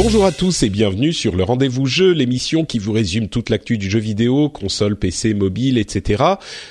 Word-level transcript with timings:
Bonjour 0.00 0.24
à 0.24 0.30
tous 0.30 0.62
et 0.62 0.68
bienvenue 0.68 1.12
sur 1.12 1.34
le 1.34 1.42
Rendez-vous 1.42 1.86
Jeu, 1.86 2.12
l'émission 2.12 2.64
qui 2.64 2.78
vous 2.78 2.92
résume 2.92 3.26
toute 3.26 3.50
l'actu 3.50 3.78
du 3.78 3.90
jeu 3.90 3.98
vidéo, 3.98 4.48
console, 4.48 4.94
PC, 4.94 5.34
mobile, 5.34 5.76
etc. 5.76 6.22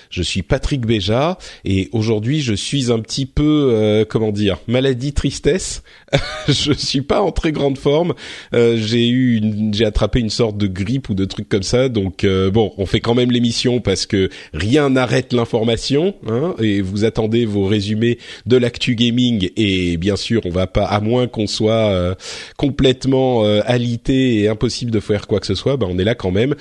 Je 0.10 0.24
suis 0.24 0.44
Patrick 0.44 0.86
Béja 0.86 1.38
et 1.66 1.90
aujourd'hui 1.92 2.40
je 2.40 2.54
suis 2.54 2.90
un 2.90 3.00
petit 3.00 3.26
peu, 3.26 3.72
euh, 3.74 4.06
comment 4.08 4.32
dire, 4.32 4.60
maladie 4.68 5.12
tristesse. 5.12 5.84
je 6.48 6.72
suis 6.72 7.02
pas 7.02 7.22
en 7.22 7.34
très 7.34 7.52
grande 7.52 7.78
forme. 7.78 8.14
Euh, 8.54 8.78
j'ai 8.78 9.10
eu, 9.10 9.36
une, 9.36 9.74
j'ai 9.74 9.84
attrapé 9.84 10.22
une 10.22 10.30
sorte 10.30 10.56
de 10.58 10.68
grippe 10.68 11.10
ou 11.10 11.14
de 11.14 11.26
trucs 11.26 11.50
comme 11.50 11.64
ça. 11.64 11.90
Donc 11.90 12.24
euh, 12.24 12.50
bon, 12.50 12.72
on 12.78 12.86
fait 12.86 13.02
quand 13.02 13.14
même 13.14 13.32
l'émission 13.32 13.82
parce 13.82 14.06
que 14.06 14.30
rien 14.54 14.92
n'arrête 14.92 15.34
l'information. 15.34 16.16
Hein, 16.30 16.56
et 16.60 16.80
vous 16.80 17.04
attendez 17.04 17.44
vos 17.44 17.66
résumés 17.66 18.20
de 18.46 18.56
l'actu 18.56 18.96
gaming 18.96 19.50
et 19.58 19.98
bien 19.98 20.16
sûr 20.16 20.44
on 20.46 20.50
va 20.50 20.66
pas, 20.66 20.86
à 20.86 21.02
moins 21.02 21.28
qu'on 21.28 21.48
soit 21.48 21.90
euh, 21.90 22.16
euh, 23.18 23.62
alité 23.66 24.40
et 24.40 24.48
impossible 24.48 24.92
de 24.92 25.00
faire 25.00 25.28
quoi 25.28 25.40
que 25.40 25.46
ce 25.46 25.56
soit, 25.56 25.78
ben 25.78 25.88
on 25.90 25.98
est 25.98 26.04
là 26.04 26.16
quand 26.16 26.32
même 26.32 26.56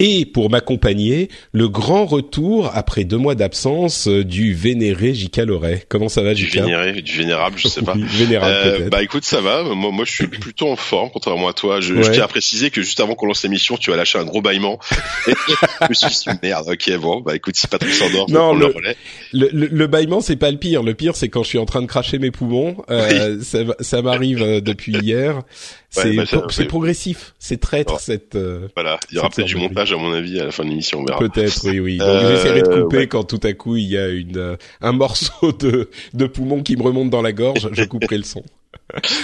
et 0.00 0.26
pour 0.26 0.50
m'accompagner, 0.50 1.28
le 1.52 1.68
grand 1.68 2.04
retour 2.04 2.70
après 2.74 3.04
deux 3.04 3.16
mois 3.16 3.36
d'absence 3.36 4.08
euh, 4.08 4.24
du 4.24 4.52
vénéré 4.52 5.14
J.K. 5.14 5.36
Loret. 5.38 5.86
Comment 5.88 6.08
ça 6.08 6.20
va, 6.22 6.34
Du 6.34 6.46
J.K. 6.46 6.54
vénéré, 6.62 7.00
du 7.00 7.16
vénérable, 7.16 7.56
je 7.58 7.68
sais 7.68 7.80
pas. 7.82 7.94
vénérable 7.96 8.52
Euh, 8.54 8.88
bah 8.90 9.04
écoute, 9.04 9.24
ça 9.24 9.40
va. 9.40 9.62
Moi, 9.62 9.92
moi, 9.92 10.04
je 10.04 10.12
suis 10.12 10.26
plutôt 10.26 10.68
en 10.68 10.74
forme, 10.74 11.10
contrairement 11.12 11.46
à 11.46 11.52
toi. 11.52 11.80
Je, 11.80 11.94
je 11.94 12.00
Ouais. 12.08 12.10
tiens 12.10 12.24
à 12.24 12.28
préciser 12.28 12.70
que 12.70 12.82
juste 12.82 12.98
avant 12.98 13.14
qu'on 13.14 13.26
lance 13.26 13.44
l'émission, 13.44 13.76
tu 13.76 13.92
as 13.92 13.96
lâché 13.96 14.18
un 14.18 14.24
gros 14.24 14.42
bâillement. 14.42 14.80
Je 15.26 15.86
me 15.88 15.94
suis 15.94 16.08
dit, 16.08 16.38
merde, 16.42 16.68
ok, 16.68 16.96
bon, 16.98 17.20
bah 17.20 17.36
écoute, 17.36 17.54
si 17.56 17.66
Patrick 17.68 17.94
s'endort, 17.94 18.28
Non, 18.30 18.38
prendre 18.48 18.58
le- 18.60 18.66
le 18.66 18.72
relais. 18.74 18.96
Le, 19.32 19.48
le, 19.52 19.66
le 19.68 19.86
bâillement, 19.86 20.20
c'est 20.20 20.36
pas 20.36 20.50
le 20.50 20.56
pire. 20.58 20.82
Le 20.82 20.94
pire, 20.94 21.14
c'est 21.14 21.28
quand 21.28 21.42
je 21.44 21.48
suis 21.50 21.58
en 21.58 21.66
train 21.66 21.82
de 21.82 21.86
cracher 21.86 22.18
mes 22.18 22.30
poumons. 22.32 22.76
Euh, 22.90 23.40
ça 23.42 23.58
ça 23.80 24.02
m'arrive 24.02 24.42
euh, 24.42 24.60
depuis 24.60 24.92
hier. 24.92 25.42
C'est 25.90 26.14
bah, 26.14 26.24
pro- 26.26 26.48
c'est 26.50 26.62
oui. 26.62 26.68
progressif. 26.68 27.34
C'est 27.38 27.60
traître 27.60 27.94
Oh. 27.96 28.00
cette. 28.00 28.34
euh, 28.34 28.66
Voilà, 28.74 28.98
il 29.10 29.16
y 29.16 29.18
aura 29.18 29.28
peut-être 29.30 29.46
du 29.46 29.54
de 29.54 29.60
montage 29.84 29.92
à 29.92 29.96
mon 29.96 30.12
avis 30.12 30.40
à 30.40 30.44
la 30.46 30.50
fin 30.52 30.64
de 30.64 30.70
l'émission, 30.70 31.00
on 31.00 31.04
verra. 31.04 31.18
Peut-être, 31.18 31.68
oui, 31.68 31.80
oui. 31.80 31.98
Donc 31.98 32.08
Euh, 32.08 32.36
j'essaierai 32.36 32.62
de 32.62 32.82
couper 32.82 32.96
ouais. 32.98 33.06
quand 33.06 33.24
tout 33.24 33.40
à 33.42 33.52
coup 33.52 33.76
il 33.76 33.90
y 33.90 33.98
a 33.98 34.08
une 34.08 34.36
euh, 34.36 34.56
un 34.80 34.92
morceau 34.92 35.52
de 35.52 35.90
de 36.12 36.26
poumon 36.26 36.62
qui 36.62 36.76
me 36.76 36.82
remonte 36.82 37.10
dans 37.10 37.22
la 37.22 37.32
gorge. 37.32 37.68
Je 37.72 37.84
couperai 37.84 38.18
le 38.18 38.24
son. 38.24 38.42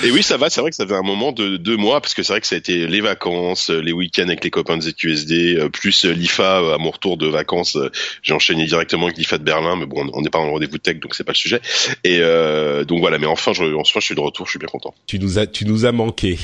Et 0.03 0.11
oui, 0.11 0.23
ça 0.23 0.37
va. 0.37 0.51
C'est 0.51 0.61
vrai 0.61 0.71
que 0.71 0.77
ça 0.77 0.87
fait 0.87 0.95
un 0.95 1.03
moment 1.03 1.33
de 1.33 1.57
deux 1.57 1.77
mois 1.77 2.01
parce 2.01 2.15
que 2.15 2.23
c'est 2.23 2.33
vrai 2.33 2.41
que 2.41 2.47
ça 2.47 2.55
a 2.55 2.59
été 2.59 2.87
les 2.87 3.01
vacances, 3.01 3.71
euh, 3.71 3.81
les 3.81 3.93
week-ends 3.93 4.27
avec 4.27 4.43
les 4.43 4.51
copains 4.51 4.77
de 4.77 4.83
ZQSD, 4.83 5.57
euh, 5.57 5.69
plus 5.69 6.07
euh, 6.07 6.13
l'IFA 6.13 6.75
à 6.75 6.79
mon 6.79 6.91
retour 6.91 7.17
de 7.17 7.27
vacances. 7.27 7.77
J'ai 8.23 8.33
enchaîné 8.33 8.65
directement 8.67 9.07
avec 9.07 9.19
l'IFA 9.19 9.39
de 9.39 9.45
Berlin, 9.45 9.77
mais 9.77 9.87
bon, 9.87 10.11
on 10.13 10.23
n'est 10.23 10.31
pas 10.31 10.39
dans 10.39 10.47
le 10.47 10.53
rendez-vous 10.53 10.79
tech, 10.79 10.99
donc 10.99 11.15
c'est 11.15 11.25
pas 11.25 11.33
le 11.33 11.37
sujet. 11.37 11.61
Et 12.05 12.19
euh, 12.21 12.85
donc 12.85 13.01
voilà. 13.01 13.19
Mais 13.19 13.27
enfin, 13.27 13.53
je, 13.53 13.65
enfin, 13.75 14.01
je 14.01 14.07
suis 14.07 14.15
de 14.15 14.21
retour. 14.21 14.47
Je 14.47 14.53
suis 14.53 14.59
bien 14.59 14.69
content. 14.69 14.95
Tu 15.07 15.19
nous 15.19 15.39
as 15.39 15.47
tu 15.47 15.67
nous 15.67 15.85
as 15.85 15.93
manqué. 15.93 16.39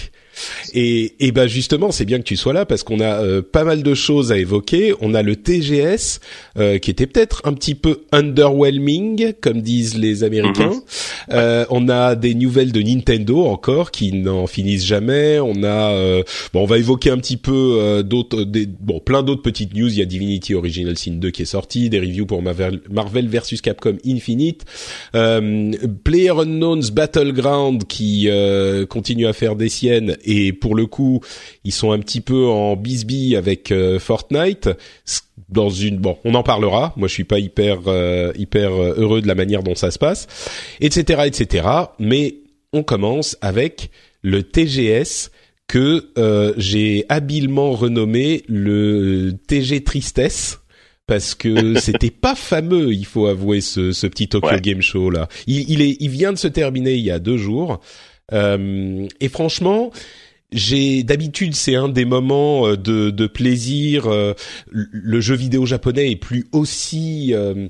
Et 0.74 1.14
et 1.18 1.32
ben 1.32 1.46
justement, 1.46 1.90
c'est 1.90 2.04
bien 2.04 2.18
que 2.18 2.24
tu 2.24 2.36
sois 2.36 2.52
là 2.52 2.66
parce 2.66 2.82
qu'on 2.82 3.00
a 3.00 3.22
euh, 3.22 3.40
pas 3.40 3.64
mal 3.64 3.82
de 3.82 3.94
choses 3.94 4.32
à 4.32 4.36
évoquer. 4.36 4.94
On 5.00 5.14
a 5.14 5.22
le 5.22 5.36
TGS 5.36 6.20
euh, 6.58 6.78
qui 6.78 6.90
était 6.90 7.06
peut-être 7.06 7.40
un 7.44 7.54
petit 7.54 7.74
peu 7.74 8.02
underwhelming, 8.12 9.32
comme 9.40 9.62
disent 9.62 9.96
les 9.96 10.24
Américains. 10.24 10.82
Euh, 11.30 11.64
on 11.70 11.88
a 11.88 12.14
des 12.14 12.34
nouvelles 12.34 12.72
de 12.72 12.82
Nintendo 12.82 13.05
encore 13.34 13.90
qui 13.90 14.12
n'en 14.12 14.46
finissent 14.46 14.84
jamais. 14.84 15.38
On 15.40 15.62
a 15.62 15.92
euh, 15.92 16.22
bon, 16.52 16.62
on 16.62 16.66
va 16.66 16.78
évoquer 16.78 17.10
un 17.10 17.18
petit 17.18 17.36
peu 17.36 17.78
euh, 17.78 18.02
d'autres, 18.02 18.42
des, 18.44 18.66
bon, 18.66 19.00
plein 19.00 19.22
d'autres 19.22 19.42
petites 19.42 19.74
news. 19.74 19.88
Il 19.88 19.98
y 19.98 20.02
a 20.02 20.04
Divinity 20.04 20.54
Original 20.54 20.96
Sin 20.96 21.12
2 21.12 21.30
qui 21.30 21.42
est 21.42 21.46
sorti, 21.46 21.88
des 21.90 22.00
reviews 22.00 22.26
pour 22.26 22.42
Marvel, 22.42 22.80
versus 23.28 23.60
Capcom 23.60 23.96
Infinite, 24.06 24.64
euh, 25.14 25.72
Player 26.04 26.30
Unknown's 26.30 26.90
Battleground 26.90 27.84
qui 27.84 28.28
euh, 28.28 28.86
continue 28.86 29.26
à 29.26 29.32
faire 29.32 29.56
des 29.56 29.68
siennes 29.68 30.16
et 30.24 30.52
pour 30.52 30.74
le 30.74 30.86
coup, 30.86 31.20
ils 31.64 31.72
sont 31.72 31.92
un 31.92 31.98
petit 31.98 32.20
peu 32.20 32.46
en 32.46 32.76
bisbille 32.76 33.36
avec 33.36 33.70
euh, 33.70 33.98
Fortnite 33.98 34.68
dans 35.48 35.70
une 35.70 35.98
bon 35.98 36.16
on 36.24 36.34
en 36.34 36.42
parlera 36.42 36.92
moi 36.96 37.08
je 37.08 37.12
suis 37.12 37.24
pas 37.24 37.38
hyper 37.38 37.80
euh, 37.86 38.32
hyper 38.36 38.72
euh, 38.72 38.94
heureux 38.96 39.22
de 39.22 39.28
la 39.28 39.34
manière 39.34 39.62
dont 39.62 39.74
ça 39.74 39.90
se 39.90 39.98
passe 39.98 40.26
etc 40.80 41.22
etc 41.26 41.66
mais 41.98 42.36
on 42.76 42.82
commence 42.82 43.36
avec 43.40 43.90
le 44.22 44.42
TGS 44.42 45.30
que 45.68 46.10
euh, 46.18 46.52
j'ai 46.56 47.04
habilement 47.08 47.72
renommé 47.72 48.42
le 48.48 49.32
TG 49.48 49.82
tristesse 49.82 50.60
parce 51.06 51.34
que 51.34 51.74
c'était 51.80 52.10
pas 52.10 52.34
fameux, 52.34 52.92
il 52.92 53.06
faut 53.06 53.26
avouer 53.26 53.60
ce, 53.60 53.92
ce 53.92 54.06
petit 54.06 54.28
Tokyo 54.28 54.48
Ouais. 54.48 54.60
Game 54.60 54.82
Show 54.82 55.10
là. 55.10 55.28
Il, 55.46 55.68
il 55.70 55.82
est, 55.82 55.96
il 56.00 56.10
vient 56.10 56.32
de 56.32 56.38
se 56.38 56.48
terminer 56.48 56.94
il 56.94 57.04
y 57.04 57.10
a 57.10 57.18
deux 57.18 57.36
jours, 57.38 57.80
Euh, 58.32 59.06
et 59.20 59.28
franchement, 59.28 59.92
j'ai 60.50 61.04
d'habitude 61.04 61.54
c'est 61.54 61.76
un 61.76 61.88
des 61.88 62.04
moments 62.04 62.66
euh, 62.66 62.76
de, 62.76 63.10
de 63.10 63.26
plaisir. 63.28 64.06
euh, 64.06 64.34
le- 64.68 64.88
Le 64.92 65.20
jeu 65.20 65.36
vidéo 65.36 65.64
japonais 65.64 66.10
est 66.10 66.16
plus 66.16 66.46
aussi 66.52 67.30
euh, 67.34 67.68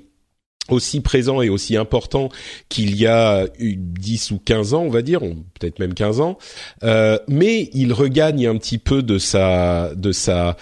aussi 0.70 1.00
présent 1.00 1.42
et 1.42 1.48
aussi 1.48 1.76
important 1.76 2.28
qu'il 2.68 2.96
y 2.96 3.06
a 3.06 3.46
eu 3.58 3.76
10 3.76 4.30
ou 4.32 4.38
15 4.44 4.74
ans, 4.74 4.82
on 4.82 4.90
va 4.90 5.02
dire, 5.02 5.20
peut-être 5.20 5.78
même 5.78 5.94
15 5.94 6.20
ans, 6.20 6.38
euh, 6.82 7.18
mais 7.28 7.70
il 7.72 7.92
regagne 7.92 8.46
un 8.46 8.56
petit 8.56 8.78
peu 8.78 9.02
de 9.02 9.18
sa, 9.18 9.94
de 9.94 10.12
sa, 10.12 10.56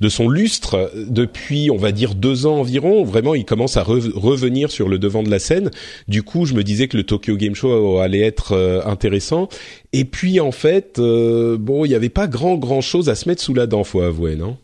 de 0.00 0.08
son 0.08 0.28
lustre 0.28 0.90
depuis, 1.08 1.70
on 1.70 1.76
va 1.76 1.92
dire, 1.92 2.14
deux 2.14 2.46
ans 2.46 2.60
environ. 2.60 3.04
Vraiment, 3.04 3.34
il 3.34 3.44
commence 3.44 3.76
à 3.76 3.82
re- 3.82 4.12
revenir 4.14 4.70
sur 4.70 4.88
le 4.88 4.98
devant 4.98 5.22
de 5.22 5.30
la 5.30 5.38
scène. 5.38 5.70
Du 6.08 6.22
coup, 6.22 6.46
je 6.46 6.54
me 6.54 6.64
disais 6.64 6.88
que 6.88 6.96
le 6.96 7.04
Tokyo 7.04 7.36
Game 7.36 7.54
Show 7.54 7.98
allait 7.98 8.20
être 8.20 8.52
euh, 8.52 8.80
intéressant. 8.84 9.48
Et 9.92 10.04
puis, 10.04 10.40
en 10.40 10.52
fait, 10.52 10.98
euh, 10.98 11.56
bon, 11.58 11.84
il 11.84 11.88
n'y 11.88 11.94
avait 11.94 12.08
pas 12.08 12.26
grand, 12.26 12.56
grand 12.56 12.80
chose 12.80 13.08
à 13.08 13.14
se 13.14 13.28
mettre 13.28 13.42
sous 13.42 13.54
la 13.54 13.66
dent, 13.66 13.84
faut 13.84 14.00
avouer, 14.00 14.36
non? 14.36 14.56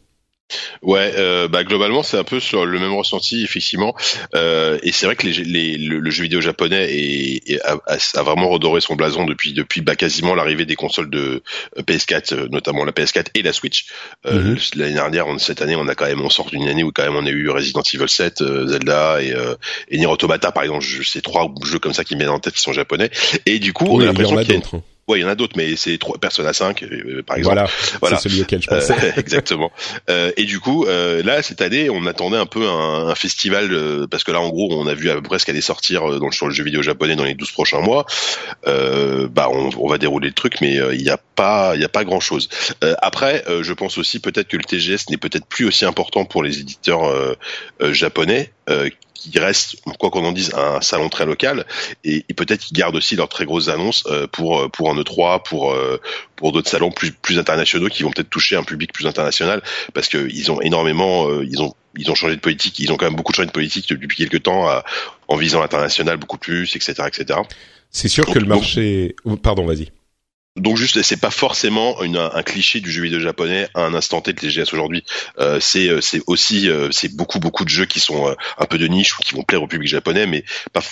Ouais, 0.83 1.13
euh, 1.17 1.49
bah 1.49 1.65
globalement 1.65 2.05
c'est 2.05 2.17
un 2.19 2.23
peu 2.25 2.39
sur 2.39 2.67
le 2.67 2.79
même 2.79 2.93
ressenti 2.95 3.43
effectivement, 3.43 3.97
euh, 4.37 4.79
et 4.85 4.93
c'est 4.93 5.07
vrai 5.07 5.17
que 5.17 5.27
les, 5.27 5.33
les- 5.43 5.77
le, 5.77 5.99
le 5.99 6.11
jeu 6.11 6.23
vidéo 6.23 6.41
japonais 6.41 6.87
est, 6.89 7.51
est- 7.51 7.61
a, 7.65 8.23
vraiment 8.23 8.49
redoré 8.49 8.81
son 8.81 8.95
blason 8.95 9.25
depuis 9.25 9.53
depuis 9.55 9.81
bah, 9.81 9.97
quasiment 9.97 10.35
l'arrivée 10.37 10.65
des 10.65 10.77
consoles 10.77 11.11
de 11.11 11.43
euh, 11.79 11.83
PS4, 11.83 12.33
euh, 12.35 12.49
notamment 12.51 12.85
la 12.85 12.93
PS4 12.93 13.27
et 13.35 13.43
la 13.43 13.53
Switch. 13.53 13.87
Euh, 14.27 14.41
Mhm. 14.41 14.59
L'année 14.77 14.95
dernière, 14.95 15.27
on- 15.27 15.39
cette 15.39 15.63
année, 15.63 15.75
on 15.75 15.89
a 15.89 15.95
quand 15.97 16.07
même 16.07 16.21
on 16.21 16.31
sort 16.31 16.47
d'une 16.51 16.69
année 16.69 16.85
où 16.85 16.93
quand 16.93 17.03
même 17.03 17.17
on 17.17 17.27
a 17.27 17.31
eu 17.31 17.49
Resident 17.51 17.83
Evil 17.93 18.09
7, 18.09 18.41
euh, 18.43 18.69
Zelda 18.69 19.21
et, 19.23 19.33
euh, 19.33 19.55
et 19.89 19.99
Nier 19.99 20.07
Automata 20.07 20.53
par 20.53 20.63
exemple. 20.63 20.85
C'est 21.05 21.23
trois 21.23 21.53
jeux 21.65 21.79
comme 21.81 21.93
ça 21.95 22.05
qui 22.05 22.15
me 22.15 22.21
viennent 22.21 22.31
en 22.31 22.39
tête 22.39 22.55
qui 22.55 22.61
sont 22.61 22.73
japonais, 22.73 23.11
et 23.47 23.59
du 23.59 23.73
coup 23.73 23.87
on 23.89 23.99
a 24.01 24.05
l'impression 24.07 24.37
qu'il 24.45 24.55
y 24.55 24.59
a. 24.59 24.61
Ouais, 25.09 25.21
il 25.21 25.23
y 25.23 25.25
en 25.25 25.29
a 25.29 25.37
d'autres, 25.37 25.55
mais 25.57 25.77
c'est 25.77 25.99
trois 25.99 26.19
Persona 26.19 26.53
5 26.53 26.83
euh, 26.83 27.23
par 27.23 27.37
exemple. 27.37 27.55
Voilà, 27.55 27.71
Voilà. 28.01 28.17
c'est 28.19 28.29
celui 28.29 28.43
auquel 28.43 28.61
je 28.61 28.69
Euh, 28.73 28.81
pensais. 28.81 29.15
exactement. 29.17 29.71
Euh, 30.11 30.33
et 30.37 30.45
du 30.45 30.59
coup, 30.59 30.85
euh, 30.87 31.23
là 31.23 31.43
cette 31.43 31.61
année, 31.61 31.89
on 31.91 32.07
attendait 32.07 32.37
un 32.37 32.47
peu 32.47 32.67
un, 32.69 33.09
un 33.09 33.15
festival 33.15 33.73
euh, 33.73 34.07
parce 34.09 34.25
que 34.25 34.33
là, 34.33 34.41
en 34.41 34.49
gros, 34.49 34.69
on 34.73 34.87
a 34.89 34.95
vu 34.95 35.09
à 35.11 35.15
peu 35.15 35.23
près 35.23 35.39
ce 35.39 35.47
qu'allait 35.47 35.61
sortir 35.61 36.11
euh, 36.11 36.19
dans 36.19 36.27
le, 36.27 36.33
sur 36.33 36.49
le 36.49 36.53
jeu 36.53 36.65
vidéo 36.65 36.83
japonais 36.83 37.15
dans 37.15 37.25
les 37.25 37.35
12 37.35 37.53
prochains 37.53 37.81
mois. 37.81 38.05
Euh, 38.67 39.29
bah, 39.31 39.49
on, 39.51 39.71
on 39.79 39.89
va 39.89 39.99
dérouler 39.99 40.29
le 40.29 40.35
truc, 40.35 40.61
mais 40.61 40.77
euh, 40.81 40.93
il 40.95 41.03
n'y 41.03 41.11
a 41.11 41.19
pas, 41.19 41.75
il 41.77 41.85
a 41.85 41.89
pas 41.89 42.05
grand 42.05 42.21
chose. 42.21 42.49
après, 43.03 43.45
euh, 43.49 43.63
je 43.63 43.73
pense 43.75 43.99
aussi 43.99 44.19
peut-être 44.19 44.49
que 44.49 44.57
le 44.57 44.65
TGS 44.65 45.09
n'est 45.11 45.19
peut-être 45.19 45.47
plus 45.47 45.67
aussi 45.67 45.85
important 45.85 46.25
pour 46.25 46.43
les 46.43 46.59
éditeurs 46.59 47.05
euh, 47.05 47.35
euh, 47.81 47.93
japonais. 47.93 48.51
Euh, 48.69 48.89
qui 49.15 49.39
reste, 49.39 49.77
quoi 49.99 50.11
qu'on 50.11 50.25
en 50.25 50.33
dise, 50.33 50.53
un 50.55 50.81
salon 50.81 51.09
très 51.09 51.25
local, 51.25 51.65
et, 52.05 52.23
peut-être 52.37 52.61
qu'ils 52.61 52.77
gardent 52.77 52.97
aussi 52.97 53.17
leurs 53.17 53.29
très 53.29 53.45
grosses 53.45 53.69
annonces 53.69 54.05
euh, 54.07 54.27
pour 54.27 54.71
pour 54.71 54.91
un 54.91 54.95
E3, 54.95 55.43
pour 55.43 55.75
pour 56.37 56.53
d'autres 56.53 56.69
salons 56.69 56.91
plus 56.91 57.13
plus 57.13 57.39
internationaux 57.39 57.89
qui 57.89 58.03
vont 58.03 58.11
peut-être 58.11 58.31
toucher 58.31 58.57
un 58.57 58.63
public 58.63 58.93
plus 58.93 59.07
international, 59.07 59.63
parce 59.95 60.09
que 60.09 60.29
ils 60.31 60.53
ont 60.53 60.61
énormément, 60.61 61.43
ils 61.43 61.63
ont 61.63 61.75
ils 61.97 62.11
ont 62.11 62.15
changé 62.15 62.37
de 62.37 62.41
politique, 62.41 62.79
ils 62.79 62.93
ont 62.93 62.97
quand 62.97 63.07
même 63.07 63.17
beaucoup 63.17 63.33
changé 63.33 63.47
de 63.47 63.53
politique 63.53 63.89
depuis 63.89 64.17
quelques 64.17 64.43
temps 64.43 64.69
en 65.29 65.37
visant 65.37 65.61
l'international 65.61 66.19
beaucoup 66.19 66.39
plus, 66.39 66.77
etc., 66.77 67.05
etc. 67.07 67.41
C'est 67.91 68.09
sûr 68.09 68.27
que 68.27 68.39
le 68.39 68.47
marché, 68.47 69.17
pardon, 69.43 69.65
vas-y. 69.65 69.91
Donc 70.57 70.79
juste, 70.79 71.03
c'est 71.03 71.21
pas 71.21 71.31
forcément 71.31 72.03
une, 72.03 72.17
un 72.17 72.43
cliché 72.43 72.81
du 72.81 72.91
jeu 72.91 73.03
vidéo 73.03 73.21
japonais 73.21 73.69
à 73.75 73.83
un 73.83 73.93
instant 73.93 74.23
T 74.23 74.33
de 74.33 74.39
TGS 74.39 74.73
aujourd'hui. 74.73 75.05
Euh, 75.39 75.59
c'est 75.61 75.89
euh, 75.89 76.01
c'est 76.01 76.23
aussi 76.27 76.71
euh, 76.71 76.89
c'est 76.93 77.15
beaucoup 77.15 77.39
beaucoup 77.41 77.65
de 77.65 77.69
jeux 77.69 77.85
qui 77.85 78.01
sont 78.01 78.29
euh, 78.29 78.35
un 78.59 78.65
peu 78.65 78.79
de 78.79 78.87
niche 78.87 79.19
ou 79.19 79.23
qui 79.23 79.35
vont 79.35 79.43
plaire 79.43 79.63
au 79.63 79.67
public 79.67 79.89
japonais, 79.89 80.27
mais 80.27 80.45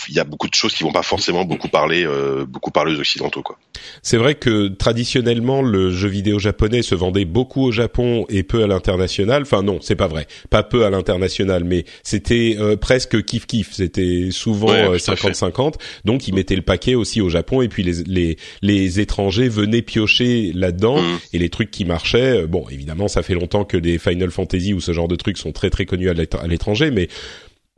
il 0.09 0.15
y 0.15 0.21
a 0.21 0.25
beaucoup 0.25 0.49
de 0.49 0.55
choses 0.55 0.75
qui 0.75 0.83
vont 0.83 0.93
pas 0.93 1.03
forcément 1.03 1.45
beaucoup 1.45 1.69
parler 1.69 2.07
beaucoup 2.47 2.71
parler 2.71 2.95
aux 2.95 3.01
occidentaux 3.01 3.43
quoi. 3.43 3.59
C'est 4.03 4.17
vrai 4.17 4.35
que 4.35 4.69
traditionnellement 4.69 5.63
le 5.63 5.91
jeu 5.91 6.09
vidéo 6.09 6.39
japonais 6.39 6.83
se 6.83 6.95
vendait 6.95 7.25
beaucoup 7.25 7.65
au 7.65 7.73
Japon 7.73 8.27
et 8.29 8.43
peu 8.43 8.63
à 8.63 8.67
l'international. 8.67 9.43
Enfin 9.43 9.63
non, 9.63 9.79
c'est 9.81 9.97
pas 9.97 10.09
vrai, 10.09 10.27
pas 10.51 10.63
peu 10.63 10.85
à 10.85 10.91
l'international, 10.91 11.65
mais 11.65 11.85
c'était 12.03 12.57
presque 12.81 13.25
kiff 13.25 13.47
kiff. 13.47 13.73
C'était 13.73 14.29
souvent 14.31 14.73
50-50. 14.73 15.75
Donc 16.05 16.29
ils 16.29 16.35
mettaient 16.35 16.57
le 16.57 16.63
paquet 16.63 16.95
aussi 16.95 17.21
au 17.21 17.31
Japon 17.31 17.63
et 17.63 17.69
puis 17.69 17.83
les 17.83 18.03
les 18.05 18.37
les 18.63 19.01
étrangers 19.01 19.49
venaient 19.55 19.83
piocher 19.83 20.53
là-dedans 20.55 21.01
mm. 21.01 21.19
et 21.33 21.39
les 21.39 21.49
trucs 21.49 21.71
qui 21.71 21.85
marchaient. 21.85 22.43
Euh, 22.43 22.47
bon, 22.47 22.67
évidemment, 22.71 23.09
ça 23.09 23.23
fait 23.23 23.35
longtemps 23.35 23.65
que 23.65 23.77
des 23.77 23.99
Final 23.99 24.31
Fantasy 24.31 24.75
ou 24.75 24.81
ce 24.81 24.93
genre 24.93 25.09
de 25.09 25.17
trucs 25.17 25.39
sont 25.39 25.53
très 25.53 25.71
très 25.71 25.87
connus 25.87 26.11
à 26.11 26.47
l'étranger, 26.47 26.91
mais 26.91 27.09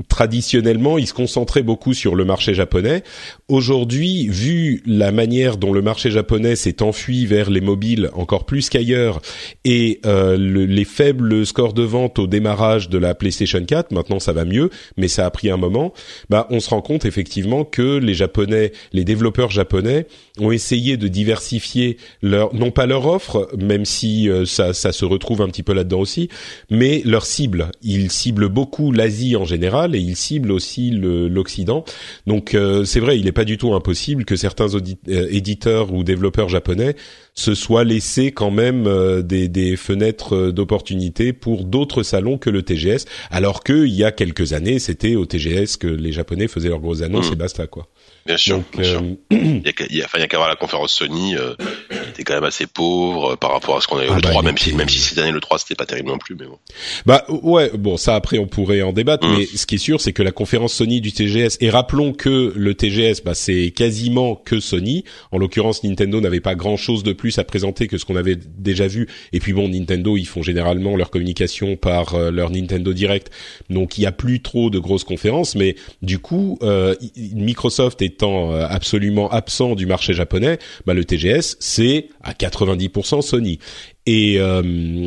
traditionnellement, 0.08 0.98
il 0.98 1.06
se 1.06 1.14
concentrait 1.14 1.62
beaucoup 1.62 1.94
sur 1.94 2.14
le 2.14 2.26
marché 2.26 2.52
japonais. 2.52 3.02
Aujourd'hui, 3.48 4.28
vu 4.28 4.82
la 4.84 5.10
manière 5.10 5.56
dont 5.56 5.72
le 5.72 5.80
marché 5.80 6.10
japonais 6.10 6.54
s'est 6.54 6.82
enfui 6.82 7.24
vers 7.24 7.48
les 7.48 7.62
mobiles 7.62 8.10
encore 8.12 8.44
plus 8.44 8.68
qu'ailleurs 8.68 9.22
et 9.64 10.00
euh, 10.04 10.36
les 10.36 10.84
faibles 10.84 11.46
scores 11.46 11.72
de 11.72 11.82
vente 11.82 12.18
au 12.18 12.26
démarrage 12.26 12.90
de 12.90 12.98
la 12.98 13.14
PlayStation 13.14 13.64
4, 13.64 13.92
maintenant 13.92 14.18
ça 14.18 14.34
va 14.34 14.44
mieux, 14.44 14.68
mais 14.98 15.08
ça 15.08 15.24
a 15.24 15.30
pris 15.30 15.48
un 15.48 15.56
moment. 15.56 15.94
Bah, 16.28 16.46
on 16.50 16.60
se 16.60 16.68
rend 16.68 16.82
compte 16.82 17.06
effectivement 17.06 17.64
que 17.64 17.96
les 17.96 18.14
japonais, 18.14 18.72
les 18.92 19.04
développeurs 19.04 19.50
japonais 19.50 20.06
ont 20.38 20.52
essayé 20.52 20.98
de 20.98 21.08
diversifier 21.08 21.96
leur, 22.20 22.54
non 22.54 22.70
pas 22.70 22.84
leur 22.84 23.06
offre, 23.06 23.48
même 23.58 23.86
si 23.86 24.28
euh, 24.28 24.44
ça, 24.44 24.74
ça 24.74 24.92
se 24.92 25.06
retrouve 25.06 25.40
un 25.40 25.48
petit 25.48 25.62
peu 25.62 25.72
là-dedans 25.72 26.00
aussi, 26.00 26.28
mais 26.68 27.00
leur 27.06 27.24
cible. 27.24 27.70
Ils 27.82 28.10
ciblent 28.10 28.50
beaucoup 28.50 28.92
l'Asie 28.92 29.36
en 29.36 29.46
général 29.46 29.85
et 29.94 29.98
il 29.98 30.16
cible 30.16 30.52
aussi 30.52 30.90
l'Occident. 30.90 31.84
Donc 32.26 32.54
euh, 32.54 32.84
c'est 32.84 33.00
vrai, 33.00 33.18
il 33.18 33.24
n'est 33.24 33.32
pas 33.32 33.44
du 33.44 33.58
tout 33.58 33.74
impossible 33.74 34.24
que 34.24 34.36
certains 34.36 34.74
euh, 34.74 35.28
éditeurs 35.30 35.92
ou 35.92 36.04
développeurs 36.04 36.48
japonais 36.48 36.96
se 37.34 37.54
soient 37.54 37.84
laissés 37.84 38.32
quand 38.32 38.50
même 38.50 38.86
euh, 38.86 39.22
des, 39.22 39.48
des, 39.48 39.76
fenêtres 39.76 40.50
d'opportunité 40.50 41.32
pour 41.32 41.64
d'autres 41.64 42.02
salons 42.02 42.38
que 42.38 42.50
le 42.50 42.62
TGS, 42.62 43.04
alors 43.30 43.62
qu'il 43.62 43.88
y 43.88 44.04
a 44.04 44.12
quelques 44.12 44.52
années, 44.52 44.78
c'était 44.78 45.16
au 45.16 45.26
TGS 45.26 45.76
que 45.78 45.86
les 45.86 46.12
Japonais 46.12 46.48
faisaient 46.48 46.70
leurs 46.70 46.80
grosses 46.80 47.02
annonces 47.02 47.30
mmh. 47.30 47.34
et 47.34 47.36
basta 47.36 47.66
quoi. 47.66 47.88
Bien 48.26 48.36
sûr. 48.36 48.62
bien 48.76 48.84
sûr. 48.84 49.02
il 49.30 49.62
y 49.64 49.68
a, 49.68 49.86
il 49.88 49.96
y 49.96 50.02
a 50.02 50.26
qu'à 50.26 50.36
voir 50.36 50.48
la 50.48 50.56
conférence 50.56 50.92
Sony, 50.92 51.36
euh, 51.36 51.54
qui 51.88 52.08
était 52.10 52.24
quand 52.24 52.34
même 52.34 52.44
assez 52.44 52.66
pauvre 52.66 53.32
euh, 53.32 53.36
par 53.36 53.52
rapport 53.52 53.76
à 53.76 53.80
ce 53.80 53.86
qu'on 53.86 53.98
avait 53.98 54.08
ah 54.10 54.16
le 54.16 54.20
3, 54.20 54.34
bah, 54.34 54.42
même 54.42 54.58
si, 54.58 54.72
même 54.72 54.88
si 54.88 54.98
cette 54.98 55.18
année 55.18 55.30
le 55.30 55.40
3 55.40 55.58
c'était 55.58 55.76
pas 55.76 55.86
terrible 55.86 56.08
non 56.08 56.18
plus, 56.18 56.34
mais 56.34 56.46
bon. 56.46 56.58
Bah 57.06 57.24
ouais, 57.28 57.70
bon 57.74 57.96
ça 57.96 58.16
après 58.16 58.38
on 58.38 58.46
pourrait 58.46 58.82
en 58.82 58.92
débattre, 58.92 59.26
mm. 59.26 59.36
mais 59.36 59.46
ce 59.46 59.64
qui 59.66 59.76
est 59.76 59.78
sûr 59.78 60.00
c'est 60.00 60.12
que 60.12 60.22
la 60.22 60.32
conférence 60.32 60.74
Sony 60.74 61.00
du 61.00 61.12
TGS 61.12 61.58
et 61.60 61.70
rappelons 61.70 62.12
que 62.12 62.52
le 62.56 62.74
TGS 62.74 63.22
bah 63.24 63.34
c'est 63.34 63.70
quasiment 63.70 64.34
que 64.34 64.58
Sony. 64.58 65.04
En 65.30 65.38
l'occurrence 65.38 65.84
Nintendo 65.84 66.20
n'avait 66.20 66.40
pas 66.40 66.56
grand 66.56 66.76
chose 66.76 67.04
de 67.04 67.12
plus 67.12 67.38
à 67.38 67.44
présenter 67.44 67.86
que 67.86 67.96
ce 67.96 68.04
qu'on 68.04 68.16
avait 68.16 68.36
déjà 68.36 68.88
vu. 68.88 69.08
Et 69.32 69.38
puis 69.38 69.52
bon 69.52 69.68
Nintendo 69.68 70.16
ils 70.16 70.26
font 70.26 70.42
généralement 70.42 70.96
leur 70.96 71.10
communication 71.10 71.76
par 71.76 72.14
euh, 72.14 72.30
leur 72.32 72.50
Nintendo 72.50 72.92
Direct, 72.92 73.30
donc 73.70 73.98
il 73.98 74.02
y 74.02 74.06
a 74.06 74.12
plus 74.12 74.40
trop 74.40 74.68
de 74.70 74.80
grosses 74.80 75.04
conférences, 75.04 75.54
mais 75.54 75.76
du 76.02 76.18
coup 76.18 76.58
euh, 76.62 76.94
Microsoft 77.16 78.02
est 78.02 78.15
étant 78.16 78.52
euh, 78.52 78.66
absolument 78.68 79.30
absent 79.30 79.74
du 79.74 79.86
marché 79.86 80.14
japonais, 80.14 80.58
bah 80.86 80.94
le 80.94 81.04
TGS 81.04 81.56
c'est 81.60 82.08
à 82.22 82.32
90% 82.32 83.22
Sony. 83.22 83.58
Et 84.06 84.36
euh, 84.38 84.62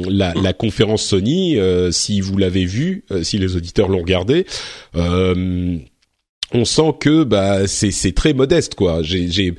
la, 0.09 0.33
la, 0.33 0.53
conférence 0.53 1.03
Sony, 1.03 1.57
euh, 1.57 1.89
si 1.89 2.19
vous 2.19 2.37
l'avez 2.37 2.65
vu, 2.65 3.05
si 3.23 3.37
les 3.37 3.55
auditeurs 3.55 3.87
l'ont 3.87 3.99
regardé, 3.99 4.45
on 6.53 6.65
sent 6.65 6.93
que 6.99 7.23
bah 7.23 7.67
c'est 7.67 7.91
c'est 7.91 8.11
très 8.11 8.33
modeste 8.33 8.75
quoi. 8.75 9.01
J'ai 9.03 9.29
j'ai 9.29 9.53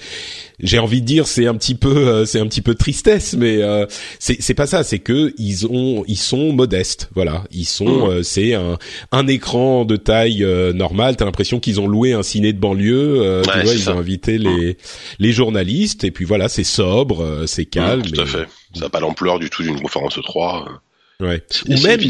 j'ai 0.58 0.78
envie 0.78 1.00
de 1.00 1.06
dire 1.06 1.26
c'est 1.26 1.46
un 1.46 1.54
petit 1.54 1.74
peu 1.74 2.08
euh, 2.08 2.24
c'est 2.24 2.40
un 2.40 2.46
petit 2.46 2.62
peu 2.62 2.74
tristesse 2.74 3.34
mais 3.34 3.62
euh, 3.62 3.86
c'est 4.18 4.40
c'est 4.40 4.54
pas 4.54 4.66
ça, 4.66 4.82
c'est 4.82 4.98
que 4.98 5.32
ils 5.38 5.66
ont 5.66 6.04
ils 6.08 6.18
sont 6.18 6.52
modestes, 6.52 7.08
voilà, 7.14 7.44
ils 7.52 7.64
sont 7.64 8.06
mmh. 8.06 8.10
euh, 8.10 8.22
c'est 8.22 8.54
un 8.54 8.76
un 9.12 9.26
écran 9.28 9.84
de 9.84 9.96
taille 9.96 10.44
normale, 10.74 11.16
t'as 11.16 11.24
l'impression 11.24 11.60
qu'ils 11.60 11.80
ont 11.80 11.86
loué 11.86 12.12
un 12.12 12.22
ciné 12.22 12.52
de 12.52 12.58
banlieue, 12.58 13.42
tu 13.44 13.50
vois, 13.50 13.72
ils 13.72 13.90
ont 13.90 13.98
invité 13.98 14.38
les 14.38 14.72
mmh. 14.72 14.76
les 15.20 15.32
journalistes 15.32 16.04
et 16.04 16.10
puis 16.10 16.24
voilà, 16.24 16.48
c'est 16.48 16.64
sobre, 16.64 17.44
c'est 17.46 17.62
mmh, 17.62 17.70
calme. 17.70 18.02
tout 18.02 18.20
à 18.20 18.26
fait. 18.26 18.46
Ça 18.74 18.82
n'a 18.82 18.88
pas 18.88 19.00
l'ampleur 19.00 19.38
du 19.38 19.50
tout 19.50 19.62
d'une 19.62 19.80
conférence 19.80 20.18
3. 20.22 20.80
Ouais. 21.20 21.42
Ou 21.68 21.78
même, 21.82 22.00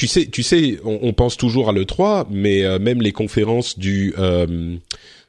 tu 0.00 0.06
sais, 0.06 0.24
tu 0.24 0.42
sais, 0.42 0.80
on, 0.82 1.12
pense 1.12 1.36
toujours 1.36 1.68
à 1.68 1.72
le 1.72 1.84
3, 1.84 2.28
mais 2.30 2.64
euh, 2.64 2.78
même 2.78 3.02
les 3.02 3.12
conférences 3.12 3.78
du 3.78 4.14
euh, 4.18 4.78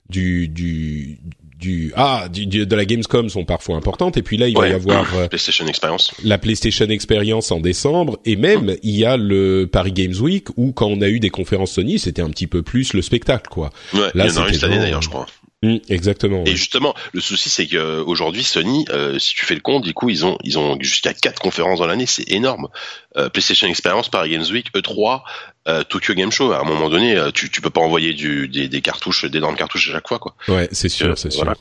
du 0.09 0.47
du 0.47 1.19
du 1.59 1.91
ah 1.97 2.29
du, 2.31 2.45
de 2.45 2.75
la 2.77 2.85
Gamescom 2.85 3.27
sont 3.27 3.43
parfois 3.43 3.75
importantes. 3.75 4.15
Et 4.15 4.21
puis 4.21 4.37
là 4.37 4.47
il 4.47 4.55
va 4.57 4.69
y 4.69 4.71
avoir 4.71 5.13
euh, 5.13 5.27
PlayStation 5.29 5.67
Experience. 5.67 6.13
la 6.23 6.37
PlayStation 6.37 6.85
Experience 6.85 7.51
en 7.51 7.59
décembre. 7.59 8.17
Et 8.23 8.37
même 8.37 8.69
hum. 8.69 8.75
il 8.81 8.95
y 8.95 9.03
a 9.03 9.17
le 9.17 9.67
Paris 9.69 9.91
Games 9.91 10.15
Week 10.21 10.47
où 10.55 10.71
quand 10.71 10.87
on 10.87 11.01
a 11.01 11.09
eu 11.09 11.19
des 11.19 11.29
conférences 11.29 11.73
Sony 11.73 11.99
c'était 11.99 12.21
un 12.21 12.29
petit 12.29 12.47
peu 12.47 12.61
plus 12.61 12.93
le 12.93 13.01
spectacle 13.01 13.49
quoi. 13.49 13.71
Ouais, 13.93 14.09
là 14.13 14.27
il 14.27 14.33
y 14.33 14.37
en 14.37 14.43
a 14.43 14.47
une 14.47 14.53
cette 14.53 14.63
année 14.63 14.79
d'ailleurs 14.79 15.01
je 15.01 15.09
crois 15.09 15.25
Mmh, 15.63 15.77
exactement. 15.89 16.43
Et 16.45 16.55
justement, 16.55 16.95
le 17.13 17.21
souci 17.21 17.49
c'est 17.49 17.67
que 17.67 18.01
aujourd'hui 18.01 18.43
Sony, 18.43 18.85
euh, 18.89 19.19
si 19.19 19.35
tu 19.35 19.45
fais 19.45 19.53
le 19.53 19.61
compte, 19.61 19.83
du 19.83 19.93
coup 19.93 20.09
ils 20.09 20.25
ont 20.25 20.39
ils 20.43 20.57
ont 20.57 20.75
jusqu'à 20.79 21.13
quatre 21.13 21.39
conférences 21.39 21.77
dans 21.77 21.85
l'année, 21.85 22.07
c'est 22.07 22.27
énorme. 22.31 22.67
Euh, 23.15 23.29
PlayStation 23.29 23.67
Experience, 23.67 24.09
Paris 24.09 24.31
Games 24.31 24.45
Week, 24.51 24.73
E3, 24.73 25.21
euh, 25.67 25.83
Tokyo 25.83 26.15
Game 26.15 26.31
Show. 26.31 26.51
À 26.51 26.61
un 26.61 26.63
moment 26.63 26.89
donné, 26.89 27.15
euh, 27.15 27.29
tu 27.29 27.51
tu 27.51 27.61
peux 27.61 27.69
pas 27.69 27.81
envoyer 27.81 28.13
du 28.13 28.47
des, 28.47 28.69
des 28.69 28.81
cartouches, 28.81 29.25
d'énormes 29.25 29.55
cartouches 29.55 29.89
à 29.89 29.93
chaque 29.93 30.07
fois 30.07 30.17
quoi. 30.17 30.33
Ouais, 30.47 30.67
c'est 30.71 30.89
sûr, 30.89 31.15
c'est 31.15 31.31
sûr. 31.31 31.53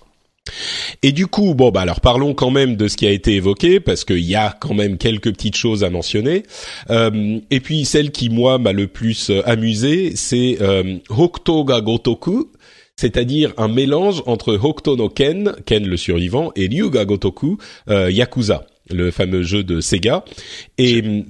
Et 1.03 1.13
du 1.13 1.27
coup, 1.27 1.55
bon 1.55 1.71
bah 1.71 1.83
alors 1.83 2.01
parlons 2.01 2.33
quand 2.33 2.51
même 2.51 2.77
de 2.77 2.89
ce 2.89 2.97
qui 2.97 3.07
a 3.07 3.11
été 3.11 3.35
évoqué 3.35 3.81
parce 3.81 4.05
qu'il 4.05 4.25
y 4.25 4.35
a 4.35 4.57
quand 4.59 4.73
même 4.73 4.97
quelques 4.97 5.31
petites 5.33 5.57
choses 5.57 5.85
à 5.85 5.91
mentionner. 5.91 6.45
Euh, 6.89 7.39
et 7.51 7.61
puis 7.61 7.85
celle 7.85 8.11
qui 8.11 8.31
moi 8.31 8.57
m'a 8.57 8.73
le 8.73 8.87
plus 8.87 9.31
amusé, 9.45 10.17
c'est 10.17 10.57
euh, 10.63 10.97
Hokutoga 11.11 11.83
Gotoku 11.83 12.51
c'est-à-dire 13.01 13.55
un 13.57 13.69
mélange 13.69 14.23
entre 14.27 14.53
Hokuto 14.53 14.95
no 14.95 15.09
Ken, 15.09 15.55
Ken 15.65 15.87
le 15.87 15.97
survivant, 15.97 16.53
et 16.55 16.67
Ryuga 16.67 17.07
Gotoku, 17.07 17.57
euh, 17.89 18.11
Yakuza, 18.11 18.67
le 18.91 19.11
fameux 19.11 19.41
jeu 19.41 19.65
de 19.65 19.81
Sega. 19.81 20.23
Et 20.77 21.25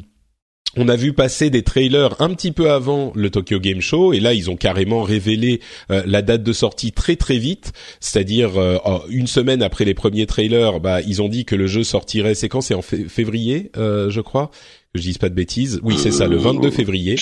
on 0.77 0.89
a 0.89 0.97
vu 0.97 1.13
passer 1.13 1.49
des 1.49 1.63
trailers 1.63 2.21
un 2.21 2.35
petit 2.35 2.51
peu 2.51 2.73
avant 2.73 3.13
le 3.15 3.31
Tokyo 3.31 3.61
Game 3.61 3.81
Show 3.81 4.13
et 4.13 4.19
là 4.19 4.35
ils 4.35 4.51
ont 4.51 4.57
carrément 4.57 5.05
révélé 5.05 5.61
euh, 5.93 6.03
la 6.07 6.23
date 6.23 6.43
de 6.43 6.53
sortie 6.53 6.91
très 6.91 7.15
très 7.15 7.39
vite, 7.39 7.73
c'est-à-dire 8.01 8.59
euh, 8.59 8.79
oh, 8.85 9.03
une 9.09 9.29
semaine 9.29 9.63
après 9.63 9.85
les 9.85 9.95
premiers 9.95 10.27
trailers, 10.27 10.81
bah 10.81 11.01
ils 11.03 11.23
ont 11.23 11.29
dit 11.29 11.45
que 11.45 11.55
le 11.55 11.69
jeu 11.69 11.85
sortirait. 11.85 12.35
C'est 12.35 12.49
quand? 12.49 12.63
C'est 12.63 12.75
en 12.75 12.83
février, 12.83 13.71
je 13.77 14.21
crois? 14.21 14.51
Que 14.93 14.99
je 14.99 15.05
dise 15.05 15.19
pas 15.19 15.29
de 15.29 15.35
bêtises. 15.37 15.79
Oui, 15.85 15.95
c'est 15.97 16.11
ça, 16.11 16.27
le 16.27 16.37
22 16.37 16.73
février. 16.73 17.15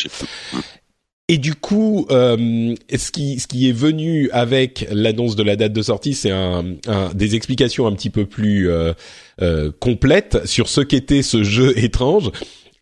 Et 1.30 1.37
du 1.37 1.54
coup, 1.54 2.06
euh, 2.11 2.75
ce 2.97 3.11
qui 3.11 3.38
ce 3.38 3.47
qui 3.47 3.68
est 3.68 3.73
venu 3.73 4.30
avec 4.32 4.88
l'annonce 4.90 5.37
de 5.37 5.42
la 5.42 5.56
date 5.56 5.75
de 5.75 5.82
sortie, 5.82 6.14
c'est 6.14 6.30
un, 6.30 6.64
un, 6.87 7.11
des 7.14 7.35
explications 7.35 7.87
un 7.87 7.92
petit 7.92 8.08
peu 8.08 8.25
plus 8.25 8.70
euh, 8.70 8.94
euh, 9.42 9.70
complètes 9.78 10.47
sur 10.47 10.68
ce 10.68 10.80
qu'était 10.80 11.23
ce 11.23 11.42
jeu 11.42 11.78
étrange. 11.85 12.30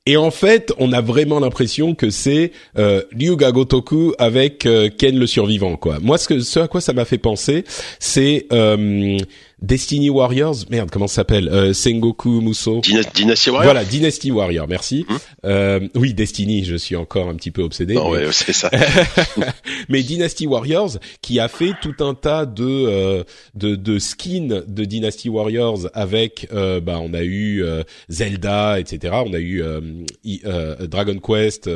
Et 0.09 0.17
en 0.17 0.31
fait, 0.31 0.73
on 0.79 0.93
a 0.93 1.01
vraiment 1.01 1.41
l'impression 1.41 1.97
que 1.97 2.11
c'est 2.11 2.53
euh, 2.79 3.03
Ryuga 3.19 3.51
Gotoku 3.51 4.15
avec 4.19 4.65
euh, 4.65 4.89
Ken 4.97 5.19
le 5.19 5.27
survivant. 5.27 5.77
Quoi. 5.77 5.99
Moi, 6.01 6.17
ce, 6.17 6.29
que, 6.29 6.39
ce 6.39 6.61
à 6.61 6.69
quoi 6.69 6.81
ça 6.81 6.93
m'a 6.93 7.05
fait 7.05 7.19
penser, 7.19 7.65
c'est 7.99 8.47
Destiny 9.67 10.11
Warriors, 10.11 10.55
merde, 10.71 10.91
comment 10.93 11.09
ça 11.09 11.17
s'appelle 11.17 11.49
euh, 11.49 11.73
Sengoku 11.73 12.41
Muso. 12.41 12.81
Dynasty 12.83 13.51
Warriors. 13.51 13.65
Voilà, 13.65 13.85
Dynasty 13.85 14.31
Warrior, 14.31 14.69
merci. 14.69 15.05
Hum. 15.09 15.19
Euh, 15.45 15.81
oui, 15.97 16.15
Destiny, 16.15 16.65
je 16.65 16.77
suis 16.77 16.95
encore 16.95 17.29
un 17.29 17.35
petit 17.35 17.51
peu 17.51 17.63
obsédé. 17.63 17.95
Non, 17.95 18.13
mais... 18.13 18.27
ouais, 18.27 18.33
c'est 18.33 18.53
ça. 18.53 18.71
mais 19.89 20.05
Dynasty 20.05 20.47
Warriors, 20.47 20.99
qui 21.21 21.41
a 21.41 21.49
fait 21.49 21.73
tout 21.83 21.97
un 21.99 22.15
tas 22.15 22.47
de 22.47 22.65
euh, 22.65 23.25
de, 23.55 23.75
de 23.75 23.99
skins 23.99 24.63
de 24.67 24.85
Dynasty 24.85 25.29
Warriors 25.29 25.89
avec, 25.95 26.47
euh, 26.53 26.81
bah, 26.81 27.01
on 27.03 27.13
a 27.13 27.23
eu 27.23 27.65
euh, 27.65 27.83
Zelda, 28.09 28.79
etc. 28.79 29.15
On 29.27 29.35
a 29.35 29.41
eu 29.41 29.65
Dragon 30.89 31.19
Quest 31.19 31.69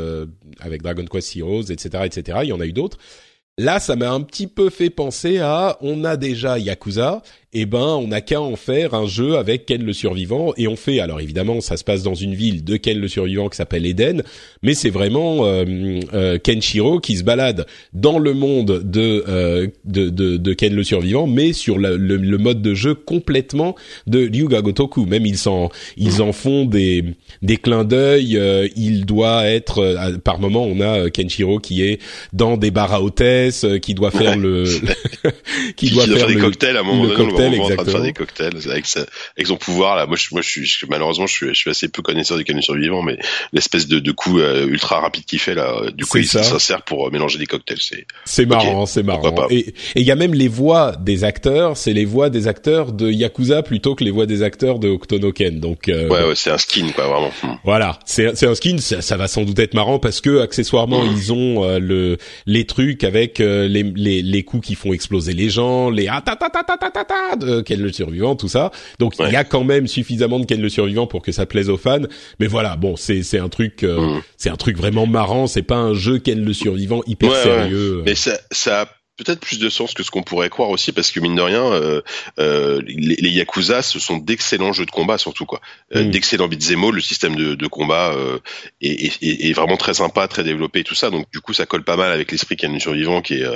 avec 0.60 0.82
Dragon 0.82 1.04
Quest 1.06 1.36
Heroes, 1.36 1.70
etc., 1.70 2.04
etc. 2.04 2.38
Il 2.44 2.48
y 2.50 2.52
en 2.52 2.60
a 2.60 2.66
eu 2.66 2.72
d'autres. 2.72 2.98
Là, 3.60 3.78
ça 3.78 3.94
m'a 3.94 4.10
un 4.10 4.22
petit 4.22 4.46
peu 4.46 4.70
fait 4.70 4.88
penser 4.88 5.38
à, 5.38 5.76
on 5.82 6.04
a 6.04 6.16
déjà 6.16 6.58
Yakuza, 6.58 7.20
eh 7.52 7.66
ben 7.66 7.96
on 8.00 8.08
n'a 8.08 8.20
qu'à 8.20 8.40
en 8.40 8.54
faire 8.54 8.94
un 8.94 9.06
jeu 9.06 9.36
avec 9.36 9.66
Ken 9.66 9.82
le 9.82 9.92
survivant 9.92 10.52
et 10.56 10.68
on 10.68 10.76
fait. 10.76 11.00
Alors 11.00 11.20
évidemment 11.20 11.60
ça 11.60 11.76
se 11.76 11.82
passe 11.82 12.04
dans 12.04 12.14
une 12.14 12.34
ville 12.34 12.62
de 12.62 12.76
Ken 12.76 12.98
le 12.98 13.08
survivant 13.08 13.48
qui 13.48 13.56
s'appelle 13.56 13.86
Eden 13.86 14.22
mais 14.62 14.74
c'est 14.74 14.90
vraiment 14.90 15.44
euh, 15.44 15.64
euh, 16.14 16.38
Kenshiro 16.38 17.00
qui 17.00 17.16
se 17.16 17.24
balade 17.24 17.66
dans 17.92 18.20
le 18.20 18.34
monde 18.34 18.82
de, 18.84 19.24
euh, 19.28 19.66
de, 19.84 20.10
de, 20.10 20.36
de 20.36 20.52
Ken 20.52 20.72
le 20.72 20.84
survivant 20.84 21.26
mais 21.26 21.52
sur 21.52 21.78
le, 21.78 21.96
le, 21.96 22.38
mode 22.38 22.62
de 22.62 22.74
jeu 22.74 22.94
complètement 22.94 23.74
de 24.06 24.30
Ryuga 24.30 24.62
Gotoku. 24.62 25.04
Même 25.06 25.26
ils 25.26 25.48
en 25.48 25.70
ils 25.96 26.22
en 26.22 26.32
font 26.32 26.64
des 26.64 27.04
des 27.42 27.56
clins 27.56 27.84
d'œil 27.84 28.36
euh, 28.36 28.68
il 28.76 29.06
doit 29.06 29.46
être 29.46 29.78
euh, 29.80 30.18
par 30.18 30.38
moment 30.38 30.64
on 30.64 30.80
a 30.80 31.10
Kenshiro 31.10 31.58
qui 31.58 31.82
est 31.82 32.00
dans 32.32 32.56
des 32.56 32.70
bars 32.70 32.94
à 32.94 33.02
hôtesse 33.02 33.66
qui 33.82 33.94
doit 33.94 34.12
faire 34.12 34.36
le 34.38 34.64
qui, 35.76 35.90
doit, 35.90 36.06
faire, 36.06 36.28
des 36.28 36.36
cocktails 36.36 36.76
à 36.76 36.80
un 36.80 36.84
moment 36.84 37.02
donné 37.02 37.39
en 37.46 37.68
train 37.68 37.84
de 37.84 37.90
faire 37.90 38.02
des 38.02 38.12
cocktails 38.12 38.56
avec, 38.70 38.86
avec 39.36 39.46
son 39.46 39.56
pouvoir 39.56 39.96
là. 39.96 40.06
Moi, 40.06 40.16
je, 40.16 40.28
moi, 40.32 40.42
je 40.42 40.48
suis 40.48 40.86
malheureusement, 40.88 41.26
je 41.26 41.34
suis, 41.34 41.48
je 41.48 41.54
suis 41.54 41.70
assez 41.70 41.88
peu 41.88 42.02
connaisseur 42.02 42.36
des 42.36 42.44
canons 42.44 42.62
survivants, 42.62 43.02
mais 43.02 43.18
l'espèce 43.52 43.86
de, 43.86 43.98
de 43.98 44.12
coup 44.12 44.38
euh, 44.38 44.66
ultra 44.66 45.00
rapide 45.00 45.24
qu'il 45.24 45.38
fait 45.38 45.54
là, 45.54 45.90
du 45.94 46.04
coup, 46.04 46.18
il, 46.18 46.26
ça. 46.26 46.42
sert 46.58 46.82
pour 46.82 47.06
euh, 47.06 47.10
mélanger 47.10 47.38
des 47.38 47.46
cocktails. 47.46 47.80
C'est 47.80 48.06
c'est 48.24 48.46
marrant, 48.46 48.86
c'est 48.86 49.02
marrant. 49.02 49.46
Et 49.50 49.74
il 49.94 50.02
y 50.02 50.10
a 50.10 50.16
même 50.16 50.34
les 50.34 50.48
voix 50.48 50.94
des 50.98 51.24
acteurs, 51.24 51.76
c'est 51.76 51.92
les 51.92 52.04
voix 52.04 52.30
des 52.30 52.48
acteurs 52.48 52.92
de 52.92 53.10
Yakuza 53.10 53.62
plutôt 53.62 53.94
que 53.94 54.04
les 54.04 54.10
voix 54.10 54.26
des 54.26 54.42
acteurs 54.42 54.78
de 54.78 54.88
Octonoken. 54.88 55.60
Donc 55.60 55.88
euh, 55.88 56.08
ouais, 56.08 56.24
ouais 56.24 56.34
c'est 56.34 56.50
un 56.50 56.58
skin 56.58 56.88
quoi, 56.94 57.06
vraiment. 57.06 57.32
Hmm. 57.42 57.56
Voilà, 57.64 57.98
c'est 58.04 58.36
c'est 58.36 58.46
un 58.46 58.54
skin. 58.54 58.78
Ça, 58.78 59.02
ça, 59.02 59.16
va 59.16 59.28
sans 59.28 59.44
doute 59.44 59.58
être 59.58 59.74
marrant 59.74 59.98
parce 59.98 60.20
que 60.20 60.40
accessoirement 60.40 61.04
hmm. 61.04 61.14
ils 61.16 61.32
ont 61.32 61.78
le 61.78 62.18
les 62.46 62.64
trucs 62.66 63.04
avec 63.04 63.38
les, 63.38 63.82
les 63.82 64.22
les 64.22 64.42
coups 64.42 64.66
qui 64.66 64.74
font 64.74 64.92
exploser 64.92 65.32
les 65.32 65.50
gens, 65.50 65.90
les 65.90 66.08
ah 66.08 66.22
ta 66.24 66.36
ta 66.36 66.48
ta 66.48 66.62
ta 66.62 66.76
ta 66.76 66.90
ta, 66.90 67.04
ta 67.04 67.29
de 67.36 67.60
Ken 67.60 67.80
le 67.80 67.92
survivant, 67.92 68.36
tout 68.36 68.48
ça. 68.48 68.70
Donc 68.98 69.14
il 69.18 69.30
y 69.30 69.36
a 69.36 69.44
quand 69.44 69.64
même 69.64 69.86
suffisamment 69.86 70.38
de 70.38 70.46
Ken 70.46 70.60
le 70.60 70.68
survivant 70.68 71.06
pour 71.06 71.22
que 71.22 71.32
ça 71.32 71.46
plaise 71.46 71.68
aux 71.70 71.76
fans. 71.76 72.02
Mais 72.38 72.46
voilà, 72.46 72.76
bon, 72.76 72.96
c'est 72.96 73.22
c'est 73.22 73.38
un 73.38 73.48
truc, 73.48 73.82
euh, 73.82 74.00
mm. 74.00 74.22
c'est 74.36 74.50
un 74.50 74.56
truc 74.56 74.76
vraiment 74.76 75.06
marrant. 75.06 75.46
C'est 75.46 75.62
pas 75.62 75.76
un 75.76 75.94
jeu 75.94 76.18
Ken 76.18 76.44
le 76.44 76.52
survivant 76.52 77.02
hyper 77.06 77.34
sérieux. 77.34 78.02
Mais 78.04 78.14
ça, 78.14 78.38
ça 78.50 78.86
peut-être 79.22 79.40
plus 79.40 79.58
de 79.58 79.68
sens 79.68 79.92
que 79.92 80.02
ce 80.02 80.10
qu'on 80.10 80.22
pourrait 80.22 80.48
croire 80.48 80.70
aussi, 80.70 80.92
parce 80.92 81.10
que 81.10 81.20
mine 81.20 81.34
de 81.34 81.42
rien, 81.42 81.62
euh, 81.62 82.00
euh, 82.38 82.80
les, 82.86 83.16
les, 83.16 83.30
Yakuza, 83.30 83.82
ce 83.82 83.98
sont 83.98 84.16
d'excellents 84.16 84.72
jeux 84.72 84.86
de 84.86 84.90
combat 84.90 85.18
surtout 85.18 85.44
quoi, 85.44 85.60
euh, 85.94 86.04
mm. 86.04 86.10
d'excellents 86.10 86.48
beat'em. 86.48 86.90
Le 86.90 87.00
système 87.02 87.36
de, 87.36 87.54
de 87.54 87.66
combat 87.66 88.12
euh, 88.14 88.38
est, 88.80 89.22
est, 89.22 89.48
est, 89.48 89.52
vraiment 89.52 89.76
très 89.76 89.94
sympa, 89.94 90.26
très 90.26 90.42
développé 90.42 90.80
et 90.80 90.84
tout 90.84 90.94
ça. 90.94 91.10
Donc 91.10 91.30
du 91.30 91.40
coup, 91.40 91.52
ça 91.52 91.66
colle 91.66 91.84
pas 91.84 91.96
mal 91.96 92.12
avec 92.12 92.32
l'esprit 92.32 92.56
qu'il 92.56 92.72
y 92.72 92.74
a 92.74 92.80
survivant, 92.80 93.20
qui 93.20 93.34
est, 93.34 93.46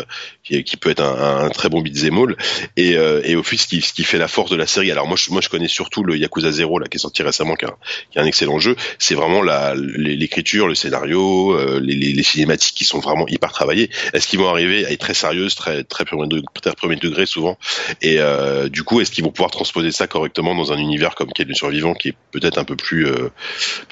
qui, 0.42 0.56
est, 0.56 0.64
qui 0.64 0.76
peut 0.76 0.90
être 0.90 1.02
un, 1.02 1.46
un 1.46 1.48
très 1.48 1.70
bon 1.70 1.80
beat'em 1.80 2.18
all. 2.18 2.36
Et, 2.76 2.90
et 2.90 3.36
au 3.36 3.42
fil, 3.42 3.58
ce 3.58 3.66
qui, 3.66 3.80
ce 3.80 3.94
qui 3.94 4.04
fait 4.04 4.18
la 4.18 4.28
force 4.28 4.50
de 4.50 4.56
la 4.56 4.66
série. 4.66 4.90
Alors 4.90 5.06
moi, 5.06 5.16
je, 5.16 5.30
moi, 5.30 5.40
je 5.40 5.48
connais 5.48 5.68
surtout 5.68 6.04
le 6.04 6.18
Yakuza 6.18 6.52
0 6.52 6.78
là, 6.78 6.88
qui 6.88 6.98
est 6.98 7.00
sorti 7.00 7.22
récemment, 7.22 7.54
qui 7.54 7.64
est 7.64 7.68
un, 7.68 7.76
qui 8.10 8.18
est 8.18 8.20
un 8.20 8.26
excellent 8.26 8.58
jeu. 8.58 8.76
C'est 8.98 9.14
vraiment 9.14 9.42
la 9.42 9.74
l'écriture, 9.74 10.68
le 10.68 10.74
scénario, 10.74 11.56
les, 11.78 11.94
les, 11.94 12.12
les, 12.12 12.22
cinématiques 12.22 12.74
qui 12.76 12.84
sont 12.84 12.98
vraiment 12.98 13.26
hyper 13.28 13.52
travaillées. 13.52 13.88
Est-ce 14.12 14.26
qu'ils 14.26 14.38
vont 14.38 14.48
arriver 14.48 14.84
à 14.84 14.92
être 14.92 15.00
très 15.00 15.14
sérieuses, 15.14 15.53
très 15.54 15.84
très 15.84 16.04
premier 16.04 16.96
degré, 16.96 17.26
souvent. 17.26 17.58
Et 18.02 18.16
euh, 18.18 18.68
du 18.68 18.82
coup, 18.82 19.00
est-ce 19.00 19.10
qu'ils 19.10 19.24
vont 19.24 19.30
pouvoir 19.30 19.50
transposer 19.50 19.92
ça 19.92 20.06
correctement 20.06 20.54
dans 20.54 20.72
un 20.72 20.78
univers 20.78 21.14
comme 21.14 21.32
Quai 21.32 21.46
survivant 21.52 21.94
qui 21.94 22.08
est 22.08 22.16
peut-être 22.32 22.58
un 22.58 22.64
peu 22.64 22.76
plus 22.76 23.06
euh, 23.06 23.30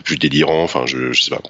plus 0.04 0.16
délirant? 0.16 0.62
Enfin, 0.62 0.84
je, 0.86 1.12
je 1.12 1.22
sais 1.22 1.30
pas. 1.30 1.42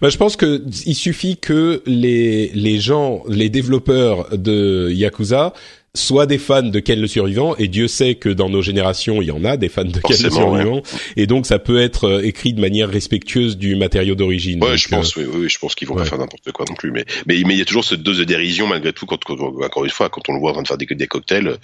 Bah, 0.00 0.08
je 0.08 0.16
pense 0.16 0.36
que 0.36 0.62
il 0.86 0.94
suffit 0.94 1.36
que 1.36 1.82
les 1.86 2.50
les 2.54 2.78
gens, 2.78 3.22
les 3.28 3.50
développeurs 3.50 4.36
de 4.36 4.90
Yakuza 4.90 5.52
soit 5.96 6.26
des 6.26 6.38
fans 6.38 6.62
de 6.62 6.80
Ken 6.80 7.00
le 7.00 7.06
survivant 7.06 7.56
et 7.56 7.68
Dieu 7.68 7.88
sait 7.88 8.14
que 8.14 8.28
dans 8.28 8.48
nos 8.48 8.62
générations 8.62 9.22
il 9.22 9.28
y 9.28 9.30
en 9.30 9.44
a 9.44 9.56
des 9.56 9.68
fans 9.68 9.84
de 9.84 10.00
Ken 10.00 10.16
le 10.22 10.30
survivant 10.30 10.82
et 11.16 11.26
donc 11.26 11.46
ça 11.46 11.58
peut 11.58 11.80
être 11.80 12.04
euh, 12.04 12.24
écrit 12.24 12.52
de 12.52 12.60
manière 12.60 12.88
respectueuse 12.88 13.56
du 13.56 13.76
matériau 13.76 14.14
d'origine. 14.14 14.62
Ouais, 14.62 14.76
je 14.76 14.88
pense, 14.88 15.16
euh, 15.16 15.28
oui, 15.32 15.40
oui, 15.42 15.48
je 15.48 15.58
pense 15.58 15.74
qu'ils 15.74 15.88
vont 15.88 15.94
pas 15.94 16.04
faire 16.04 16.18
n'importe 16.18 16.50
quoi 16.52 16.64
non 16.68 16.74
plus, 16.74 16.90
mais 16.90 17.04
mais 17.26 17.36
il 17.36 17.58
y 17.58 17.60
a 17.60 17.64
toujours 17.64 17.84
cette 17.84 18.02
dose 18.02 18.18
de 18.18 18.24
dérision 18.24 18.66
malgré 18.66 18.92
tout 18.92 19.06
quand, 19.06 19.18
encore 19.30 19.84
une 19.84 19.90
fois 19.90 20.08
quand 20.08 20.28
on 20.28 20.34
le 20.34 20.40
voit 20.40 20.50
en 20.50 20.54
train 20.54 20.62
de 20.62 20.68
faire 20.68 20.78
des, 20.78 20.86
des 20.86 21.06
cocktails, 21.06 21.56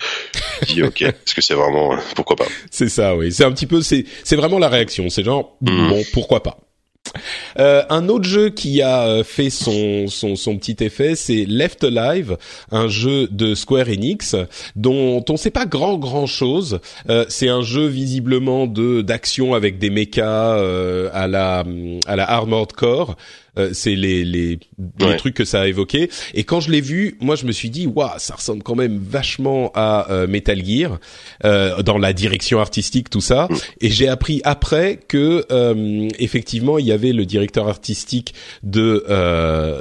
tu 0.66 0.74
dis 0.74 0.82
ok, 0.82 1.02
est-ce 1.02 1.34
que 1.34 1.40
c'est 1.40 1.54
vraiment 1.54 1.96
pourquoi 2.14 2.36
pas? 2.36 2.46
C'est 2.70 2.88
ça, 2.88 3.16
oui, 3.16 3.32
c'est 3.32 3.44
un 3.44 3.52
petit 3.52 3.66
peu 3.66 3.82
c'est 3.82 4.04
c'est 4.24 4.36
vraiment 4.36 4.58
la 4.58 4.68
réaction, 4.68 5.08
c'est 5.10 5.24
genre 5.24 5.56
mmh. 5.60 5.88
bon 5.88 6.02
pourquoi 6.12 6.42
pas? 6.42 6.58
Euh, 7.58 7.82
un 7.90 8.08
autre 8.08 8.24
jeu 8.24 8.50
qui 8.50 8.82
a 8.82 9.06
euh, 9.06 9.24
fait 9.24 9.50
son, 9.50 10.06
son, 10.08 10.56
petit 10.56 10.76
effet, 10.84 11.14
c'est 11.14 11.44
Left 11.46 11.84
Alive, 11.84 12.36
un 12.70 12.88
jeu 12.88 13.28
de 13.30 13.54
Square 13.54 13.88
Enix 13.88 14.36
dont 14.76 15.24
on 15.28 15.36
sait 15.36 15.50
pas 15.50 15.66
grand 15.66 15.98
grand 15.98 16.26
chose. 16.26 16.80
Euh, 17.08 17.24
c'est 17.28 17.48
un 17.48 17.62
jeu 17.62 17.86
visiblement 17.86 18.66
de 18.66 19.02
d'action 19.02 19.54
avec 19.54 19.78
des 19.78 19.90
mechas 19.90 20.54
à 21.12 21.26
la 21.26 21.64
à 22.06 22.16
la 22.16 22.30
Armored 22.30 22.72
Core. 22.72 23.16
Euh, 23.58 23.70
c'est 23.74 23.94
les 23.94 24.24
les, 24.24 24.58
les 24.98 25.16
trucs 25.18 25.34
que 25.34 25.44
ça 25.44 25.60
a 25.60 25.66
évoqué. 25.66 26.08
Et 26.32 26.44
quand 26.44 26.60
je 26.60 26.70
l'ai 26.70 26.80
vu, 26.80 27.18
moi 27.20 27.36
je 27.36 27.44
me 27.44 27.52
suis 27.52 27.68
dit 27.68 27.86
waouh, 27.86 28.08
ça 28.16 28.34
ressemble 28.34 28.62
quand 28.62 28.74
même 28.74 28.98
vachement 28.98 29.70
à 29.74 30.10
euh, 30.10 30.26
Metal 30.26 30.64
Gear 30.64 30.98
euh, 31.44 31.82
dans 31.82 31.98
la 31.98 32.14
direction 32.14 32.60
artistique 32.60 33.10
tout 33.10 33.20
ça. 33.20 33.48
Mm. 33.50 33.56
Et 33.82 33.90
j'ai 33.90 34.08
appris 34.08 34.40
après 34.44 34.98
que 35.06 35.44
effectivement 36.18 36.78
il 36.78 36.86
y 36.86 36.92
avait 36.92 37.12
le 37.12 37.26
directeur 37.26 37.68
artistique 37.68 38.32
de, 38.62 39.04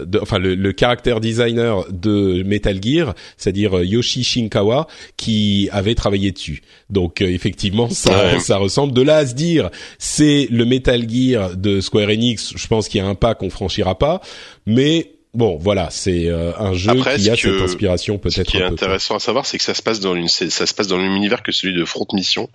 de 0.05 0.19
enfin 0.19 0.37
le, 0.37 0.55
le 0.55 0.73
caractère 0.73 1.21
designer 1.21 1.85
de 1.91 2.43
Metal 2.43 2.77
Gear, 2.81 3.15
c'est-à-dire 3.37 3.83
Yoshi 3.83 4.23
Shinkawa, 4.23 4.87
qui 5.15 5.69
avait 5.71 5.95
travaillé 5.95 6.31
dessus. 6.31 6.61
Donc 6.89 7.21
effectivement 7.21 7.89
ça 7.89 8.37
ça 8.39 8.57
ressemble. 8.57 8.91
De 8.93 9.01
là 9.01 9.17
à 9.17 9.25
se 9.25 9.33
dire 9.33 9.69
c'est 9.97 10.47
le 10.51 10.65
Metal 10.65 11.09
Gear 11.09 11.55
de 11.55 11.79
Square 11.79 12.09
Enix, 12.09 12.53
je 12.57 12.67
pense 12.67 12.89
qu'il 12.89 12.99
y 12.99 13.03
a 13.03 13.07
un 13.07 13.15
pas 13.15 13.33
qu'on 13.33 13.49
franchira 13.61 13.93
pas, 13.93 14.21
mais 14.65 15.11
Bon, 15.33 15.57
voilà, 15.57 15.87
c'est 15.91 16.27
euh, 16.27 16.51
un 16.57 16.73
jeu 16.73 16.93
qui 16.93 17.29
a 17.29 17.35
cette 17.37 17.61
inspiration 17.61 18.17
peut-être. 18.17 18.35
Ce 18.35 18.41
qui 18.41 18.57
est 18.57 18.63
intéressant 18.63 19.15
à 19.15 19.19
savoir, 19.19 19.45
c'est 19.45 19.57
que 19.57 19.63
ça 19.63 19.73
se 19.73 19.81
passe 19.81 20.01
dans 20.01 20.13
une, 20.13 20.27
ça 20.27 20.49
se 20.49 20.73
passe 20.73 20.87
dans 20.87 20.97
le 20.97 21.03
même 21.03 21.15
univers 21.15 21.41
que 21.41 21.53
celui 21.53 21.73
de 21.73 21.85
Front 21.85 22.05
Mission, 22.11 22.49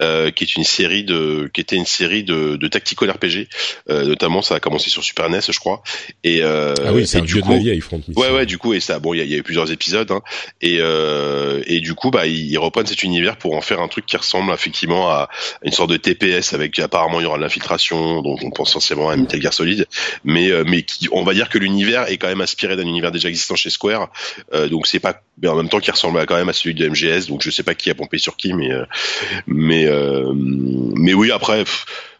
euh, 0.00 0.30
qui 0.30 0.44
est 0.44 0.56
une 0.56 0.64
série 0.64 1.04
de, 1.04 1.50
qui 1.52 1.60
était 1.60 1.76
une 1.76 1.84
série 1.84 2.24
de, 2.24 2.56
de 2.56 2.66
tactical 2.66 3.10
RPG. 3.10 3.46
Euh, 3.90 4.06
notamment, 4.06 4.40
ça 4.40 4.54
a 4.54 4.60
commencé 4.60 4.88
sur 4.88 5.04
Super 5.04 5.28
NES, 5.28 5.40
je 5.50 5.58
crois. 5.58 5.82
Et 6.22 6.42
euh, 6.42 6.72
ah 6.82 6.94
oui, 6.94 7.06
c'est 7.06 7.20
du 7.20 7.42
coup, 7.42 7.58
vieille 7.58 7.82
Front 7.82 8.00
Mission. 8.08 8.22
Ouais, 8.22 8.30
ouais, 8.30 8.46
du 8.46 8.56
coup, 8.56 8.72
et 8.72 8.80
ça, 8.80 8.98
bon, 9.00 9.12
il 9.12 9.18
y 9.18 9.20
a, 9.20 9.24
y 9.24 9.34
a, 9.34 9.36
eu 9.36 9.42
plusieurs 9.42 9.70
épisodes, 9.70 10.10
hein, 10.10 10.22
et 10.62 10.78
euh, 10.80 11.62
et 11.66 11.80
du 11.80 11.92
coup, 11.92 12.10
bah, 12.10 12.26
ils, 12.26 12.56
reprennent 12.56 12.86
cet 12.86 13.02
univers 13.02 13.36
pour 13.36 13.54
en 13.54 13.60
faire 13.60 13.80
un 13.80 13.88
truc 13.88 14.06
qui 14.06 14.16
ressemble 14.16 14.50
effectivement 14.50 15.10
à 15.10 15.28
une 15.62 15.72
sorte 15.72 15.90
de 15.90 15.98
TPS 15.98 16.54
avec 16.54 16.78
apparemment 16.78 17.20
il 17.20 17.24
y 17.24 17.26
aura 17.26 17.36
de 17.36 17.42
l'infiltration, 17.42 18.22
donc 18.22 18.42
on 18.42 18.50
pense 18.50 18.70
essentiellement 18.70 19.10
à 19.10 19.16
Metal 19.16 19.42
Gear 19.42 19.52
Solid, 19.52 19.86
mais 20.24 20.50
mais 20.64 20.84
qui, 20.84 21.08
on 21.12 21.22
va 21.22 21.34
dire 21.34 21.50
que 21.50 21.58
l'univers 21.58 22.10
est 22.14 22.18
quand 22.18 22.28
même 22.28 22.40
inspiré 22.40 22.76
d'un 22.76 22.86
univers 22.86 23.12
déjà 23.12 23.28
existant 23.28 23.56
chez 23.56 23.70
Square, 23.70 24.10
euh, 24.52 24.68
donc 24.68 24.86
c'est 24.86 25.00
pas, 25.00 25.20
mais 25.40 25.48
en 25.48 25.56
même 25.56 25.68
temps 25.68 25.80
qui 25.80 25.90
ressemble 25.90 26.24
quand 26.26 26.36
même 26.36 26.48
à 26.48 26.52
celui 26.52 26.74
de 26.74 26.88
MGS, 26.88 27.26
donc 27.28 27.42
je 27.42 27.50
sais 27.50 27.62
pas 27.62 27.74
qui 27.74 27.90
a 27.90 27.94
pompé 27.94 28.18
sur 28.18 28.36
qui, 28.36 28.52
mais 28.54 28.72
euh, 28.72 28.84
mais 29.46 29.86
euh, 29.86 30.32
mais 30.34 31.14
oui 31.14 31.30
après. 31.30 31.64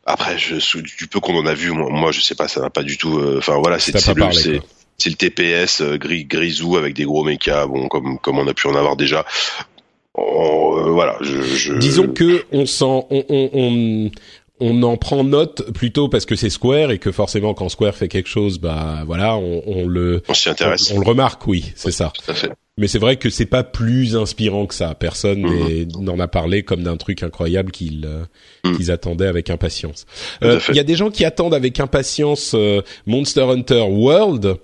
après, 0.06 0.36
je, 0.36 0.78
du 0.78 1.06
peu 1.06 1.20
qu'on 1.20 1.36
en 1.36 1.46
a 1.46 1.54
vu, 1.54 1.70
moi, 1.70 2.12
je 2.12 2.20
sais 2.20 2.34
pas, 2.34 2.46
ça 2.46 2.60
n'a 2.60 2.68
pas 2.68 2.82
du 2.82 2.98
tout. 2.98 3.18
Enfin 3.38 3.56
voilà, 3.56 3.78
c'est 3.78 3.94
le, 3.94 4.60
c'est 4.98 5.10
le 5.10 5.16
TPS 5.16 5.82
gris, 5.82 6.26
grisou 6.26 6.76
avec 6.76 6.94
des 6.94 7.04
gros 7.04 7.24
mechas, 7.24 7.66
bon 7.66 7.88
comme 7.88 8.18
comme 8.18 8.38
on 8.38 8.46
a 8.46 8.54
pu 8.54 8.66
en 8.66 8.74
avoir 8.74 8.96
déjà. 8.96 9.24
voilà, 10.14 11.16
je, 11.22 11.40
je... 11.42 11.72
disons 11.74 12.08
que 12.08 12.44
on 12.52 12.66
sent, 12.66 12.84
on, 12.84 13.24
on, 13.28 13.50
on, 13.54 14.10
on 14.60 14.82
en 14.82 14.96
prend 14.96 15.24
note 15.24 15.72
plutôt 15.72 16.08
parce 16.08 16.26
que 16.26 16.36
c'est 16.36 16.50
Square 16.50 16.90
et 16.90 16.98
que 16.98 17.10
forcément 17.10 17.54
quand 17.54 17.68
Square 17.68 17.94
fait 17.94 18.08
quelque 18.08 18.28
chose, 18.28 18.58
bah 18.58 19.02
voilà, 19.06 19.36
on, 19.36 19.62
on 19.66 19.86
le 19.86 20.22
on 20.28 20.34
s'y 20.34 20.48
intéresse, 20.48 20.92
on, 20.92 21.00
le 21.00 21.06
remarque, 21.06 21.46
oui, 21.46 21.72
c'est 21.74 21.90
ça. 21.90 22.12
Tout 22.14 22.30
à 22.30 22.34
fait. 22.34 22.50
Mais 22.76 22.88
c'est 22.88 22.98
vrai 22.98 23.16
que 23.16 23.30
c'est 23.30 23.46
pas 23.46 23.62
plus 23.62 24.16
inspirant 24.16 24.66
que 24.66 24.74
ça. 24.74 24.96
Personne 24.96 25.42
mhm. 25.42 25.86
n'en 26.00 26.18
a 26.18 26.26
parlé 26.26 26.64
comme 26.64 26.82
d'un 26.82 26.96
truc 26.96 27.22
incroyable 27.22 27.70
qu'ils 27.70 28.04
euh, 28.04 28.24
mhm. 28.64 28.76
qu'ils 28.76 28.90
attendaient 28.90 29.28
avec 29.28 29.48
impatience. 29.48 30.06
Euh, 30.42 30.58
il 30.70 30.74
y 30.74 30.80
a 30.80 30.84
des 30.84 30.96
gens 30.96 31.10
qui 31.10 31.24
attendent 31.24 31.54
avec 31.54 31.78
impatience 31.78 32.52
euh, 32.54 32.82
Monster 33.06 33.42
Hunter 33.42 33.84
World 33.88 34.56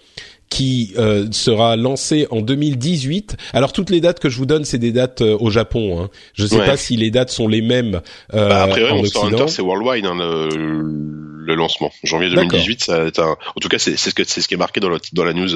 qui 0.51 0.95
sera 1.31 1.77
lancé 1.77 2.27
en 2.31 2.41
2018. 2.43 3.37
Alors 3.53 3.73
toutes 3.73 3.89
les 3.91 4.01
dates 4.01 4.21
que 4.21 4.29
je 4.29 4.37
vous 4.37 4.47
donne, 4.47 4.65
c'est 4.65 4.79
des 4.79 4.93
dates 4.93 5.23
au 5.23 5.49
Japon. 5.49 6.03
Hein. 6.03 6.11
Je 6.35 6.47
sais 6.47 6.59
pas 6.59 6.77
si 6.77 6.97
les 6.97 7.11
dates 7.11 7.31
sont 7.31 7.49
les 7.49 7.63
mêmes 7.63 8.01
bah, 8.33 8.65
après, 8.65 8.91
en 8.91 8.99
Occident. 8.99 9.49
c'est 9.49 9.63
worldwide 9.63 10.05
hein, 10.07 10.15
le, 10.17 11.55
lancement. 11.55 11.91
Janvier 12.05 12.31
2018, 12.31 12.83
ça 12.85 13.03
un... 13.05 13.31
en 13.31 13.61
tout 13.61 13.69
cas 13.69 13.79
c'est 13.79 13.97
ce 13.97 14.15
que 14.15 14.25
c'est 14.25 14.41
ce 14.41 14.49
qui 14.49 14.55
est 14.55 14.59
marqué 14.59 14.81
dans 14.81 14.91
la, 14.91 14.99
dans 15.13 15.25
la 15.25 15.33
news 15.33 15.49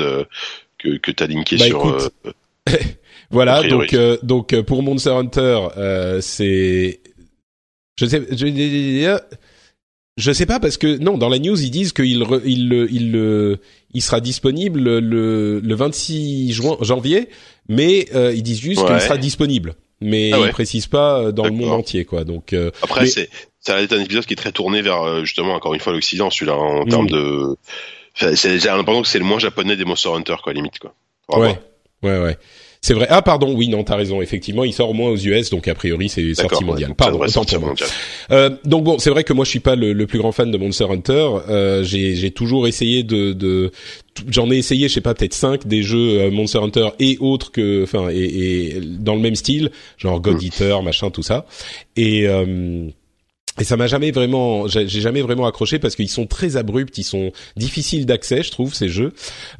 que 0.78 0.96
que 0.96 1.10
t'as 1.10 1.26
linké 1.26 1.56
bah, 1.56 1.66
sur. 1.66 2.10
voilà, 3.30 3.62
donc 3.62 3.94
donc 4.22 4.60
pour 4.62 4.82
Monster 4.82 5.10
Hunter, 5.10 5.58
c'est 6.20 7.00
je 7.96 8.06
sais, 8.06 8.22
je, 8.32 9.18
je 10.16 10.32
sais 10.32 10.46
pas 10.46 10.60
parce 10.60 10.76
que 10.76 10.98
non, 10.98 11.18
dans 11.18 11.28
la 11.28 11.38
news 11.38 11.60
ils 11.60 11.70
disent 11.70 11.92
qu'il 11.92 12.06
il, 12.06 12.26
il, 12.44 12.88
il, 12.90 13.58
il 13.94 14.02
sera 14.02 14.20
disponible 14.20 14.98
le, 14.98 15.60
le 15.60 15.74
26 15.74 16.52
juin, 16.52 16.76
janvier, 16.80 17.28
mais 17.68 18.06
euh, 18.14 18.32
ils 18.34 18.42
disent 18.42 18.60
juste 18.60 18.86
qu'il 18.86 19.00
sera 19.00 19.16
disponible, 19.16 19.74
mais 20.00 20.30
ah 20.32 20.38
ils 20.44 20.50
précisent 20.50 20.86
pas 20.86 21.18
euh, 21.18 21.32
dans 21.32 21.44
le 21.44 21.50
monde 21.50 21.72
entier 21.72 22.04
quoi. 22.04 22.24
Donc 22.24 22.52
euh, 22.52 22.70
après 22.82 23.06
c'est 23.06 23.28
ça 23.60 23.74
va 23.74 23.82
être 23.82 23.92
un 23.92 24.00
épisode 24.00 24.26
qui 24.26 24.34
est 24.34 24.36
très 24.36 24.52
tourné 24.52 24.82
vers 24.82 25.24
justement 25.24 25.54
encore 25.54 25.74
une 25.74 25.80
fois 25.80 25.92
l'Occident, 25.92 26.30
celui-là 26.30 26.56
en 26.56 26.84
termes 26.84 27.06
mm. 27.06 27.10
de, 27.10 27.56
c'est 28.14 28.60
j'ai 28.60 28.68
l'impression 28.68 29.02
que 29.02 29.08
c'est 29.08 29.18
le 29.18 29.24
moins 29.24 29.38
japonais 29.38 29.76
des 29.76 29.84
Monster 29.84 30.10
Hunter 30.10 30.36
quoi 30.42 30.52
limite 30.52 30.78
quoi. 30.78 30.94
Ouais, 31.28 31.58
ouais, 32.02 32.18
ouais. 32.18 32.38
C'est 32.84 32.92
vrai. 32.92 33.06
Ah 33.08 33.22
pardon, 33.22 33.54
oui, 33.54 33.68
non, 33.68 33.82
t'as 33.82 33.96
raison. 33.96 34.20
Effectivement, 34.20 34.62
il 34.62 34.74
sort 34.74 34.90
au 34.90 34.92
moins 34.92 35.08
aux 35.08 35.16
US, 35.16 35.48
donc 35.48 35.68
a 35.68 35.74
priori 35.74 36.10
c'est 36.10 36.34
sortie 36.34 36.62
mondiale. 36.62 36.94
pardon, 36.94 37.26
sortie 37.28 37.56
mondiale. 37.56 37.88
Euh, 38.30 38.50
donc 38.66 38.84
bon, 38.84 38.98
c'est 38.98 39.08
vrai 39.08 39.24
que 39.24 39.32
moi 39.32 39.46
je 39.46 39.50
suis 39.50 39.60
pas 39.60 39.74
le, 39.74 40.06
plus 40.06 40.18
grand 40.18 40.32
fan 40.32 40.50
de 40.50 40.58
Monster 40.58 40.84
Hunter. 40.90 41.30
Euh, 41.48 41.82
j'ai 41.82 42.30
toujours 42.30 42.68
essayé 42.68 43.02
de, 43.02 43.32
de 43.32 43.72
j'en 44.28 44.50
ai 44.50 44.58
essayé, 44.58 44.88
je 44.88 44.92
sais 44.92 45.00
pas, 45.00 45.14
peut-être 45.14 45.32
cinq 45.32 45.66
des 45.66 45.82
jeux 45.82 46.20
euh, 46.20 46.30
Monster 46.30 46.58
Hunter 46.58 46.88
et 46.98 47.16
autres 47.20 47.52
que, 47.52 47.84
enfin, 47.84 48.10
et, 48.10 48.76
et, 48.76 48.80
dans 48.82 49.14
le 49.14 49.20
même 49.22 49.34
style, 49.34 49.70
genre 49.96 50.20
God 50.20 50.42
mm. 50.42 50.46
Eater, 50.46 50.82
machin, 50.82 51.08
tout 51.08 51.22
ça. 51.22 51.46
Et 51.96 52.28
euh, 52.28 52.90
et 53.60 53.64
ça 53.64 53.76
m'a 53.76 53.86
jamais 53.86 54.10
vraiment, 54.10 54.66
j'ai 54.66 54.88
jamais 54.88 55.22
vraiment 55.22 55.46
accroché 55.46 55.78
parce 55.78 55.94
qu'ils 55.94 56.10
sont 56.10 56.26
très 56.26 56.56
abrupts, 56.56 56.98
ils 56.98 57.04
sont 57.04 57.30
difficiles 57.56 58.04
d'accès, 58.04 58.42
je 58.42 58.50
trouve 58.50 58.74
ces 58.74 58.88
jeux. 58.88 59.12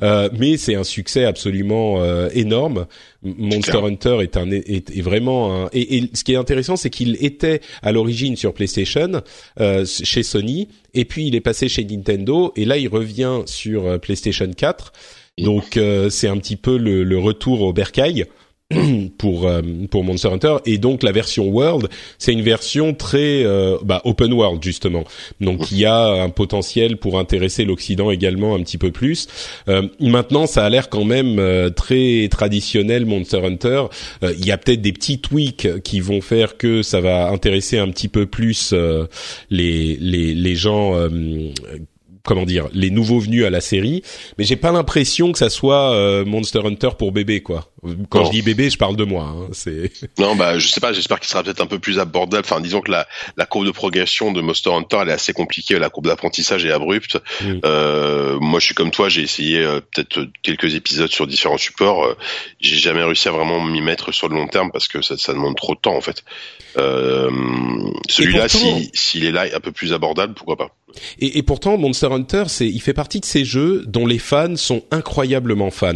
Euh, 0.03 0.29
mais 0.37 0.57
c'est 0.57 0.75
un 0.75 0.83
succès 0.83 1.25
absolument 1.25 2.03
euh, 2.03 2.29
énorme. 2.35 2.87
Monster 3.23 3.79
Hunter 3.79 4.19
est 4.21 4.37
un 4.37 4.51
est, 4.51 5.01
vraiment 5.01 5.65
un 5.65 5.69
et, 5.73 5.99
et, 5.99 6.11
ce 6.13 6.25
qui 6.25 6.33
est 6.33 6.37
intéressant, 6.37 6.77
c'est 6.77 6.91
qu'il 6.91 7.17
était 7.25 7.61
à 7.83 7.93
l'origine 7.93 8.37
sur 8.37 8.53
PlayStation 8.53 9.23
euh, 9.61 9.87
chez 9.87 10.23
Sony 10.23 10.69
et 10.93 11.05
puis 11.05 11.27
il 11.29 11.35
est 11.35 11.41
passé 11.41 11.69
chez 11.69 11.85
Nintendo 11.85 12.53
et 12.57 12.65
là 12.65 12.77
il 12.77 12.89
revient 12.89 13.43
sur 13.47 13.87
euh, 13.87 13.99
PlayStation 13.99 14.51
4. 14.51 14.93
Donc 15.39 15.77
euh, 15.77 16.11
c'est 16.11 16.29
un 16.29 16.37
petit 16.37 16.57
peu 16.57 16.77
le, 16.77 17.05
le 17.05 17.19
retour 17.19 17.63
au 17.63 17.73
bercail. 17.73 18.27
pour 19.18 19.47
euh, 19.47 19.61
pour 19.90 20.04
Monster 20.04 20.28
Hunter. 20.28 20.56
Et 20.64 20.78
donc 20.78 21.02
la 21.02 21.12
version 21.12 21.49
World 21.49 21.88
c'est 22.18 22.33
une 22.33 22.40
version 22.40 22.94
très 22.94 23.44
euh, 23.44 23.76
bah, 23.85 24.00
open 24.04 24.33
world 24.33 24.62
justement. 24.62 25.04
Donc 25.40 25.71
il 25.71 25.78
y 25.78 25.85
a 25.85 26.06
un 26.06 26.30
potentiel 26.30 26.97
pour 26.97 27.18
intéresser 27.18 27.66
l'Occident 27.66 28.11
également 28.11 28.54
un 28.54 28.62
petit 28.62 28.78
peu 28.78 28.90
plus. 28.90 29.28
Euh, 29.68 29.88
maintenant 30.00 30.47
ça 30.47 30.64
a 30.64 30.71
l'air 30.71 30.88
quand 30.88 31.04
même 31.04 31.40
très 31.75 32.28
traditionnel 32.30 33.04
Monster 33.04 33.44
Hunter. 33.44 33.85
Il 34.23 34.47
y 34.47 34.50
a 34.50 34.56
peut-être 34.56 34.80
des 34.80 34.92
petits 34.92 35.21
tweaks 35.21 35.83
qui 35.83 36.00
vont 36.00 36.23
faire 36.23 36.56
que 36.56 36.83
ça 36.83 37.00
va 37.00 37.28
intéresser 37.28 37.78
un 37.78 37.88
petit 37.90 38.09
peu 38.09 38.25
plus 38.25 38.73
les 39.50 39.97
les 39.97 40.35
les 40.35 40.56
gens 40.56 40.94
comment 42.25 42.45
dire 42.45 42.69
les 42.73 42.90
nouveaux 42.90 43.21
venus 43.21 43.45
à 43.45 43.50
la 43.50 43.61
série 43.61 44.02
mais 44.38 44.45
j'ai 44.45 44.57
pas 44.57 44.73
l'impression 44.73 45.33
que 45.33 45.38
ça 45.38 45.50
soit 45.50 45.93
euh, 45.93 46.25
Monster 46.25 46.61
Hunter 46.64 46.90
pour 46.99 47.12
bébé 47.12 47.43
quoi. 47.43 47.71
Quand 48.09 48.25
je 48.25 48.31
dis 48.31 48.43
bébé 48.43 48.71
je 48.71 48.78
parle 48.78 48.97
de 48.97 49.04
moi 49.04 49.25
hein, 49.25 49.49
c'est 49.52 49.93
non 50.19 50.35
bah 50.35 50.59
je 50.59 50.69
sais 50.69 50.81
pas 50.81 50.93
j'espère 50.93 51.21
qu'il 51.21 51.28
sera 51.28 51.43
peut-être 51.43 51.61
un 51.61 51.66
peu 51.66 51.78
plus 51.78 51.99
abordable. 51.99 52.45
Enfin 52.45 52.61
disons 52.61 52.81
que 52.81 52.90
la 52.90 53.07
la 53.37 53.47
courbe 53.47 53.66
de 53.66 53.71
progression 53.71 54.33
de 54.33 54.40
Monster 54.40 54.71
Hunter 54.71 54.99
elle 55.02 55.11
est 55.11 55.12
assez 55.12 55.33
compliquée 55.33 55.78
la 55.78 55.90
courbe 55.90 56.07
d'apprentissage 56.07 56.64
est 56.64 56.73
abrupte. 56.73 57.19
Mm. 57.43 57.59
euh, 57.64 58.38
moi 58.40 58.59
je 58.61 58.66
suis 58.66 58.75
comme 58.75 58.90
toi 58.90 59.09
j'ai 59.09 59.23
essayé 59.23 59.59
euh, 59.59 59.81
peut-être 59.81 60.26
quelques 60.43 60.75
épisodes 60.75 61.11
sur 61.11 61.26
différents 61.26 61.59
supports. 61.59 62.04
Euh, 62.04 62.16
j'ai 62.61 62.76
jamais 62.76 63.02
réussi 63.02 63.28
à 63.28 63.33
vraiment 63.33 63.61
m'y 63.61 63.83
mettre 63.83 64.12
sur 64.12 64.28
le 64.28 64.37
long 64.37 64.49
terme 64.49 64.71
parce 64.73 64.88
que 64.88 65.02
ça, 65.02 65.16
ça 65.19 65.35
demande 65.35 65.57
trop 65.57 65.75
de 65.75 65.81
temps 65.81 65.97
en 65.97 66.00
fait. 66.00 66.25
Celui-là 66.76 68.49
s'il 68.49 69.25
est 69.25 69.33
là 69.33 69.47
un 69.54 69.61
peu 69.61 69.73
plus 69.73 69.93
abordable 69.93 70.35
pourquoi 70.35 70.57
pas 70.57 70.75
et, 71.19 71.39
et 71.39 71.43
pourtant 71.43 71.79
Monster 71.79 72.09
Hunter, 72.11 72.45
c'est, 72.49 72.69
il 72.69 72.81
fait 72.81 72.93
partie 72.93 73.21
de 73.21 73.25
ces 73.25 73.45
jeux 73.45 73.85
dont 73.87 74.07
les 74.07 74.19
fans 74.19 74.57
sont 74.57 74.83
incroyablement 74.91 75.71
fans. 75.71 75.93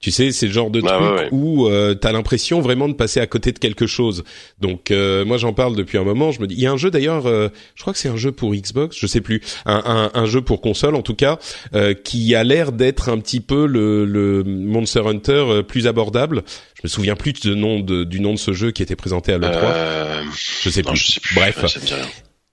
Tu 0.00 0.10
sais, 0.10 0.32
c'est 0.32 0.46
le 0.46 0.52
genre 0.52 0.70
de 0.70 0.80
truc 0.80 1.28
où 1.30 1.66
euh, 1.66 1.94
t'as 1.94 2.12
l'impression 2.12 2.60
vraiment 2.60 2.88
de 2.88 2.94
passer 2.94 3.20
à 3.20 3.26
côté 3.26 3.52
de 3.52 3.58
quelque 3.58 3.86
chose. 3.86 4.24
Donc 4.58 4.90
euh, 4.90 5.26
moi 5.26 5.36
j'en 5.36 5.52
parle 5.52 5.76
depuis 5.76 5.98
un 5.98 6.04
moment. 6.04 6.32
Je 6.32 6.40
me 6.40 6.46
dis, 6.46 6.54
il 6.54 6.60
y 6.60 6.66
a 6.66 6.72
un 6.72 6.78
jeu 6.78 6.90
d'ailleurs, 6.90 7.26
euh, 7.26 7.48
je 7.74 7.82
crois 7.82 7.92
que 7.92 7.98
c'est 7.98 8.08
un 8.08 8.16
jeu 8.16 8.32
pour 8.32 8.54
Xbox, 8.54 8.96
je 8.98 9.06
sais 9.06 9.20
plus, 9.20 9.42
un, 9.66 9.82
un, 10.14 10.18
un 10.18 10.24
jeu 10.24 10.40
pour 10.40 10.62
console 10.62 10.94
en 10.94 11.02
tout 11.02 11.14
cas, 11.14 11.38
euh, 11.74 11.92
qui 11.92 12.34
a 12.34 12.44
l'air 12.44 12.72
d'être 12.72 13.10
un 13.10 13.18
petit 13.18 13.40
peu 13.40 13.66
le, 13.66 14.06
le 14.06 14.42
Monster 14.42 15.02
Hunter 15.06 15.60
plus 15.68 15.86
abordable. 15.86 16.44
Je 16.76 16.80
me 16.84 16.88
souviens 16.88 17.14
plus 17.14 17.34
du 17.34 17.54
nom 17.54 17.80
de, 17.80 18.04
du 18.04 18.20
nom 18.20 18.32
de 18.32 18.38
ce 18.38 18.52
jeu 18.52 18.70
qui 18.70 18.82
était 18.82 18.96
présenté 18.96 19.34
à 19.34 19.38
l'E3. 19.38 20.22
Je 20.62 20.70
sais 20.70 20.82
plus. 20.82 20.96
je 20.96 21.12
sais 21.12 21.20
plus. 21.20 21.34
Bref. 21.34 21.64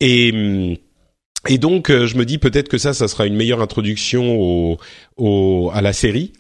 Et 0.01 0.31
hum, 0.33 0.75
et 1.47 1.57
donc, 1.57 1.89
euh, 1.89 2.05
je 2.05 2.17
me 2.17 2.25
dis 2.25 2.37
peut-être 2.37 2.69
que 2.69 2.77
ça, 2.77 2.93
ça 2.93 3.07
sera 3.07 3.25
une 3.25 3.35
meilleure 3.35 3.61
introduction 3.61 4.39
au, 4.39 4.77
au 5.17 5.71
à 5.73 5.81
la 5.81 5.93
série. 5.93 6.33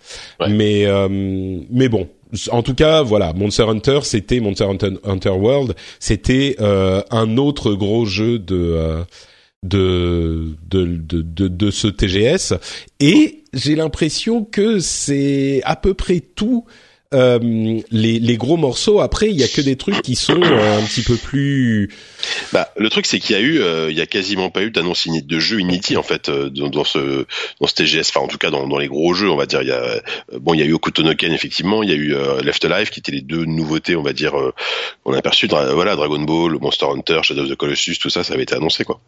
Mais 0.49 0.85
euh, 0.85 1.07
mais 1.09 1.89
bon, 1.89 2.09
en 2.51 2.63
tout 2.63 2.73
cas, 2.73 3.01
voilà, 3.01 3.33
Monster 3.33 3.63
Hunter, 3.63 3.99
c'était 4.03 4.39
Monster 4.39 4.67
Hunter, 5.03 5.29
World, 5.29 5.75
c'était 5.99 6.55
euh, 6.59 7.01
un 7.11 7.37
autre 7.37 7.73
gros 7.73 8.05
jeu 8.05 8.39
de, 8.39 9.03
de, 9.63 10.55
de, 10.69 10.85
de, 10.85 11.21
de, 11.21 11.47
de 11.47 11.71
ce 11.71 11.87
TGS. 11.87 12.53
Et 12.99 13.43
j'ai 13.53 13.75
l'impression 13.75 14.43
que 14.43 14.79
c'est 14.79 15.61
à 15.63 15.75
peu 15.75 15.93
près 15.93 16.19
tout 16.19 16.65
euh, 17.13 17.79
les, 17.91 18.37
gros 18.37 18.57
morceaux. 18.57 18.99
Après, 18.99 19.29
il 19.29 19.35
y 19.35 19.43
a 19.43 19.47
que 19.47 19.61
des 19.61 19.75
trucs 19.77 20.01
qui 20.01 20.15
sont 20.15 20.41
euh, 20.41 20.79
un 20.79 20.83
petit 20.83 21.01
peu 21.01 21.15
plus. 21.15 21.89
Bah, 22.51 22.69
le 22.75 22.89
truc, 22.89 23.05
c'est 23.05 23.19
qu'il 23.19 23.35
y 23.35 23.39
a 23.39 23.41
eu, 23.41 23.61
euh, 23.61 23.89
il 23.89 23.97
y 23.97 24.01
a 24.01 24.05
quasiment 24.05 24.49
pas 24.49 24.63
eu 24.63 24.71
d'annonce 24.71 25.07
de 25.07 25.39
jeu 25.39 25.59
Unity 25.59 25.95
en 25.95 26.03
fait 26.03 26.29
dans, 26.29 26.69
dans, 26.69 26.83
ce 26.83 27.25
dans 27.61 27.67
ce 27.67 27.73
TGS. 27.75 28.09
Enfin, 28.09 28.19
en 28.19 28.27
tout 28.27 28.37
cas, 28.37 28.49
dans, 28.49 28.67
dans 28.67 28.77
les 28.77 28.87
gros 28.87 29.13
jeux, 29.13 29.29
on 29.29 29.37
va 29.37 29.45
dire. 29.45 29.61
Il 29.61 29.73
bon, 30.39 30.53
il 30.53 30.59
y 30.59 30.63
a 30.63 30.65
eu 30.65 30.73
Okutonoken 30.73 31.31
effectivement. 31.31 31.81
Il 31.83 31.89
y 31.89 31.93
a 31.93 31.95
eu 31.95 32.15
Left 32.43 32.65
Alive 32.65 32.89
qui 32.89 32.99
étaient 32.99 33.13
les 33.13 33.21
deux 33.21 33.45
nouveautés, 33.45 33.95
on 33.95 34.03
va 34.03 34.13
dire. 34.13 34.33
on 35.05 35.13
a 35.13 35.17
aperçu, 35.17 35.47
voilà, 35.47 35.95
Dragon 35.95 36.19
Ball, 36.19 36.57
Monster 36.59 36.87
Hunter, 36.87 37.19
Shadow 37.23 37.43
of 37.43 37.49
the 37.49 37.55
Colossus, 37.55 37.97
tout 37.99 38.09
ça, 38.09 38.23
ça 38.23 38.33
avait 38.33 38.43
été 38.43 38.55
annoncé 38.55 38.83
quoi. 38.83 38.99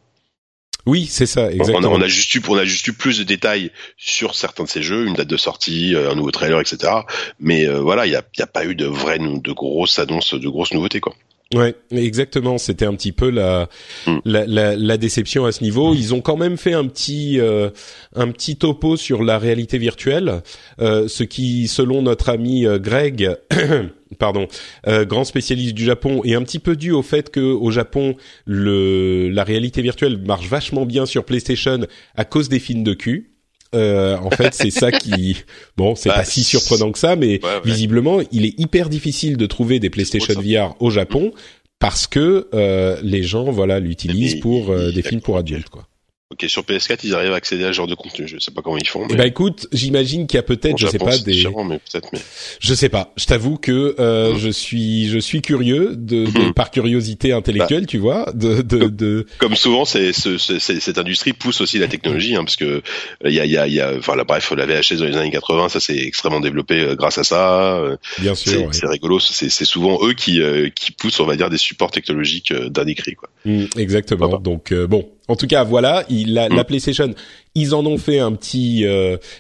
Oui, 0.90 1.06
c'est 1.08 1.28
ça, 1.28 1.52
exactement. 1.52 1.92
On 1.92 2.02
a, 2.02 2.08
juste 2.08 2.34
eu, 2.34 2.42
on 2.48 2.58
a 2.58 2.66
juste 2.66 2.88
eu 2.88 2.94
plus 2.94 3.20
de 3.20 3.24
détails 3.24 3.70
sur 3.96 4.34
certains 4.34 4.64
de 4.64 4.70
ces 4.70 4.82
jeux, 4.82 5.06
une 5.06 5.14
date 5.14 5.28
de 5.28 5.38
sortie, 5.38 5.94
euh, 5.94 6.10
un 6.12 6.16
nouveau 6.16 6.32
trailer, 6.32 6.60
etc. 6.60 6.92
Mais 7.40 7.68
euh, 7.68 7.80
voilà, 7.80 8.08
il 8.08 8.10
n'y 8.10 8.16
a, 8.16 8.24
y 8.40 8.42
a 8.42 8.48
pas 8.48 8.66
eu 8.66 8.74
de 8.74 8.88
vraies, 8.88 9.20
de 9.20 9.52
grosses 9.52 10.00
annonces, 10.00 10.34
de 10.34 10.50
grosses 10.50 10.74
nouveautés, 10.74 11.00
quoi. 11.00 11.14
Ouais, 11.56 11.76
exactement. 11.90 12.60
C'était 12.60 12.86
un 12.86 12.94
petit 12.94 13.12
peu 13.12 13.32
la, 13.32 13.70
mm. 14.06 14.18
la, 14.26 14.46
la, 14.46 14.76
la, 14.76 14.98
déception 14.98 15.46
à 15.46 15.52
ce 15.52 15.64
niveau. 15.64 15.96
Ils 15.96 16.14
ont 16.14 16.22
quand 16.22 16.38
même 16.38 16.58
fait 16.58 16.74
un 16.74 16.86
petit 16.86 17.40
euh, 17.40 17.72
un 18.16 18.30
petit 18.30 18.56
topo 18.56 18.98
sur 18.98 19.24
la 19.24 19.40
réalité 19.40 19.80
virtuelle, 19.80 20.44
euh, 20.80 21.08
ce 21.08 21.24
qui, 21.24 21.68
selon 21.68 22.04
notre 22.04 22.30
ami 22.30 22.68
euh, 22.68 22.78
Greg, 22.78 23.36
pardon, 24.20 24.48
grand 24.86 25.24
spécialiste 25.24 25.74
du 25.74 25.86
Japon, 25.86 26.22
est 26.24 26.36
un 26.36 26.44
petit 26.44 26.60
peu 26.60 26.76
dû 26.76 26.92
au 26.92 27.02
fait 27.02 27.32
que 27.32 27.40
au 27.40 27.72
Japon, 27.72 28.16
le 28.46 29.30
la 29.30 29.44
réalité 29.44 29.82
virtuelle 29.82 30.20
marche 30.20 30.48
vachement 30.48 30.86
bien 30.86 31.08
sur 31.08 31.26
PlayStation 31.26 31.80
à 32.16 32.26
cause 32.26 32.50
des 32.50 32.60
films 32.60 32.84
de 32.84 32.94
cul. 32.94 33.39
Euh, 33.76 34.18
en 34.18 34.32
fait, 34.32 34.54
c'est 34.54 34.72
ça 34.72 34.92
qui, 34.92 35.38
bon, 35.78 35.96
c'est 35.96 36.10
pas 36.10 36.18
bah, 36.18 36.26
si 36.26 36.44
surprenant 36.44 36.92
que 36.92 37.00
ça, 37.00 37.16
mais 37.16 37.40
visiblement, 37.64 38.20
il 38.32 38.46
est 38.46 38.60
hyper 38.60 38.90
difficile 38.90 39.38
de 39.38 39.46
trouver 39.46 39.80
des 39.80 39.90
PlayStation 39.90 40.34
VR 40.40 40.76
au 40.80 40.90
Japon 40.90 41.34
parce 41.80 42.08
que 42.08 42.48
euh, 42.54 43.00
les 43.04 43.24
gens, 43.24 43.52
voilà, 43.52 43.80
l'utilisent 43.80 44.40
pour 44.42 44.70
euh, 44.70 44.92
des 44.92 45.02
films 45.02 45.22
pour 45.22 45.38
adultes, 45.38 45.70
quoi. 45.70 45.88
Ok, 46.32 46.46
sur 46.48 46.62
PS4, 46.62 47.00
ils 47.06 47.16
arrivent 47.16 47.32
à 47.34 47.38
accéder 47.38 47.64
à 47.64 47.70
ce 47.70 47.74
genre 47.74 47.88
de 47.88 47.96
contenu. 47.96 48.28
Je 48.28 48.38
sais 48.38 48.52
pas 48.52 48.62
comment 48.62 48.78
ils 48.78 48.88
font. 48.88 49.04
Eh 49.06 49.14
mais... 49.14 49.18
Bah 49.18 49.26
écoute, 49.26 49.68
j'imagine 49.72 50.28
qu'il 50.28 50.38
y 50.38 50.40
a 50.40 50.44
peut-être, 50.44 50.78
je 50.78 50.86
sais 50.86 51.00
pas, 51.00 51.18
des. 51.18 51.44
Mais 51.68 51.80
peut-être, 51.80 52.10
mais... 52.14 52.20
Je 52.60 52.74
sais 52.76 52.88
pas. 52.88 53.12
Je 53.18 53.26
t'avoue 53.26 53.58
que 53.58 53.96
euh, 53.98 54.36
mmh. 54.36 54.38
je 54.38 54.50
suis, 54.50 55.10
je 55.10 55.18
suis 55.18 55.42
curieux 55.42 55.96
de, 55.96 56.26
de 56.26 56.50
mmh. 56.50 56.54
par 56.54 56.70
curiosité 56.70 57.34
intellectuelle, 57.34 57.82
bah, 57.82 57.88
tu 57.88 57.98
vois, 57.98 58.32
de, 58.36 58.62
de, 58.62 58.90
de... 58.90 59.26
Comme 59.40 59.56
souvent, 59.56 59.86
c'est, 59.86 60.14
c'est, 60.14 60.60
cette 60.60 61.00
industrie 61.00 61.34
pousse 61.34 61.62
aussi 61.62 61.80
la 61.80 61.88
technologie, 61.88 62.36
hein, 62.36 62.44
parce 62.44 62.58
que 62.58 62.84
il 63.26 63.34
y 63.34 63.40
a, 63.40 63.46
il 63.46 63.52
y 63.52 63.58
a, 63.58 63.66
il 63.66 63.74
y 63.74 63.82
a, 63.82 63.96
enfin, 63.98 64.16
la, 64.16 64.24
bref, 64.24 64.52
la 64.52 64.68
VHS 64.68 64.98
dans 65.00 65.06
les 65.06 65.18
années 65.18 65.32
80, 65.32 65.70
ça 65.70 65.80
s'est 65.80 65.98
extrêmement 65.98 66.42
développé 66.42 66.80
euh, 66.80 66.96
grâce 66.96 67.18
à 67.18 67.24
ça. 67.24 67.78
Euh, 67.78 67.98
Bien 68.20 68.36
sûr. 68.36 68.70
C'est, 68.72 68.86
rigolo. 68.86 69.20
C'est, 69.20 69.50
c'est 69.50 69.66
souvent 69.66 69.98
eux 70.04 70.14
qui, 70.14 70.44
euh, 70.44 70.70
qui 70.76 70.92
poussent, 70.92 71.20
on 71.22 71.26
va 71.26 71.36
dire, 71.36 71.50
des 71.50 71.58
supports 71.58 71.90
technologiques 71.90 72.54
d'un 72.54 72.86
écrit, 72.86 73.16
quoi. 73.16 73.30
Mm, 73.46 73.66
exactement. 73.78 74.38
Donc 74.38 74.72
bon, 74.74 75.10
en 75.30 75.36
tout 75.36 75.48
cas, 75.48 75.64
voilà, 75.64 76.04
il, 76.10 76.34
la, 76.34 76.50
la, 76.50 76.64
mm. 76.64 76.66
PlayStation, 76.66 77.14
ils 77.56 77.74
en 77.74 77.86
ont 77.86 77.98
fait 77.98 78.20
un 78.20 78.34
petit, 78.34 78.86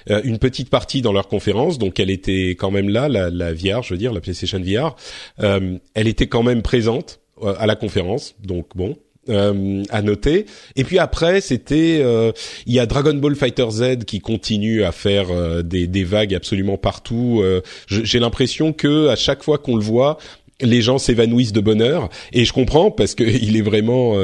une 0.08 0.38
petite 0.39 0.69
partie 0.69 1.02
dans 1.02 1.12
leur 1.12 1.28
conférence, 1.28 1.78
donc 1.78 1.99
elle 1.99 2.10
était 2.10 2.52
quand 2.52 2.71
même 2.71 2.89
là, 2.89 3.10
la, 3.10 3.30
la 3.30 3.54
VR, 3.54 3.84
je 3.84 3.93
veux 3.93 3.97
dire, 3.97 4.13
la 4.13 4.21
PlayStation 4.21 4.62
VR. 4.62 4.95
elle 5.38 6.08
était 6.08 6.28
quand 6.28 6.43
même 6.43 6.62
présente 6.62 7.19
à 7.58 7.65
la 7.65 7.75
conférence, 7.75 8.36
donc 8.43 8.67
bon, 8.75 8.95
euh, 9.30 9.84
à 9.89 10.02
noter. 10.02 10.45
Et 10.75 10.84
puis 10.84 10.99
après, 10.99 11.41
c'était 11.41 11.99
euh, 12.02 12.32
il 12.65 12.73
y 12.73 12.80
a 12.80 12.86
Dragon 12.86 13.13
Ball 13.13 13.36
Fighter 13.36 13.67
Z 13.69 14.06
qui 14.06 14.19
continue 14.19 14.84
à 14.84 14.91
faire 14.91 15.30
euh, 15.30 15.62
des, 15.62 15.88
des, 15.88 16.04
vagues 16.04 16.34
absolument 16.34 16.78
partout. 16.78 17.41
Euh, 17.43 17.62
j'ai 17.88 18.19
l'impression 18.19 18.73
que 18.73 19.08
à 19.08 19.15
chaque 19.15 19.43
fois 19.43 19.58
qu'on 19.58 19.75
le 19.75 19.84
voit, 19.84 20.17
les 20.62 20.82
gens 20.82 20.98
s'évanouissent 20.98 21.54
de 21.54 21.62
bonheur. 21.62 22.10
Et 22.34 22.45
je 22.45 22.54
comprends 22.54 22.91
parce 22.91 23.15
que 23.15 23.24
il 23.41 23.58
est 23.58 23.62
vraiment 23.62 24.15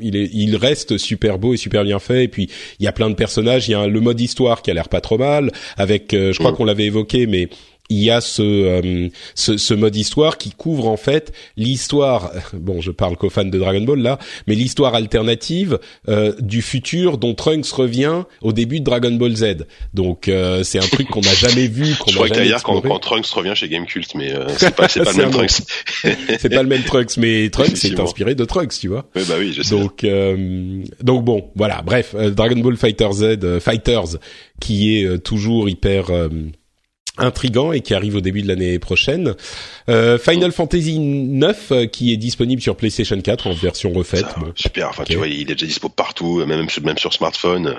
il 0.00 0.16
est 0.16 0.30
il 0.32 0.56
reste 0.56 0.98
super 0.98 1.38
beau 1.38 1.54
et 1.54 1.56
super 1.56 1.84
bien 1.84 1.98
fait. 1.98 2.24
Et 2.24 2.28
puis 2.28 2.48
il 2.78 2.84
y 2.84 2.88
a 2.88 2.92
plein 2.92 3.10
de 3.10 3.14
personnages. 3.14 3.68
Il 3.68 3.72
y 3.72 3.74
a 3.74 3.86
le 3.86 4.00
mode 4.00 4.20
histoire 4.20 4.62
qui 4.62 4.70
a 4.70 4.74
l'air 4.74 4.88
pas 4.88 5.00
trop 5.00 5.18
mal 5.18 5.50
avec 5.76 6.08
je 6.12 6.36
crois 6.38 6.52
mm. 6.52 6.56
qu'on 6.56 6.64
l'avait 6.64 6.86
évoqué 6.86 7.26
mais 7.26 7.48
il 7.90 7.98
y 7.98 8.10
a 8.10 8.20
ce, 8.20 8.42
euh, 8.42 9.08
ce, 9.34 9.56
ce, 9.56 9.74
mode 9.74 9.96
histoire 9.96 10.38
qui 10.38 10.52
couvre 10.52 10.86
en 10.88 10.96
fait 10.96 11.32
l'histoire. 11.56 12.30
Bon, 12.52 12.80
je 12.80 12.90
parle 12.90 13.16
qu'aux 13.16 13.30
fans 13.30 13.44
de 13.44 13.58
Dragon 13.58 13.80
Ball 13.80 14.00
là, 14.00 14.18
mais 14.46 14.54
l'histoire 14.54 14.94
alternative 14.94 15.78
euh, 16.08 16.32
du 16.40 16.62
futur 16.62 17.18
dont 17.18 17.34
Trunks 17.34 17.68
revient 17.68 18.24
au 18.42 18.52
début 18.52 18.80
de 18.80 18.84
Dragon 18.84 19.12
Ball 19.12 19.34
Z. 19.34 19.66
Donc 19.94 20.28
euh, 20.28 20.62
c'est 20.62 20.78
un 20.78 20.86
truc 20.86 21.08
qu'on 21.08 21.20
n'a 21.20 21.34
jamais 21.34 21.66
vu. 21.66 21.94
Qu'on 22.00 22.10
je 22.10 22.16
crois 22.16 22.28
qu'ailleurs 22.28 22.62
quand, 22.62 22.80
quand, 22.80 22.98
Trunks 22.98 23.26
revient 23.26 23.52
chez 23.54 23.68
Gamecult, 23.68 24.14
mais 24.14 24.32
euh, 24.32 24.46
c'est 24.56 24.74
pas, 24.74 24.88
pas 25.04 25.12
le 25.12 25.16
même 25.16 25.30
Trunks. 25.30 25.62
c'est 26.38 26.48
pas 26.48 26.62
le 26.62 26.68
même 26.68 26.82
Trunks, 26.82 27.16
mais 27.16 27.50
Trunks 27.50 27.84
est 27.84 27.98
inspiré 27.98 28.34
de 28.34 28.44
Trunks, 28.44 28.78
tu 28.78 28.88
vois. 28.88 29.08
Oui, 29.16 29.22
bah 29.28 29.34
oui, 29.38 29.52
je 29.52 29.62
sais. 29.62 29.74
Donc 29.74 30.06
donc 31.02 31.24
bon, 31.24 31.50
voilà. 31.56 31.82
Bref, 31.82 32.14
Dragon 32.14 32.60
Ball 32.60 32.76
Fighter 32.76 33.08
Z, 33.12 33.58
Fighters, 33.60 34.18
qui 34.60 34.96
est 34.96 35.18
toujours 35.18 35.68
hyper 35.68 36.10
intrigant 37.18 37.72
et 37.72 37.80
qui 37.80 37.94
arrive 37.94 38.16
au 38.16 38.20
début 38.20 38.42
de 38.42 38.48
l'année 38.48 38.78
prochaine. 38.78 39.34
Euh, 39.88 40.18
Final 40.18 40.52
Fantasy 40.52 40.98
9 40.98 41.72
euh, 41.72 41.86
qui 41.86 42.12
est 42.12 42.16
disponible 42.16 42.62
sur 42.62 42.76
PlayStation 42.76 43.20
4 43.20 43.46
en 43.46 43.52
version 43.52 43.92
refaite. 43.92 44.26
Super, 44.54 44.88
enfin 44.88 45.04
tu 45.04 45.16
vois, 45.16 45.28
il 45.28 45.42
est 45.42 45.54
déjà 45.54 45.66
dispo 45.66 45.88
partout, 45.88 46.44
même 46.46 46.66
même 46.82 46.98
sur 46.98 47.12
smartphone. 47.12 47.74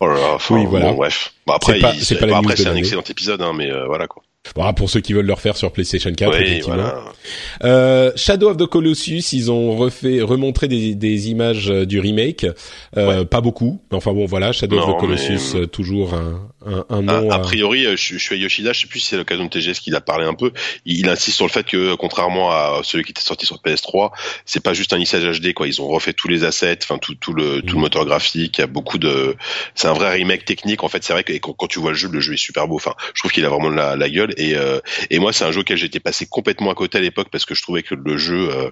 oh 0.00 0.06
là 0.06 0.14
là, 0.14 0.34
enfin, 0.34 0.56
oui, 0.56 0.66
voilà. 0.66 0.90
Bon, 0.90 0.96
bref. 0.96 1.32
Bon, 1.46 1.54
après, 1.54 1.80
c'est 2.00 2.18
pas, 2.18 2.26
pas 2.26 2.38
après 2.38 2.56
c'est 2.56 2.66
un 2.66 2.76
excellent 2.76 3.04
épisode, 3.08 3.42
hein, 3.42 3.52
mais 3.54 3.70
euh, 3.70 3.86
voilà 3.86 4.06
quoi. 4.06 4.22
Voilà, 4.54 4.72
pour 4.72 4.88
ceux 4.88 5.00
qui 5.00 5.12
veulent 5.12 5.26
le 5.26 5.32
refaire 5.32 5.56
sur 5.56 5.72
PlayStation 5.72 6.12
4, 6.12 6.40
effectivement. 6.40 6.90
Euh, 7.64 8.12
Shadow 8.16 8.50
of 8.50 8.56
the 8.56 8.66
Colossus, 8.66 9.32
ils 9.32 9.50
ont 9.50 9.76
refait, 9.76 10.22
remontré 10.22 10.68
des, 10.68 10.94
des 10.94 11.30
images 11.30 11.70
euh, 11.70 11.86
du 11.86 12.00
remake. 12.00 12.46
Euh, 12.96 13.24
Pas 13.24 13.40
beaucoup, 13.40 13.80
mais 13.90 13.96
enfin 13.96 14.12
bon, 14.12 14.26
voilà, 14.26 14.52
Shadow 14.52 14.78
of 14.78 14.96
the 14.96 15.00
Colossus, 15.00 15.68
toujours 15.70 16.14
un, 16.14 16.50
un, 16.66 16.84
un 16.88 17.02
nom. 17.02 17.30
A, 17.30 17.38
priori, 17.40 17.84
je, 17.84 17.96
je, 17.96 18.18
suis 18.18 18.34
à 18.34 18.38
Yoshida, 18.38 18.72
je 18.72 18.80
sais 18.80 18.86
plus 18.86 19.00
si 19.00 19.08
c'est 19.08 19.16
l'occasion 19.16 19.44
de 19.44 19.50
TGS 19.50 19.80
qu'il 19.80 19.94
a 19.94 20.00
parlé 20.00 20.24
un 20.24 20.34
peu. 20.34 20.52
Il, 20.86 20.98
il, 20.98 21.08
insiste 21.08 21.36
sur 21.36 21.46
le 21.46 21.50
fait 21.52 21.64
que, 21.64 21.94
contrairement 21.94 22.50
à 22.50 22.80
celui 22.84 23.04
qui 23.04 23.10
était 23.10 23.20
sorti 23.20 23.46
sur 23.46 23.56
PS3, 23.56 24.10
c'est 24.44 24.62
pas 24.62 24.72
juste 24.72 24.92
un 24.92 24.98
lissage 24.98 25.40
HD, 25.40 25.52
quoi. 25.52 25.66
Ils 25.66 25.80
ont 25.82 25.88
refait 25.88 26.12
tous 26.12 26.28
les 26.28 26.44
assets, 26.44 26.78
enfin 26.82 26.98
tout, 26.98 27.14
tout 27.14 27.32
le 27.32 27.60
tout 27.62 27.74
le 27.74 27.78
mm. 27.78 27.82
moteur 27.82 28.04
graphique. 28.06 28.58
Il 28.58 28.60
y 28.60 28.64
a 28.64 28.66
beaucoup 28.66 28.98
de, 28.98 29.36
c'est 29.74 29.88
un 29.88 29.92
vrai 29.92 30.12
remake 30.12 30.44
technique. 30.44 30.84
En 30.84 30.88
fait, 30.88 31.04
c'est 31.04 31.12
vrai 31.12 31.24
que 31.24 31.32
quand, 31.34 31.52
quand, 31.52 31.66
tu 31.66 31.78
vois 31.78 31.90
le 31.90 31.96
jeu, 31.96 32.08
le 32.10 32.20
jeu 32.20 32.34
est 32.34 32.38
super 32.38 32.66
beau. 32.66 32.76
Enfin, 32.76 32.94
je 33.14 33.20
trouve 33.20 33.32
qu'il 33.32 33.44
a 33.44 33.48
vraiment 33.48 33.70
la, 33.70 33.96
la 33.96 34.10
gueule. 34.10 34.34
Et, 34.38 34.54
euh, 34.54 34.80
et 35.10 35.18
moi, 35.18 35.32
c'est 35.32 35.44
un 35.44 35.52
jeu 35.52 35.60
auquel 35.60 35.76
j'étais 35.76 36.00
passé 36.00 36.26
complètement 36.26 36.70
à 36.70 36.74
côté 36.74 36.98
à 36.98 37.00
l'époque 37.00 37.28
parce 37.30 37.44
que 37.44 37.54
je 37.54 37.62
trouvais 37.62 37.82
que 37.82 37.94
le 37.94 38.16
jeu, 38.16 38.48
euh, 38.50 38.70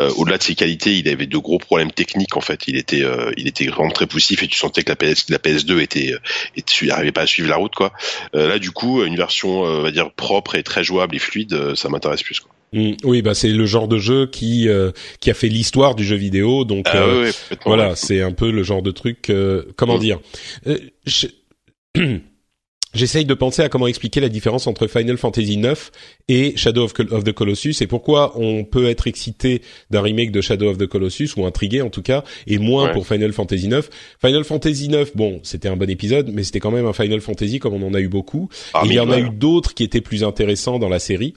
euh, 0.00 0.10
au-delà 0.16 0.38
de 0.38 0.42
ses 0.42 0.54
qualités, 0.54 0.96
il 0.96 1.08
avait 1.08 1.26
de 1.26 1.38
gros 1.38 1.58
problèmes 1.58 1.92
techniques. 1.92 2.36
En 2.36 2.40
fait, 2.40 2.66
il 2.66 2.76
était, 2.76 3.04
il 3.36 3.46
était 3.46 3.66
vraiment 3.66 3.90
très 3.90 4.06
poussif 4.06 4.42
et 4.42 4.48
tu 4.48 4.58
sentais 4.58 4.82
que 4.82 4.90
la 4.90 4.96
PS, 4.96 5.28
la 5.28 5.38
PS2 5.38 5.80
était, 5.80 6.14
et 6.56 6.86
n'arrivais 6.86 7.12
pas 7.12 7.22
à 7.22 7.26
suivre 7.26 7.48
la 7.48 7.56
route, 7.56 7.74
quoi. 7.74 7.92
là, 8.32 8.58
du 8.58 8.70
coup, 8.70 9.04
une 9.04 9.16
version, 9.16 9.62
on 9.62 9.82
va 9.82 9.90
dire 9.90 10.10
propre 10.12 10.54
et 10.54 10.62
très 10.62 10.82
jouable 10.82 11.14
et 11.14 11.18
fluide, 11.18 11.74
ça 11.74 11.88
m'intéresse 11.88 12.22
plus, 12.22 12.40
quoi. 12.40 12.50
Mmh. 12.72 12.94
oui, 13.04 13.22
bah 13.22 13.34
c'est 13.34 13.50
le 13.50 13.66
genre 13.66 13.86
de 13.86 13.98
jeu 13.98 14.26
qui 14.26 14.68
qui 15.20 15.30
a 15.30 15.34
fait 15.34 15.48
l'histoire 15.48 15.94
du 15.94 16.04
jeu 16.04 16.16
vidéo, 16.16 16.64
donc 16.64 16.86
ah 16.88 17.06
voilà, 17.64 17.94
c'est 17.94 18.20
un 18.20 18.32
peu 18.32 18.50
le 18.50 18.64
genre 18.64 18.82
de 18.82 18.90
truc. 18.90 19.30
comment 19.76 19.96
mmh. 19.96 20.00
dire 20.00 20.18
je... 21.06 21.28
J'essaye 22.94 23.24
de 23.24 23.34
penser 23.34 23.62
à 23.62 23.68
comment 23.68 23.86
expliquer 23.86 24.20
la 24.20 24.28
différence 24.28 24.66
entre 24.66 24.86
Final 24.86 25.16
Fantasy 25.16 25.54
IX 25.54 25.90
et 26.28 26.56
Shadow 26.56 26.84
of, 26.84 26.94
the 26.94 27.32
Colossus 27.32 27.74
et 27.80 27.86
pourquoi 27.86 28.38
on 28.38 28.64
peut 28.64 28.88
être 28.88 29.06
excité 29.06 29.62
d'un 29.90 30.00
remake 30.00 30.30
de 30.30 30.40
Shadow 30.40 30.70
of 30.70 30.78
the 30.78 30.86
Colossus 30.86 31.30
ou 31.36 31.44
intrigué 31.44 31.82
en 31.82 31.90
tout 31.90 32.02
cas 32.02 32.22
et 32.46 32.58
moins 32.58 32.88
pour 32.88 33.06
Final 33.06 33.32
Fantasy 33.32 33.66
IX. 33.66 33.88
Final 34.20 34.44
Fantasy 34.44 34.86
IX, 34.86 35.10
bon, 35.14 35.40
c'était 35.42 35.68
un 35.68 35.76
bon 35.76 35.90
épisode, 35.90 36.30
mais 36.32 36.44
c'était 36.44 36.60
quand 36.60 36.70
même 36.70 36.86
un 36.86 36.92
Final 36.92 37.20
Fantasy 37.20 37.58
comme 37.58 37.74
on 37.74 37.86
en 37.86 37.94
a 37.94 38.00
eu 38.00 38.08
beaucoup. 38.08 38.48
Ah, 38.72 38.82
il 38.84 38.92
y 38.92 39.00
en 39.00 39.10
a 39.10 39.18
eu 39.18 39.30
d'autres 39.30 39.74
qui 39.74 39.82
étaient 39.82 40.00
plus 40.00 40.22
intéressants 40.22 40.78
dans 40.78 40.88
la 40.88 41.00
série. 41.00 41.34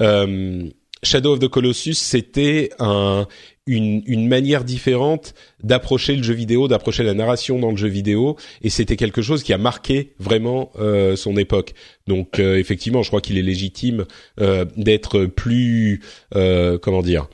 Euh, 0.00 0.68
Shadow 1.02 1.32
of 1.32 1.40
the 1.40 1.48
Colossus, 1.48 1.94
c'était 1.94 2.70
un, 2.78 3.26
une, 3.66 4.28
manière 4.28 4.64
différente 4.64 5.34
d'approcher 5.62 6.16
le 6.16 6.22
jeu 6.22 6.34
vidéo, 6.34 6.68
d'approcher 6.68 7.04
la 7.04 7.14
narration 7.14 7.58
dans 7.58 7.70
le 7.70 7.76
jeu 7.76 7.88
vidéo, 7.88 8.36
et 8.62 8.70
c'était 8.70 8.96
quelque 8.96 9.22
chose 9.22 9.42
qui 9.42 9.52
a 9.52 9.58
marqué 9.58 10.14
vraiment 10.18 10.72
euh, 10.78 11.16
son 11.16 11.36
époque. 11.36 11.74
Donc 12.06 12.38
euh, 12.40 12.58
effectivement, 12.58 13.02
je 13.02 13.08
crois 13.08 13.20
qu'il 13.20 13.38
est 13.38 13.42
légitime 13.42 14.04
euh, 14.40 14.64
d'être 14.76 15.26
plus, 15.26 16.00
comment 16.32 17.02
dire, 17.02 17.28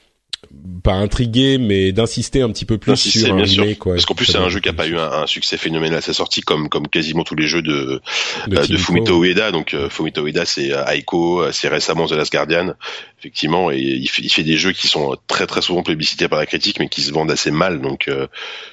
pas 0.82 0.94
intrigué, 0.94 1.58
mais 1.58 1.92
d'insister 1.92 2.40
un 2.42 2.50
petit 2.50 2.64
peu 2.64 2.78
plus 2.78 2.96
sur 2.96 3.34
un 3.34 3.42
remake. 3.42 3.78
Quoi, 3.78 3.94
Parce 3.94 4.06
qu'en 4.06 4.14
plus, 4.14 4.26
c'est 4.26 4.38
un 4.38 4.48
jeu 4.48 4.60
qui 4.60 4.68
a 4.68 4.72
pas 4.72 4.86
eu 4.86 4.96
un, 4.98 5.26
succès 5.26 5.56
phénoménal 5.56 5.98
à 5.98 6.00
sa 6.00 6.12
sortie, 6.12 6.40
comme 6.40 6.68
comme 6.68 6.88
quasiment 6.88 7.24
tous 7.24 7.34
les 7.34 7.46
jeux 7.46 7.62
de 7.62 8.00
de, 8.46 8.58
euh, 8.58 8.78
Fumito 8.78 9.22
Ueda. 9.22 9.50
Donc 9.50 9.74
euh, 9.74 9.88
Fumito 9.88 10.26
Ueda, 10.26 10.44
c'est 10.46 10.72
euh, 10.72 10.84
Aiko, 10.86 11.50
c'est 11.52 11.68
récemment 11.68 12.06
The 12.06 12.12
Last 12.12 12.32
Guardian, 12.32 12.74
effectivement, 13.18 13.70
et 13.70 13.78
il 13.78 14.08
fait, 14.08 14.22
il 14.22 14.30
fait 14.30 14.42
des 14.42 14.56
jeux 14.56 14.72
qui 14.72 14.88
sont 14.88 15.16
très 15.26 15.46
très 15.46 15.62
souvent 15.62 15.82
plébiscités 15.82 16.28
par 16.28 16.38
la 16.38 16.46
critique, 16.46 16.78
mais 16.78 16.88
qui 16.88 17.02
se 17.02 17.12
vendent 17.12 17.30
assez 17.30 17.50
mal. 17.50 17.80
Donc 17.80 18.10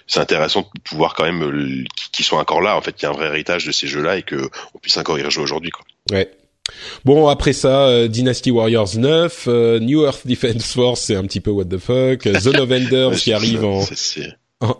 c'est 0.07 0.19
intéressant 0.19 0.61
de 0.61 0.81
pouvoir 0.81 1.13
quand 1.13 1.25
même 1.25 1.85
qu'ils 2.11 2.25
soient 2.25 2.39
encore 2.39 2.61
là. 2.61 2.77
En 2.77 2.81
fait, 2.81 2.93
qu'il 2.93 3.03
y 3.03 3.05
a 3.07 3.09
un 3.09 3.17
vrai 3.17 3.27
héritage 3.27 3.65
de 3.65 3.71
ces 3.71 3.87
jeux-là 3.87 4.17
et 4.17 4.23
que 4.23 4.49
on 4.73 4.79
puisse 4.79 4.97
encore 4.97 5.19
y 5.19 5.23
rejouer 5.23 5.43
aujourd'hui. 5.43 5.71
Quoi. 5.71 5.85
Ouais, 6.11 6.31
Bon, 7.03 7.27
après 7.27 7.53
ça, 7.53 7.87
euh, 7.87 8.07
Dynasty 8.07 8.51
Warriors 8.51 8.97
9, 8.97 9.45
euh, 9.47 9.79
New 9.79 10.03
Earth 10.03 10.25
Defense 10.25 10.73
Force, 10.73 11.01
c'est 11.01 11.15
un 11.15 11.23
petit 11.23 11.39
peu 11.39 11.51
what 11.51 11.65
the 11.65 11.77
fuck, 11.77 12.27
Zone 12.39 12.57
of 12.57 12.71
Enders 12.71 13.15
qui 13.15 13.31
arrive 13.31 13.63
en, 13.63 13.83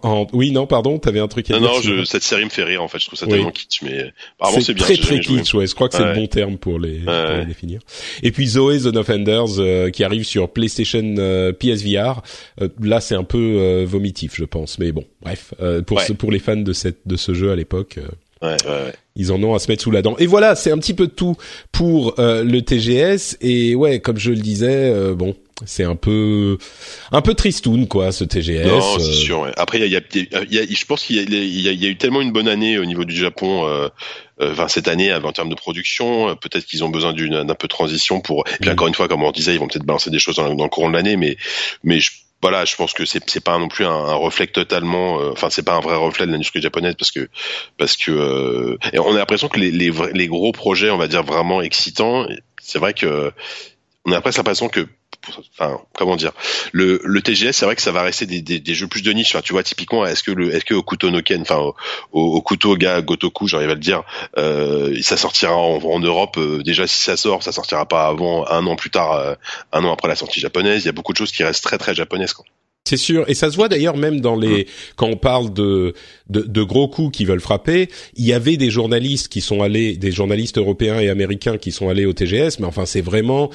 en, 0.01 0.25
Oui, 0.33 0.51
non, 0.51 0.65
pardon, 0.65 0.97
t'avais 0.97 1.19
un 1.19 1.27
truc 1.27 1.51
à 1.51 1.59
non, 1.59 1.79
dire. 1.79 1.91
Non, 1.91 1.99
je, 1.99 2.03
cette 2.03 2.23
série 2.23 2.45
me 2.45 2.49
fait 2.49 2.63
rire, 2.63 2.81
en 2.81 2.87
fait, 2.87 2.97
je 2.97 3.05
trouve 3.05 3.19
ça 3.19 3.27
tellement 3.27 3.51
kitsch, 3.51 3.83
mais 3.83 4.11
apparemment 4.39 4.61
c'est 4.61 4.73
bien. 4.73 4.85
très 4.85 4.97
très 4.97 5.19
kitsch, 5.19 5.53
ouais, 5.53 5.67
je 5.67 5.75
crois 5.75 5.87
que 5.87 5.95
c'est 5.95 6.05
le 6.05 6.15
bon 6.15 6.25
terme 6.25 6.57
pour 6.57 6.79
les, 6.79 6.99
pour 6.99 7.13
les, 7.13 7.45
définir. 7.45 7.81
Et 8.23 8.31
puis 8.31 8.47
Zoé, 8.47 8.79
Zone 8.79 8.97
of 8.97 9.09
Enders, 9.09 9.59
euh, 9.59 9.91
qui 9.91 10.03
arrive 10.03 10.23
sur 10.23 10.49
PlayStation 10.49 11.15
PSVR, 11.59 12.23
là 12.81 13.01
c'est 13.01 13.15
un 13.15 13.23
peu 13.23 13.83
vomitif, 13.83 14.33
je 14.35 14.45
pense, 14.45 14.79
mais 14.79 14.91
bon, 14.91 15.05
bref, 15.21 15.53
pour, 15.85 16.01
ce, 16.01 16.13
pour 16.13 16.31
les 16.31 16.39
fans 16.39 16.55
de, 16.55 16.73
cette, 16.73 16.99
de 17.05 17.15
ce 17.17 17.33
jeu 17.35 17.51
à 17.51 17.55
l'époque... 17.55 17.99
Ouais, 18.45 18.57
ouais, 18.65 18.93
Ils 19.15 19.31
en 19.31 19.41
ont 19.43 19.53
à 19.53 19.59
se 19.59 19.69
mettre 19.69 19.83
sous 19.83 19.91
la 19.91 20.01
dent. 20.01 20.15
Et 20.17 20.25
voilà, 20.25 20.55
c'est 20.55 20.71
un 20.71 20.77
petit 20.77 20.93
peu 20.93 21.07
tout 21.07 21.35
pour 21.71 22.19
euh, 22.19 22.43
le 22.43 22.61
TGS. 22.61 23.37
Et 23.41 23.75
ouais, 23.75 23.99
comme 23.99 24.17
je 24.17 24.31
le 24.31 24.37
disais, 24.37 24.91
euh, 24.91 25.13
bon, 25.13 25.35
c'est 25.65 25.83
un 25.83 25.95
peu 25.95 26.57
un 27.11 27.21
peu 27.21 27.33
tristoun 27.33 27.87
quoi 27.87 28.11
ce 28.11 28.23
TGS. 28.23 28.67
Non, 28.67 28.99
c'est 28.99 29.05
euh. 29.05 29.13
sûr. 29.13 29.39
Ouais. 29.41 29.51
Après, 29.57 29.79
il 29.79 29.91
y 29.91 29.95
a, 29.95 29.99
y, 29.99 30.55
y 30.55 30.59
a, 30.59 30.65
je 30.69 30.85
pense 30.85 31.03
qu'il 31.03 31.17
y, 31.17 31.35
y, 31.35 31.61
y, 31.61 31.85
a 31.85 31.89
eu 31.89 31.97
tellement 31.97 32.21
une 32.21 32.31
bonne 32.31 32.47
année 32.47 32.77
au 32.77 32.85
niveau 32.85 33.05
du 33.05 33.15
Japon. 33.15 33.67
Euh, 33.67 33.89
Enfin, 34.37 34.67
cette 34.67 34.89
année 34.89 35.13
en 35.13 35.31
termes 35.31 35.47
de 35.47 35.55
production, 35.55 36.35
peut-être 36.35 36.65
qu'ils 36.65 36.83
ont 36.83 36.89
besoin 36.89 37.13
d'une 37.13 37.45
d'un 37.45 37.55
peu 37.55 37.67
de 37.67 37.73
transition 37.73 38.19
pour. 38.19 38.43
Et 38.49 38.57
puis 38.59 38.69
mm. 38.69 38.73
encore 38.73 38.87
une 38.89 38.93
fois, 38.93 39.07
comme 39.07 39.23
on 39.23 39.31
disait, 39.31 39.53
ils 39.53 39.59
vont 39.61 39.69
peut-être 39.69 39.85
balancer 39.85 40.09
des 40.09 40.19
choses 40.19 40.35
dans, 40.35 40.53
dans 40.53 40.65
le 40.65 40.69
courant 40.69 40.89
de 40.89 40.93
l'année, 40.93 41.15
mais 41.15 41.37
mais 41.85 42.01
je 42.01 42.11
voilà, 42.45 42.63
je 42.63 42.75
pense 42.75 42.93
que 42.93 43.05
c'est 43.05 43.27
c'est 43.27 43.43
pas 43.43 43.57
non 43.57 43.67
plus 43.67 43.85
un, 43.85 43.89
un 43.89 44.13
reflet 44.13 44.45
totalement, 44.45 45.19
euh, 45.19 45.31
enfin 45.31 45.49
c'est 45.49 45.63
pas 45.63 45.73
un 45.73 45.79
vrai 45.79 45.95
reflet 45.95 46.27
de 46.27 46.31
l'industrie 46.31 46.61
japonaise 46.61 46.93
parce 46.93 47.09
que 47.09 47.27
parce 47.79 47.97
que 47.97 48.11
euh, 48.11 48.77
on 48.99 49.15
a 49.15 49.17
l'impression 49.17 49.47
que 49.47 49.59
les, 49.59 49.71
les 49.71 49.91
les 50.13 50.27
gros 50.27 50.51
projets, 50.51 50.91
on 50.91 50.97
va 50.97 51.07
dire 51.07 51.23
vraiment 51.23 51.63
excitants, 51.63 52.27
c'est 52.61 52.77
vrai 52.77 52.93
que 52.93 53.31
on 54.05 54.11
a 54.11 54.21
presque 54.21 54.37
l'impression 54.37 54.69
que 54.69 54.87
enfin 55.57 55.79
comment 55.93 56.15
dire 56.15 56.31
le, 56.71 57.01
le 57.03 57.21
TGS 57.21 57.51
c'est 57.51 57.65
vrai 57.65 57.75
que 57.75 57.81
ça 57.81 57.91
va 57.91 58.03
rester 58.03 58.25
des, 58.25 58.41
des, 58.41 58.59
des 58.59 58.73
jeux 58.73 58.87
plus 58.87 59.01
de 59.01 59.11
niche 59.11 59.35
enfin, 59.35 59.41
tu 59.41 59.53
vois 59.53 59.63
typiquement 59.63 60.05
est-ce 60.05 60.23
que 60.23 60.31
le 60.31 60.53
est-ce 60.53 60.65
que 60.65 60.73
au 60.73 60.83
couteau 60.83 61.09
Noken 61.09 61.41
enfin 61.41 61.57
au, 61.57 61.73
au, 62.11 62.41
couteau 62.41 62.75
ga 62.77 63.01
Gotoku 63.01 63.47
j'arrive 63.47 63.69
à 63.69 63.73
le 63.73 63.79
dire 63.79 64.03
euh, 64.37 64.97
ça 65.01 65.17
sortira 65.17 65.55
en, 65.55 65.77
en 65.77 65.99
Europe 65.99 66.37
euh, 66.37 66.63
déjà 66.63 66.87
si 66.87 66.99
ça 66.99 67.17
sort 67.17 67.43
ça 67.43 67.51
sortira 67.51 67.85
pas 67.85 68.07
avant 68.07 68.47
un 68.47 68.65
an 68.67 68.75
plus 68.75 68.89
tard 68.91 69.13
euh, 69.13 69.35
un 69.71 69.83
an 69.83 69.93
après 69.93 70.07
la 70.07 70.15
sortie 70.15 70.39
japonaise 70.39 70.83
il 70.83 70.85
y 70.85 70.89
a 70.89 70.93
beaucoup 70.93 71.13
de 71.13 71.17
choses 71.17 71.31
qui 71.31 71.43
restent 71.43 71.63
très 71.63 71.77
très 71.77 71.95
japonaises 71.95 72.33
quoi. 72.33 72.45
C'est 72.87 72.97
sûr, 72.97 73.27
et 73.27 73.33
ça 73.33 73.49
se 73.49 73.55
voit 73.55 73.67
d'ailleurs 73.67 73.97
même 73.97 74.21
dans 74.21 74.35
les 74.35 74.65
mmh. 74.65 74.67
quand 74.95 75.07
on 75.07 75.17
parle 75.17 75.51
de, 75.51 75.95
de, 76.29 76.41
de 76.41 76.61
gros 76.61 76.87
coups 76.87 77.17
qui 77.17 77.25
veulent 77.25 77.41
frapper. 77.41 77.89
Il 78.15 78.23
y 78.23 78.31
avait 78.31 78.57
des 78.57 78.69
journalistes 78.69 79.27
qui 79.27 79.41
sont 79.41 79.63
allés, 79.63 79.97
des 79.97 80.11
journalistes 80.11 80.59
européens 80.59 80.99
et 80.99 81.09
américains 81.09 81.57
qui 81.57 81.71
sont 81.71 81.89
allés 81.89 82.05
au 82.05 82.13
TGS, 82.13 82.59
mais 82.59 82.67
enfin 82.67 82.85
c'est 82.85 83.01
vraiment 83.01 83.49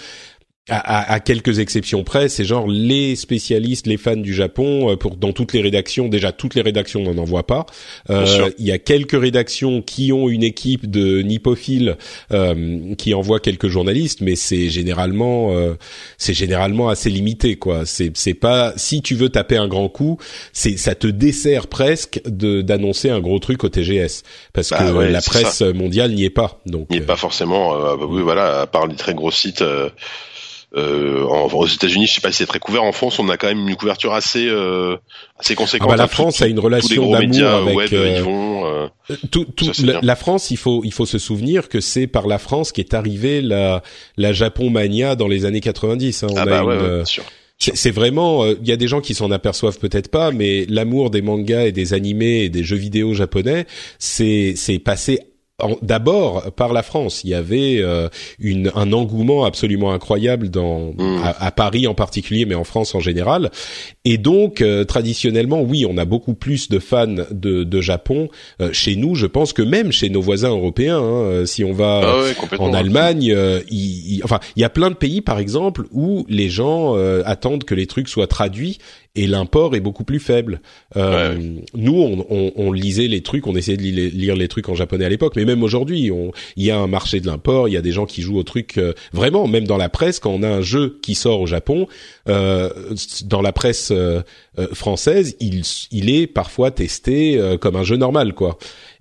à, 0.70 1.12
à, 1.12 1.20
quelques 1.20 1.58
exceptions 1.58 2.04
près, 2.04 2.28
c'est 2.28 2.44
genre 2.44 2.66
les 2.68 3.16
spécialistes, 3.16 3.86
les 3.86 3.96
fans 3.96 4.16
du 4.16 4.32
Japon, 4.32 4.92
euh, 4.92 4.96
pour 4.96 5.16
dans 5.16 5.32
toutes 5.32 5.52
les 5.52 5.60
rédactions. 5.60 6.08
Déjà, 6.08 6.32
toutes 6.32 6.54
les 6.54 6.62
rédactions 6.62 7.02
n'en 7.02 7.18
envoient 7.18 7.46
pas. 7.46 7.66
Euh, 8.08 8.50
il 8.58 8.66
y 8.66 8.72
a 8.72 8.78
quelques 8.78 9.20
rédactions 9.20 9.82
qui 9.82 10.12
ont 10.12 10.28
une 10.28 10.44
équipe 10.44 10.88
de 10.88 11.22
nippophiles 11.22 11.96
euh, 12.32 12.94
qui 12.96 13.14
envoient 13.14 13.40
quelques 13.40 13.68
journalistes, 13.68 14.20
mais 14.20 14.36
c'est 14.36 14.68
généralement 14.68 15.52
euh, 15.52 15.74
c'est 16.18 16.34
généralement 16.34 16.88
assez 16.88 17.10
limité, 17.10 17.56
quoi. 17.56 17.84
C'est 17.84 18.16
c'est 18.16 18.34
pas 18.34 18.72
si 18.76 19.02
tu 19.02 19.16
veux 19.16 19.28
taper 19.28 19.56
un 19.56 19.68
grand 19.68 19.88
coup, 19.88 20.18
c'est 20.52 20.76
ça 20.76 20.94
te 20.94 21.08
dessert 21.08 21.66
presque 21.66 22.20
de 22.26 22.62
d'annoncer 22.62 23.10
un 23.10 23.20
gros 23.20 23.40
truc 23.40 23.64
au 23.64 23.68
TGS 23.68 24.22
parce 24.52 24.70
bah 24.70 24.78
que 24.78 24.98
la 25.00 25.20
presse 25.20 25.62
mondiale 25.62 26.12
n'y 26.12 26.24
est 26.24 26.30
pas. 26.30 26.60
Donc 26.66 26.90
n'y 26.90 26.98
est 26.98 27.00
pas 27.00 27.16
forcément. 27.16 27.76
Bah 27.76 28.06
oui, 28.08 28.22
voilà, 28.22 28.60
à 28.60 28.66
part 28.66 28.86
les 28.86 28.96
très 28.96 29.14
gros 29.14 29.32
sites. 29.32 29.64
Euh, 30.76 31.24
aux 31.24 31.66
États-Unis, 31.66 32.06
je 32.06 32.14
sais 32.14 32.20
pas 32.20 32.30
si 32.30 32.38
c'est 32.38 32.46
très 32.46 32.60
couvert. 32.60 32.84
En 32.84 32.92
France, 32.92 33.18
on 33.18 33.28
a 33.28 33.36
quand 33.36 33.48
même 33.48 33.66
une 33.68 33.74
couverture 33.74 34.14
assez 34.14 34.46
euh, 34.46 34.96
assez 35.36 35.56
conséquente. 35.56 35.88
Ah 35.90 35.96
bah, 35.96 36.02
la 36.02 36.06
France 36.06 36.42
a 36.42 36.46
une 36.46 36.60
relation 36.60 37.10
d'amour 37.10 37.46
avec. 37.48 37.92
Euh, 37.92 38.22
vont, 38.22 38.66
euh, 38.66 38.86
tout, 39.32 39.46
tout, 39.46 39.72
la, 39.82 40.14
France, 40.14 40.52
il 40.52 40.56
faut 40.56 40.82
il 40.84 40.92
faut 40.92 41.06
se 41.06 41.18
souvenir 41.18 41.68
que 41.68 41.80
c'est 41.80 42.06
par 42.06 42.28
la 42.28 42.38
France 42.38 42.70
qu'est 42.70 42.94
arrivée 42.94 43.42
la 43.42 43.82
la 44.16 44.32
Japon 44.32 44.70
mania 44.70 45.16
dans 45.16 45.26
les 45.26 45.44
années 45.44 45.60
90. 45.60 46.22
Hein. 46.22 46.26
On 46.30 46.36
ah 46.36 46.46
bah 46.46 46.64
ouais, 46.64 47.02
c'est 47.58 47.90
vraiment, 47.90 48.46
il 48.46 48.66
y 48.66 48.72
a 48.72 48.76
des 48.76 48.88
gens 48.88 49.02
qui 49.02 49.12
s'en 49.12 49.30
aperçoivent 49.30 49.78
peut-être 49.78 50.08
pas, 50.08 50.30
mais 50.30 50.64
l'amour 50.70 51.10
des 51.10 51.20
mangas 51.20 51.66
et 51.66 51.72
des 51.72 51.92
animés 51.92 52.44
et 52.44 52.48
des 52.48 52.62
jeux 52.64 52.76
vidéo 52.76 53.12
japonais, 53.12 53.66
c'est 53.98 54.54
c'est 54.56 54.78
passé 54.78 55.18
d'abord 55.82 56.52
par 56.52 56.72
la 56.72 56.82
France. 56.82 57.22
Il 57.24 57.30
y 57.30 57.34
avait 57.34 57.78
euh, 57.80 58.08
une, 58.38 58.70
un 58.74 58.92
engouement 58.92 59.44
absolument 59.44 59.92
incroyable 59.92 60.48
dans 60.48 60.92
mmh. 60.96 61.22
à, 61.38 61.50
Paris 61.50 61.86
en 61.86 61.94
particulier, 61.94 62.44
mais 62.44 62.54
en 62.54 62.64
France 62.64 62.94
en 62.94 63.00
général. 63.00 63.50
Et 64.04 64.18
donc 64.18 64.60
euh, 64.60 64.84
traditionnellement, 64.84 65.62
oui, 65.62 65.86
on 65.88 65.96
a 65.98 66.04
beaucoup 66.04 66.34
plus 66.34 66.68
de 66.68 66.78
fans 66.78 67.06
de, 67.06 67.64
de 67.64 67.80
Japon 67.80 68.28
euh, 68.60 68.72
chez 68.72 68.96
nous. 68.96 69.14
Je 69.14 69.26
pense 69.26 69.52
que 69.52 69.62
même 69.62 69.92
chez 69.92 70.10
nos 70.10 70.20
voisins 70.20 70.50
européens, 70.50 70.98
hein, 70.98 71.46
si 71.46 71.64
on 71.64 71.72
va 71.72 72.02
ah 72.04 72.56
en 72.58 72.72
Allemagne, 72.72 73.34
il, 73.70 74.20
enfin, 74.24 74.40
il 74.56 74.62
y 74.62 74.64
a 74.64 74.70
plein 74.70 74.90
de 74.90 74.96
pays, 74.96 75.20
par 75.20 75.38
exemple, 75.38 75.84
où 75.90 76.24
les 76.28 76.48
gens 76.48 76.94
attendent 77.24 77.64
que 77.64 77.74
les 77.74 77.86
trucs 77.86 78.08
soient 78.08 78.26
traduits 78.26 78.78
et 79.16 79.26
l'import 79.26 79.74
est 79.74 79.80
beaucoup 79.80 80.04
plus 80.04 80.20
faible. 80.20 80.60
Euh, 80.96 81.36
Nous, 81.74 82.00
on, 82.00 82.26
on, 82.30 82.52
on, 82.54 82.72
lisait 82.72 83.08
les 83.08 83.22
trucs, 83.22 83.46
on 83.46 83.56
essayait 83.56 83.76
de 83.76 83.82
lire 83.82 84.36
les 84.36 84.48
trucs 84.48 84.68
en 84.68 84.74
japonais 84.74 85.04
à 85.04 85.08
l'époque, 85.08 85.34
mais 85.36 85.44
même 85.44 85.62
aujourd'hui, 85.62 86.10
il 86.56 86.64
y 86.64 86.70
a 86.70 86.78
un 86.78 86.86
marché 86.86 87.20
de 87.20 87.26
l'import, 87.26 87.68
il 87.68 87.72
y 87.72 87.76
a 87.76 87.82
des 87.82 87.92
gens 87.92 88.06
qui 88.06 88.22
jouent 88.22 88.38
au 88.38 88.44
truc 88.44 88.78
euh, 88.78 88.92
vraiment, 89.12 89.48
même 89.48 89.66
dans 89.66 89.76
la 89.76 89.88
presse, 89.88 90.20
quand 90.20 90.30
on 90.30 90.42
a 90.42 90.48
un 90.48 90.60
jeu 90.60 90.98
qui 91.02 91.14
sort 91.14 91.40
au 91.40 91.46
Japon, 91.46 91.88
euh, 92.28 92.70
dans 93.24 93.42
la 93.42 93.52
presse 93.52 93.90
euh, 93.90 94.22
euh, 94.58 94.68
française, 94.72 95.36
il, 95.40 95.62
il 95.90 96.10
est 96.10 96.26
parfois 96.26 96.70
testé 96.70 97.40
comme 97.60 97.76
un 97.76 97.84
jeu 97.84 97.96
normal, 97.96 98.34
quoi. 98.34 98.58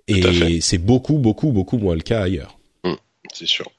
Et 0.08 0.60
c'est 0.62 0.80
beaucoup, 0.80 1.20
beaucoup, 1.20 1.52
beaucoup 1.52 1.78
moins 1.78 1.94
le 1.94 2.02
cas 2.02 2.24
ailleurs. 2.24 2.58
Mmh, 2.84 2.94
c'est 3.32 3.48
sûr. 3.48 3.72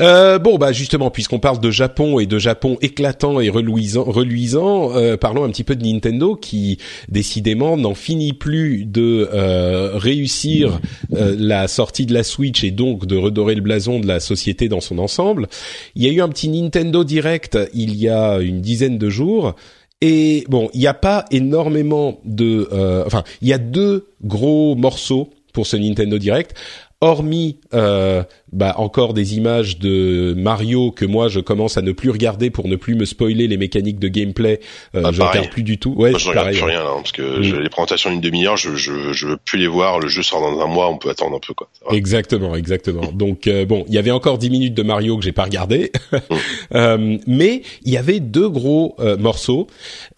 Euh, 0.00 0.38
bon, 0.38 0.58
bah 0.58 0.72
justement, 0.72 1.10
puisqu'on 1.10 1.38
parle 1.38 1.60
de 1.60 1.70
Japon 1.70 2.18
et 2.18 2.26
de 2.26 2.38
Japon 2.38 2.78
éclatant 2.80 3.40
et 3.40 3.48
reluisant, 3.48 4.04
reluisant 4.04 4.96
euh, 4.96 5.16
parlons 5.16 5.44
un 5.44 5.50
petit 5.50 5.64
peu 5.64 5.76
de 5.76 5.84
Nintendo 5.84 6.36
qui 6.36 6.78
décidément 7.08 7.76
n'en 7.76 7.94
finit 7.94 8.32
plus 8.32 8.84
de 8.84 9.28
euh, 9.32 9.92
réussir 9.94 10.80
euh, 11.14 11.36
la 11.38 11.68
sortie 11.68 12.06
de 12.06 12.14
la 12.14 12.22
Switch 12.22 12.64
et 12.64 12.70
donc 12.70 13.06
de 13.06 13.16
redorer 13.16 13.54
le 13.54 13.60
blason 13.60 14.00
de 14.00 14.06
la 14.06 14.20
société 14.20 14.68
dans 14.68 14.80
son 14.80 14.98
ensemble. 14.98 15.48
Il 15.94 16.02
y 16.02 16.08
a 16.08 16.12
eu 16.12 16.20
un 16.20 16.28
petit 16.28 16.48
Nintendo 16.48 17.04
Direct 17.04 17.58
il 17.74 17.96
y 17.96 18.08
a 18.08 18.38
une 18.38 18.60
dizaine 18.60 18.98
de 18.98 19.10
jours. 19.10 19.54
Et 20.00 20.44
bon, 20.48 20.68
il 20.74 20.80
n'y 20.80 20.88
a 20.88 20.94
pas 20.94 21.26
énormément 21.30 22.20
de... 22.24 22.68
enfin, 23.06 23.22
il 23.40 23.46
y 23.46 23.52
a 23.52 23.58
deux 23.58 24.08
gros 24.24 24.74
morceaux 24.74 25.30
pour 25.52 25.66
ce 25.66 25.76
Nintendo 25.76 26.18
Direct 26.18 26.56
hormis 27.02 27.58
euh, 27.74 28.22
bah, 28.52 28.74
encore 28.76 29.14
des 29.14 29.36
images 29.36 29.78
de 29.78 30.34
Mario 30.36 30.90
que 30.90 31.04
moi 31.04 31.28
je 31.28 31.40
commence 31.40 31.76
à 31.78 31.82
ne 31.82 31.92
plus 31.92 32.10
regarder 32.10 32.50
pour 32.50 32.68
ne 32.68 32.76
plus 32.76 32.94
me 32.94 33.04
spoiler 33.04 33.48
les 33.48 33.56
mécaniques 33.56 33.98
de 33.98 34.08
gameplay. 34.08 34.60
Euh, 34.94 35.02
ah, 35.04 35.10
je 35.12 35.22
regarde 35.22 35.50
plus 35.50 35.62
du 35.62 35.78
tout. 35.78 35.94
Ouais, 35.96 36.12
je 36.18 36.28
regarde 36.28 36.50
plus 36.50 36.62
rien 36.62 36.82
là, 36.82 36.90
parce 36.96 37.12
que 37.12 37.22
mm. 37.22 37.60
les 37.60 37.68
présentations 37.68 38.10
d'une 38.10 38.20
demi-heure, 38.20 38.56
je, 38.56 38.74
je 38.76 39.12
je 39.12 39.26
veux 39.26 39.36
plus 39.36 39.58
les 39.58 39.66
voir. 39.66 40.00
Le 40.00 40.08
jeu 40.08 40.22
sort 40.22 40.40
dans 40.40 40.60
un 40.60 40.66
mois, 40.66 40.90
on 40.90 40.98
peut 40.98 41.10
attendre 41.10 41.36
un 41.36 41.40
peu 41.40 41.54
quoi. 41.54 41.68
Exactement, 41.90 42.54
exactement. 42.54 43.02
Donc 43.14 43.46
euh, 43.46 43.64
bon, 43.64 43.84
il 43.88 43.94
y 43.94 43.98
avait 43.98 44.10
encore 44.10 44.38
dix 44.38 44.50
minutes 44.50 44.74
de 44.74 44.82
Mario 44.82 45.16
que 45.16 45.24
j'ai 45.24 45.32
pas 45.32 45.44
regardé, 45.44 45.92
mm. 46.12 46.16
euh, 46.74 47.18
mais 47.26 47.62
il 47.84 47.92
y 47.92 47.96
avait 47.96 48.20
deux 48.20 48.48
gros 48.48 48.96
euh, 49.00 49.16
morceaux. 49.16 49.66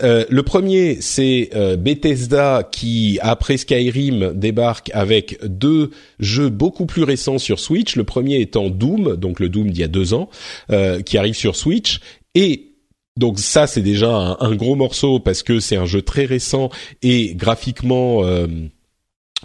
le 0.00 0.42
premier, 0.42 0.98
c'est 1.00 1.50
Bethesda 1.78 2.68
qui 2.70 3.18
après 3.22 3.56
Skyrim 3.56 4.32
débarque 4.34 4.90
avec 4.92 5.38
deux 5.44 5.90
jeux 6.18 6.48
beaucoup 6.48 6.86
plus 6.86 7.04
récent 7.04 7.38
sur 7.38 7.60
Switch. 7.60 7.96
Le 7.96 8.04
premier 8.04 8.23
étant 8.32 8.70
Doom, 8.70 9.16
donc 9.16 9.40
le 9.40 9.48
Doom 9.48 9.70
d'il 9.70 9.80
y 9.80 9.84
a 9.84 9.88
deux 9.88 10.14
ans, 10.14 10.28
euh, 10.70 11.02
qui 11.02 11.18
arrive 11.18 11.34
sur 11.34 11.56
Switch. 11.56 12.00
Et 12.34 12.72
donc 13.16 13.38
ça, 13.38 13.66
c'est 13.66 13.82
déjà 13.82 14.36
un, 14.40 14.54
gros 14.54 14.74
morceau 14.74 15.20
parce 15.20 15.42
que 15.42 15.60
c'est 15.60 15.76
un 15.76 15.86
jeu 15.86 16.02
très 16.02 16.24
récent 16.24 16.70
et 17.02 17.34
graphiquement... 17.34 18.24
Euh, 18.24 18.46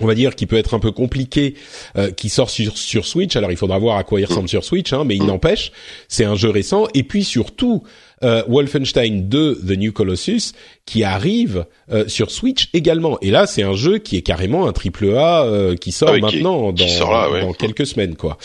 on 0.02 0.08
va 0.08 0.16
dire 0.16 0.36
qui 0.36 0.46
peut 0.46 0.56
être 0.56 0.74
un 0.74 0.80
peu 0.80 0.92
compliqué, 0.92 1.56
euh, 1.98 2.12
qui 2.12 2.30
sort 2.30 2.50
sur, 2.50 2.78
sur 2.78 3.06
Switch. 3.06 3.36
Alors 3.36 3.52
il 3.52 3.58
faudra 3.58 3.78
voir 3.78 3.98
à 3.98 4.04
quoi 4.04 4.22
il 4.22 4.26
ressemble 4.26 4.48
sur 4.48 4.64
Switch, 4.64 4.94
hein, 4.94 5.04
mais 5.04 5.18
il 5.18 5.26
n'empêche, 5.26 5.72
c'est 6.08 6.24
un 6.24 6.36
jeu 6.36 6.50
récent. 6.50 6.88
Et 6.94 7.04
puis 7.04 7.24
surtout, 7.24 7.84
euh, 8.24 8.44
Wolfenstein 8.48 9.28
2 9.28 9.62
The 9.68 9.78
New 9.78 9.92
Colossus 9.92 10.54
qui 10.90 11.04
arrive 11.04 11.66
euh, 11.92 12.08
sur 12.08 12.32
Switch 12.32 12.70
également. 12.74 13.20
Et 13.22 13.30
là, 13.30 13.46
c'est 13.46 13.62
un 13.62 13.76
jeu 13.76 14.00
qui 14.00 14.18
est 14.18 14.24
carrément 14.24 14.68
un 14.68 14.74
triple 14.74 15.16
A 15.16 15.44
euh, 15.44 15.76
qui 15.76 15.92
sort 15.92 16.10
ah 16.16 16.18
maintenant 16.18 16.72
dans, 16.72 17.42
dans 17.42 17.54
quelques 17.54 17.86
semaines, 17.86 18.16
quoi. 18.16 18.40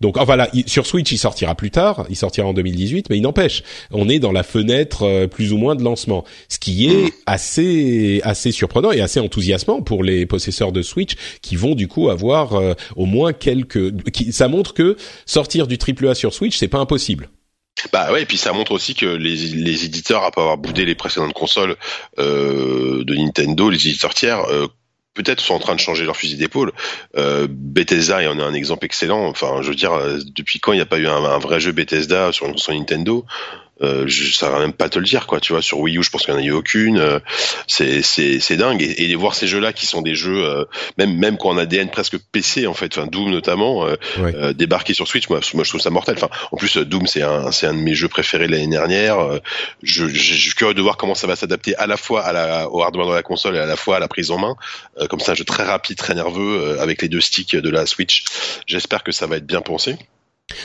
Donc, 0.00 0.16
enfin 0.16 0.36
là, 0.36 0.48
sur 0.64 0.86
Switch, 0.86 1.12
il 1.12 1.18
sortira 1.18 1.54
plus 1.54 1.70
tard, 1.70 2.06
il 2.08 2.16
sortira 2.16 2.46
en 2.46 2.54
2018, 2.54 3.10
mais 3.10 3.18
il 3.18 3.20
n'empêche, 3.20 3.62
on 3.90 4.08
est 4.08 4.18
dans 4.18 4.32
la 4.32 4.42
fenêtre 4.42 5.02
euh, 5.02 5.26
plus 5.26 5.52
ou 5.52 5.58
moins 5.58 5.76
de 5.76 5.82
lancement, 5.82 6.24
ce 6.48 6.58
qui 6.58 6.86
est 6.86 7.08
mm. 7.08 7.10
assez 7.26 8.20
assez 8.24 8.50
surprenant 8.50 8.92
et 8.92 9.02
assez 9.02 9.20
enthousiasmant 9.20 9.82
pour 9.82 10.02
les 10.02 10.24
possesseurs 10.24 10.72
de 10.72 10.80
Switch 10.80 11.16
qui 11.42 11.56
vont 11.56 11.74
du 11.74 11.86
coup 11.86 12.08
avoir 12.08 12.58
au 12.96 13.04
moins 13.04 13.34
quelques. 13.34 14.10
Qui, 14.10 14.32
ça 14.32 14.48
montre 14.48 14.72
que 14.72 14.96
sortir 15.26 15.66
du 15.66 15.76
triple 15.76 16.08
A 16.08 16.14
sur 16.14 16.32
Switch, 16.32 16.56
c'est 16.56 16.68
pas 16.68 16.78
impossible. 16.78 17.28
Bah 17.92 18.12
ouais, 18.12 18.22
et 18.22 18.26
puis 18.26 18.36
ça 18.36 18.52
montre 18.52 18.72
aussi 18.72 18.94
que 18.94 19.06
les, 19.06 19.36
les 19.36 19.84
éditeurs, 19.84 20.24
après 20.24 20.40
avoir 20.40 20.58
boudé 20.58 20.84
les 20.84 20.94
précédentes 20.94 21.32
consoles 21.32 21.76
euh, 22.18 23.04
de 23.04 23.14
Nintendo, 23.14 23.70
les 23.70 23.88
éditeurs 23.88 24.14
tiers, 24.14 24.44
euh, 24.50 24.66
peut-être 25.14 25.40
sont 25.40 25.54
en 25.54 25.58
train 25.58 25.74
de 25.74 25.80
changer 25.80 26.04
leur 26.04 26.16
fusil 26.16 26.36
d'épaule. 26.36 26.72
Euh, 27.16 27.46
Bethesda, 27.50 28.22
et 28.22 28.28
on 28.28 28.38
a 28.38 28.44
un 28.44 28.54
exemple 28.54 28.84
excellent. 28.84 29.26
Enfin, 29.26 29.62
je 29.62 29.68
veux 29.68 29.74
dire, 29.74 29.92
depuis 30.34 30.60
quand 30.60 30.72
il 30.72 30.76
n'y 30.76 30.82
a 30.82 30.86
pas 30.86 30.98
eu 30.98 31.06
un, 31.06 31.24
un, 31.24 31.38
vrai 31.38 31.60
jeu 31.60 31.72
Bethesda 31.72 32.32
sur, 32.32 32.58
sur 32.58 32.72
Nintendo? 32.72 33.24
Euh, 33.82 34.04
je 34.06 34.32
saurais 34.32 34.60
même 34.60 34.72
pas 34.72 34.88
te 34.88 34.98
le 34.98 35.04
dire 35.04 35.26
quoi 35.26 35.40
tu 35.40 35.52
vois 35.52 35.62
sur 35.62 35.78
Wii 35.78 35.98
U 35.98 36.02
je 36.02 36.10
pense 36.10 36.24
qu'il 36.24 36.34
n'y 36.34 36.40
en 36.40 36.42
a 36.42 36.46
eu 36.46 36.52
aucune 36.52 36.98
euh, 36.98 37.18
c'est 37.66 38.02
c'est 38.02 38.40
c'est 38.40 38.56
dingue. 38.56 38.82
Et, 38.82 39.10
et 39.10 39.14
voir 39.14 39.34
ces 39.34 39.46
jeux 39.46 39.60
là 39.60 39.72
qui 39.72 39.86
sont 39.86 40.02
des 40.02 40.14
jeux 40.14 40.44
euh, 40.44 40.64
même 40.98 41.16
même 41.16 41.36
qu'on 41.36 41.56
a 41.56 41.62
ADN 41.62 41.90
presque 41.90 42.18
PC 42.32 42.66
en 42.66 42.74
fait 42.74 42.96
enfin 42.96 43.06
Doom 43.06 43.30
notamment 43.30 43.86
euh, 43.86 43.96
euh, 44.18 44.52
débarquer 44.52 44.94
sur 44.94 45.06
Switch 45.06 45.28
moi 45.28 45.40
moi 45.54 45.64
je 45.64 45.68
trouve 45.68 45.80
ça 45.80 45.90
mortel. 45.90 46.16
Enfin 46.16 46.30
en 46.52 46.56
plus 46.56 46.76
Doom 46.76 47.06
c'est 47.06 47.22
un 47.22 47.52
c'est 47.52 47.66
un 47.66 47.74
de 47.74 47.78
mes 47.78 47.94
jeux 47.94 48.08
préférés 48.08 48.48
l'année 48.48 48.66
dernière. 48.66 49.40
Je, 49.82 50.08
je, 50.08 50.34
suis 50.34 50.54
curieux 50.54 50.74
de 50.74 50.82
voir 50.82 50.96
comment 50.96 51.14
ça 51.14 51.26
va 51.26 51.36
s'adapter 51.36 51.76
à 51.76 51.86
la 51.86 51.96
fois 51.96 52.22
à 52.22 52.32
la 52.32 52.68
au 52.70 52.82
hardware 52.82 53.08
de 53.08 53.14
la 53.14 53.22
console 53.22 53.56
et 53.56 53.60
à 53.60 53.66
la 53.66 53.76
fois 53.76 53.96
à 53.96 54.00
la 54.00 54.08
prise 54.08 54.30
en 54.30 54.38
main. 54.38 54.56
Comme 55.08 55.20
ça 55.20 55.32
un 55.32 55.34
jeu 55.34 55.44
très 55.44 55.64
rapide 55.64 55.96
très 55.96 56.14
nerveux 56.14 56.80
avec 56.80 57.02
les 57.02 57.08
deux 57.08 57.20
sticks 57.20 57.56
de 57.56 57.70
la 57.70 57.86
Switch. 57.86 58.24
J'espère 58.66 59.02
que 59.02 59.12
ça 59.12 59.26
va 59.26 59.36
être 59.36 59.46
bien 59.46 59.60
pensé 59.60 59.96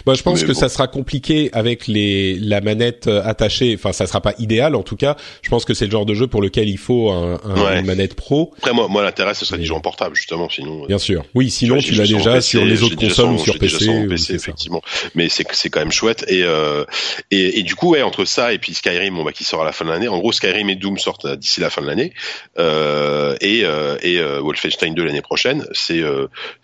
bah, 0.05 0.13
je 0.13 0.23
pense 0.23 0.43
que 0.43 0.53
ça 0.53 0.69
sera 0.69 0.87
compliqué 0.87 1.49
avec 1.53 1.87
les 1.87 2.37
la 2.39 2.61
manette 2.61 3.07
euh, 3.07 3.21
attachée. 3.23 3.75
Enfin, 3.75 3.93
ça 3.93 4.07
sera 4.07 4.21
pas 4.21 4.33
idéal 4.39 4.75
en 4.75 4.83
tout 4.83 4.95
cas. 4.95 5.15
Je 5.41 5.49
pense 5.49 5.65
que 5.65 5.73
c'est 5.73 5.85
le 5.85 5.91
genre 5.91 6.05
de 6.05 6.13
jeu 6.13 6.27
pour 6.27 6.41
lequel 6.41 6.69
il 6.69 6.77
faut 6.77 7.11
un, 7.11 7.39
un 7.43 7.79
une 7.79 7.85
manette 7.85 8.15
pro. 8.15 8.53
Après, 8.57 8.73
moi, 8.73 8.87
moi 8.87 9.03
l'intérêt, 9.03 9.33
ce 9.33 9.45
serait 9.45 9.57
des 9.57 9.65
jeux 9.65 9.73
en 9.73 9.81
portable 9.81 10.15
justement. 10.15 10.49
Sinon, 10.49 10.83
euh, 10.83 10.87
bien 10.87 10.97
sûr. 10.97 11.23
Oui, 11.33 11.49
sinon 11.49 11.77
tu, 11.77 11.93
l'as 11.93 12.07
déjà 12.07 12.41
sur 12.41 12.63
les 12.65 12.83
autres 12.83 12.95
consoles 12.95 13.31
ou 13.31 13.39
sur 13.39 13.57
PC. 13.57 14.07
PC 14.07 14.33
effectivement. 14.33 14.81
Mais 15.15 15.29
c'est 15.29 15.45
c'est 15.51 15.69
quand 15.69 15.79
même 15.79 15.91
chouette. 15.91 16.25
Et, 16.27 16.43
euh, 16.43 16.85
et, 17.31 17.59
et 17.59 17.63
du 17.63 17.75
coup, 17.75 17.91
ouais, 17.91 18.01
entre 18.01 18.25
ça 18.25 18.53
et 18.53 18.59
puis 18.59 18.73
Skyrim, 18.73 19.15
bon, 19.15 19.23
bah, 19.23 19.31
qui 19.31 19.43
sort 19.43 19.61
à 19.61 19.65
la 19.65 19.71
fin 19.71 19.85
de 19.85 19.89
l'année. 19.89 20.07
En 20.07 20.17
gros, 20.19 20.31
Skyrim 20.31 20.69
et 20.69 20.75
Doom 20.75 20.97
sortent 20.97 21.27
d'ici 21.27 21.59
la 21.59 21.69
fin 21.69 21.81
de 21.81 21.87
l'année. 21.87 22.13
Euh, 22.57 23.35
et 23.41 23.63
euh, 23.63 23.97
et 24.01 24.19
euh, 24.19 24.39
Wolfenstein 24.41 24.93
2 24.93 25.03
l'année 25.03 25.21
prochaine. 25.21 25.65
C'est 25.73 26.03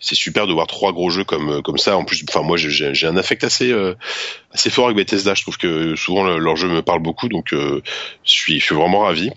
c'est 0.00 0.14
super 0.14 0.46
de 0.46 0.52
voir 0.52 0.66
trois 0.66 0.92
gros 0.92 1.10
jeux 1.10 1.24
comme 1.24 1.62
comme 1.62 1.78
ça. 1.78 1.96
En 1.96 2.04
plus, 2.04 2.24
enfin 2.28 2.42
moi, 2.42 2.56
j'ai 2.56 3.06
un 3.12 3.16
affect 3.16 3.44
assez 3.44 3.70
euh, 3.72 3.94
assez 4.52 4.70
fort 4.70 4.86
avec 4.86 4.96
Bethesda. 4.96 5.34
Je 5.34 5.42
trouve 5.42 5.58
que 5.58 5.94
souvent 5.96 6.24
leur 6.24 6.56
jeu 6.56 6.68
me 6.68 6.82
parle 6.82 7.00
beaucoup, 7.00 7.28
donc 7.28 7.52
euh, 7.52 7.82
je 8.24 8.32
suis 8.32 8.60
vraiment 8.70 9.00
ravi. 9.00 9.30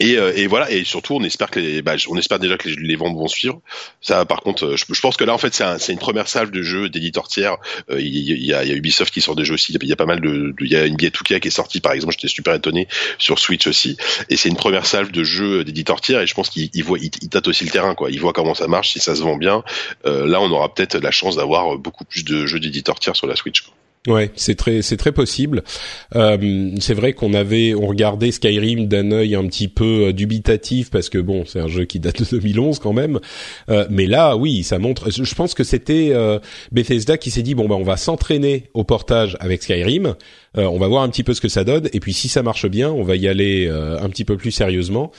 Et, 0.00 0.16
euh, 0.16 0.32
et, 0.34 0.46
voilà, 0.46 0.70
et 0.70 0.82
surtout, 0.82 1.14
on 1.14 1.22
espère 1.22 1.50
que 1.50 1.60
les, 1.60 1.82
bah, 1.82 1.94
on 2.08 2.16
espère 2.16 2.38
déjà 2.38 2.56
que 2.56 2.68
les, 2.70 2.96
ventes 2.96 3.16
vont 3.16 3.28
suivre. 3.28 3.60
Ça, 4.00 4.24
par 4.24 4.40
contre, 4.40 4.74
je, 4.76 4.84
je 4.90 5.00
pense 5.00 5.16
que 5.18 5.24
là, 5.24 5.34
en 5.34 5.38
fait, 5.38 5.52
c'est 5.54 5.62
un, 5.62 5.76
une 5.76 5.98
première 5.98 6.26
salve 6.26 6.50
de 6.50 6.62
jeux 6.62 6.88
d'éditeurs 6.88 7.28
tiers. 7.28 7.56
Euh, 7.90 8.00
il, 8.00 8.18
y 8.18 8.54
a, 8.54 8.64
il, 8.64 8.70
y 8.70 8.72
a, 8.72 8.76
Ubisoft 8.76 9.12
qui 9.12 9.20
sort 9.20 9.36
des 9.36 9.44
jeux 9.44 9.54
aussi. 9.54 9.74
Il 9.74 9.88
y 9.88 9.92
a 9.92 9.96
pas 9.96 10.06
mal 10.06 10.20
de, 10.20 10.54
il 10.60 10.72
y 10.72 10.76
a 10.76 10.86
une 10.86 10.96
billet 10.96 11.10
qui 11.10 11.34
est 11.34 11.50
sortie, 11.50 11.80
par 11.80 11.92
exemple. 11.92 12.14
J'étais 12.14 12.28
super 12.28 12.54
étonné 12.54 12.88
sur 13.18 13.38
Switch 13.38 13.66
aussi. 13.66 13.98
Et 14.30 14.38
c'est 14.38 14.48
une 14.48 14.56
première 14.56 14.86
salve 14.86 15.10
de 15.10 15.22
jeux 15.22 15.64
d'éditeurs 15.64 16.00
tiers. 16.00 16.22
Et 16.22 16.26
je 16.26 16.34
pense 16.34 16.48
qu'il 16.48 16.82
voit, 16.82 16.98
il, 16.98 17.10
tâte 17.28 17.46
aussi 17.48 17.64
le 17.64 17.70
terrain, 17.70 17.94
quoi. 17.94 18.10
Il 18.10 18.20
voit 18.20 18.32
comment 18.32 18.54
ça 18.54 18.68
marche, 18.68 18.92
si 18.92 19.00
ça 19.00 19.14
se 19.14 19.20
vend 19.20 19.36
bien. 19.36 19.62
Euh, 20.06 20.26
là, 20.26 20.40
on 20.40 20.50
aura 20.50 20.74
peut-être 20.74 20.96
la 20.96 21.10
chance 21.10 21.36
d'avoir 21.36 21.76
beaucoup 21.76 22.06
plus 22.06 22.24
de 22.24 22.46
jeux 22.46 22.58
d'éditeurs 22.58 22.98
tiers 22.98 23.16
sur 23.16 23.26
la 23.26 23.36
Switch. 23.36 23.60
Quoi. 23.60 23.74
Ouais, 24.06 24.30
c'est 24.34 24.54
très 24.54 24.80
c'est 24.80 24.96
très 24.96 25.12
possible. 25.12 25.62
Euh, 26.16 26.74
c'est 26.80 26.94
vrai 26.94 27.12
qu'on 27.12 27.34
avait 27.34 27.74
on 27.74 27.86
regardait 27.86 28.30
Skyrim 28.30 28.86
d'un 28.88 29.12
œil 29.12 29.34
un 29.34 29.46
petit 29.46 29.68
peu 29.68 30.06
euh, 30.06 30.12
dubitatif 30.14 30.88
parce 30.90 31.10
que 31.10 31.18
bon, 31.18 31.44
c'est 31.44 31.60
un 31.60 31.68
jeu 31.68 31.84
qui 31.84 32.00
date 32.00 32.20
de 32.20 32.38
2011 32.38 32.78
quand 32.78 32.94
même. 32.94 33.20
Euh, 33.68 33.86
mais 33.90 34.06
là, 34.06 34.38
oui, 34.38 34.62
ça 34.62 34.78
montre. 34.78 35.10
Je 35.10 35.34
pense 35.34 35.52
que 35.52 35.64
c'était 35.64 36.12
euh, 36.12 36.38
Bethesda 36.72 37.18
qui 37.18 37.30
s'est 37.30 37.42
dit 37.42 37.54
bon 37.54 37.68
bah 37.68 37.74
on 37.74 37.82
va 37.82 37.98
s'entraîner 37.98 38.70
au 38.72 38.84
portage 38.84 39.36
avec 39.38 39.62
Skyrim. 39.62 40.14
On 40.56 40.78
va 40.78 40.88
voir 40.88 41.02
un 41.02 41.10
petit 41.10 41.22
peu 41.22 41.34
ce 41.34 41.42
que 41.42 41.48
ça 41.48 41.64
donne 41.64 41.88
et 41.92 42.00
puis 42.00 42.14
si 42.14 42.28
ça 42.28 42.42
marche 42.42 42.66
bien, 42.66 42.90
on 42.90 43.04
va 43.04 43.16
y 43.16 43.28
aller 43.28 43.68
un 43.68 44.08
petit 44.08 44.24
peu 44.24 44.36
plus 44.36 44.50
sérieusement. 44.50 45.12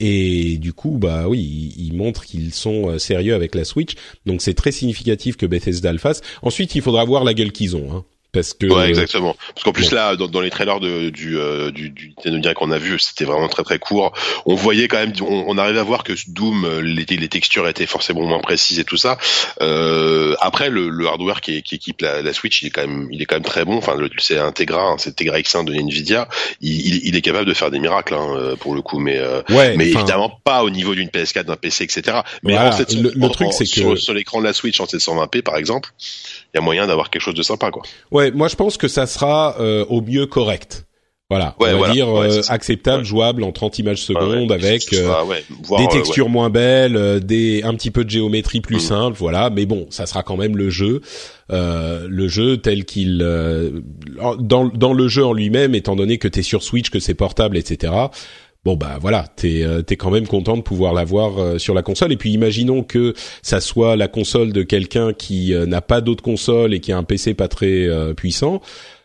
Et 0.00 0.58
du 0.58 0.72
coup, 0.72 0.96
bah 0.98 1.28
oui, 1.28 1.74
ils, 1.76 1.92
montrent 1.92 2.24
qu'ils 2.24 2.54
sont 2.54 2.98
sérieux 2.98 3.34
avec 3.34 3.54
la 3.54 3.64
Switch. 3.64 3.96
Donc 4.24 4.40
c'est 4.40 4.54
très 4.54 4.72
significatif 4.72 5.36
que 5.36 5.44
Bethesda 5.44 5.92
le 5.92 5.98
fasse. 5.98 6.22
Ensuite, 6.40 6.74
il 6.74 6.80
faudra 6.80 7.04
voir 7.04 7.24
la 7.24 7.34
gueule 7.34 7.52
qu'ils 7.52 7.76
ont. 7.76 7.92
Hein. 7.92 8.04
Parce 8.32 8.52
que 8.52 8.66
ouais, 8.66 8.88
exactement. 8.88 9.36
Parce 9.54 9.64
qu'en 9.64 9.72
plus 9.72 9.90
là, 9.90 10.14
dans, 10.16 10.40
les 10.40 10.50
trailers 10.50 10.80
de, 10.80 11.08
du, 11.08 11.38
euh, 11.38 11.70
du, 11.70 11.88
du 11.88 12.14
Nintendo 12.24 12.52
qu'on 12.54 12.70
a 12.70 12.78
vu, 12.78 12.98
c'était 12.98 13.24
vraiment 13.24 13.48
très 13.48 13.62
très 13.62 13.78
court. 13.78 14.12
On 14.44 14.54
voyait 14.54 14.86
quand 14.86 14.98
même, 14.98 15.12
on, 15.22 15.44
on 15.48 15.56
arrivait 15.56 15.80
à 15.80 15.84
voir 15.84 16.04
que 16.04 16.12
Doom, 16.28 16.64
euh, 16.64 16.80
les, 16.82 17.04
les 17.04 17.28
textures 17.28 17.66
étaient 17.68 17.86
forcément 17.86 18.22
moins 18.22 18.40
précises 18.40 18.78
et 18.78 18.84
tout 18.84 18.98
ça. 18.98 19.16
Euh, 19.62 20.34
après, 20.40 20.68
le, 20.68 20.90
le, 20.90 21.06
hardware 21.06 21.40
qui, 21.40 21.62
qui 21.62 21.76
équipe 21.76 22.02
la, 22.02 22.20
la, 22.20 22.32
Switch, 22.34 22.62
il 22.62 22.66
est 22.66 22.70
quand 22.70 22.82
même, 22.82 23.08
il 23.10 23.22
est 23.22 23.24
quand 23.24 23.36
même 23.36 23.44
très 23.44 23.64
bon. 23.64 23.78
Enfin, 23.78 23.96
c'est 24.18 24.38
Integra, 24.38 24.82
hein, 24.82 24.96
c'est 24.98 25.16
Tegra 25.16 25.38
X1 25.38 25.64
de 25.64 25.72
Nvidia. 25.72 26.28
Il, 26.60 27.06
il, 27.06 27.16
est 27.16 27.22
capable 27.22 27.46
de 27.46 27.54
faire 27.54 27.70
des 27.70 27.78
miracles 27.78 28.14
hein, 28.14 28.34
euh, 28.36 28.56
pour 28.56 28.74
le 28.74 28.82
coup, 28.82 28.98
mais 28.98 29.18
euh, 29.18 29.42
ouais, 29.48 29.76
mais 29.76 29.88
évidemment 29.88 30.38
pas 30.44 30.64
au 30.64 30.70
niveau 30.70 30.94
d'une 30.94 31.08
PS4, 31.08 31.44
d'un 31.44 31.56
PC, 31.56 31.84
etc. 31.84 32.18
Mais 32.42 32.58
en 32.58 32.72
fait, 32.72 32.92
le, 32.92 33.28
truc, 33.30 33.52
c'est 33.52 33.64
que 33.64 33.96
sur, 33.96 34.12
l'écran 34.12 34.40
de 34.40 34.44
la 34.44 34.52
Switch 34.52 34.78
en 34.80 34.84
720p, 34.84 35.42
par 35.42 35.56
exemple 35.56 35.90
il 36.47 36.47
y 36.58 36.62
a 36.62 36.64
moyen 36.64 36.86
d'avoir 36.86 37.10
quelque 37.10 37.22
chose 37.22 37.34
de 37.34 37.42
sympa, 37.42 37.70
quoi. 37.70 37.82
Ouais, 38.10 38.30
moi 38.30 38.48
je 38.48 38.56
pense 38.56 38.76
que 38.76 38.88
ça 38.88 39.06
sera 39.06 39.56
euh, 39.60 39.84
au 39.88 40.00
mieux 40.00 40.26
correct. 40.26 40.84
Voilà, 41.30 41.54
on 41.60 41.78
va 41.78 41.90
dire 41.90 42.08
euh, 42.08 42.40
acceptable, 42.48 43.04
jouable 43.04 43.44
en 43.44 43.52
30 43.52 43.80
images 43.80 44.02
secondes 44.02 44.50
avec 44.50 44.94
euh, 44.94 45.12
des 45.76 45.86
textures 45.88 46.30
moins 46.30 46.48
belles, 46.48 47.20
des 47.20 47.62
un 47.64 47.74
petit 47.74 47.90
peu 47.90 48.02
de 48.02 48.08
géométrie 48.08 48.62
plus 48.62 48.76
mm. 48.76 48.80
simple, 48.80 49.16
voilà. 49.18 49.50
Mais 49.50 49.66
bon, 49.66 49.86
ça 49.90 50.06
sera 50.06 50.22
quand 50.22 50.38
même 50.38 50.56
le 50.56 50.70
jeu, 50.70 51.02
le 51.50 52.28
jeu 52.28 52.56
tel 52.56 52.86
qu'il 52.86 53.18
dans 54.38 54.68
dans 54.68 54.92
le 54.94 55.08
jeu 55.08 55.22
en 55.22 55.34
lui-même, 55.34 55.74
étant 55.74 55.96
donné 55.96 56.16
que 56.16 56.28
t'es 56.28 56.40
sur 56.40 56.62
Switch, 56.62 56.88
que 56.88 56.98
c'est 56.98 57.12
portable, 57.12 57.58
etc 57.58 57.92
bon 58.68 58.76
bah 58.76 58.98
voilà, 59.00 59.24
t'es 59.34 59.62
euh, 59.62 59.82
es 59.88 59.96
quand 59.96 60.10
même 60.10 60.26
content 60.26 60.58
de 60.58 60.62
pouvoir 60.62 60.92
l'avoir 60.92 61.38
euh, 61.38 61.58
sur 61.58 61.72
la 61.72 61.82
console. 61.82 62.12
Et 62.12 62.18
puis 62.18 62.32
imaginons 62.32 62.82
que 62.82 63.14
ça 63.40 63.62
soit 63.62 63.96
la 63.96 64.08
console 64.08 64.52
de 64.52 64.62
quelqu'un 64.62 65.14
qui 65.14 65.54
euh, 65.54 65.64
n'a 65.64 65.80
pas 65.80 66.02
d'autre 66.02 66.22
console 66.22 66.74
et 66.74 66.80
qui 66.80 66.92
a 66.92 66.98
un 66.98 67.02
PC 67.02 67.32
pas 67.32 67.48
très 67.48 67.88
puissant. 68.14 68.60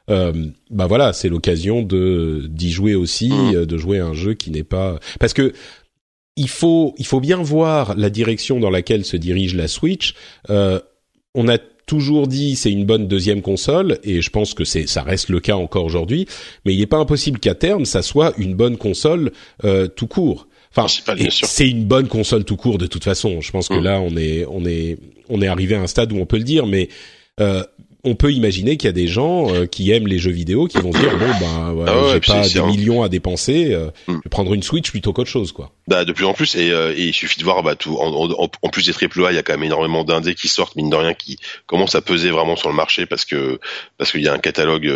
bah 0.10 0.88
voilà, 0.88 1.14
c'est 1.14 1.30
l'occasion 1.30 1.82
de 1.82 2.46
d'y 2.50 2.72
jouer 2.72 2.94
aussi, 2.94 3.32
mmh. 3.32 3.66
de 3.66 3.78
jouer 3.78 4.00
un 4.00 4.14
jeu 4.14 4.34
qui 4.34 4.52
n'est 4.52 4.66
pas 4.66 5.00
parce 5.20 5.34
que 5.34 5.54
il 6.36 6.50
faut 6.50 6.94
il 6.98 7.06
faut 7.06 7.22
bien 7.22 7.42
voir 7.42 7.96
la 7.96 8.10
direction 8.10 8.60
dans 8.60 8.70
laquelle 8.70 9.06
se 9.06 9.16
dirige 9.16 9.56
la 9.56 9.70
Switch. 9.70 10.14
on 10.50 11.48
a 11.48 11.58
toujours 11.86 12.28
dit 12.28 12.56
c'est 12.56 12.72
une 12.72 12.86
bonne 12.86 13.08
deuxième 13.08 13.42
console 13.42 14.00
et 14.04 14.22
je 14.22 14.30
pense 14.30 14.54
que 14.54 14.64
c'est 14.64 14.88
ça 14.88 15.04
reste 15.04 15.30
le 15.30 15.40
cas 15.40 15.56
encore 15.56 15.86
aujourd'hui 15.86 16.28
mais 16.66 16.74
il 16.74 16.80
n'est 16.80 16.86
pas 16.86 16.98
impossible 16.98 17.40
qu'à 17.40 17.56
terme 17.56 17.86
ça 17.86 18.02
soit 18.02 18.34
une 18.38 18.56
bonne 18.56 18.78
console 18.78 19.32
euh, 19.64 19.88
tout 19.88 20.08
court. 20.08 20.48
Enfin 20.76 20.88
c'est 20.88 21.70
une 21.70 21.86
bonne 21.86 22.08
console 22.08 22.46
tout 22.46 22.56
court 22.56 22.78
de 22.78 22.88
toute 22.88 23.04
façon. 23.04 23.42
Je 23.42 23.52
pense 23.52 23.68
que 23.68 23.76
mmh. 23.76 23.84
là 23.84 24.02
on 24.02 24.16
est 24.18 24.46
on 24.50 24.66
est 24.66 24.98
on 25.30 25.42
est 25.42 25.48
arrivé 25.48 25.76
à 25.76 25.82
un 25.82 25.88
stade 25.88 26.12
où 26.12 26.18
on 26.18 26.26
peut 26.26 26.38
le 26.38 26.44
dire 26.44 26.66
mais 26.66 26.90
euh, 27.40 27.64
on 28.06 28.16
peut 28.16 28.34
imaginer 28.34 28.76
qu'il 28.76 28.88
y 28.88 28.90
a 28.90 28.94
des 28.94 29.08
gens 29.08 29.54
euh, 29.54 29.66
qui 29.66 29.92
aiment 29.92 30.08
les 30.08 30.20
jeux 30.20 30.32
vidéo 30.32 30.68
qui 30.68 30.78
vont 30.78 30.92
se 30.92 30.98
dire 30.98 31.18
bon 31.18 31.28
ben 31.40 31.86
ah 31.88 32.10
j'ai 32.12 32.20
pas 32.20 32.48
des 32.48 32.62
millions 32.62 33.02
à 33.02 33.08
dépenser, 33.08 33.74
euh, 33.74 33.88
mm. 34.08 34.14
je 34.14 34.14
vais 34.16 34.30
prendre 34.30 34.54
une 34.54 34.64
Switch 34.64 34.92
plutôt 34.92 35.14
qu'autre 35.14 35.30
chose 35.30 35.54
quoi. 35.54 35.72
Bah 35.88 36.04
de 36.04 36.12
plus 36.12 36.26
en 36.26 36.34
plus 36.34 36.56
et, 36.56 36.72
euh, 36.72 36.94
il 36.98 37.14
suffit 37.14 37.40
de 37.40 37.46
voir 37.46 37.64
bah 37.64 37.76
tout 37.76 37.98
en, 37.98 38.30
en, 38.30 38.70
plus 38.70 38.86
des 38.86 38.94
triple 38.94 39.26
A 39.26 39.32
il 39.32 39.36
y 39.36 39.38
a 39.38 39.44
quand 39.44 39.54
même 39.54 39.64
énormément 39.64 40.04
d'indés 40.04 40.36
qui 40.36 40.50
sortent 40.50 40.76
mine 40.76 40.90
de 40.90 40.96
rien 40.96 41.14
qui 41.14 41.38
commencent 41.66 41.96
à 41.96 42.02
peser 42.02 42.30
vraiment 42.30 42.58
sur 42.58 42.70
le 42.70 42.76
marché 42.76 43.06
parce 43.06 43.24
que 43.24 43.60
parce 43.98 44.12
qu'il 44.12 44.22
y 44.22 44.28
a 44.28 44.34
un 44.34 44.40
catalogue 44.40 44.92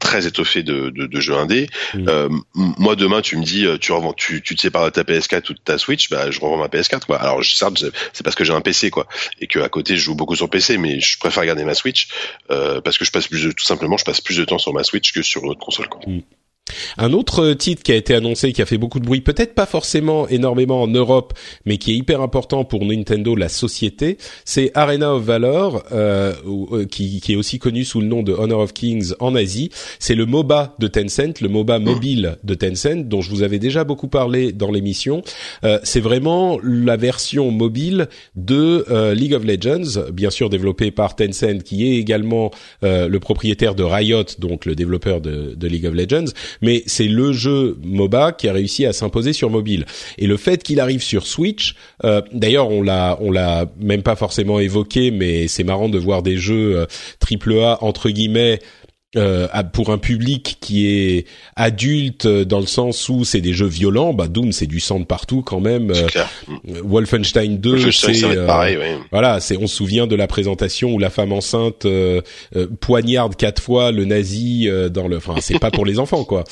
très 0.00 0.26
étoffé 0.26 0.62
de, 0.64 0.90
de, 0.90 1.06
de 1.06 1.20
jeux 1.20 1.34
indés. 1.34 1.68
Mm. 1.94 2.40
moi 2.54 2.96
demain 2.96 3.20
tu 3.20 3.36
me 3.36 3.44
dis 3.44 3.64
tu 3.80 3.92
revends 3.92 4.12
tu, 4.12 4.42
tu 4.42 4.56
te 4.56 4.60
sépares 4.60 4.86
de 4.86 4.90
ta 4.90 5.02
PS4 5.02 5.50
ou 5.50 5.54
de 5.54 5.60
ta 5.64 5.78
Switch 5.78 6.10
bah 6.10 6.30
je 6.32 6.40
revends 6.40 6.56
ma 6.58 6.66
PS4 6.66 7.06
quoi. 7.06 7.18
Alors 7.18 7.44
certes 7.44 7.84
c'est 8.12 8.24
parce 8.24 8.34
que 8.34 8.42
j'ai 8.42 8.52
un 8.52 8.60
PC 8.60 8.90
quoi 8.90 9.06
et 9.40 9.46
que 9.46 9.60
à 9.60 9.68
côté 9.68 9.96
je 9.96 10.02
joue 10.02 10.16
beaucoup 10.16 10.34
sur 10.34 10.50
PC 10.50 10.78
mais 10.78 10.98
je 10.98 11.18
préfère 11.18 11.44
garder 11.44 11.64
ma 11.64 11.74
Switch 11.74 12.08
euh, 12.39 12.39
parce 12.84 12.98
que 12.98 13.04
je 13.04 13.12
passe 13.12 13.28
plus 13.28 13.44
de, 13.44 13.52
tout 13.52 13.64
simplement, 13.64 13.96
je 13.96 14.04
passe 14.04 14.20
plus 14.20 14.36
de 14.36 14.44
temps 14.44 14.58
sur 14.58 14.72
ma 14.72 14.84
Switch 14.84 15.12
que 15.12 15.22
sur 15.22 15.42
notre 15.44 15.60
console. 15.60 15.88
Quoi. 15.88 16.00
Mm. 16.06 16.20
Un 16.98 17.12
autre 17.12 17.52
titre 17.54 17.82
qui 17.82 17.92
a 17.92 17.96
été 17.96 18.14
annoncé, 18.14 18.52
qui 18.52 18.62
a 18.62 18.66
fait 18.66 18.78
beaucoup 18.78 19.00
de 19.00 19.04
bruit, 19.04 19.20
peut-être 19.20 19.54
pas 19.54 19.66
forcément 19.66 20.28
énormément 20.28 20.82
en 20.82 20.88
Europe, 20.88 21.32
mais 21.64 21.78
qui 21.78 21.92
est 21.92 21.96
hyper 21.96 22.20
important 22.20 22.64
pour 22.64 22.84
Nintendo, 22.84 23.34
la 23.36 23.48
société, 23.48 24.18
c'est 24.44 24.70
Arena 24.74 25.14
of 25.14 25.24
Valor, 25.24 25.82
euh, 25.92 26.32
euh, 26.72 26.86
qui, 26.86 27.20
qui, 27.20 27.32
est 27.32 27.36
aussi 27.36 27.58
connu 27.58 27.84
sous 27.84 28.00
le 28.00 28.06
nom 28.06 28.22
de 28.22 28.32
Honor 28.32 28.60
of 28.60 28.72
Kings 28.72 29.12
en 29.20 29.34
Asie. 29.34 29.70
C'est 29.98 30.14
le 30.14 30.26
MOBA 30.26 30.76
de 30.78 30.86
Tencent, 30.86 31.40
le 31.40 31.48
MOBA 31.48 31.78
mobile 31.78 32.36
de 32.44 32.54
Tencent, 32.54 33.08
dont 33.08 33.20
je 33.20 33.30
vous 33.30 33.42
avais 33.42 33.58
déjà 33.58 33.84
beaucoup 33.84 34.08
parlé 34.08 34.52
dans 34.52 34.70
l'émission. 34.70 35.22
Euh, 35.64 35.78
c'est 35.82 36.00
vraiment 36.00 36.58
la 36.62 36.96
version 36.96 37.50
mobile 37.50 38.08
de 38.36 38.84
euh, 38.90 39.14
League 39.14 39.34
of 39.34 39.44
Legends, 39.44 40.10
bien 40.12 40.30
sûr 40.30 40.50
développé 40.50 40.90
par 40.90 41.16
Tencent, 41.16 41.62
qui 41.64 41.90
est 41.90 41.96
également 41.96 42.50
euh, 42.84 43.08
le 43.08 43.20
propriétaire 43.20 43.74
de 43.74 43.82
Riot, 43.82 44.24
donc 44.38 44.64
le 44.64 44.74
développeur 44.74 45.20
de, 45.20 45.54
de 45.56 45.66
League 45.68 45.86
of 45.86 45.94
Legends 45.94 46.30
mais 46.62 46.69
c'est 46.86 47.08
le 47.08 47.32
jeu 47.32 47.76
MOBA 47.84 48.32
qui 48.32 48.48
a 48.48 48.52
réussi 48.52 48.86
à 48.86 48.92
s'imposer 48.92 49.32
sur 49.32 49.50
mobile. 49.50 49.86
Et 50.18 50.26
le 50.26 50.36
fait 50.36 50.62
qu'il 50.62 50.80
arrive 50.80 51.02
sur 51.02 51.26
Switch, 51.26 51.74
euh, 52.04 52.22
d'ailleurs 52.32 52.70
on 52.70 52.82
l'a 52.82 53.18
on 53.20 53.30
l'a 53.30 53.66
même 53.80 54.02
pas 54.02 54.16
forcément 54.16 54.58
évoqué, 54.60 55.10
mais 55.10 55.48
c'est 55.48 55.64
marrant 55.64 55.88
de 55.88 55.98
voir 55.98 56.22
des 56.22 56.36
jeux 56.36 56.76
euh, 56.76 56.86
triple 57.18 57.58
A 57.60 57.78
entre 57.82 58.10
guillemets 58.10 58.60
euh, 59.16 59.48
pour 59.72 59.90
un 59.90 59.98
public 59.98 60.58
qui 60.60 60.86
est 60.86 61.26
adulte 61.56 62.26
euh, 62.26 62.44
dans 62.44 62.60
le 62.60 62.66
sens 62.66 63.08
où 63.08 63.24
c'est 63.24 63.40
des 63.40 63.52
jeux 63.52 63.66
violents, 63.66 64.14
bah 64.14 64.28
Doom 64.28 64.52
c'est 64.52 64.68
du 64.68 64.78
sang 64.78 65.00
de 65.00 65.04
partout 65.04 65.42
quand 65.42 65.58
même. 65.58 65.90
Euh, 65.90 66.06
Wolfenstein 66.84 67.58
2, 67.58 67.90
c'est 67.90 68.12
voilà, 69.10 69.40
c'est 69.40 69.56
on 69.56 69.66
se 69.66 69.74
souvient 69.74 70.06
de 70.06 70.14
la 70.14 70.28
présentation 70.28 70.92
où 70.92 71.00
la 71.00 71.10
femme 71.10 71.32
enceinte 71.32 71.88
poignarde 72.78 73.34
quatre 73.34 73.60
fois 73.60 73.90
le 73.90 74.04
nazi 74.04 74.68
dans 74.92 75.08
le, 75.08 75.16
enfin 75.16 75.34
c'est 75.40 75.58
pas 75.58 75.72
pour 75.72 75.84
les 75.84 75.98
enfants 75.98 76.22
quoi. 76.22 76.44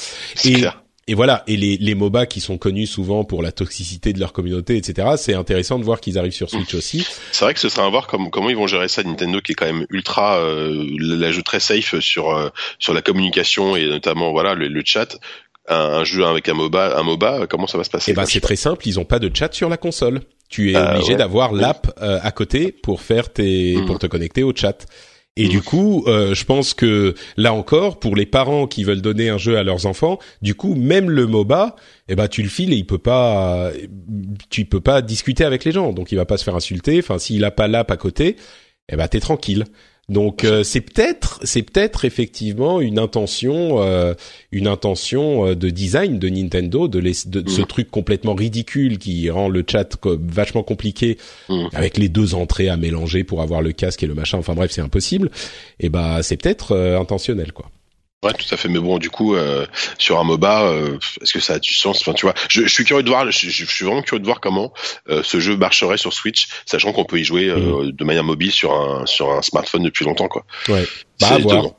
Et 0.45 0.65
et 1.09 1.15
voilà, 1.15 1.43
et 1.47 1.57
les, 1.57 1.79
les 1.79 1.95
MOBA 1.95 2.27
qui 2.27 2.41
sont 2.41 2.59
connus 2.59 2.87
souvent 2.87 3.25
pour 3.25 3.43
la 3.43 3.51
toxicité 3.51 4.13
de 4.13 4.21
leur 4.21 4.35
communauté, 4.35 4.77
etc. 4.77 5.09
C'est 5.17 5.33
intéressant 5.33 5.79
de 5.79 5.85
voir 5.85 6.01
qu'ils 6.01 6.19
arrivent 6.19 6.33
sur 6.33 6.51
Switch 6.51 6.75
aussi. 6.75 7.09
C'est 7.33 7.47
vrai 7.47 7.55
que 7.55 7.61
ce 7.61 7.71
serait 7.71 7.87
à 7.87 7.89
voir 7.89 8.07
comme, 8.07 8.31
comment 8.31 8.51
ils 8.51 8.57
vont 8.57 8.67
gérer 8.67 8.89
ça. 8.89 9.03
Nintendo 9.03 9.41
qui 9.41 9.53
est 9.53 9.55
quand 9.55 9.65
même 9.65 9.87
ultra, 9.89 10.37
euh, 10.37 10.87
l'ajout 11.01 11.43
très 11.43 11.61
safe 11.61 11.99
sur 12.01 12.31
euh, 12.31 12.51
sur 12.79 12.93
la 12.93 13.01
communication 13.01 13.75
et 13.75 13.89
notamment 13.89 14.33
voilà 14.33 14.55
le, 14.55 14.69
le 14.69 14.83
chat. 14.85 15.19
Un, 15.71 16.05
jeu 16.05 16.25
avec 16.25 16.49
un 16.49 16.55
MOBA, 16.55 16.99
un 16.99 17.03
MOBA, 17.03 17.47
comment 17.47 17.67
ça 17.67 17.77
va 17.77 17.85
se 17.85 17.91
passer? 17.91 18.13
Eh 18.13 18.15
ben 18.15 18.25
c'est 18.25 18.41
très 18.41 18.57
simple, 18.57 18.89
ils 18.89 18.99
ont 18.99 19.05
pas 19.05 19.19
de 19.19 19.31
chat 19.35 19.53
sur 19.53 19.69
la 19.69 19.77
console. 19.77 20.21
Tu 20.49 20.73
es 20.73 20.77
ah 20.77 20.95
obligé 20.95 21.15
d'avoir 21.15 21.53
l'app 21.53 21.93
euh, 22.01 22.19
à 22.23 22.31
côté 22.33 22.73
pour 22.73 23.03
faire 23.03 23.31
tes, 23.31 23.75
pour 23.87 23.97
hmm. 23.97 23.99
te 23.99 24.07
connecter 24.07 24.43
au 24.43 24.55
chat. 24.55 24.87
Et 25.39 25.47
du 25.47 25.63
coup, 25.63 26.03
euh, 26.09 26.35
je 26.35 26.45
pense 26.45 26.75
que 26.75 27.15
là 27.37 27.55
encore, 27.55 28.01
pour 28.01 28.17
les 28.17 28.27
parents 28.27 28.67
qui 28.67 28.83
veulent 28.83 29.01
donner 29.01 29.29
un 29.29 29.39
jeu 29.39 29.57
à 29.57 29.63
leurs 29.63 29.87
enfants, 29.87 30.19
du 30.43 30.57
coup, 30.57 30.75
même 30.75 31.09
le 31.09 31.29
MOBA, 31.29 31.77
eh 32.09 32.17
ben 32.17 32.27
tu 32.27 32.43
le 32.43 32.49
files 32.49 32.73
et 32.73 32.77
il 32.77 32.87
peut 32.87 32.99
pas, 32.99 33.71
tu 34.51 34.65
peux 34.65 34.81
pas 34.81 35.01
discuter 35.01 35.45
avec 35.45 35.65
les 35.65 35.71
gens, 35.71 35.93
donc 35.93 36.11
il 36.11 36.17
va 36.17 36.27
pas 36.27 36.39
se 36.39 36.45
faire 36.45 36.57
insulter. 36.57 36.99
Enfin, 36.99 37.21
s'il 37.21 37.45
a 37.45 37.53
pas 37.53 37.69
l'app 37.69 37.89
à 37.93 37.97
côté, 37.97 38.35
eh 38.89 38.97
ben 38.97 39.07
t'es 39.07 39.21
tranquille. 39.21 39.65
Donc 40.09 40.45
euh, 40.45 40.63
c'est 40.63 40.81
peut-être 40.81 41.39
c'est 41.43 41.63
peut-être 41.63 42.07
effectivement 42.07 42.81
une 42.81 42.99
intention 42.99 43.83
euh, 43.83 44.15
une 44.53 44.67
intention 44.67 45.49
euh, 45.49 45.55
de 45.55 45.69
design 45.69 46.19
de 46.19 46.31
Nintendo 46.31 46.89
de, 46.89 47.01
de, 47.01 47.13
ce 47.13 47.61
mm. 47.61 47.67
truc 47.67 47.91
complètement 47.91 48.35
ridicule 48.35 48.97
qui 48.97 49.29
rend 49.29 49.51
le 49.51 49.63
chat 49.71 49.99
vachement 50.05 50.63
compliqué 50.63 51.19
mm. 51.51 51.67
avec 51.75 51.99
les 51.99 52.09
deux 52.09 52.35
entrées 52.35 52.71
à 52.71 52.79
mélanger 52.79 53.23
pour 53.23 53.43
avoir 53.43 53.61
le 53.61 53.73
casque 53.73 54.03
et 54.03 54.07
le 54.07 54.15
machin 54.15 54.39
enfin 54.39 54.55
bref 54.55 54.71
c'est 54.71 54.81
impossible 54.81 55.31
et 55.79 55.91
bah 55.91 56.23
c'est 56.23 56.39
peut-être 56.39 56.75
intentionnel 56.99 57.53
quoi. 57.53 57.71
Ouais, 58.25 58.33
tout 58.33 58.53
à 58.53 58.57
fait. 58.57 58.69
Mais 58.69 58.81
bon, 58.81 58.99
du 58.99 59.11
coup, 59.11 59.37
euh, 59.37 59.67
sur 59.99 60.19
un 60.19 60.25
MOBA, 60.25 60.63
euh, 60.65 60.99
est-ce 61.23 61.33
que 61.33 61.41
ça 61.41 61.55
a 61.55 61.59
du 61.59 61.73
sens? 61.73 62.01
Enfin, 62.01 62.15
tu 62.15 62.27
vois, 62.27 62.35
je, 62.49 62.63
je, 62.63 62.69
suis 62.69 62.85
curieux 62.85 63.05
de 63.05 63.09
voir. 63.09 63.31
Je, 63.31 63.49
je, 63.49 63.65
suis 63.65 63.85
vraiment 63.85 64.03
curieux 64.03 64.21
de 64.21 64.27
voir 64.27 64.41
comment 64.41 64.73
euh, 65.09 65.23
ce 65.23 65.39
jeu 65.39 65.57
marcherait 65.57 65.99
sur 65.99 66.13
Switch, 66.13 66.49
sachant 66.67 66.93
qu'on 66.93 67.05
peut 67.05 67.21
y 67.21 67.25
jouer 67.25 67.47
mmh. 67.47 67.93
de 67.93 68.05
manière 68.05 68.25
mobile 68.25 68.51
sur 68.51 68.73
un 68.73 69.07
sur 69.07 69.31
un 69.31 69.43
smartphone 69.43 69.85
depuis 69.85 70.05
longtemps, 70.05 70.29
quoi. 70.29 70.45
Ouais. 70.69 70.85
Bah, 71.21 71.29
à 71.31 71.39
voir. 71.39 71.71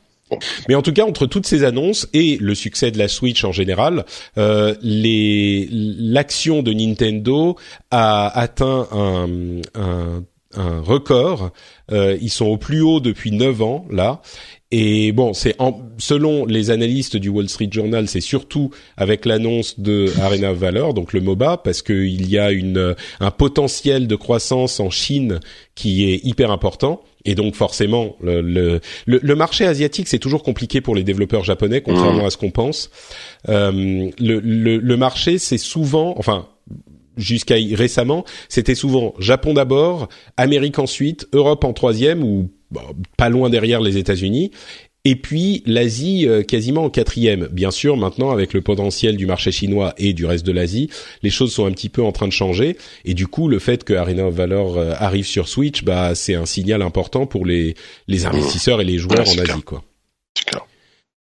Mais 0.68 0.76
en 0.76 0.82
tout 0.82 0.94
cas, 0.94 1.04
entre 1.04 1.26
toutes 1.26 1.48
ces 1.48 1.64
annonces 1.64 2.08
et 2.14 2.38
le 2.40 2.56
succès 2.56 2.92
de 2.92 2.98
la 2.98 3.08
Switch 3.08 3.44
en 3.44 3.52
général, 3.52 4.06
euh, 4.38 4.76
les 4.82 5.68
l'action 5.72 6.62
de 6.62 6.72
Nintendo 6.72 7.58
a 7.92 8.28
atteint 8.40 8.88
un, 8.92 9.62
un, 9.76 10.24
un 10.56 10.82
record. 10.82 11.52
Euh, 11.92 12.18
ils 12.22 12.30
sont 12.30 12.46
au 12.46 12.58
plus 12.58 12.82
haut 12.82 13.00
depuis 13.00 13.32
9 13.32 13.62
ans 13.62 13.86
là. 13.90 14.22
Et 14.72 15.12
bon, 15.14 15.34
c'est 15.34 15.58
selon 15.98 16.46
les 16.46 16.70
analystes 16.70 17.18
du 17.18 17.30
Wall 17.30 17.50
Street 17.50 17.70
Journal, 17.72 18.08
c'est 18.08 18.22
surtout 18.22 18.70
avec 18.98 19.26
l'annonce 19.26 19.80
de 19.80 20.12
Arena 20.22 20.52
of 20.52 20.60
Valor, 20.60 20.94
donc 20.94 21.12
le 21.14 21.22
MOBA, 21.22 21.58
parce 21.58 21.82
qu'il 21.82 22.30
y 22.30 22.38
a 22.38 22.52
une 22.52 22.96
un 23.20 23.32
potentiel 23.32 24.06
de 24.06 24.16
croissance 24.16 24.80
en 24.80 24.92
Chine 24.92 25.40
qui 25.74 26.12
est 26.12 26.24
hyper 26.24 26.52
important. 26.52 27.02
Et 27.26 27.34
donc 27.34 27.56
forcément, 27.56 28.16
le, 28.22 28.42
le, 28.42 28.80
le, 29.06 29.36
marché 29.36 29.66
asiatique, 29.66 30.08
c'est 30.08 30.20
toujours 30.20 30.44
compliqué 30.44 30.82
pour 30.82 30.96
les 30.96 31.04
développeurs 31.04 31.44
japonais, 31.44 31.82
contrairement 31.82 32.24
mmh. 32.24 32.28
à 32.28 32.30
ce 32.30 32.38
qu'on 32.38 32.52
pense. 32.52 32.92
Euh, 33.50 34.10
le, 34.20 34.40
le, 34.40 34.98
marché, 34.98 35.38
c'est 35.38 35.58
souvent, 35.58 36.14
enfin 36.18 36.48
jusqu'à 37.18 37.56
récemment, 37.74 38.24
c'était 38.48 38.76
souvent 38.76 39.14
Japon 39.20 39.54
d'abord, 39.54 40.08
Amérique 40.38 40.80
ensuite, 40.80 41.28
Europe 41.34 41.66
en 41.66 41.74
troisième 41.74 42.24
ou 42.24 42.50
pas 43.18 43.30
loin 43.30 43.50
derrière 43.50 43.82
les 43.82 43.98
États-Unis. 43.98 44.52
Et 45.06 45.16
puis 45.16 45.64
l'Asie 45.66 46.28
euh, 46.28 46.44
quasiment 46.44 46.84
en 46.84 46.90
quatrième. 46.90 47.48
Bien 47.52 47.72
sûr, 47.72 47.96
maintenant 47.96 48.32
avec 48.32 48.54
le 48.54 48.62
potentiel 48.62 49.16
du 49.16 49.26
marché 49.26 49.52
chinois 49.52 49.94
et 49.98 50.14
du 50.14 50.26
reste 50.26 50.46
de 50.46 50.52
l'Asie, 50.52 50.90
les 51.24 51.30
choses 51.30 51.54
sont 51.54 51.66
un 51.66 51.72
petit 51.72 51.88
peu 51.88 52.04
en 52.04 52.12
train 52.12 52.28
de 52.28 52.34
changer. 52.34 52.78
Et 53.06 53.14
du 53.14 53.26
coup, 53.26 53.48
le 53.48 53.60
fait 53.60 53.86
que 53.86 53.94
Arena 53.94 54.28
of 54.28 54.34
Valor 54.34 54.78
euh, 54.78 54.94
arrive 54.98 55.26
sur 55.26 55.48
Switch, 55.48 55.84
bah 55.84 56.16
c'est 56.16 56.36
un 56.36 56.46
signal 56.46 56.82
important 56.82 57.26
pour 57.28 57.46
les 57.46 57.76
les 58.08 58.26
investisseurs 58.26 58.82
et 58.82 58.86
les 58.86 58.98
joueurs 58.98 59.28
en 59.28 59.38
Asie, 59.38 59.64
quoi. 59.64 59.84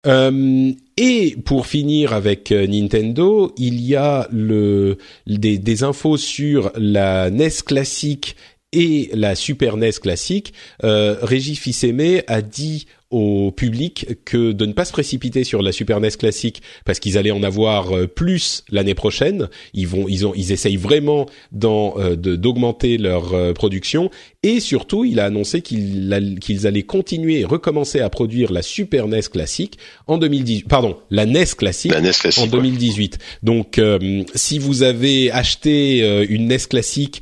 Euh, 0.06 0.72
et 0.98 1.36
pour 1.46 1.66
finir 1.66 2.14
avec 2.14 2.52
euh, 2.52 2.68
Nintendo, 2.68 3.54
il 3.58 3.82
y 3.82 3.96
a 3.96 4.28
le 4.32 4.98
des, 5.26 5.58
des 5.58 5.84
infos 5.84 6.18
sur 6.18 6.72
la 6.76 7.30
NES 7.32 7.50
classique 7.66 8.36
et 8.76 9.10
la 9.14 9.36
Super 9.36 9.78
NES 9.78 9.94
classique, 9.94 10.54
euh, 10.84 11.16
Régis 11.22 11.58
Fils-Aimé 11.58 12.24
a 12.28 12.42
dit 12.42 12.86
au 13.12 13.52
public 13.52 14.08
que 14.26 14.52
de 14.52 14.66
ne 14.66 14.74
pas 14.74 14.84
se 14.84 14.92
précipiter 14.92 15.46
sur 15.46 15.62
la 15.62 15.72
Super 15.72 16.02
NES 16.02 16.12
classique 16.12 16.62
parce 16.84 17.00
qu'ils 17.00 17.18
allaient 17.18 17.32
en 17.32 17.44
avoir 17.44 17.96
euh, 17.96 18.08
plus 18.08 18.64
l'année 18.70 18.96
prochaine. 18.96 19.48
Ils 19.74 19.88
vont, 19.88 20.08
ils 20.10 20.26
ont, 20.28 20.34
ils 20.36 20.52
essayent 20.52 20.76
vraiment 20.76 21.28
euh, 21.64 22.16
d'augmenter 22.16 22.98
leur 22.98 23.34
euh, 23.34 23.54
production 23.54 24.10
et 24.48 24.60
surtout, 24.60 25.06
il 25.06 25.20
a 25.20 25.26
annoncé 25.26 25.62
qu'ils 25.62 26.68
allaient 26.68 26.84
continuer 26.84 27.42
et 27.42 27.46
recommencer 27.46 28.00
à 28.00 28.10
produire 28.10 28.52
la 28.52 28.62
Super 28.62 29.08
NES 29.08 29.22
classique 29.32 29.78
en 30.08 30.18
2018. 30.18 30.68
Pardon, 30.68 30.98
la 31.10 31.26
NES 31.26 31.46
classique, 31.58 31.92
la 31.92 32.02
NES 32.02 32.12
classique 32.12 32.44
en 32.44 32.48
2018. 32.48 33.18
Donc, 33.44 33.82
si 34.36 34.60
vous 34.60 34.84
avez 34.84 35.32
acheté 35.32 36.26
une 36.30 36.48
NES 36.48 36.58
classique 36.70 37.22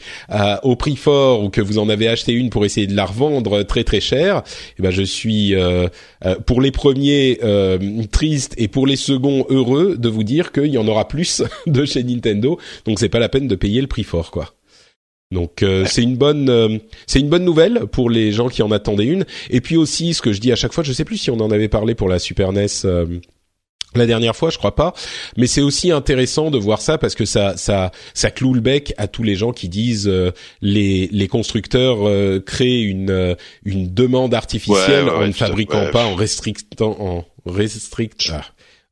au 0.64 0.76
prix 0.76 0.96
fort 0.96 1.44
ou 1.44 1.50
que 1.50 1.62
vous 1.62 1.78
en 1.80 1.90
avez 1.90 2.08
acheté 2.08 2.34
une 2.34 2.50
pour 2.50 2.66
essayer 2.66 2.88
de 2.88 2.96
la 2.96 3.06
revendre 3.06 3.64
très 3.66 3.84
très 3.84 4.02
cher, 4.02 4.44
eh 4.78 4.82
ben 4.82 4.92
je 4.92 5.04
suis 5.04 5.56
euh, 5.56 5.88
euh, 6.26 6.36
pour 6.46 6.62
les 6.62 6.72
premiers 6.72 7.40
euh, 7.44 7.78
tristes 8.12 8.54
et 8.58 8.68
pour 8.68 8.88
les 8.88 8.96
seconds 8.96 9.46
heureux 9.50 9.98
de 9.98 10.10
vous 10.10 10.24
dire 10.24 10.52
qu'il 10.52 10.68
y 10.68 10.78
en 10.78 10.88
aura 10.88 11.08
plus 11.08 11.44
de 11.68 11.86
chez 11.86 12.04
Nintendo. 12.04 12.60
Donc 12.86 13.00
c'est 13.00 13.10
pas 13.10 13.20
la 13.20 13.30
peine 13.30 13.48
de 13.48 13.56
payer 13.56 13.82
le 13.82 13.88
prix 13.88 14.04
fort, 14.04 14.32
quoi. 14.32 14.54
Donc 15.34 15.66
c'est 15.86 16.04
une 16.04 16.16
bonne 16.16 16.80
c'est 17.08 17.20
une 17.20 17.30
bonne 17.30 17.44
nouvelle 17.44 17.88
pour 17.92 18.10
les 18.10 18.32
gens 18.32 18.48
qui 18.48 18.62
en 18.62 18.72
attendaient 18.72 19.06
une. 19.06 19.26
Et 19.50 19.62
puis 19.62 19.78
aussi 19.78 20.14
ce 20.14 20.22
que 20.22 20.32
je 20.32 20.40
dis 20.40 20.52
à 20.52 20.56
chaque 20.56 20.74
fois, 20.74 20.84
je 20.84 20.94
sais 20.94 21.06
plus 21.06 21.18
si 21.18 21.32
on 21.32 21.40
en 21.40 21.52
avait 21.52 21.70
parlé 21.70 21.96
pour 21.96 22.08
la 22.08 22.20
Super 22.20 22.52
NES 22.52 22.68
la 23.96 24.06
dernière 24.06 24.36
fois, 24.36 24.50
je 24.50 24.58
crois 24.58 24.76
pas, 24.76 24.94
mais 25.38 25.48
c'est 25.48 25.62
aussi 25.62 25.92
intéressant 25.92 26.52
de 26.52 26.58
voir 26.58 26.82
ça 26.82 26.98
parce 26.98 27.16
que 27.16 27.26
ça 27.26 27.58
ça 27.58 27.92
ça 28.14 28.32
cloue 28.32 28.54
le 28.54 28.62
bec 28.62 28.94
à 28.98 29.08
tous 29.08 29.24
les 29.24 29.36
gens 29.36 29.52
qui 29.52 29.70
disent 29.70 30.08
euh, 30.08 30.32
les 30.62 31.10
les 31.12 31.28
constructeurs 31.28 32.08
euh, 32.08 32.40
créent 32.40 32.82
une 32.82 33.12
euh, 33.12 33.36
une 33.66 33.94
demande 33.94 34.34
artificielle 34.34 35.10
en 35.10 35.28
ne 35.28 35.32
fabriquant 35.32 35.90
pas 35.92 36.06
en 36.06 36.16
restrictant 36.16 36.96
en 37.00 37.26
restrict 37.46 38.32
ah, 38.32 38.42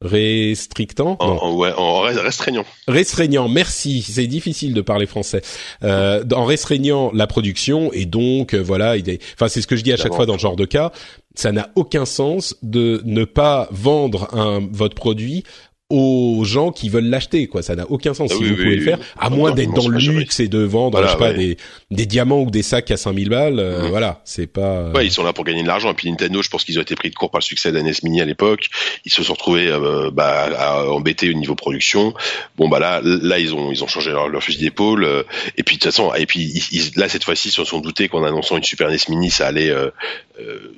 restrictant 0.01 1.17
en, 1.19 1.53
ouais, 1.55 1.71
en 1.77 2.01
restreignant. 2.01 2.65
Restreignant 2.87 3.47
merci. 3.47 4.01
C'est 4.01 4.27
difficile 4.27 4.73
de 4.73 4.81
parler 4.81 5.05
français. 5.05 5.41
Euh, 5.83 6.23
en 6.33 6.45
restreignant 6.45 7.11
la 7.13 7.27
production 7.27 7.91
et 7.93 8.05
donc 8.05 8.55
voilà 8.55 8.97
il 8.97 9.19
enfin 9.33 9.47
c'est 9.47 9.61
ce 9.61 9.67
que 9.67 9.75
je 9.75 9.83
dis 9.83 9.91
à 9.93 9.97
chaque 9.97 10.13
fois 10.13 10.25
dans 10.25 10.35
ce 10.35 10.41
genre 10.41 10.55
de 10.55 10.65
cas. 10.65 10.91
Ça 11.33 11.53
n'a 11.53 11.69
aucun 11.75 12.05
sens 12.05 12.55
de 12.61 13.01
ne 13.05 13.23
pas 13.23 13.69
vendre 13.71 14.27
un, 14.33 14.67
votre 14.71 14.95
produit 14.95 15.43
aux 15.91 16.43
gens 16.43 16.71
qui 16.71 16.89
veulent 16.89 17.09
l'acheter 17.09 17.47
quoi. 17.47 17.61
Ça 17.61 17.75
n'a 17.75 17.89
aucun 17.89 18.13
sens. 18.13 18.31
Ah 18.33 18.35
si 18.37 18.43
vous 18.43 18.55
pouvez 18.55 18.75
le 18.75 18.83
faire 18.83 18.99
à 19.19 19.29
moins 19.29 19.51
d'être 19.51 19.73
dans 19.73 19.87
le 19.87 19.97
luxe 19.97 20.39
et 20.39 20.47
de 20.47 20.59
vendre 20.59 21.01
je 21.03 21.09
sais 21.09 21.17
pas 21.17 21.33
des 21.33 21.57
des 21.89 22.05
diamants 22.05 22.41
ou 22.41 22.51
des 22.51 22.63
sacs 22.63 22.89
à 22.91 22.97
5000 22.97 23.29
balles 23.29 23.59
euh, 23.59 23.83
mmh. 23.83 23.89
voilà 23.89 24.21
c'est 24.23 24.47
pas 24.47 24.89
ouais 24.91 25.05
ils 25.05 25.11
sont 25.11 25.23
là 25.23 25.33
pour 25.33 25.43
gagner 25.43 25.63
de 25.63 25.67
l'argent. 25.67 25.91
Et 25.91 25.93
puis 25.93 26.09
Nintendo 26.09 26.41
je 26.41 26.49
pense 26.49 26.63
qu'ils 26.63 26.79
ont 26.79 26.81
été 26.81 26.95
pris 26.95 27.09
de 27.09 27.15
court 27.15 27.29
par 27.29 27.39
le 27.39 27.43
succès 27.43 27.71
de 27.71 27.77
la 27.77 27.83
NES 27.83 27.93
Mini 28.03 28.21
à 28.21 28.25
l'époque. 28.25 28.69
Ils 29.05 29.11
se 29.11 29.23
sont 29.23 29.33
retrouvés 29.33 29.67
euh, 29.67 30.09
bah, 30.11 30.49
à 30.57 30.85
embêter 30.85 31.29
au 31.29 31.33
niveau 31.33 31.55
production. 31.55 32.13
Bon 32.57 32.69
bah 32.69 32.79
là 32.79 33.01
là 33.03 33.39
ils 33.39 33.53
ont 33.53 33.71
ils 33.71 33.83
ont 33.83 33.87
changé 33.87 34.11
leur, 34.11 34.29
leur 34.29 34.41
fusil 34.41 34.59
d'épaule 34.59 35.03
euh, 35.03 35.23
et 35.57 35.63
puis 35.63 35.75
de 35.75 35.81
toute 35.81 35.91
façon 35.91 36.13
et 36.13 36.25
puis 36.25 36.63
là 36.95 37.09
cette 37.09 37.23
fois-ci 37.23 37.49
ils 37.49 37.51
se 37.51 37.63
sont 37.65 37.79
doutés 37.79 38.07
qu'en 38.07 38.23
annonçant 38.23 38.57
une 38.57 38.63
Super 38.63 38.89
NES 38.89 38.97
Mini 39.09 39.29
ça 39.29 39.47
allait 39.47 39.73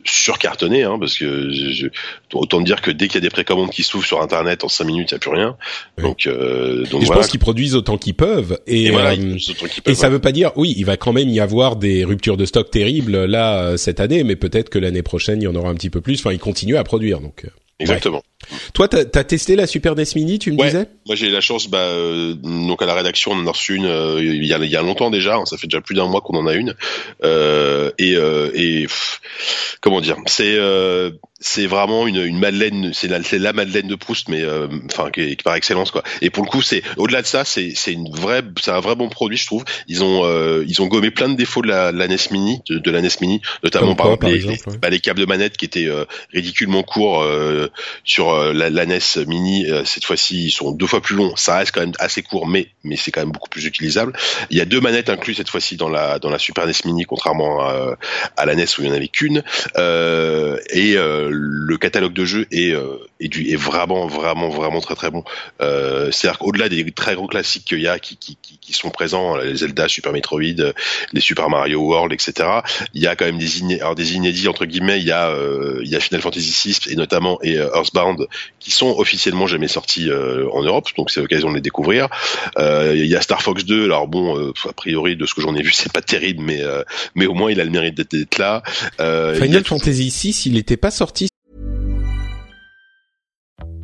surcartonner 0.03 0.83
hein, 0.83 0.97
parce 0.99 1.17
que 1.17 1.51
je, 1.51 1.87
autant 2.33 2.61
dire 2.61 2.81
que 2.81 2.91
dès 2.91 3.07
qu'il 3.07 3.15
y 3.15 3.17
a 3.17 3.21
des 3.21 3.29
précommandes 3.29 3.69
qui 3.69 3.83
s'ouvrent 3.83 4.05
sur 4.05 4.21
internet 4.21 4.63
en 4.63 4.69
5 4.69 4.83
minutes 4.85 5.02
il 5.11 5.13
n'y 5.13 5.17
a 5.17 5.19
plus 5.19 5.29
rien. 5.29 5.57
Donc, 5.97 6.25
euh, 6.25 6.85
donc 6.85 7.03
je 7.03 7.07
pense 7.07 7.27
qu'ils 7.27 7.39
produisent 7.39 7.75
autant 7.75 7.97
qu'ils 7.97 8.15
peuvent. 8.15 8.59
Et, 8.67 8.91
euh, 8.91 9.37
et, 9.85 9.93
ça 9.93 10.09
veut 10.09 10.19
pas 10.19 10.31
dire, 10.31 10.51
oui, 10.55 10.73
il 10.77 10.85
va 10.85 10.97
quand 10.97 11.13
même 11.13 11.29
y 11.29 11.39
avoir 11.39 11.75
des 11.75 12.03
ruptures 12.03 12.37
de 12.37 12.45
stock 12.45 12.69
terribles 12.71 13.25
là 13.25 13.63
euh, 13.63 13.77
cette 13.77 13.99
année, 13.99 14.23
mais 14.23 14.35
peut-être 14.35 14.69
que 14.69 14.79
l'année 14.79 15.03
prochaine 15.03 15.41
il 15.41 15.45
y 15.45 15.47
en 15.47 15.55
aura 15.55 15.69
un 15.69 15.75
petit 15.75 15.89
peu 15.89 16.01
plus. 16.01 16.19
Enfin, 16.19 16.31
ils 16.31 16.39
continuent 16.39 16.77
à 16.77 16.83
produire, 16.83 17.19
donc. 17.19 17.45
Exactement. 17.79 18.23
Toi, 18.73 18.87
t'as 18.87 19.19
as 19.19 19.23
testé 19.23 19.55
la 19.55 19.67
Super 19.67 19.95
NES 19.95 20.03
Mini, 20.15 20.37
tu 20.37 20.51
me 20.51 20.63
disais? 20.63 20.87
Moi, 21.05 21.15
j'ai 21.15 21.27
eu 21.27 21.31
la 21.31 21.41
chance, 21.41 21.67
bah, 21.67 21.79
euh, 21.79 22.33
donc 22.33 22.81
à 22.81 22.85
la 22.85 22.93
rédaction, 22.93 23.31
on 23.31 23.39
en 23.39 23.47
a 23.47 23.51
reçu 23.51 23.75
une 23.75 23.85
euh, 23.85 24.21
il, 24.21 24.45
y 24.45 24.53
a, 24.53 24.57
il 24.57 24.69
y 24.69 24.75
a 24.75 24.81
longtemps 24.81 25.09
déjà. 25.09 25.35
Hein, 25.35 25.45
ça 25.45 25.57
fait 25.57 25.67
déjà 25.67 25.81
plus 25.81 25.95
d'un 25.95 26.07
mois 26.07 26.21
qu'on 26.21 26.37
en 26.37 26.45
a 26.45 26.53
une. 26.53 26.75
Euh, 27.23 27.91
et, 27.97 28.13
et 28.13 28.87
comment 29.81 30.01
dire? 30.01 30.17
C'est 30.27 30.57
c'est 31.43 31.67
vraiment 31.67 32.07
une, 32.07 32.23
une 32.23 32.39
madeleine, 32.39 32.91
c'est 32.93 33.07
la, 33.07 33.19
la 33.19 33.53
madeleine 33.53 33.87
de 33.87 33.95
Proust, 33.95 34.29
mais 34.29 34.43
enfin 34.85 35.09
qui, 35.11 35.35
qui, 35.35 35.43
par 35.43 35.55
excellence 35.55 35.91
quoi. 35.91 36.03
Et 36.21 36.29
pour 36.29 36.43
le 36.43 36.49
coup, 36.49 36.61
c'est 36.61 36.83
au-delà 36.97 37.21
de 37.21 37.27
ça, 37.27 37.45
c'est 37.45 37.73
c'est 37.75 37.93
une 37.93 38.09
vraie, 38.09 38.41
c'est 38.61 38.71
un 38.71 38.79
vrai 38.79 38.95
bon 38.95 39.09
produit, 39.09 39.37
je 39.37 39.45
trouve. 39.45 39.63
Ils 39.87 40.03
ont 40.03 40.23
ils 40.61 40.81
ont 40.81 40.87
gommé 40.87 41.11
plein 41.11 41.29
de 41.29 41.35
défauts 41.35 41.61
de 41.61 41.67
la, 41.67 41.91
la 41.91 42.07
NES 42.07 42.17
Mini, 42.31 42.61
de, 42.69 42.91
la 42.91 43.01
NES 43.01 43.09
Mini, 43.21 43.41
notamment 43.63 43.95
par, 43.95 44.07
exemple, 44.07 44.27
les, 44.27 44.77
bah, 44.77 44.89
les, 44.89 44.99
câbles 44.99 45.19
de 45.19 45.25
manette 45.25 45.57
qui 45.57 45.65
étaient 45.65 45.89
ridiculement 46.33 46.83
courts 46.83 47.23
sur 48.03 48.23
euh, 48.29 48.53
la, 48.53 48.69
la, 48.69 48.85
NES 48.85 48.99
Mini, 49.27 49.69
euh, 49.69 49.83
cette 49.85 50.05
fois-ci, 50.05 50.45
ils 50.45 50.51
sont 50.51 50.71
deux 50.71 50.87
fois 50.87 51.01
plus 51.01 51.15
longs. 51.15 51.35
Ça 51.35 51.57
reste 51.57 51.71
quand 51.73 51.81
même 51.81 51.93
assez 51.99 52.21
court, 52.21 52.47
mais 52.47 52.67
mais 52.83 52.95
c'est 52.95 53.11
quand 53.11 53.21
même 53.21 53.31
beaucoup 53.31 53.49
plus 53.49 53.65
utilisable. 53.65 54.13
Il 54.49 54.57
y 54.57 54.61
a 54.61 54.65
deux 54.65 54.81
manettes 54.81 55.09
incluses 55.09 55.37
cette 55.37 55.49
fois-ci 55.49 55.77
dans 55.77 55.89
la 55.89 56.19
dans 56.19 56.29
la 56.29 56.39
Super 56.39 56.65
NES 56.67 56.73
Mini, 56.85 57.05
contrairement 57.05 57.61
à, 57.61 57.97
à 58.37 58.45
la 58.45 58.55
NES 58.55 58.65
où 58.77 58.81
il 58.81 58.87
y 58.87 58.91
en 58.91 58.93
avait 58.93 59.07
qu'une. 59.07 59.43
Euh, 59.77 60.57
et 60.69 60.95
le 61.33 61.77
catalogue 61.77 62.13
de 62.13 62.25
jeux 62.25 62.47
est 62.51 62.73
est, 63.19 63.27
du, 63.27 63.49
est 63.49 63.55
vraiment 63.55 64.07
vraiment 64.07 64.49
vraiment 64.49 64.81
très 64.81 64.95
très 64.95 65.11
bon. 65.11 65.23
C'est-à-dire 65.59 66.39
qu'au-delà 66.39 66.69
des 66.69 66.91
très 66.91 67.15
gros 67.15 67.27
classiques 67.27 67.65
qu'il 67.65 67.81
y 67.81 67.87
a 67.87 67.99
qui, 67.99 68.17
qui, 68.17 68.37
qui, 68.37 68.73
sont 68.73 68.89
présents, 68.89 69.35
les 69.37 69.57
Zelda, 69.57 69.87
Super 69.87 70.11
Metroid, 70.11 70.73
les 71.13 71.21
Super 71.21 71.49
Mario 71.49 71.81
World, 71.81 72.13
etc. 72.13 72.49
Il 72.93 73.01
y 73.01 73.07
a 73.07 73.15
quand 73.15 73.25
même 73.25 73.37
des 73.37 73.59
inédits, 73.59 73.81
alors 73.81 73.95
des 73.95 74.13
inédits 74.13 74.47
entre 74.47 74.65
guillemets. 74.65 74.99
Il 74.99 75.05
y 75.05 75.11
a 75.11 75.33
il 75.81 75.89
y 75.89 75.95
a 75.95 75.99
Final 75.99 76.21
Fantasy 76.21 76.69
VI 76.69 76.91
et 76.91 76.95
notamment 76.95 77.39
et 77.41 77.55
Earthbound 77.55 78.27
qui 78.59 78.71
sont 78.71 78.95
officiellement 78.97 79.47
jamais 79.47 79.67
sortis 79.67 80.09
euh, 80.09 80.47
en 80.51 80.63
Europe, 80.63 80.87
donc 80.97 81.11
c'est 81.11 81.21
l'occasion 81.21 81.49
de 81.49 81.55
les 81.55 81.61
découvrir. 81.61 82.07
Euh, 82.57 82.93
il 82.95 83.05
y 83.05 83.15
a 83.15 83.21
Star 83.21 83.41
Fox 83.41 83.65
2, 83.65 83.85
alors 83.85 84.07
bon, 84.07 84.37
euh, 84.37 84.53
a 84.67 84.73
priori 84.73 85.15
de 85.15 85.25
ce 85.25 85.33
que 85.33 85.41
j'en 85.41 85.55
ai 85.55 85.61
vu, 85.61 85.71
c'est 85.71 85.91
pas 85.91 86.01
terrible, 86.01 86.41
mais 86.43 86.61
mais 87.15 87.25
au 87.25 87.33
moins 87.33 87.51
il 87.51 87.59
a 87.59 87.65
le 87.65 87.69
mérite 87.69 87.95
d'être 87.95 88.37
là. 88.37 88.63
Final 88.97 89.63
Fantasy 89.65 90.09
6, 90.09 90.45
il 90.45 90.53
n'était 90.53 90.77
pas 90.77 90.91
sorti. 90.91 91.22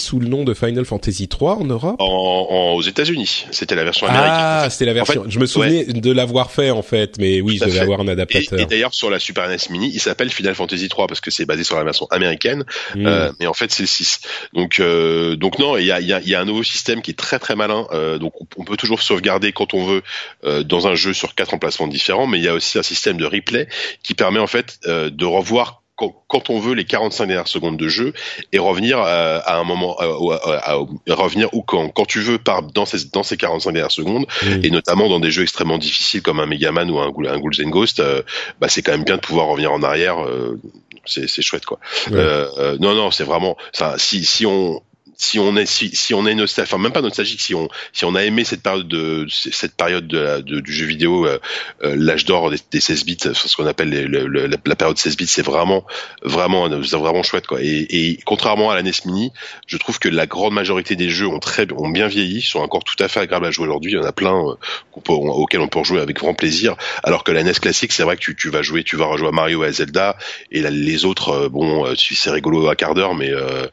sous 0.00 0.18
le 0.18 0.26
nom 0.28 0.44
de 0.44 0.54
Final 0.54 0.84
Fantasy 0.84 1.28
3 1.28 1.56
en 1.56 1.64
Europe? 1.64 1.96
En, 1.98 2.46
en, 2.50 2.72
aux 2.74 2.82
États-Unis. 2.82 3.46
C'était 3.50 3.74
la 3.74 3.84
version 3.84 4.06
américaine. 4.06 4.32
Ah, 4.36 4.68
c'était 4.70 4.86
la 4.86 4.92
version. 4.94 5.20
En 5.20 5.24
fait, 5.24 5.30
je 5.30 5.38
me 5.38 5.46
souvenais 5.46 5.86
ouais. 5.86 5.92
de 6.00 6.10
l'avoir 6.12 6.50
fait 6.50 6.70
en 6.70 6.82
fait, 6.82 7.16
mais 7.18 7.40
oui, 7.40 7.56
je 7.58 7.64
devais 7.64 7.76
fait. 7.76 7.80
avoir 7.80 8.00
un 8.00 8.08
adaptateur. 8.08 8.58
et 8.58 8.66
d'ailleurs 8.66 8.94
sur 8.94 9.10
la 9.10 9.18
Super 9.18 9.48
NES 9.48 9.56
Mini, 9.70 9.90
il 9.92 10.00
s'appelle 10.00 10.30
Final 10.30 10.54
Fantasy 10.54 10.88
3 10.88 11.06
parce 11.06 11.20
que 11.20 11.30
c'est 11.30 11.44
basé 11.46 11.64
sur 11.64 11.76
la 11.76 11.84
version 11.84 12.06
américaine, 12.10 12.64
Hmm. 12.94 13.06
euh, 13.06 13.32
mais 13.38 13.46
en 13.46 13.54
fait 13.54 13.70
c'est 13.70 13.82
le 13.82 13.86
6. 13.86 14.20
Donc 14.54 14.80
euh, 14.80 15.36
donc 15.36 15.58
non, 15.58 15.76
il 15.76 15.84
y 15.86 15.92
a, 15.92 16.00
il 16.00 16.06
y, 16.06 16.12
a, 16.12 16.20
y 16.20 16.34
a 16.34 16.40
un 16.40 16.44
nouveau 16.44 16.62
système 16.62 17.02
qui 17.02 17.10
est 17.12 17.14
très 17.18 17.38
très 17.38 17.54
malin. 17.56 17.86
Euh, 17.92 18.18
donc 18.18 18.32
on, 18.40 18.46
on 18.56 18.64
peut 18.64 18.76
toujours 18.76 19.02
sauvegarder 19.02 19.52
quand 19.52 19.74
on 19.74 19.84
veut 19.84 20.02
euh, 20.44 20.62
dans 20.62 20.86
un 20.88 20.94
jeu 20.94 21.12
sur 21.12 21.34
quatre 21.34 21.54
emplacements 21.54 21.86
différents, 21.86 22.26
mais 22.26 22.38
il 22.38 22.44
y 22.44 22.48
a 22.48 22.54
aussi 22.54 22.78
un 22.78 22.82
système 22.82 23.16
de 23.18 23.26
replay 23.26 23.68
qui 24.02 24.14
permet 24.14 24.38
en 24.40 24.46
fait 24.46 24.78
euh, 24.86 25.10
de 25.10 25.24
revoir 25.24 25.79
quand, 26.00 26.14
quand 26.28 26.48
on 26.50 26.58
veut 26.58 26.72
les 26.74 26.84
45 26.86 27.26
dernières 27.26 27.46
secondes 27.46 27.76
de 27.76 27.88
jeu 27.88 28.14
et 28.52 28.58
revenir 28.58 28.98
euh, 28.98 29.38
à 29.44 29.58
un 29.58 29.64
moment 29.64 29.96
euh, 30.00 30.06
au- 30.14 30.32
à- 30.32 30.38
à- 30.56 30.74
à- 30.74 31.14
revenir 31.14 31.48
ou 31.52 31.62
quand 31.62 31.90
quand 31.90 32.06
tu 32.06 32.20
veux 32.20 32.38
par 32.38 32.62
dans 32.62 32.86
ces 32.86 33.04
dans 33.12 33.22
ces 33.22 33.36
45 33.36 33.72
dernières 33.72 33.90
secondes 33.92 34.26
et 34.64 34.70
notamment 34.70 35.08
dans 35.08 35.20
des 35.20 35.30
jeux 35.30 35.42
extrêmement 35.42 35.76
difficiles 35.78 36.22
comme 36.22 36.40
un 36.40 36.46
Megaman 36.46 36.90
ou 36.90 36.98
un, 36.98 37.08
un 37.08 37.38
Ghouls 37.38 37.62
and 37.64 37.68
Ghost 37.68 38.00
euh, 38.00 38.22
bah 38.60 38.68
c'est 38.70 38.80
quand 38.82 38.92
même 38.92 39.04
bien 39.04 39.16
de 39.16 39.20
pouvoir 39.20 39.46
revenir 39.48 39.72
en 39.72 39.82
arrière 39.82 40.24
euh, 40.24 40.58
c'est 41.04 41.28
c'est 41.28 41.42
chouette 41.42 41.66
quoi 41.66 41.78
Ouais. 42.10 42.16
euh, 42.16 42.46
euh, 42.58 42.76
non 42.80 42.94
non 42.94 43.10
c'est 43.10 43.24
vraiment 43.24 43.56
ça 43.72 43.94
si 43.98 44.24
si 44.24 44.46
on 44.46 44.80
si 45.22 45.38
on 45.38 45.54
est 45.56 45.66
si, 45.66 45.94
si 45.94 46.14
on 46.14 46.26
est 46.26 46.34
nostalgique, 46.34 46.72
enfin 46.72 46.82
même 46.82 46.92
pas 46.92 47.02
nostalgique, 47.02 47.40
si 47.42 47.54
on 47.54 47.68
si 47.92 48.04
on 48.06 48.14
a 48.14 48.24
aimé 48.24 48.44
cette 48.44 48.62
période 48.62 48.88
de 48.88 49.26
cette 49.28 49.74
période 49.76 50.08
de 50.08 50.40
de- 50.40 50.60
du 50.60 50.72
jeu 50.72 50.86
vidéo, 50.86 51.26
euh, 51.26 51.38
euh, 51.84 51.94
l'âge 51.96 52.24
d'or 52.24 52.50
des, 52.50 52.56
des 52.70 52.80
16 52.80 53.04
bits, 53.04 53.18
ce 53.20 53.56
qu'on 53.56 53.66
appelle 53.66 53.90
les- 53.90 54.04
le- 54.06 54.26
la, 54.46 54.56
la 54.64 54.76
période 54.76 54.96
16 54.96 55.16
bits, 55.18 55.26
c'est 55.26 55.42
vraiment 55.44 55.84
vraiment 56.22 56.68
vraiment 56.68 57.22
chouette 57.22 57.46
quoi. 57.46 57.58
Et, 57.62 57.86
et 57.90 58.18
contrairement 58.24 58.70
à 58.70 58.74
la 58.74 58.82
NES 58.82 58.92
Mini, 59.04 59.30
je 59.66 59.76
trouve 59.76 59.98
que 59.98 60.08
la 60.08 60.26
grande 60.26 60.54
majorité 60.54 60.96
des 60.96 61.10
jeux 61.10 61.26
ont 61.26 61.38
très 61.38 61.66
ont 61.72 61.88
bien 61.90 62.06
vieilli, 62.08 62.40
sont 62.40 62.60
encore 62.60 62.84
tout 62.84 62.96
à 63.02 63.08
fait 63.08 63.20
agréables 63.20 63.46
à 63.46 63.50
jouer 63.50 63.66
aujourd'hui. 63.66 63.92
Il 63.92 63.96
y 63.96 63.98
en 64.00 64.04
a 64.04 64.12
plein 64.12 64.34
euh, 64.48 64.54
qu'on 64.92 65.00
peut, 65.02 65.12
auxquels 65.12 65.60
on 65.60 65.68
peut 65.68 65.80
rejouer 65.80 66.00
avec 66.00 66.16
grand 66.16 66.32
plaisir. 66.34 66.76
Alors 67.04 67.24
que 67.24 67.32
la 67.32 67.42
NES 67.42 67.52
classique, 67.60 67.92
c'est 67.92 68.02
vrai 68.04 68.16
que 68.16 68.22
tu, 68.22 68.34
tu 68.36 68.48
vas 68.48 68.62
jouer, 68.62 68.84
tu 68.84 68.96
vas 68.96 69.04
rejouer 69.06 69.28
à 69.28 69.32
Mario 69.32 69.64
et 69.64 69.66
à 69.68 69.72
Zelda, 69.72 70.16
et 70.50 70.62
la- 70.62 70.70
les 70.70 71.04
autres, 71.04 71.28
euh, 71.30 71.48
bon, 71.50 71.84
c'est 71.96 72.30
rigolo 72.30 72.68
à 72.68 72.74
quart 72.76 72.94
d'heure, 72.94 73.14
mais 73.14 73.30
euh, 73.30 73.66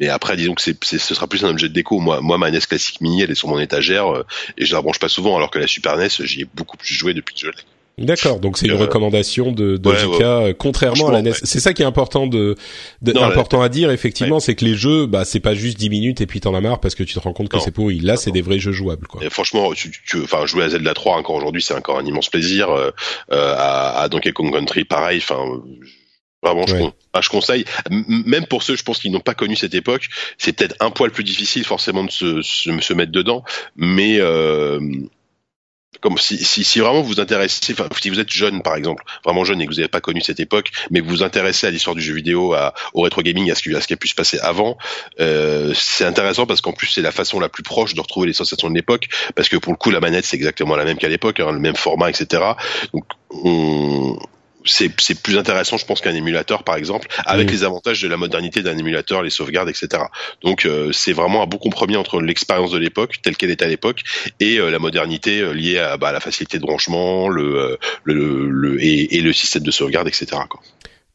mais 0.00 0.08
après, 0.08 0.36
disons 0.36 0.54
que 0.54 0.62
c'est- 0.62 0.93
ce 0.98 1.14
sera 1.14 1.26
plus 1.26 1.44
un 1.44 1.48
objet 1.50 1.68
de 1.68 1.74
déco. 1.74 1.98
Moi, 2.00 2.20
moi, 2.20 2.38
ma 2.38 2.50
NES 2.50 2.60
classique 2.60 3.00
mini, 3.00 3.22
elle 3.22 3.30
est 3.30 3.34
sur 3.34 3.48
mon 3.48 3.58
étagère 3.58 4.12
euh, 4.14 4.24
et 4.58 4.64
je 4.64 4.74
la 4.74 4.82
branche 4.82 4.98
pas 4.98 5.08
souvent, 5.08 5.36
alors 5.36 5.50
que 5.50 5.58
la 5.58 5.66
Super 5.66 5.96
NES, 5.96 6.08
j'y 6.20 6.42
ai 6.42 6.46
beaucoup 6.54 6.76
plus 6.76 6.94
joué 6.94 7.14
depuis 7.14 7.34
que 7.34 7.40
je 7.40 7.46
l'ai. 7.46 7.52
D'accord, 7.96 8.40
donc 8.40 8.58
c'est 8.58 8.66
une 8.66 8.72
Euh, 8.72 8.76
recommandation 8.76 9.52
de, 9.52 9.76
de 9.76 9.88
ouais, 9.88 9.96
JK, 9.96 10.08
ouais. 10.08 10.24
euh, 10.24 10.52
contrairement 10.52 11.10
à 11.10 11.12
la 11.12 11.22
NES. 11.22 11.30
ouais. 11.30 11.36
C'est 11.44 11.60
ça 11.60 11.72
qui 11.72 11.82
est 11.82 11.84
important 11.84 12.26
de, 12.26 12.56
de 13.02 13.12
Non, 13.12 13.22
important 13.22 13.62
à 13.62 13.68
dire 13.68 13.92
effectivement, 13.92 14.40
c'est 14.40 14.56
que 14.56 14.64
les 14.64 14.74
jeux, 14.74 15.06
bah 15.06 15.24
c'est 15.24 15.38
pas 15.38 15.54
juste 15.54 15.78
10 15.78 15.90
minutes 15.90 16.20
et 16.20 16.26
puis 16.26 16.40
t'en 16.40 16.56
as 16.56 16.60
marre 16.60 16.80
parce 16.80 16.96
que 16.96 17.04
tu 17.04 17.14
te 17.14 17.20
rends 17.20 17.32
compte 17.32 17.48
que 17.50 17.60
c'est 17.60 17.70
pourri. 17.70 18.00
Là, 18.00 18.16
c'est 18.16 18.32
des 18.32 18.42
vrais 18.42 18.58
jeux 18.58 18.72
jouables 18.72 19.06
quoi. 19.06 19.22
Et 19.24 19.30
franchement, 19.30 19.72
tu, 19.74 19.92
tu, 20.04 20.20
enfin, 20.24 20.44
jouer 20.44 20.64
à 20.64 20.70
Zelda 20.70 20.92
3 20.92 21.16
encore 21.18 21.36
aujourd'hui, 21.36 21.62
c'est 21.62 21.74
encore 21.74 21.98
un 22.00 22.04
immense 22.04 22.30
plaisir. 22.30 22.68
Euh, 22.70 22.90
euh, 23.30 23.54
à, 23.56 24.00
à 24.00 24.08
Donkey 24.08 24.32
Kong 24.32 24.52
Country, 24.52 24.82
pareil. 24.84 25.18
Enfin, 25.22 25.44
vraiment, 26.44 26.66
je, 26.66 26.74
Ouais. 26.74 26.80
con- 26.82 26.92
ah, 27.12 27.20
je 27.20 27.28
conseille. 27.28 27.64
Même 27.90 28.46
pour 28.46 28.62
ceux, 28.62 28.76
je 28.76 28.82
pense, 28.82 28.98
qui 28.98 29.10
n'ont 29.10 29.20
pas 29.20 29.34
connu 29.34 29.56
cette 29.56 29.74
époque, 29.74 30.08
c'est 30.38 30.52
peut-être 30.52 30.76
un 30.80 30.90
poil 30.90 31.10
plus 31.10 31.24
difficile 31.24 31.64
forcément 31.64 32.04
de 32.04 32.10
se, 32.10 32.42
se, 32.42 32.80
se 32.80 32.92
mettre 32.92 33.12
dedans, 33.12 33.44
mais 33.76 34.18
euh, 34.20 34.80
comme 36.00 36.18
si, 36.18 36.36
si, 36.44 36.64
si 36.64 36.80
vraiment 36.80 37.00
vous 37.00 37.08
vous 37.14 37.20
intéressez, 37.20 37.72
enfin, 37.72 37.88
si 38.02 38.10
vous 38.10 38.20
êtes 38.20 38.30
jeune 38.30 38.62
par 38.62 38.74
exemple, 38.74 39.04
vraiment 39.24 39.44
jeune 39.44 39.62
et 39.62 39.66
que 39.66 39.70
vous 39.70 39.76
n'avez 39.76 39.88
pas 39.88 40.00
connu 40.02 40.20
cette 40.20 40.40
époque, 40.40 40.70
mais 40.90 41.00
que 41.00 41.04
vous 41.04 41.10
vous 41.12 41.22
intéressez 41.22 41.66
à 41.66 41.70
l'histoire 41.70 41.94
du 41.96 42.02
jeu 42.02 42.12
vidéo, 42.14 42.52
à, 42.52 42.74
au 42.92 43.00
rétro 43.02 43.22
gaming, 43.22 43.50
à 43.50 43.54
ce 43.54 43.62
qui, 43.62 43.74
à 43.74 43.80
ce 43.80 43.86
qui 43.86 43.94
a 43.94 43.96
pu 43.96 44.08
se 44.08 44.14
passer 44.14 44.38
avant, 44.40 44.76
euh, 45.20 45.72
c'est 45.74 46.04
intéressant 46.04 46.46
parce 46.46 46.60
qu'en 46.60 46.72
plus 46.72 46.88
c'est 46.88 47.00
la 47.00 47.12
façon 47.12 47.40
la 47.40 47.48
plus 47.48 47.62
proche 47.62 47.94
de 47.94 48.00
retrouver 48.00 48.26
les 48.26 48.32
sensations 48.34 48.68
de 48.68 48.74
l'époque, 48.74 49.08
parce 49.34 49.48
que 49.48 49.56
pour 49.56 49.72
le 49.72 49.78
coup 49.78 49.90
la 49.90 50.00
manette 50.00 50.26
c'est 50.26 50.36
exactement 50.36 50.76
la 50.76 50.84
même 50.84 50.98
qu'à 50.98 51.08
l'époque, 51.08 51.40
hein, 51.40 51.52
le 51.52 51.60
même 51.60 51.76
format, 51.76 52.10
etc. 52.10 52.42
Donc 52.92 53.04
on 53.30 54.18
c'est 54.64 54.90
c'est 55.00 55.22
plus 55.22 55.38
intéressant, 55.38 55.76
je 55.76 55.86
pense, 55.86 56.00
qu'un 56.00 56.14
émulateur, 56.14 56.64
par 56.64 56.76
exemple, 56.76 57.08
avec 57.26 57.48
Oui. 57.48 57.54
les 57.54 57.64
avantages 57.64 58.00
de 58.02 58.08
la 58.08 58.16
modernité 58.16 58.62
d'un 58.62 58.76
émulateur, 58.76 59.22
les 59.22 59.30
sauvegardes, 59.30 59.68
etc. 59.68 60.04
Donc, 60.42 60.66
euh, 60.66 60.92
c'est 60.92 61.12
vraiment 61.12 61.42
un 61.42 61.46
bon 61.46 61.58
compromis 61.58 61.96
entre 61.96 62.20
l'expérience 62.20 62.70
de 62.70 62.78
l'époque, 62.78 63.16
telle 63.22 63.36
qu'elle 63.36 63.50
était 63.50 63.64
à 63.64 63.68
l'époque, 63.68 64.02
et 64.40 64.58
euh, 64.58 64.70
la 64.70 64.78
modernité 64.78 65.40
euh, 65.40 65.52
liée 65.52 65.78
à 65.78 65.96
bah, 65.96 66.12
la 66.12 66.20
facilité 66.20 66.58
de 66.58 66.62
branchement, 66.62 67.28
le, 67.28 67.56
euh, 67.56 67.76
le, 68.04 68.48
le 68.48 68.82
et, 68.82 69.16
et 69.16 69.20
le 69.20 69.32
système 69.32 69.62
de 69.62 69.70
sauvegarde, 69.70 70.08
etc. 70.08 70.26
Quoi. 70.48 70.60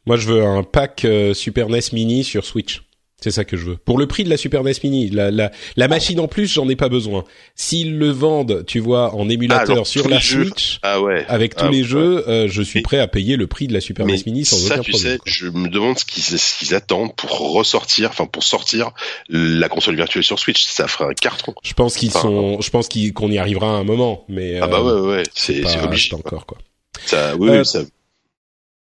Moi, 0.05 0.17
je 0.17 0.27
veux 0.27 0.43
un 0.43 0.63
pack 0.63 1.05
euh, 1.05 1.33
Super 1.33 1.69
NES 1.69 1.79
Mini 1.93 2.23
sur 2.23 2.45
Switch. 2.45 2.81
C'est 3.21 3.31
ça 3.31 3.43
que 3.43 3.57
je 3.57 3.65
veux. 3.65 3.75
Pour 3.75 3.97
le 3.97 4.07
prix 4.07 4.23
de 4.23 4.29
la 4.29 4.37
Super 4.37 4.63
NES 4.63 4.71
Mini, 4.83 5.09
la, 5.09 5.29
la, 5.29 5.51
la 5.75 5.87
machine 5.89 6.19
en 6.21 6.27
plus, 6.29 6.47
j'en 6.53 6.69
ai 6.69 6.77
pas 6.77 6.87
besoin. 6.87 7.25
S'ils 7.55 7.97
le 7.97 8.09
vendent, 8.11 8.63
tu 8.65 8.79
vois, 8.79 9.13
en 9.13 9.27
émulateur 9.27 9.75
genre, 9.75 9.87
sur 9.87 10.07
la 10.07 10.19
jeux. 10.19 10.45
Switch, 10.45 10.79
Ah 10.83 11.01
ouais. 11.01 11.25
avec 11.27 11.55
tous 11.55 11.65
Ah, 11.65 11.69
les 11.69 11.79
ouais. 11.81 11.83
jeux, 11.87 12.29
euh, 12.29 12.47
je 12.47 12.61
suis 12.61 12.79
Mais- 12.79 12.83
prêt 12.83 12.99
à 12.99 13.07
payer 13.07 13.35
le 13.35 13.47
prix 13.47 13.67
de 13.67 13.73
la 13.73 13.81
Super 13.81 14.05
NES 14.05 14.19
Mini 14.25 14.45
sans 14.45 14.55
ça, 14.55 14.75
aucun 14.75 14.83
tu 14.83 14.91
problème. 14.91 15.11
sais, 15.13 15.17
quoi. 15.17 15.25
je 15.31 15.47
me 15.47 15.67
demande 15.67 15.99
ce 15.99 16.05
qu'ils 16.05 16.23
qu'ils 16.39 16.75
attendent 16.75 17.13
pour 17.15 17.37
ressortir, 17.53 18.09
enfin 18.09 18.25
pour 18.25 18.43
sortir 18.43 18.91
la 19.27 19.67
console 19.67 19.95
virtuelle 19.97 20.23
sur 20.23 20.39
Switch. 20.39 20.63
Ça 20.65 20.87
ferait 20.87 21.05
un 21.09 21.13
carton. 21.13 21.53
Je 21.63 21.73
pense 21.73 21.95
qu'ils 21.97 22.09
Enfin, 22.09 22.21
sont, 22.21 22.61
je 22.61 22.69
pense 22.69 22.87
qu'on 23.13 23.31
y 23.31 23.37
arrivera 23.37 23.67
à 23.67 23.79
un 23.79 23.83
moment, 23.83 24.23
mais 24.29 24.59
Ah 24.61 24.67
bah 24.67 24.77
euh, 24.79 25.01
ouais, 25.01 25.17
ouais, 25.17 25.23
c'est 25.35 25.61
obligé. 25.83 26.13
encore 26.15 26.45
quoi. 26.45 26.57
Ça, 27.05 27.35
oui, 27.37 27.49
Euh, 27.49 27.63
ça, 27.63 27.81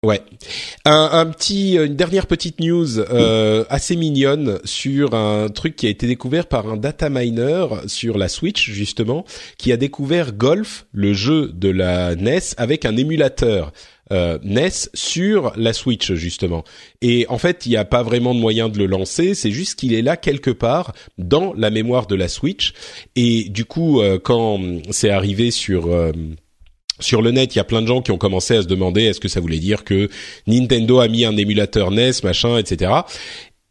Ouais. 0.07 0.23
Un, 0.85 1.11
un 1.13 1.27
petit, 1.27 1.75
une 1.75 1.97
dernière 1.97 2.29
petite 2.29 2.61
news 2.61 3.01
euh, 3.01 3.65
assez 3.69 3.97
mignonne 3.97 4.61
sur 4.63 5.13
un 5.15 5.49
truc 5.49 5.75
qui 5.75 5.89
a 5.89 5.91
été 5.91 6.07
découvert 6.07 6.47
par 6.47 6.69
un 6.69 6.77
data 6.77 7.11
miner 7.11 7.67
sur 7.89 8.17
la 8.17 8.29
Switch 8.29 8.71
justement, 8.71 9.25
qui 9.57 9.73
a 9.73 9.77
découvert 9.77 10.35
Golf, 10.35 10.87
le 10.93 11.15
jeu 11.15 11.51
de 11.53 11.69
la 11.69 12.15
NES, 12.15 12.39
avec 12.59 12.85
un 12.85 12.97
émulateur. 12.97 13.73
Euh, 14.11 14.39
NES 14.43 14.89
sur 14.95 15.53
la 15.57 15.75
Switch 15.75 16.15
justement 16.15 16.65
et 17.03 17.27
en 17.29 17.37
fait 17.37 17.67
il 17.67 17.69
n'y 17.69 17.77
a 17.77 17.85
pas 17.85 18.03
vraiment 18.03 18.35
de 18.35 18.41
moyen 18.41 18.71
de 18.71 18.79
le 18.79 18.87
lancer 18.87 19.35
c'est 19.35 19.51
juste 19.51 19.79
qu'il 19.79 19.93
est 19.93 20.01
là 20.01 20.17
quelque 20.17 20.51
part 20.51 20.95
dans 21.19 21.53
la 21.53 21.69
mémoire 21.69 22.07
de 22.07 22.15
la 22.15 22.29
Switch 22.29 22.73
et 23.17 23.51
du 23.51 23.67
coup 23.67 24.01
euh, 24.01 24.19
quand 24.19 24.59
c'est 24.93 25.11
arrivé 25.11 25.51
sur 25.51 25.89
euh, 25.89 26.13
sur 27.01 27.23
le 27.23 27.31
net, 27.31 27.55
il 27.55 27.59
y 27.59 27.61
a 27.61 27.65
plein 27.65 27.83
de 27.83 27.87
gens 27.87 28.03
qui 28.03 28.11
ont 28.11 28.19
commencé 28.19 28.57
à 28.57 28.63
se 28.63 28.67
demander 28.67 29.05
est-ce 29.05 29.21
que 29.21 29.29
ça 29.29 29.41
voulait 29.41 29.59
dire 29.59 29.85
que 29.85 30.09
Nintendo 30.47 31.01
a 31.01 31.09
mis 31.09 31.25
un 31.25 31.37
émulateur 31.37 31.91
NES, 31.91 32.13
machin, 32.23 32.59
etc. 32.59 32.93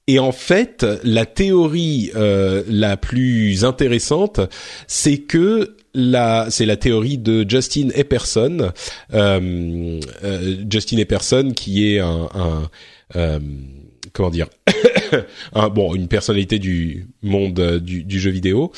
Et 0.08 0.20
en 0.20 0.32
fait, 0.32 0.86
la 1.04 1.26
théorie 1.26 2.12
euh, 2.16 2.64
la 2.70 2.96
plus 2.96 3.66
intéressante, 3.66 4.40
c'est 4.88 5.18
que 5.18 5.76
la, 5.94 6.48
c'est 6.50 6.66
la 6.66 6.78
théorie 6.78 7.18
de 7.18 7.46
Justin 7.48 7.90
Epperson, 7.94 8.72
euh, 9.14 10.00
euh, 10.24 10.56
Justin 10.70 10.98
Epperson 10.98 11.52
qui 11.54 11.92
est 11.92 12.00
un, 12.00 12.30
un 12.34 12.70
euh, 13.16 13.40
comment 14.14 14.30
dire, 14.30 14.48
un, 15.54 15.70
bon, 15.70 15.96
une 15.96 16.08
personnalité 16.08 16.60
du 16.60 17.08
monde 17.22 17.60
euh, 17.60 17.80
du, 17.80 18.04
du 18.04 18.20
jeu 18.20 18.32
vidéo, 18.32 18.72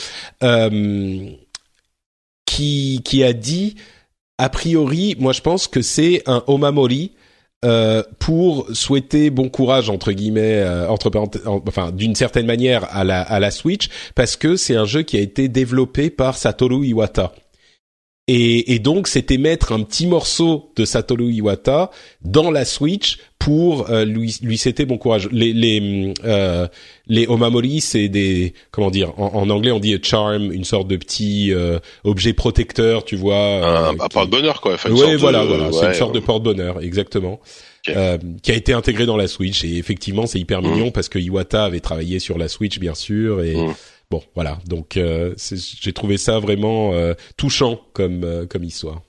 qui 2.45 3.02
qui 3.04 3.24
a 3.24 3.34
dit 3.34 3.76
a 4.39 4.49
priori, 4.49 5.15
moi 5.19 5.33
je 5.33 5.41
pense 5.41 5.67
que 5.67 5.81
c'est 5.81 6.23
un 6.25 6.43
omamori 6.47 7.11
euh, 7.65 8.03
pour 8.19 8.67
souhaiter 8.71 9.29
bon 9.29 9.49
courage 9.49 9.89
entre 9.89 10.13
guillemets, 10.13 10.61
euh, 10.63 10.87
enfin 10.87 11.91
d'une 11.91 12.15
certaine 12.15 12.45
manière 12.45 12.87
à 12.95 13.03
la 13.03 13.21
à 13.21 13.41
la 13.41 13.51
Switch, 13.51 13.89
parce 14.15 14.37
que 14.37 14.55
c'est 14.55 14.77
un 14.77 14.85
jeu 14.85 15.01
qui 15.03 15.17
a 15.17 15.19
été 15.19 15.49
développé 15.49 16.09
par 16.09 16.37
Satoru 16.37 16.87
Iwata. 16.87 17.33
Et, 18.32 18.75
et 18.75 18.77
donc 18.77 19.07
c'était 19.07 19.39
mettre 19.39 19.71
un 19.71 19.82
petit 19.82 20.05
morceau 20.05 20.71
de 20.75 20.86
Satoru 20.86 21.32
Iwata 21.34 21.89
dans 22.21 22.51
la 22.51 22.63
Switch 22.63 23.17
pour 23.39 23.89
euh, 23.89 24.05
lui 24.05 24.38
lui 24.43 24.59
c'était 24.59 24.86
bon 24.86 24.99
courage. 24.99 25.27
Les 25.32 25.51
les 25.51 26.13
euh, 26.25 26.67
les 27.07 27.25
omamori 27.25 27.82
c'est 27.82 28.07
des 28.07 28.53
comment 28.69 28.91
dire 28.91 29.13
en, 29.17 29.34
en, 29.34 29.49
anglais 29.49 29.71
on 29.71 29.80
dit 29.80 29.95
a 29.95 29.97
charm, 29.99 30.51
une 30.51 30.63
sorte 30.63 30.88
de 30.88 30.97
petit 30.97 31.51
euh, 31.51 31.80
objet 32.03 32.34
protecteur, 32.34 33.03
tu 33.03 33.15
vois. 33.15 33.36
Un, 33.36 33.99
un 33.99 34.07
porte-bonheur 34.07 34.61
quoi. 34.61 34.75
Enfin, 34.75 34.91
oui 34.91 35.15
voilà 35.15 35.43
voilà, 35.43 35.71
c'est 35.71 35.88
une 35.88 35.93
sorte 35.95 36.13
de 36.13 36.19
porte-bonheur 36.19 36.84
exactement. 36.84 37.39
Euh, 37.88 38.19
qui 38.43 38.51
a 38.51 38.55
été 38.55 38.73
intégré 38.73 39.07
dans 39.07 39.17
la 39.17 39.27
Switch 39.27 39.63
et 39.63 39.77
effectivement 39.77 40.27
c'est 40.27 40.38
hyper 40.38 40.61
mignon 40.61 40.88
mmh. 40.88 40.91
parce 40.91 41.09
que 41.09 41.17
Iwata 41.17 41.63
avait 41.63 41.80
travaillé 41.80 42.19
sur 42.19 42.38
la 42.38 42.47
Switch 42.47 42.77
bien 42.77 42.93
sûr 42.93 43.41
et 43.41 43.55
mmh. 43.55 43.73
Bon 44.10 44.24
voilà 44.36 44.60
donc 44.66 44.97
euh, 44.97 45.36
j'ai 45.38 45.93
trouvé 45.93 46.18
ça 46.18 46.39
vraiment 46.39 46.93
euh, 46.93 47.14
touchant 47.38 47.82
comme 47.93 48.47
comme 48.47 48.64
histoire. 48.64 49.01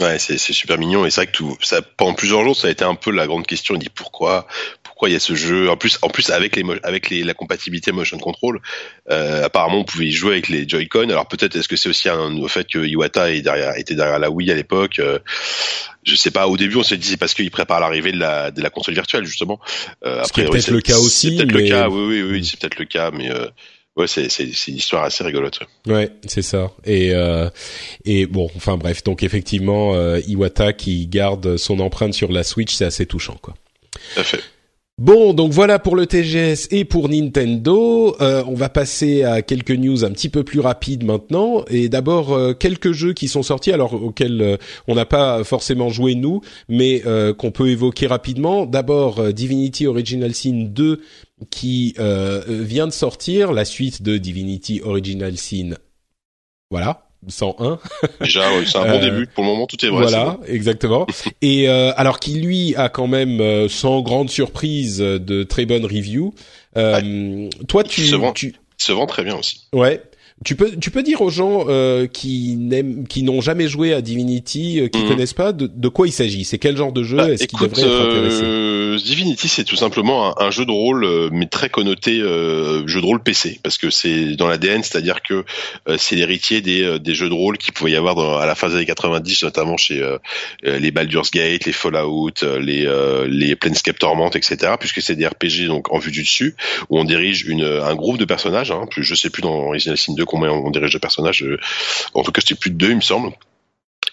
Ouais, 0.00 0.20
c'est 0.20 0.38
super 0.38 0.78
mignon 0.78 1.04
et 1.04 1.10
c'est 1.10 1.22
vrai 1.22 1.26
que 1.26 1.36
tout 1.36 1.56
ça 1.60 1.82
pendant 1.82 2.14
plusieurs 2.14 2.44
jours 2.44 2.56
ça 2.56 2.68
a 2.68 2.70
été 2.70 2.84
un 2.84 2.94
peu 2.94 3.10
la 3.10 3.26
grande 3.26 3.48
question. 3.48 3.74
On 3.74 3.78
dit 3.78 3.88
pourquoi 3.88 4.46
pourquoi 4.84 5.08
il 5.08 5.12
y 5.14 5.16
a 5.16 5.18
ce 5.18 5.34
jeu? 5.34 5.68
En 5.68 5.76
plus 5.76 5.98
en 6.02 6.08
plus 6.08 6.30
avec 6.30 6.54
les 6.54 6.62
avec 6.84 7.10
les, 7.10 7.24
la 7.24 7.34
compatibilité 7.34 7.90
motion 7.90 8.16
control 8.18 8.60
euh, 9.10 9.44
apparemment 9.44 9.80
on 9.80 9.84
pouvait 9.84 10.06
y 10.06 10.12
jouer 10.12 10.34
avec 10.34 10.50
les 10.50 10.68
Joy-Con. 10.68 11.10
Alors 11.10 11.26
peut-être 11.26 11.56
est-ce 11.56 11.66
que 11.66 11.74
c'est 11.74 11.88
aussi 11.88 12.08
un, 12.08 12.36
au 12.36 12.46
fait 12.46 12.68
que 12.68 12.78
Iwata 12.78 13.32
est 13.32 13.42
derrière, 13.42 13.76
était 13.76 13.96
derrière 13.96 14.20
la 14.20 14.30
Wii 14.30 14.52
à 14.52 14.54
l'époque. 14.54 15.00
Euh, 15.00 15.18
je 16.04 16.14
sais 16.14 16.30
pas. 16.30 16.46
Au 16.46 16.56
début 16.56 16.76
on 16.76 16.84
s'est 16.84 16.96
dit 16.96 17.08
c'est 17.08 17.16
parce 17.16 17.34
qu'il 17.34 17.50
prépare 17.50 17.80
l'arrivée 17.80 18.12
de 18.12 18.20
la 18.20 18.52
de 18.52 18.62
la 18.62 18.70
console 18.70 18.94
virtuelle 18.94 19.24
justement. 19.24 19.58
Euh, 20.04 20.22
après, 20.22 20.44
peut-être 20.44 20.70
le 20.70 20.80
cas 20.80 20.98
aussi. 20.98 21.30
C'est 21.30 21.44
peut-être 21.44 21.60
le 21.60 21.68
cas. 21.68 21.88
Oui 21.88 22.06
oui 22.06 22.22
oui, 22.22 22.44
c'est 22.44 22.60
peut-être 22.60 22.78
le 22.78 22.84
cas 22.84 23.10
mais 23.10 23.32
euh, 23.32 23.48
ouais, 23.98 24.06
c'est 24.06 24.28
c'est 24.30 24.44
une 24.68 24.76
histoire 24.76 25.04
assez 25.04 25.22
rigolote. 25.24 25.60
Ouais, 25.86 26.10
c'est 26.26 26.42
ça. 26.42 26.70
Et 26.84 27.14
euh, 27.14 27.50
et 28.04 28.26
bon, 28.26 28.48
enfin 28.56 28.76
bref, 28.76 29.02
donc 29.04 29.22
effectivement, 29.22 29.94
euh, 29.94 30.20
Iwata 30.26 30.72
qui 30.72 31.06
garde 31.06 31.56
son 31.56 31.80
empreinte 31.80 32.14
sur 32.14 32.32
la 32.32 32.44
Switch, 32.44 32.74
c'est 32.74 32.86
assez 32.86 33.06
touchant, 33.06 33.36
quoi. 33.42 33.54
Tout 34.14 34.20
à 34.20 34.24
fait. 34.24 34.42
Bon, 34.98 35.32
donc 35.32 35.52
voilà 35.52 35.78
pour 35.78 35.94
le 35.94 36.06
TGS 36.06 36.66
et 36.72 36.84
pour 36.84 37.08
Nintendo. 37.08 38.16
Euh, 38.20 38.42
on 38.48 38.54
va 38.54 38.68
passer 38.68 39.22
à 39.22 39.42
quelques 39.42 39.70
news 39.70 40.04
un 40.04 40.10
petit 40.10 40.28
peu 40.28 40.42
plus 40.42 40.58
rapides 40.58 41.04
maintenant. 41.04 41.64
Et 41.70 41.88
d'abord, 41.88 42.32
euh, 42.32 42.52
quelques 42.52 42.90
jeux 42.90 43.12
qui 43.12 43.28
sont 43.28 43.44
sortis, 43.44 43.70
alors 43.70 43.94
auxquels 43.94 44.42
euh, 44.42 44.56
on 44.88 44.96
n'a 44.96 45.06
pas 45.06 45.44
forcément 45.44 45.88
joué 45.88 46.16
nous, 46.16 46.40
mais 46.68 47.02
qu'on 47.38 47.52
peut 47.52 47.68
évoquer 47.68 48.08
rapidement. 48.08 48.66
D'abord, 48.66 49.32
Divinity 49.32 49.86
Original 49.86 50.34
Sin 50.34 50.64
2 50.68 51.00
qui 51.50 51.94
vient 52.48 52.88
de 52.88 52.92
sortir, 52.92 53.52
la 53.52 53.64
suite 53.64 54.02
de 54.02 54.16
Divinity 54.16 54.80
Original 54.82 55.36
Sin. 55.36 55.76
Voilà, 56.70 57.07
101. 57.26 57.78
Déjà, 58.20 58.44
c'est 58.64 58.78
un 58.78 58.86
bon 58.86 59.00
début. 59.00 59.26
Pour 59.26 59.44
le 59.44 59.50
moment, 59.50 59.66
tout 59.66 59.84
est 59.84 59.88
vrai. 59.88 60.02
Voilà, 60.02 60.38
exactement. 60.46 61.06
Et 61.42 61.68
euh, 61.68 61.92
alors 61.96 62.20
qu'il 62.20 62.42
lui 62.44 62.74
a 62.76 62.88
quand 62.88 63.08
même, 63.08 63.40
euh, 63.40 63.68
sans 63.68 64.00
grande 64.02 64.30
surprise, 64.30 64.98
de 64.98 65.42
très 65.42 65.66
bonnes 65.66 65.84
reviews. 65.84 66.34
Euh, 66.76 67.48
Toi, 67.66 67.84
tu, 67.84 68.06
se 68.06 68.14
vend, 68.14 68.32
tu 68.32 68.54
se 68.76 68.92
vend 68.92 69.06
très 69.06 69.24
bien 69.24 69.36
aussi. 69.36 69.66
Ouais. 69.72 70.02
Tu 70.44 70.54
peux, 70.54 70.70
tu 70.76 70.92
peux 70.92 71.02
dire 71.02 71.20
aux 71.20 71.30
gens 71.30 71.64
euh, 71.68 72.06
qui 72.06 72.54
n'aiment, 72.56 73.08
qui 73.08 73.24
n'ont 73.24 73.40
jamais 73.40 73.66
joué 73.66 73.92
à 73.92 74.00
Divinity, 74.00 74.78
euh, 74.80 74.88
qui 74.88 75.02
mmh. 75.02 75.08
connaissent 75.08 75.34
pas, 75.34 75.52
de, 75.52 75.66
de 75.66 75.88
quoi 75.88 76.06
il 76.06 76.12
s'agit? 76.12 76.44
C'est 76.44 76.58
quel 76.58 76.76
genre 76.76 76.92
de 76.92 77.02
jeu? 77.02 77.16
Bah, 77.16 77.30
Est-ce 77.30 77.48
qu'ils 77.48 77.58
devraient 77.58 77.82
être 77.82 78.08
intéressés 78.08 78.44
euh, 78.44 78.87
Divinity, 79.04 79.48
c'est 79.48 79.64
tout 79.64 79.76
simplement 79.76 80.40
un, 80.40 80.50
jeu 80.50 80.64
de 80.64 80.70
rôle, 80.70 81.04
euh, 81.04 81.28
mais 81.32 81.46
très 81.46 81.68
connoté 81.68 82.20
euh, 82.20 82.86
jeu 82.86 83.00
de 83.00 83.06
rôle 83.06 83.22
PC, 83.22 83.60
parce 83.62 83.78
que 83.78 83.90
c'est 83.90 84.36
dans 84.36 84.48
l'ADN, 84.48 84.82
c'est-à-dire 84.82 85.22
que 85.22 85.44
c'est 85.96 86.16
l'héritier 86.16 86.60
des, 86.60 86.98
des 86.98 87.14
jeux 87.14 87.28
de 87.28 87.34
rôle 87.34 87.58
qui 87.58 87.72
pouvait 87.72 87.92
y 87.92 87.96
avoir 87.96 88.14
dans, 88.14 88.36
à 88.36 88.46
la 88.46 88.54
fin 88.54 88.68
des 88.68 88.76
années 88.76 88.86
90, 88.86 89.44
notamment 89.44 89.76
chez 89.76 90.02
les 90.62 90.90
Baldur's 90.90 91.30
Gate, 91.30 91.64
les 91.64 91.72
Fallout, 91.72 92.32
les 92.60 92.88
les 93.28 93.56
Planescape 93.56 93.98
Torment, 93.98 94.30
etc. 94.30 94.74
Puisque 94.78 95.02
c'est 95.02 95.16
des 95.16 95.26
RPG 95.26 95.66
donc 95.66 95.92
en 95.92 95.98
vue 95.98 96.10
du 96.10 96.22
dessus, 96.22 96.56
où 96.88 96.98
on 96.98 97.04
dirige 97.04 97.44
une, 97.44 97.64
un 97.64 97.94
groupe 97.94 98.18
de 98.18 98.24
personnages. 98.24 98.70
Hein, 98.70 98.86
je 98.96 99.14
sais 99.14 99.30
plus 99.30 99.42
dans 99.42 99.54
Original 99.54 99.96
Sin 99.96 100.14
2 100.14 100.24
combien 100.24 100.50
on 100.50 100.70
dirige 100.70 100.92
de 100.92 100.98
personnages. 100.98 101.42
Euh, 101.42 101.58
en 102.14 102.22
tout 102.22 102.32
cas, 102.32 102.40
c'était 102.40 102.54
plus 102.54 102.70
de 102.70 102.76
deux, 102.76 102.90
il 102.90 102.96
me 102.96 103.00
semble. 103.00 103.32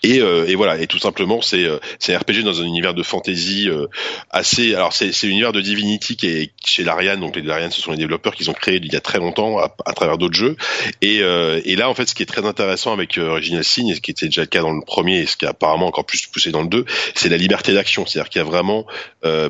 Et, 0.05 0.21
euh, 0.21 0.45
et, 0.47 0.53
voilà, 0.53 0.79
et 0.79 0.85
tout 0.85 0.99
simplement, 0.99 1.41
c'est 1.41 1.63
euh, 1.63 1.79
un 2.09 2.17
RPG 2.17 2.43
dans 2.43 2.61
un 2.61 2.63
univers 2.63 2.93
de 2.93 3.01
fantasy 3.01 3.67
euh, 3.67 3.87
assez. 4.29 4.75
Alors 4.75 4.93
c'est 4.93 5.11
c'est 5.11 5.25
l'univers 5.25 5.51
de 5.51 5.61
Divinity 5.61 6.15
qui 6.15 6.27
est 6.27 6.51
chez 6.63 6.83
Larian, 6.83 7.17
donc 7.17 7.35
les 7.35 7.41
Larian, 7.41 7.71
ce 7.71 7.81
sont 7.81 7.89
les 7.89 7.97
développeurs 7.97 8.35
qu'ils 8.35 8.51
ont 8.51 8.53
créé 8.53 8.75
il 8.75 8.93
y 8.93 8.95
a 8.95 8.99
très 8.99 9.17
longtemps 9.17 9.57
à, 9.57 9.75
à 9.83 9.93
travers 9.93 10.19
d'autres 10.19 10.35
jeux. 10.35 10.57
Et, 11.01 11.17
et 11.17 11.75
là, 11.75 11.89
en 11.89 11.95
fait, 11.95 12.07
ce 12.07 12.13
qui 12.13 12.21
est 12.21 12.27
très 12.27 12.45
intéressant 12.45 12.93
avec 12.93 13.17
Original 13.17 13.63
Sin, 13.63 13.87
et 13.87 13.95
ce 13.95 14.01
qui 14.01 14.11
était 14.11 14.27
déjà 14.27 14.41
le 14.41 14.47
cas 14.47 14.61
dans 14.61 14.73
le 14.73 14.81
premier, 14.85 15.21
et 15.21 15.25
ce 15.25 15.37
qui 15.37 15.45
est 15.45 15.47
apparemment 15.47 15.87
encore 15.87 16.05
plus 16.05 16.27
poussé 16.27 16.51
dans 16.51 16.61
le 16.61 16.67
2, 16.67 16.85
c'est 17.15 17.29
la 17.29 17.37
liberté 17.37 17.73
d'action. 17.73 18.05
C'est-à-dire 18.05 18.29
qu'il 18.29 18.39
y 18.39 18.43
a 18.43 18.47
vraiment 18.47 18.85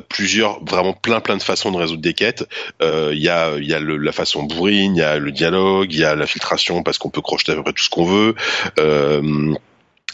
plusieurs, 0.08 0.64
vraiment 0.64 0.94
plein 0.94 1.20
plein 1.20 1.36
de 1.36 1.42
façons 1.42 1.70
de 1.70 1.76
résoudre 1.76 2.02
des 2.02 2.14
quêtes. 2.14 2.48
Il 2.80 3.18
y 3.18 3.28
a 3.28 3.56
il 3.58 3.66
y 3.66 3.74
a 3.74 3.80
le, 3.80 3.98
la 3.98 4.12
façon 4.12 4.44
bourrine, 4.44 4.96
il 4.96 5.00
y 5.00 5.02
a 5.02 5.18
le 5.18 5.32
dialogue, 5.32 5.92
il 5.92 5.98
y 5.98 6.04
a 6.04 6.14
la 6.14 6.26
filtration 6.26 6.82
parce 6.82 6.96
qu'on 6.96 7.10
peut 7.10 7.20
crocheter 7.20 7.52
à 7.52 7.56
peu 7.56 7.62
près 7.62 7.72
tout 7.72 7.84
ce 7.84 7.90
qu'on 7.90 8.04
veut. 8.04 8.34
Euh, 8.78 9.54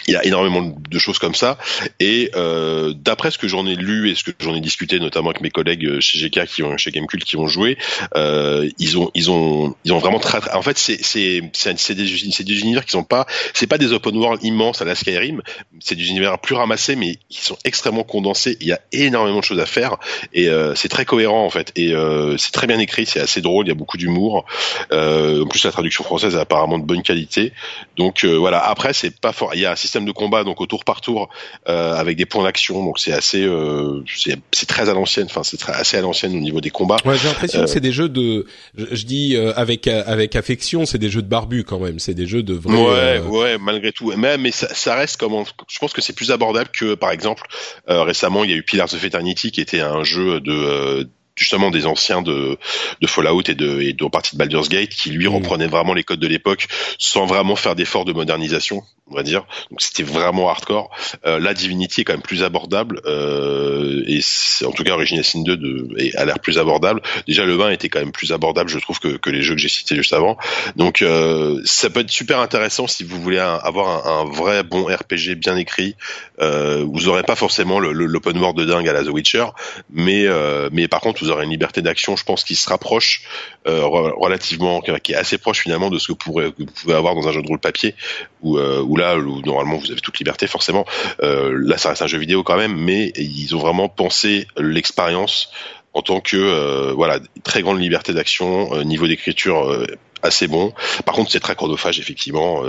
il 0.07 0.15
y 0.15 0.17
a 0.17 0.25
énormément 0.25 0.63
de 0.63 0.99
choses 0.99 1.19
comme 1.19 1.35
ça. 1.35 1.59
Et 2.01 2.31
euh, 2.35 2.93
d'après 2.95 3.31
ce 3.31 3.39
que 3.39 3.49
j'en 3.49 3.67
ai 3.67 3.75
lu 3.75 4.11
et 4.11 4.15
ce 4.15 4.25
que 4.25 4.33
j'en 4.41 4.55
ai 4.55 4.61
discuté, 4.61 4.99
notamment 4.99 5.31
avec 5.31 5.41
mes 5.41 5.51
collègues 5.51 5.87
euh, 5.87 6.01
chez 6.01 6.19
GK 6.19 6.47
qui 6.47 6.63
ont 6.63 6.77
chez 6.77 6.91
Gamecult 6.91 7.25
qui 7.25 7.37
ont 7.37 7.47
joué, 7.47 7.79
euh, 8.17 8.69
ils 8.79 8.99
ont 8.99 9.11
ils 9.15 9.31
ont 9.31 9.75
ils 9.85 9.93
ont 9.93 9.99
vraiment 9.99 10.19
très, 10.19 10.39
en 10.55 10.63
fait 10.63 10.79
c'est 10.79 10.99
c'est 11.03 11.43
c'est 11.53 11.95
des 11.95 12.61
univers 12.61 12.85
qui 12.85 12.93
sont 12.93 13.05
pas 13.05 13.27
c'est 13.55 13.67
pas 13.67 13.79
des 13.79 13.93
open 13.93 14.17
world 14.17 14.43
immenses 14.43 14.83
à 14.83 14.85
la 14.85 14.95
Skyrim, 14.95 15.43
c'est 15.81 15.95
des 15.95 16.09
univers 16.09 16.39
plus 16.39 16.55
ramassés 16.55 16.97
mais 16.97 17.19
qui 17.29 17.43
sont 17.43 17.57
extrêmement 17.65 18.05
condensés. 18.05 18.57
Il 18.61 18.67
y 18.67 18.73
a 18.73 18.81
énormément 18.93 19.41
de 19.41 19.45
choses 19.45 19.61
à 19.61 19.67
faire 19.67 19.97
et 20.33 20.49
euh, 20.49 20.75
c'est 20.75 20.89
très 20.89 21.05
cohérent 21.05 21.45
en 21.45 21.51
fait 21.51 21.73
et 21.77 21.95
euh, 21.95 22.37
c'est 22.39 22.53
très 22.53 22.67
bien 22.67 22.79
écrit, 22.79 23.07
c'est 23.07 23.21
assez 23.21 23.41
drôle, 23.41 23.67
il 23.67 23.69
y 23.69 23.73
a 23.73 23.77
beaucoup 23.77 23.97
d'humour. 23.97 24.45
Euh, 24.93 25.45
en 25.45 25.47
plus 25.47 25.65
la 25.65 25.73
traduction 25.73 26.05
française 26.05 26.35
est 26.35 26.41
apparemment 26.41 26.79
de 26.79 26.85
bonne 26.85 27.03
qualité. 27.03 27.53
Donc 27.97 28.25
voilà. 28.25 28.59
Après 28.59 28.93
c'est 28.93 29.19
pas 29.19 29.33
fort. 29.33 29.55
Il 29.55 29.61
y 29.61 29.67
a 29.67 29.77
système 29.93 30.07
de 30.07 30.13
combat 30.13 30.43
donc 30.43 30.61
au 30.63 30.67
tour 30.67 30.85
par 30.85 31.03
tour 31.03 31.29
euh, 31.69 31.95
avec 31.95 32.17
des 32.17 32.25
points 32.25 32.45
d'action. 32.45 32.83
Donc 32.83 32.99
c'est 32.99 33.13
assez 33.13 33.45
euh, 33.45 34.03
c'est 34.53 34.67
très 34.67 34.89
à 34.89 34.95
l'ancienne 34.95 35.27
enfin 35.27 35.43
c'est 35.43 35.63
assez 35.69 35.99
à 35.99 36.01
l'ancienne 36.01 36.35
au 36.35 36.41
niveau 36.41 36.63
des 36.63 36.71
combats. 36.71 36.97
Ouais, 37.05 37.19
j'ai 37.19 37.29
l'impression 37.29 37.61
que 37.61 37.65
euh, 37.65 37.67
c'est 37.67 37.81
des 37.81 37.93
jeux 37.93 38.09
de 38.09 38.47
je, 38.75 38.87
je 38.91 39.05
dis 39.05 39.37
euh, 39.37 39.53
avec 39.55 39.87
avec 39.87 40.35
affection 40.35 40.87
c'est 40.87 40.99
des 40.99 41.11
jeux 41.11 41.21
de 41.21 41.29
barbu 41.29 41.65
quand 41.65 41.79
même. 41.79 41.99
C'est 41.99 42.15
des 42.15 42.27
jeux 42.27 42.43
de 42.43 42.55
vrai 42.55 42.75
ouais 42.75 43.19
ouais 43.21 43.59
malgré 43.59 43.93
tout. 43.93 44.13
Mais 44.17 44.39
mais 44.39 44.51
ça, 44.51 44.73
ça 44.75 44.95
reste 44.95 45.19
comme 45.19 45.45
je 45.69 45.79
pense 45.79 45.93
que 45.93 46.01
c'est 46.01 46.15
plus 46.15 46.31
abordable 46.31 46.71
que 46.73 46.95
par 46.95 47.11
exemple 47.11 47.43
récemment 47.87 48.45
il 48.45 48.51
y 48.51 48.55
a 48.55 48.57
eu 48.57 48.63
Pillars 48.63 48.95
of 48.95 49.05
Eternity 49.05 49.51
qui 49.51 49.61
était 49.61 49.81
un 49.81 50.05
jeu 50.05 50.41
de 50.41 51.07
justement 51.35 51.71
des 51.71 51.87
anciens 51.87 52.23
de, 52.23 52.59
de 53.01 53.07
Fallout 53.07 53.43
et 53.49 53.55
de, 53.55 53.81
et 53.81 53.93
de 53.93 54.07
partie 54.07 54.37
de 54.37 54.39
Baldur's 54.39 54.69
Gate 54.69 54.91
qui 54.91 55.11
lui 55.11 55.29
mmh. 55.29 55.35
reprenaient 55.35 55.67
vraiment 55.67 55.95
les 55.95 56.05
codes 56.05 56.21
de 56.21 56.27
l'époque 56.27 56.69
sans 56.99 57.27
vraiment 57.27 57.57
faire 57.57 57.75
d'efforts 57.75 58.05
de 58.05 58.13
modernisation 58.13 58.83
on 59.13 59.15
va 59.15 59.23
dire. 59.23 59.45
Donc 59.71 59.81
c'était 59.81 60.03
vraiment 60.03 60.49
hardcore. 60.49 60.91
Euh, 61.27 61.39
la 61.39 61.55
Divinity 61.55 62.01
est 62.01 62.05
quand 62.05 62.15
même 62.15 62.23
plus 62.23 62.43
abordable 62.43 63.01
euh, 63.05 64.03
et 64.07 64.21
en 64.65 64.73
tout 64.73 64.85
cas 64.85 64.93
Origin 64.93 65.23
Sin 65.23 65.43
2 65.43 65.57
de, 65.57 66.17
a 66.17 66.25
l'air 66.25 66.39
plus 66.39 66.59
abordable. 66.59 67.03
Déjà 67.27 67.45
le 67.45 67.55
20 67.55 67.71
était 67.71 67.89
quand 67.89 68.01
même 68.01 68.13
plus 68.13 68.33
abordable 68.33 68.71
je 68.71 68.79
trouve 68.79 68.99
que, 69.01 69.17
que 69.17 69.31
les 69.31 69.43
jeux 69.43 69.55
que 69.55 69.61
j'ai 69.61 69.69
cités 69.69 69.97
juste 69.97 70.13
avant. 70.13 70.37
Donc 70.77 71.03
euh, 71.03 71.61
ça 71.65 71.91
peut 71.91 72.01
être 72.01 72.11
super 72.11 72.41
intéressant 72.41 72.87
si 72.87 73.05
vous 73.05 73.21
voulez 73.21 73.39
avoir 73.39 74.07
un, 74.07 74.21
un, 74.21 74.25
vrai 74.25 74.63
bon 74.63 74.85
RPG 74.85 75.35
bien 75.37 75.57
écrit 75.57 75.97
euh, 76.43 76.85
vous 76.93 77.09
aurez 77.09 77.23
pas 77.23 77.37
forcément 77.37 77.81
l'open 77.81 78.39
world 78.39 78.59
de 78.59 78.65
dingue 78.65 78.89
à 78.89 78.93
la 78.93 79.05
The 79.05 79.09
Witcher 79.09 79.47
mais 79.91 80.27
euh, 80.27 80.69
mais 80.73 80.89
par 80.89 81.01
contre 81.01 81.23
vous 81.23 81.31
aurez 81.31 81.45
une 81.45 81.51
liberté 81.51 81.83
d'action, 81.83 82.17
je 82.17 82.25
pense, 82.25 82.45
qui 82.45 82.57
se 82.57 82.69
rapproche 82.69 83.23
euh, 83.69 83.85
relativement, 83.85 84.81
qui 84.81 85.13
est 85.13 85.15
assez 85.15 85.39
proche 85.39 85.61
finalement 85.61 85.91
de 85.91 85.99
ce 85.99 86.13
que, 86.13 86.25
vous 86.25 86.67
pouvez 86.67 86.95
avoir 86.95 87.15
dans 87.15 87.29
un 87.29 87.33
jeu 87.33 87.43
de 87.43 87.47
rôle 87.47 87.59
papier, 87.59 87.95
où, 88.43 88.59
euh, 88.59 88.83
où 88.83 88.97
là, 88.97 89.17
où 89.17 89.41
normalement 89.43 89.77
vous 89.77 89.91
avez 89.91 90.01
toute 90.01 90.19
liberté 90.19 90.47
forcément. 90.47 90.85
Euh, 91.23 91.53
là, 91.55 91.79
ça 91.79 91.91
reste 91.91 92.03
un 92.03 92.07
jeu 92.07 92.19
vidéo 92.19 92.43
quand 92.43 92.57
même, 92.57 92.75
mais 92.77 93.13
ils 93.17 93.55
ont 93.55 93.59
vraiment 93.59 93.89
pensé 93.89 94.47
l'expérience 94.57 95.51
en 95.95 96.03
tant 96.03 96.21
que 96.21 96.37
euh, 96.37 96.93
voilà 96.95 97.19
très 97.45 97.63
grande 97.63 97.81
liberté 97.81 98.15
d'action, 98.15 98.75
euh, 98.75 98.83
niveau 98.83 99.07
d'écriture 99.07 99.71
euh, 99.71 99.87
assez 100.23 100.49
bon. 100.49 100.73
Par 101.05 101.15
contre, 101.15 101.31
c'est 101.31 101.41
très 101.41 101.55
chronophage 101.55 101.99
effectivement. 101.99 102.63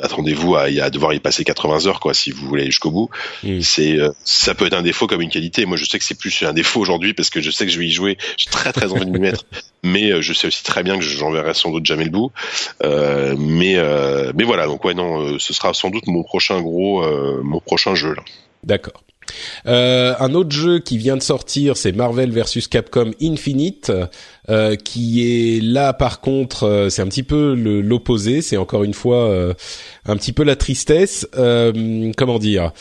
Attendez-vous 0.00 0.56
à, 0.56 0.62
à, 0.62 0.90
devoir 0.90 1.14
y 1.14 1.20
passer 1.20 1.44
80 1.44 1.86
heures 1.86 2.00
quoi 2.00 2.14
si 2.14 2.30
vous 2.30 2.46
voulez 2.46 2.62
aller 2.62 2.70
jusqu'au 2.70 2.90
bout. 2.90 3.10
Mm. 3.42 3.60
C'est 3.60 3.98
euh, 3.98 4.10
ça 4.24 4.54
peut 4.54 4.66
être 4.66 4.74
un 4.74 4.82
défaut 4.82 5.06
comme 5.06 5.20
une 5.20 5.30
qualité. 5.30 5.66
Moi 5.66 5.76
je 5.76 5.84
sais 5.84 5.98
que 5.98 6.04
c'est 6.04 6.18
plus 6.18 6.42
un 6.42 6.52
défaut 6.52 6.80
aujourd'hui 6.80 7.14
parce 7.14 7.30
que 7.30 7.40
je 7.40 7.50
sais 7.50 7.66
que 7.66 7.72
je 7.72 7.78
vais 7.78 7.86
y 7.86 7.92
jouer. 7.92 8.16
J'ai 8.36 8.50
très 8.50 8.72
très 8.72 8.92
envie 8.92 9.06
de 9.06 9.10
m'y 9.10 9.18
mettre, 9.18 9.44
mais 9.82 10.12
euh, 10.12 10.20
je 10.20 10.32
sais 10.32 10.46
aussi 10.46 10.64
très 10.64 10.82
bien 10.82 10.98
que 10.98 11.04
j'en 11.04 11.30
verrai 11.30 11.54
sans 11.54 11.70
doute 11.70 11.86
jamais 11.86 12.04
le 12.04 12.10
bout. 12.10 12.32
Euh, 12.84 13.34
mais 13.38 13.76
euh, 13.76 14.32
mais 14.34 14.44
voilà 14.44 14.66
donc 14.66 14.84
ouais 14.84 14.94
non, 14.94 15.38
ce 15.38 15.54
sera 15.54 15.74
sans 15.74 15.90
doute 15.90 16.06
mon 16.06 16.22
prochain 16.22 16.60
gros 16.60 17.04
mon 17.42 17.60
prochain 17.60 17.94
jeu 17.94 18.14
là. 18.14 18.22
D'accord. 18.64 19.05
Euh, 19.66 20.14
un 20.18 20.34
autre 20.34 20.52
jeu 20.52 20.78
qui 20.78 20.98
vient 20.98 21.16
de 21.16 21.22
sortir, 21.22 21.76
c'est 21.76 21.92
Marvel 21.92 22.30
vs 22.30 22.68
Capcom 22.68 23.10
Infinite, 23.20 23.92
euh, 24.48 24.76
qui 24.76 25.22
est 25.22 25.60
là 25.60 25.92
par 25.92 26.20
contre, 26.20 26.64
euh, 26.64 26.88
c'est 26.88 27.02
un 27.02 27.08
petit 27.08 27.24
peu 27.24 27.54
l'opposé, 27.54 28.42
c'est 28.42 28.56
encore 28.56 28.84
une 28.84 28.94
fois 28.94 29.28
euh, 29.28 29.54
un 30.04 30.16
petit 30.16 30.32
peu 30.32 30.44
la 30.44 30.56
tristesse. 30.56 31.26
comment 31.32 32.38
dire? 32.38 32.72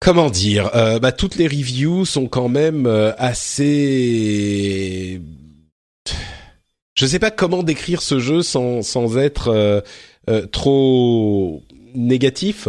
Comment 0.00 0.30
dire? 0.30 0.70
Bah, 1.00 1.12
Toutes 1.12 1.36
les 1.36 1.46
reviews 1.46 2.04
sont 2.04 2.26
quand 2.26 2.48
même 2.48 2.86
assez... 3.18 5.20
Je 6.94 7.06
sais 7.06 7.20
pas 7.20 7.30
comment 7.30 7.62
décrire 7.62 8.02
ce 8.02 8.18
jeu 8.18 8.42
sans, 8.42 8.82
sans 8.82 9.16
être 9.16 9.84
trop 10.50 11.62
négatif. 11.94 12.66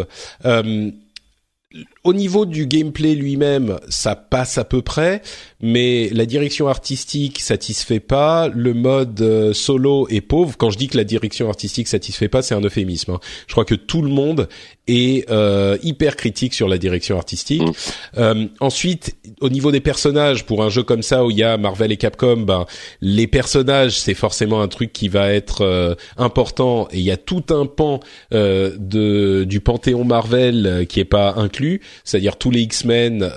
Au 2.04 2.14
niveau 2.14 2.46
du 2.46 2.68
gameplay 2.68 3.16
lui-même, 3.16 3.80
ça 3.88 4.18
passe 4.18 4.58
à 4.58 4.66
peu 4.66 4.82
près, 4.82 5.22
mais 5.62 6.10
la 6.12 6.26
direction 6.26 6.68
artistique 6.68 7.40
satisfait 7.40 8.02
pas. 8.02 8.50
Le 8.50 8.74
mode 8.74 9.22
euh, 9.22 9.54
solo 9.54 10.08
est 10.10 10.20
pauvre. 10.20 10.58
Quand 10.58 10.70
je 10.70 10.78
dis 10.78 10.90
que 10.90 10.98
la 10.98 11.06
direction 11.06 11.48
artistique 11.48 11.88
satisfait 11.88 12.28
pas, 12.28 12.42
c'est 12.42 12.56
un 12.56 12.62
euphémisme. 12.62 13.12
Hein. 13.12 13.20
Je 13.48 13.54
crois 13.54 13.64
que 13.64 13.76
tout 13.76 14.02
le 14.02 14.10
monde 14.10 14.50
est 14.88 15.30
euh, 15.30 15.78
hyper 15.82 16.18
critique 16.18 16.54
sur 16.54 16.68
la 16.68 16.78
direction 16.78 17.18
artistique. 17.18 17.62
Mm. 17.62 17.72
Euh, 18.18 18.48
ensuite, 18.60 19.16
au 19.40 19.50
niveau 19.50 19.72
des 19.72 19.80
personnages, 19.80 20.46
pour 20.46 20.64
un 20.64 20.70
jeu 20.70 20.84
comme 20.84 21.04
ça 21.04 21.24
où 21.24 21.32
il 21.32 21.38
y 21.38 21.44
a 21.44 21.58
Marvel 21.58 21.92
et 21.92 21.98
Capcom, 21.98 22.38
ben 22.38 22.66
les 23.02 23.28
personnages 23.28 23.98
c'est 23.98 24.14
forcément 24.14 24.62
un 24.62 24.68
truc 24.68 24.92
qui 24.92 25.08
va 25.08 25.32
être 25.32 25.62
euh, 25.62 25.96
important 26.18 26.88
et 26.92 26.98
il 26.98 27.04
y 27.04 27.12
a 27.12 27.18
tout 27.18 27.44
un 27.50 27.66
pan 27.66 28.00
de 28.32 29.44
du 29.44 29.60
panthéon 29.60 30.04
Marvel 30.04 30.86
qui 30.90 31.00
est 31.00 31.06
pas 31.06 31.36
inclus, 31.38 31.82
c'est-à-dire 32.04 32.38
tous 32.38 32.52
les 32.52 32.62
X-Men 32.62 33.30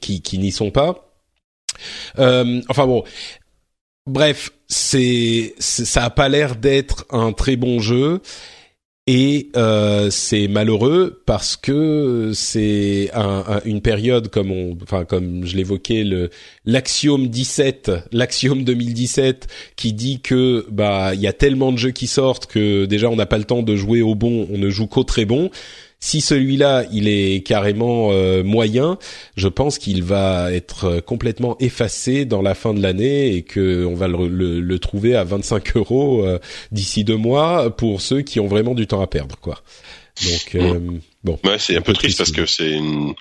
qui, 0.00 0.22
qui 0.22 0.38
n'y 0.38 0.52
sont 0.52 0.70
pas. 0.70 1.12
enfin 2.16 2.86
bon, 2.86 3.04
bref, 4.06 4.50
c'est 4.68 5.54
ça 5.58 6.04
a 6.04 6.10
pas 6.10 6.28
l'air 6.28 6.56
d'être 6.56 7.06
un 7.10 7.32
très 7.32 7.56
bon 7.56 7.80
jeu 7.80 8.20
et 9.08 9.48
euh, 9.56 10.10
c'est 10.10 10.46
malheureux 10.46 11.22
parce 11.26 11.56
que 11.56 12.30
c'est 12.34 13.10
un, 13.14 13.60
une 13.64 13.80
période 13.80 14.28
comme 14.28 14.52
on, 14.52 14.78
enfin 14.80 15.04
comme 15.04 15.44
je 15.44 15.56
l'évoquais, 15.56 16.04
le 16.04 16.30
l'axiome 16.64 17.26
17, 17.26 17.90
l'axiome 18.12 18.62
2017, 18.62 19.48
qui 19.74 19.92
dit 19.92 20.20
que 20.20 20.66
bah 20.70 21.14
il 21.14 21.20
y 21.20 21.26
a 21.26 21.32
tellement 21.32 21.72
de 21.72 21.78
jeux 21.78 21.90
qui 21.90 22.06
sortent 22.06 22.46
que 22.46 22.84
déjà 22.84 23.08
on 23.08 23.16
n'a 23.16 23.26
pas 23.26 23.38
le 23.38 23.44
temps 23.44 23.64
de 23.64 23.74
jouer 23.74 24.02
au 24.02 24.14
bon, 24.14 24.46
on 24.52 24.58
ne 24.58 24.70
joue 24.70 24.86
qu'au 24.86 25.02
très 25.02 25.24
bon. 25.24 25.50
Si 26.04 26.20
celui-là, 26.20 26.84
il 26.90 27.06
est 27.06 27.46
carrément 27.46 28.08
euh, 28.10 28.42
moyen, 28.42 28.98
je 29.36 29.46
pense 29.46 29.78
qu'il 29.78 30.02
va 30.02 30.52
être 30.52 30.98
complètement 30.98 31.56
effacé 31.60 32.24
dans 32.24 32.42
la 32.42 32.56
fin 32.56 32.74
de 32.74 32.82
l'année 32.82 33.36
et 33.36 33.42
que 33.42 33.86
on 33.86 33.94
va 33.94 34.08
le, 34.08 34.26
le, 34.58 34.78
trouver 34.80 35.14
à 35.14 35.22
25 35.22 35.76
euros 35.76 36.26
euh, 36.26 36.40
d'ici 36.72 37.04
deux 37.04 37.16
mois 37.16 37.70
pour 37.76 38.00
ceux 38.00 38.22
qui 38.22 38.40
ont 38.40 38.48
vraiment 38.48 38.74
du 38.74 38.88
temps 38.88 39.00
à 39.00 39.06
perdre, 39.06 39.36
quoi. 39.38 39.62
Donc 40.24 40.56
euh, 40.56 40.80
bon. 41.22 41.38
Ouais, 41.44 41.60
c'est 41.60 41.76
un, 41.76 41.82
peu 41.82 41.92
triste, 41.92 42.18
parce 42.18 42.32
que 42.32 42.46
c'est 42.46 42.72
une 42.72 43.14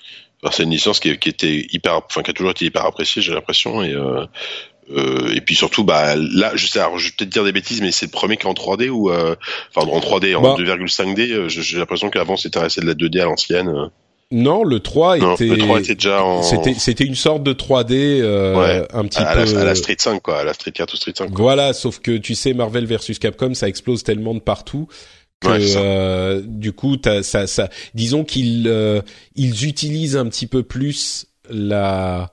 c'est 0.52 0.64
une 0.64 0.72
licence 0.72 1.00
qui, 1.00 1.16
qui, 1.20 1.30
était 1.30 1.68
hyper, 1.72 1.98
enfin 1.98 2.24
qui 2.24 2.32
a 2.32 2.34
toujours 2.34 2.50
été 2.50 2.66
hyper 2.66 2.84
appréciée, 2.84 3.22
j'ai 3.22 3.36
l'impression, 3.36 3.84
et 3.84 3.96
euh, 4.96 5.34
et 5.36 5.42
puis 5.42 5.56
surtout, 5.56 5.84
bah 5.84 6.16
là, 6.16 6.52
je 6.56 6.68
sais, 6.68 6.80
alors, 6.80 6.98
je 6.98 7.08
vais 7.08 7.14
peut-être 7.18 7.30
dire 7.30 7.44
des 7.44 7.52
bêtises, 7.52 7.82
mais 7.82 7.92
c'est 7.92 8.06
le 8.08 8.12
premier 8.12 8.38
qui 8.38 8.46
est 8.46 8.50
en 8.50 8.54
3D 8.54 8.90
ou 8.90 9.10
euh, 9.10 9.36
enfin 9.74 9.90
en 9.90 10.00
3D, 10.00 10.36
en 10.36 10.58
2,5D. 10.58 11.16
Bah. 11.16 11.22
Euh, 11.22 11.50
j'ai 11.50 11.78
l'impression 11.78 12.10
qu'avant 12.10 12.38
c'était 12.38 12.60
resté 12.60 12.82
de 12.82 12.88
la 12.88 12.94
2D 12.94 13.22
à 13.22 13.26
l'ancienne. 13.26 13.90
Non, 14.32 14.64
le 14.64 14.80
3 14.80 15.18
était. 15.18 15.46
le 15.46 15.58
3 15.58 15.80
était 15.82 15.96
déjà 15.96 16.24
en. 16.24 16.42
C'était 16.42 16.74
c'était 16.74 17.04
une 17.04 17.16
sorte 17.16 17.44
de 17.44 17.52
3D 17.52 18.22
euh, 18.22 18.86
un 18.94 19.06
petit 19.06 19.20
à 19.20 19.34
peu. 19.34 19.54
La, 19.54 19.62
à 19.62 19.64
la 19.66 19.76
Street 19.76 19.98
5 19.98 20.22
quoi, 20.22 20.40
à 20.40 20.44
la 20.44 20.54
Street 20.54 20.72
4 20.72 20.94
ou 20.94 20.96
Street 20.96 21.14
5. 21.18 21.32
Voilà, 21.34 21.74
sauf 21.74 22.00
que 22.00 22.18
tu 22.18 22.34
sais 22.34 22.54
Marvel 22.54 22.86
versus 22.86 23.20
Capcom, 23.20 23.54
ça 23.54 23.68
explose 23.68 24.04
tellement 24.04 24.34
de 24.34 24.40
partout 24.40 24.88
que 25.42 25.48
euh, 25.50 26.42
du 26.46 26.72
coup, 26.72 26.98
ça, 27.24 27.48
ça, 27.48 27.70
disons 27.94 28.24
qu'ils 28.24 28.68
euh, 28.68 29.02
ils 29.36 29.66
utilisent 29.66 30.16
un 30.16 30.28
petit 30.28 30.48
peu 30.48 30.64
plus 30.64 31.26
la 31.50 32.32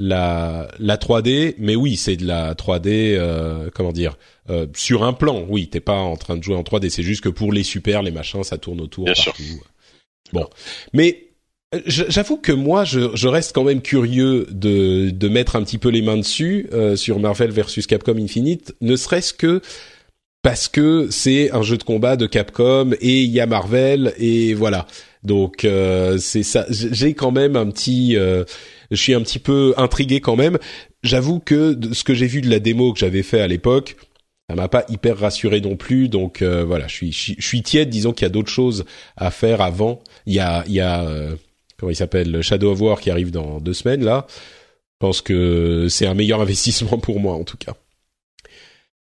la 0.00 0.68
la 0.78 0.96
3D, 0.96 1.54
mais 1.58 1.76
oui, 1.76 1.96
c'est 1.96 2.16
de 2.16 2.26
la 2.26 2.54
3D, 2.54 3.16
euh, 3.16 3.70
comment 3.74 3.92
dire, 3.92 4.16
euh, 4.50 4.66
sur 4.74 5.04
un 5.04 5.12
plan. 5.12 5.44
Oui, 5.48 5.68
t'es 5.68 5.80
pas 5.80 5.98
en 5.98 6.16
train 6.16 6.36
de 6.36 6.42
jouer 6.42 6.56
en 6.56 6.62
3D. 6.62 6.90
C'est 6.90 7.02
juste 7.02 7.22
que 7.22 7.28
pour 7.28 7.52
les 7.52 7.62
super, 7.62 8.02
les 8.02 8.10
machins, 8.10 8.44
ça 8.44 8.58
tourne 8.58 8.80
autour 8.80 9.04
Bien 9.04 9.14
partout. 9.14 9.42
Sûr. 9.42 9.64
Bon, 10.32 10.46
mais 10.92 11.34
euh, 11.74 11.80
j'avoue 11.86 12.36
que 12.36 12.52
moi, 12.52 12.84
je, 12.84 13.14
je, 13.14 13.28
reste 13.28 13.54
quand 13.54 13.64
même 13.64 13.82
curieux 13.82 14.46
de 14.50 15.10
de 15.10 15.28
mettre 15.28 15.56
un 15.56 15.62
petit 15.62 15.78
peu 15.78 15.88
les 15.88 16.02
mains 16.02 16.16
dessus 16.16 16.68
euh, 16.72 16.96
sur 16.96 17.18
Marvel 17.18 17.50
versus 17.50 17.86
Capcom 17.86 18.16
Infinite, 18.18 18.74
ne 18.80 18.96
serait-ce 18.96 19.32
que 19.32 19.60
parce 20.42 20.68
que 20.68 21.08
c'est 21.10 21.50
un 21.52 21.62
jeu 21.62 21.78
de 21.78 21.82
combat 21.82 22.16
de 22.16 22.26
Capcom 22.26 22.92
et 23.00 23.22
il 23.22 23.30
y 23.30 23.40
a 23.40 23.46
Marvel 23.46 24.12
et 24.18 24.54
voilà. 24.54 24.86
Donc 25.22 25.64
euh, 25.64 26.18
c'est 26.18 26.42
ça. 26.42 26.66
J'ai 26.68 27.14
quand 27.14 27.32
même 27.32 27.56
un 27.56 27.70
petit 27.70 28.16
je 28.94 29.02
suis 29.02 29.14
un 29.14 29.22
petit 29.22 29.38
peu 29.38 29.74
intrigué 29.76 30.20
quand 30.20 30.36
même. 30.36 30.58
J'avoue 31.02 31.40
que 31.40 31.78
ce 31.92 32.04
que 32.04 32.14
j'ai 32.14 32.26
vu 32.26 32.40
de 32.40 32.48
la 32.48 32.58
démo 32.58 32.92
que 32.92 32.98
j'avais 32.98 33.22
fait 33.22 33.40
à 33.40 33.46
l'époque, 33.46 33.96
ça 34.48 34.56
m'a 34.56 34.68
pas 34.68 34.84
hyper 34.88 35.18
rassuré 35.18 35.60
non 35.60 35.76
plus. 35.76 36.08
Donc 36.08 36.42
euh, 36.42 36.64
voilà, 36.64 36.86
je 36.88 37.10
suis 37.10 37.62
tiède. 37.62 37.90
Disons 37.90 38.12
qu'il 38.12 38.24
y 38.24 38.26
a 38.26 38.30
d'autres 38.30 38.50
choses 38.50 38.84
à 39.16 39.30
faire 39.30 39.60
avant. 39.60 40.02
Il 40.26 40.34
y 40.34 40.40
a 40.40 40.64
il 40.66 40.74
y 40.74 40.80
a 40.80 41.04
euh, 41.04 41.34
comment 41.78 41.90
il 41.90 41.96
s'appelle 41.96 42.42
Shadow 42.42 42.72
of 42.72 42.80
War 42.80 43.00
qui 43.00 43.10
arrive 43.10 43.30
dans 43.30 43.60
deux 43.60 43.74
semaines 43.74 44.04
là. 44.04 44.26
Je 44.28 45.06
pense 45.06 45.20
que 45.20 45.88
c'est 45.88 46.06
un 46.06 46.14
meilleur 46.14 46.40
investissement 46.42 46.98
pour 46.98 47.20
moi 47.20 47.34
en 47.34 47.44
tout 47.44 47.56
cas. 47.56 47.74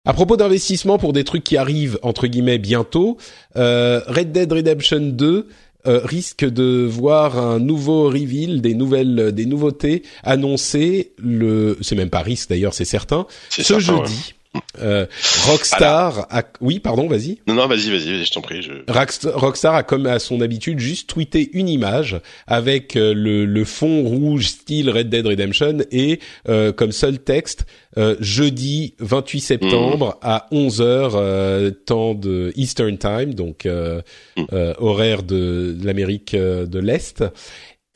À 0.04 0.14
propos 0.14 0.36
d'investissement 0.36 0.96
pour 0.96 1.12
des 1.12 1.24
trucs 1.24 1.44
qui 1.44 1.56
arrivent 1.56 1.98
entre 2.02 2.28
guillemets 2.28 2.58
bientôt, 2.58 3.18
euh, 3.56 4.00
Red 4.06 4.32
Dead 4.32 4.50
Redemption 4.50 5.00
2 5.00 5.48
euh, 5.86 6.00
risque 6.04 6.44
de 6.44 6.86
voir 6.86 7.38
un 7.38 7.60
nouveau 7.60 8.04
reveal, 8.08 8.60
des 8.60 8.74
nouvelles, 8.74 9.32
des 9.32 9.46
nouveautés 9.46 10.02
annoncées. 10.22 11.12
Le, 11.18 11.78
c'est 11.80 11.94
même 11.94 12.10
pas 12.10 12.20
risque 12.20 12.48
d'ailleurs, 12.50 12.74
c'est 12.74 12.84
certain. 12.84 13.26
Ce 13.48 13.78
jeudi. 13.78 14.34
Euh, 14.80 15.06
Rockstar 15.46 16.26
a... 16.30 16.42
oui 16.60 16.78
pardon 16.78 17.06
vas-y. 17.06 17.38
Non 17.46 17.54
non 17.54 17.66
vas-y 17.66 17.90
vas-y 17.90 18.24
je 18.24 18.32
t'en 18.32 18.40
prie 18.40 18.62
je... 18.62 18.72
Rockstar 18.88 19.74
a 19.74 19.82
comme 19.82 20.06
à 20.06 20.18
son 20.18 20.40
habitude 20.40 20.78
juste 20.78 21.08
tweeté 21.08 21.50
une 21.52 21.68
image 21.68 22.20
avec 22.46 22.96
euh, 22.96 23.12
le, 23.12 23.44
le 23.44 23.64
fond 23.64 24.02
rouge 24.04 24.46
style 24.46 24.90
Red 24.90 25.10
Dead 25.10 25.26
Redemption 25.26 25.78
et 25.90 26.20
euh, 26.48 26.72
comme 26.72 26.92
seul 26.92 27.18
texte 27.18 27.66
euh, 27.98 28.16
jeudi 28.20 28.94
28 29.00 29.40
septembre 29.40 30.18
à 30.22 30.46
11 30.50 30.80
h 30.80 31.72
temps 31.84 32.14
de 32.14 32.52
Eastern 32.56 32.96
Time 32.96 33.34
donc 33.34 33.66
mm. 33.66 34.46
horaire 34.78 35.22
de 35.22 35.76
l'Amérique 35.82 36.34
de 36.34 36.78
l'Est 36.78 37.22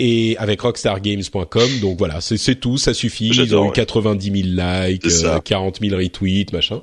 et 0.03 0.36
avec 0.38 0.61
rockstargames.com. 0.61 1.78
Donc 1.80 1.96
voilà, 1.96 2.20
c'est 2.20 2.57
tout, 2.57 2.76
ça 2.76 2.92
suffit. 2.92 3.28
Ils 3.28 3.55
ont 3.55 3.68
eu 3.68 3.72
90 3.72 4.42
000 4.42 4.61
likes, 4.61 5.07
40 5.44 5.78
000 5.80 5.96
retweets, 5.96 6.53
machin. 6.53 6.82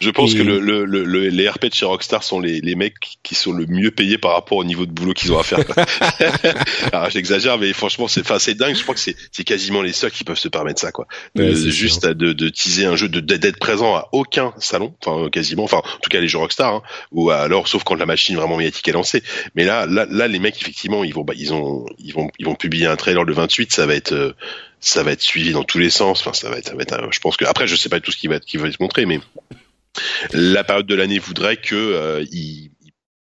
Je 0.00 0.10
pense 0.10 0.34
que 0.34 0.42
le, 0.42 0.60
le, 0.60 0.84
le, 0.84 1.28
les 1.28 1.48
RP 1.48 1.66
de 1.66 1.74
chez 1.74 1.86
Rockstar 1.86 2.22
sont 2.22 2.40
les, 2.40 2.60
les 2.60 2.74
mecs 2.74 2.94
qui 3.22 3.34
sont 3.34 3.52
le 3.52 3.66
mieux 3.66 3.90
payés 3.90 4.18
par 4.18 4.32
rapport 4.32 4.58
au 4.58 4.64
niveau 4.64 4.86
de 4.86 4.92
boulot 4.92 5.12
qu'ils 5.12 5.32
ont 5.32 5.38
à 5.38 5.42
faire. 5.42 5.60
Alors 6.92 7.10
j'exagère, 7.10 7.58
mais 7.58 7.72
franchement 7.72 8.08
c'est, 8.08 8.24
c'est 8.38 8.54
dingue. 8.54 8.76
Je 8.76 8.82
crois 8.82 8.94
que 8.94 9.00
c'est, 9.00 9.44
quasiment 9.44 9.82
les 9.82 9.92
seuls 9.92 10.10
qui 10.10 10.24
peuvent 10.24 10.38
se 10.38 10.48
permettre 10.48 10.80
ça, 10.80 10.92
quoi. 10.92 11.06
juste 11.34 12.06
de, 12.06 12.32
de 12.32 12.48
teaser 12.48 12.86
un 12.86 12.96
jeu, 12.96 13.08
d'être 13.08 13.58
présent 13.58 13.96
à 13.96 14.08
aucun 14.12 14.52
salon, 14.58 14.94
enfin 15.04 15.28
quasiment, 15.30 15.64
enfin 15.64 15.78
en 15.78 16.00
tout 16.00 16.10
cas 16.10 16.20
les 16.20 16.28
jeux 16.28 16.38
Rockstar, 16.38 16.74
hein, 16.74 16.82
ou 17.12 17.30
alors 17.30 17.66
sauf 17.68 17.84
quand 17.84 17.94
la 17.94 18.06
machine 18.06 18.36
vraiment 18.36 18.56
médiatique 18.56 18.86
est 18.88 18.92
lancée. 18.92 19.22
Mais 19.54 19.64
là, 19.64 19.86
là, 19.86 20.06
là 20.08 20.28
les 20.28 20.38
mecs 20.38 20.60
effectivement 20.60 21.04
ils 21.04 21.14
vont, 21.14 21.24
bah, 21.24 21.34
ils 21.36 21.52
ont, 21.52 21.86
ils 21.98 22.12
vont, 22.12 22.30
ils 22.38 22.46
vont 22.46 22.54
publier 22.54 22.86
un 22.86 22.96
trailer 22.96 23.24
le 23.24 23.32
28, 23.32 23.72
ça 23.72 23.86
va 23.86 23.94
être 23.94 24.12
euh, 24.12 24.32
ça 24.80 25.02
va 25.02 25.12
être 25.12 25.22
suivi 25.22 25.52
dans 25.52 25.64
tous 25.64 25.78
les 25.78 25.90
sens. 25.90 26.20
Enfin, 26.20 26.32
ça 26.32 26.50
va 26.50 26.58
être, 26.58 26.68
ça 26.68 26.74
va 26.74 26.82
être 26.82 27.12
je 27.12 27.20
pense 27.20 27.36
que 27.36 27.44
après, 27.44 27.66
je 27.66 27.76
sais 27.76 27.88
pas 27.88 28.00
tout 28.00 28.12
ce 28.12 28.16
qui 28.16 28.28
va, 28.28 28.38
qui 28.40 28.56
va 28.56 28.68
être 28.68 28.80
montré, 28.80 29.06
mais 29.06 29.20
la 30.32 30.64
période 30.64 30.86
de 30.86 30.94
l'année 30.94 31.18
voudrait 31.18 31.56
que 31.56 31.74
euh, 31.74 32.24
il, 32.32 32.70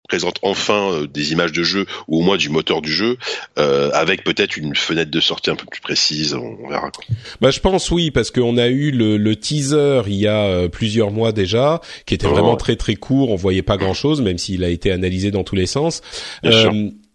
présente 0.08 0.40
enfin 0.42 0.92
euh, 0.92 1.08
des 1.08 1.32
images 1.32 1.54
de 1.54 1.64
jeu 1.64 1.86
ou 2.10 2.20
au 2.20 2.22
moins 2.22 2.36
du 2.36 2.50
moteur 2.50 2.82
du 2.82 2.92
jeu 2.92 3.16
euh, 3.58 3.92
avec 3.94 4.26
peut-être 4.26 4.58
une 4.58 4.76
fenêtre 4.76 5.10
de 5.10 5.22
sortie 5.22 5.50
un 5.50 5.56
peu 5.56 5.66
plus 5.66 5.80
précise 5.80 6.34
on, 6.34 6.68
verra 6.68 6.92
quoi. 6.92 7.06
Bah 7.40 7.50
je 7.50 7.62
pense 7.62 7.90
oui 7.92 8.12
parce 8.12 8.30
qu'on 8.30 8.58
a 8.58 8.68
eu 8.68 8.92
le, 8.92 9.16
le, 9.16 9.36
teaser 9.38 10.02
il 10.08 10.16
y 10.16 10.28
a 10.28 10.68
plusieurs 10.68 11.12
mois 11.12 11.32
déjà 11.32 11.80
qui 12.06 12.14
était 12.14 12.28
vraiment 12.28 12.58
très 12.58 12.76
très 12.76 12.96
court 12.96 13.32
on 13.32 13.38
voyait 13.38 13.62
pas 13.62 13.78
grand 13.78 13.94
chose 13.94 14.22
même 14.22 14.38
s'il 14.38 14.66
a 14.66 14.70
été 14.70 14.92
analysé 14.92 15.32
dans 15.32 15.46
tous 15.46 15.56
les 15.56 15.66
sens 15.66 16.02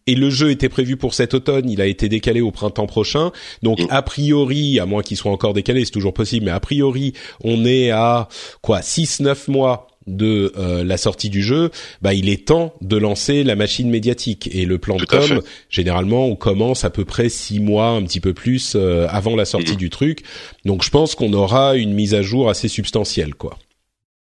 et 0.06 0.14
le 0.14 0.30
jeu 0.30 0.50
était 0.50 0.68
prévu 0.68 0.96
pour 0.96 1.14
cet 1.14 1.34
automne, 1.34 1.68
il 1.68 1.80
a 1.80 1.86
été 1.86 2.08
décalé 2.08 2.40
au 2.40 2.50
printemps 2.50 2.86
prochain. 2.86 3.32
Donc 3.62 3.80
mm. 3.80 3.86
a 3.90 4.02
priori, 4.02 4.80
à 4.80 4.86
moins 4.86 5.02
qu'il 5.02 5.16
soit 5.16 5.32
encore 5.32 5.52
décalé, 5.52 5.84
c'est 5.84 5.90
toujours 5.90 6.14
possible, 6.14 6.46
mais 6.46 6.52
a 6.52 6.60
priori, 6.60 7.12
on 7.42 7.64
est 7.64 7.90
à 7.90 8.28
quoi 8.62 8.82
6 8.82 9.20
9 9.20 9.48
mois 9.48 9.88
de 10.06 10.52
euh, 10.56 10.84
la 10.84 10.96
sortie 10.96 11.30
du 11.30 11.42
jeu, 11.42 11.70
bah 12.00 12.14
il 12.14 12.28
est 12.28 12.46
temps 12.46 12.74
de 12.80 12.96
lancer 12.96 13.42
la 13.42 13.56
machine 13.56 13.90
médiatique 13.90 14.48
et 14.52 14.64
le 14.64 14.78
plan 14.78 14.96
de 14.96 15.04
com. 15.04 15.42
Généralement, 15.68 16.26
on 16.26 16.36
commence 16.36 16.84
à 16.84 16.90
peu 16.90 17.04
près 17.04 17.28
six 17.28 17.58
mois, 17.58 17.88
un 17.88 18.02
petit 18.02 18.20
peu 18.20 18.32
plus 18.32 18.74
euh, 18.76 19.06
avant 19.10 19.34
la 19.34 19.44
sortie 19.44 19.72
mhm. 19.72 19.78
du 19.78 19.90
truc. 19.90 20.22
Donc, 20.64 20.84
je 20.84 20.90
pense 20.90 21.14
qu'on 21.14 21.32
aura 21.32 21.74
une 21.76 21.92
mise 21.92 22.14
à 22.14 22.22
jour 22.22 22.48
assez 22.48 22.68
substantielle, 22.68 23.34
quoi. 23.34 23.58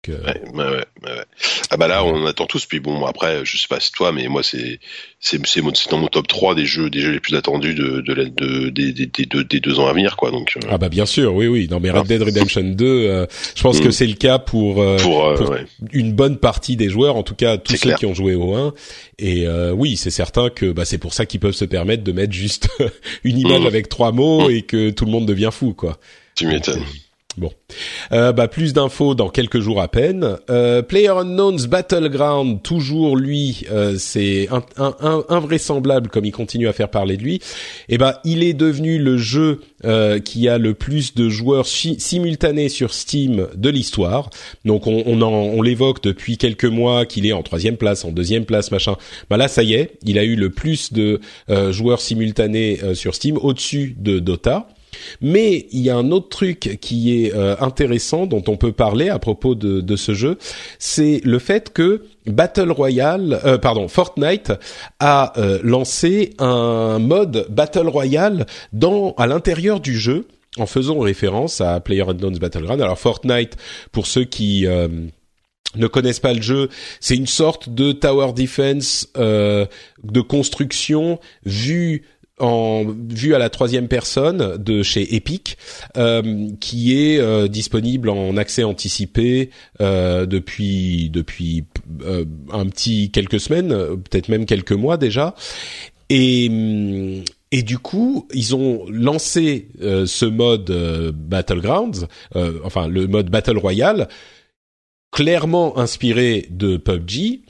Ouais, 0.08 0.41
ouais, 0.53 0.66
ouais, 1.03 1.24
Ah 1.70 1.78
bah 1.78 1.88
là, 1.88 2.03
on 2.03 2.26
attend 2.26 2.45
tous. 2.45 2.66
Puis 2.66 2.80
bon, 2.80 3.06
après, 3.06 3.43
je 3.43 3.58
sais 3.58 3.68
pas 3.68 3.80
si 3.80 3.91
toi, 3.91 4.12
mais 4.12 4.28
moi, 4.28 4.43
c'est 4.43 4.80
c'est 5.20 5.39
c'est 5.45 5.62
dans 5.89 5.97
mon 5.97 6.08
top 6.08 6.28
3 6.28 6.56
des 6.56 6.66
jeux 6.66 6.89
des 6.89 6.99
jeux 6.99 7.12
les 7.12 7.20
plus 7.20 7.36
attendus 7.36 7.74
de 7.74 8.01
de, 8.01 8.14
de, 8.14 8.70
des, 8.70 8.93
des, 8.93 9.06
des, 9.08 9.43
des, 9.43 9.60
deux 9.60 9.80
ans 9.80 9.88
à 9.88 9.93
venir, 9.93 10.16
quoi. 10.18 10.32
Donc 10.32 10.53
euh. 10.58 10.68
ah 10.70 10.78
bah 10.78 10.89
bien 10.89 11.06
sûr, 11.06 11.34
oui, 11.34 11.47
oui. 11.47 11.68
Non 11.70 11.80
mais 11.80 11.89
Red 11.89 12.08
Dead 12.08 12.22
Redemption 12.22 12.64
2, 12.64 12.86
euh, 12.86 13.26
je 13.56 13.62
pense 13.62 13.80
que 13.80 13.88
mm. 13.88 13.91
c'est 13.91 14.08
le 14.08 14.14
cas 14.14 14.39
pour 14.39 14.82
euh, 14.82 14.97
pour, 14.97 15.56
une 15.91 16.14
bonne 16.14 16.38
partie 16.38 16.76
des 16.76 16.89
joueurs, 16.89 17.16
en 17.16 17.24
tout 17.24 17.36
cas 17.36 17.58
tous 17.58 17.76
ceux 17.76 17.93
qui 17.95 18.06
ont 18.06 18.14
joué 18.14 18.36
au 18.36 18.56
1. 18.56 18.74
Et 19.20 19.47
oui, 19.74 19.97
c'est 19.97 20.12
certain 20.12 20.49
que 20.49 20.72
bah 20.72 20.86
c'est 20.86 20.97
pour 20.97 21.14
ça 21.14 21.26
qu'ils 21.26 21.39
peuvent 21.39 21.53
se 21.53 21.66
permettre 21.66 22.03
de 22.03 22.12
mettre 22.12 22.34
juste 22.34 22.70
une 23.24 23.39
image 23.39 23.62
mm. 23.62 23.68
avec 23.68 23.89
trois 23.89 24.12
mots 24.12 24.49
mm. 24.49 24.51
et 24.51 24.62
que 24.62 24.89
tout 24.91 25.06
le 25.06 25.12
monde 25.12 25.26
devient 25.26 25.49
fou, 25.51 25.74
quoi. 25.74 25.97
Tu 26.36 26.47
m'étonnes. 26.47 26.84
Bon, 27.38 27.52
euh, 28.14 28.32
bah 28.32 28.48
plus 28.48 28.72
d'infos 28.72 29.14
dans 29.14 29.28
quelques 29.28 29.60
jours 29.60 29.82
à 29.82 29.90
peine. 29.90 30.38
Euh, 30.50 30.82
Player 30.82 31.10
Unknown's 31.10 31.68
Battleground, 31.68 32.64
toujours 32.64 33.18
lui, 33.18 33.66
euh, 33.72 33.96
c'est 33.98 34.48
invraisemblable 34.78 36.10
comme 36.10 36.24
il 36.24 36.32
continue 36.32 36.70
à 36.70 36.74
faire 36.74 36.90
parler 36.90 37.18
de 37.18 37.24
lui. 37.24 37.36
Et 37.36 37.96
eh 37.96 37.98
bah 37.98 38.22
il 38.24 38.42
est 38.42 38.54
devenu 38.54 39.00
le 39.00 39.18
jeu 39.18 39.60
euh, 39.84 40.20
qui 40.20 40.48
a 40.48 40.58
le 40.58 40.76
plus 40.76 41.14
de 41.14 41.28
joueurs 41.28 41.66
simultanés 41.68 42.70
sur 42.70 42.94
Steam 42.94 43.48
de 43.54 43.70
l'histoire. 43.70 44.30
Donc 44.64 44.88
on, 44.88 45.04
on, 45.06 45.62
l'évoque 45.62 46.02
depuis 46.02 46.38
quelques 46.38 46.66
mois 46.66 47.06
qu'il 47.06 47.26
est 47.26 47.34
en 47.34 47.44
troisième 47.44 47.76
place, 47.76 48.06
en 48.06 48.12
deuxième 48.12 48.46
place, 48.46 48.72
machin. 48.72 48.96
Bah 49.30 49.36
là 49.36 49.50
ça 49.50 49.62
y 49.62 49.74
est, 49.74 49.98
il 50.04 50.18
a 50.20 50.24
eu 50.24 50.36
le 50.36 50.52
plus 50.52 50.94
de 50.94 51.20
joueurs 51.72 52.00
simultanés 52.00 52.80
sur 52.94 53.14
Steam, 53.14 53.38
au-dessus 53.38 53.96
de 53.98 54.20
Dota. 54.20 54.70
Mais 55.22 55.68
il 55.72 55.82
y 55.82 55.89
a 55.89 55.95
un 55.95 56.12
autre 56.12 56.30
truc 56.30 56.78
qui 56.82 57.26
est 57.26 57.34
euh, 57.34 57.56
intéressant 57.60 58.26
dont 58.26 58.43
on 58.47 58.58
peut 58.58 58.72
parler 58.72 59.10
à 59.10 59.20
propos 59.20 59.56
de, 59.56 59.82
de 59.82 59.95
ce 59.95 60.14
jeu, 60.14 60.38
c'est 60.80 61.22
le 61.24 61.39
fait 61.39 61.72
que 61.74 62.03
Battle 62.26 62.72
Royale, 62.72 63.39
euh, 63.45 63.58
pardon, 63.58 63.88
Fortnite 63.88 64.53
a 64.99 65.34
euh, 65.38 65.60
lancé 65.64 66.34
un 66.39 66.99
mode 66.99 67.47
Battle 67.49 67.88
Royale 67.88 68.45
dans 68.74 69.14
à 69.18 69.28
l'intérieur 69.28 69.80
du 69.80 69.97
jeu 69.97 70.28
en 70.58 70.66
faisant 70.66 70.99
référence 70.99 71.62
à 71.62 71.80
PlayerUnknown's 71.80 72.39
Battleground. 72.39 72.82
Alors 72.82 72.97
Fortnite, 72.97 73.58
pour 73.91 74.08
ceux 74.08 74.24
qui 74.24 74.66
ne 74.66 75.88
connaissent 75.88 76.22
pas 76.22 76.34
le 76.34 76.41
jeu, 76.41 76.70
c'est 77.01 77.18
une 77.18 77.28
sorte 77.28 77.68
de 77.68 77.91
tower 77.91 78.32
defense 78.32 79.10
de 79.18 80.22
construction 80.22 81.20
vue 81.43 82.03
en 82.40 82.84
vue 82.86 83.34
à 83.34 83.40
la 83.40 83.50
troisième 83.50 83.88
personne 83.88 84.58
de 84.58 84.84
chez 84.84 85.16
Epic, 85.16 85.58
euh, 85.98 86.50
qui 86.60 86.98
est 86.98 87.18
euh, 87.18 87.48
disponible 87.48 88.10
en 88.10 88.36
accès 88.36 88.64
anticipé 88.64 89.52
euh, 89.80 90.26
depuis 90.26 91.10
depuis 91.10 91.66
un 92.52 92.66
petit 92.66 93.12
quelques 93.12 93.40
semaines, 93.40 93.70
peut-être 93.70 94.30
même 94.30 94.46
quelques 94.46 94.74
mois 94.74 94.98
déjà, 94.98 95.36
et 96.10 96.52
et 97.52 97.62
du 97.62 97.78
coup, 97.78 98.28
ils 98.34 98.54
ont 98.56 98.86
lancé 98.90 99.70
ce 99.80 100.26
mode 100.26 100.70
Battlegrounds, 101.16 102.08
enfin 102.66 102.88
le 102.88 103.08
mode 103.08 103.30
Battle 103.30 103.58
Royale, 103.58 104.10
clairement 105.12 105.78
inspiré 105.78 106.48
de 106.50 106.76
PUBG. 106.76 107.42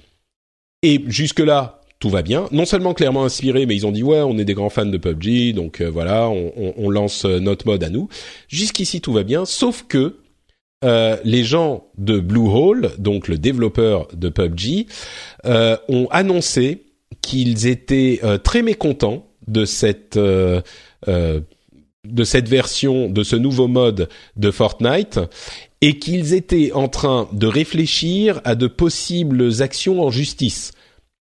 Et 0.84 1.04
jusque-là, 1.08 1.82
tout 2.06 2.12
va 2.12 2.22
bien. 2.22 2.48
Non 2.52 2.66
seulement 2.66 2.94
clairement 2.94 3.26
inspiré, 3.26 3.66
mais 3.66 3.76
ils 3.76 3.88
ont 3.88 3.92
dit 3.92 4.04
ouais, 4.04 4.22
on 4.22 4.38
est 4.38 4.46
des 4.46 4.54
grands 4.54 4.70
fans 4.70 4.86
de 4.86 4.98
PUBG, 5.00 5.56
donc 5.56 5.82
euh, 5.82 5.90
voilà, 5.90 6.30
on, 6.30 6.90
lance 6.92 7.26
euh, 7.26 7.40
notre 7.40 7.66
mode 7.66 7.84
à 7.84 7.90
nous. 7.90 8.10
Jusqu'ici 8.48 9.02
tout 9.02 9.12
va 9.12 9.24
bien, 9.24 9.44
sauf 9.46 9.86
que 9.90 10.18
euh, 10.84 11.18
les 11.24 11.44
gens 11.44 11.88
de 11.98 12.20
Bluehole, 12.20 12.92
donc 13.00 13.28
le 13.28 13.40
développeur 13.40 14.08
de 14.14 14.30
PUBG, 14.30 14.86
ont 15.90 16.08
annoncé 16.12 16.84
qu'ils 17.22 17.66
étaient 17.66 18.22
très 18.44 18.62
mécontents 18.62 19.26
de 19.48 19.66
cette 19.66 20.16
de 20.16 21.44
cette 22.24 22.48
version, 22.48 23.10
de 23.10 23.24
ce 23.24 23.36
nouveau 23.36 23.68
mode 23.68 24.10
de 24.36 24.52
Fortnite, 24.52 25.20
et 25.82 25.98
qu'ils 25.98 26.36
étaient 26.36 26.72
en 26.72 26.88
train 26.88 27.28
de 27.34 27.48
réfléchir 27.48 28.42
à 28.44 28.54
de 28.54 28.68
possibles 28.68 29.64
actions 29.64 30.04
en 30.04 30.12
justice 30.12 30.72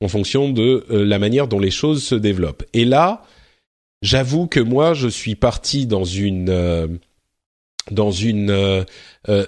en 0.02 0.08
fonction 0.08 0.50
de 0.50 0.86
euh, 0.90 1.06
la 1.06 1.20
manière 1.20 1.48
dont 1.48 1.60
les 1.60 1.72
choses 1.72 2.04
se 2.04 2.16
développent. 2.16 2.64
Et 2.74 2.86
là, 2.86 3.24
j'avoue 4.02 4.48
que 4.48 4.60
moi, 4.60 4.94
je 4.94 5.08
suis 5.08 5.36
parti 5.36 5.86
dans 5.86 6.04
une 6.04 6.50
euh, 6.50 6.88
dans 7.90 8.12
une 8.12 8.52
euh, 8.52 8.84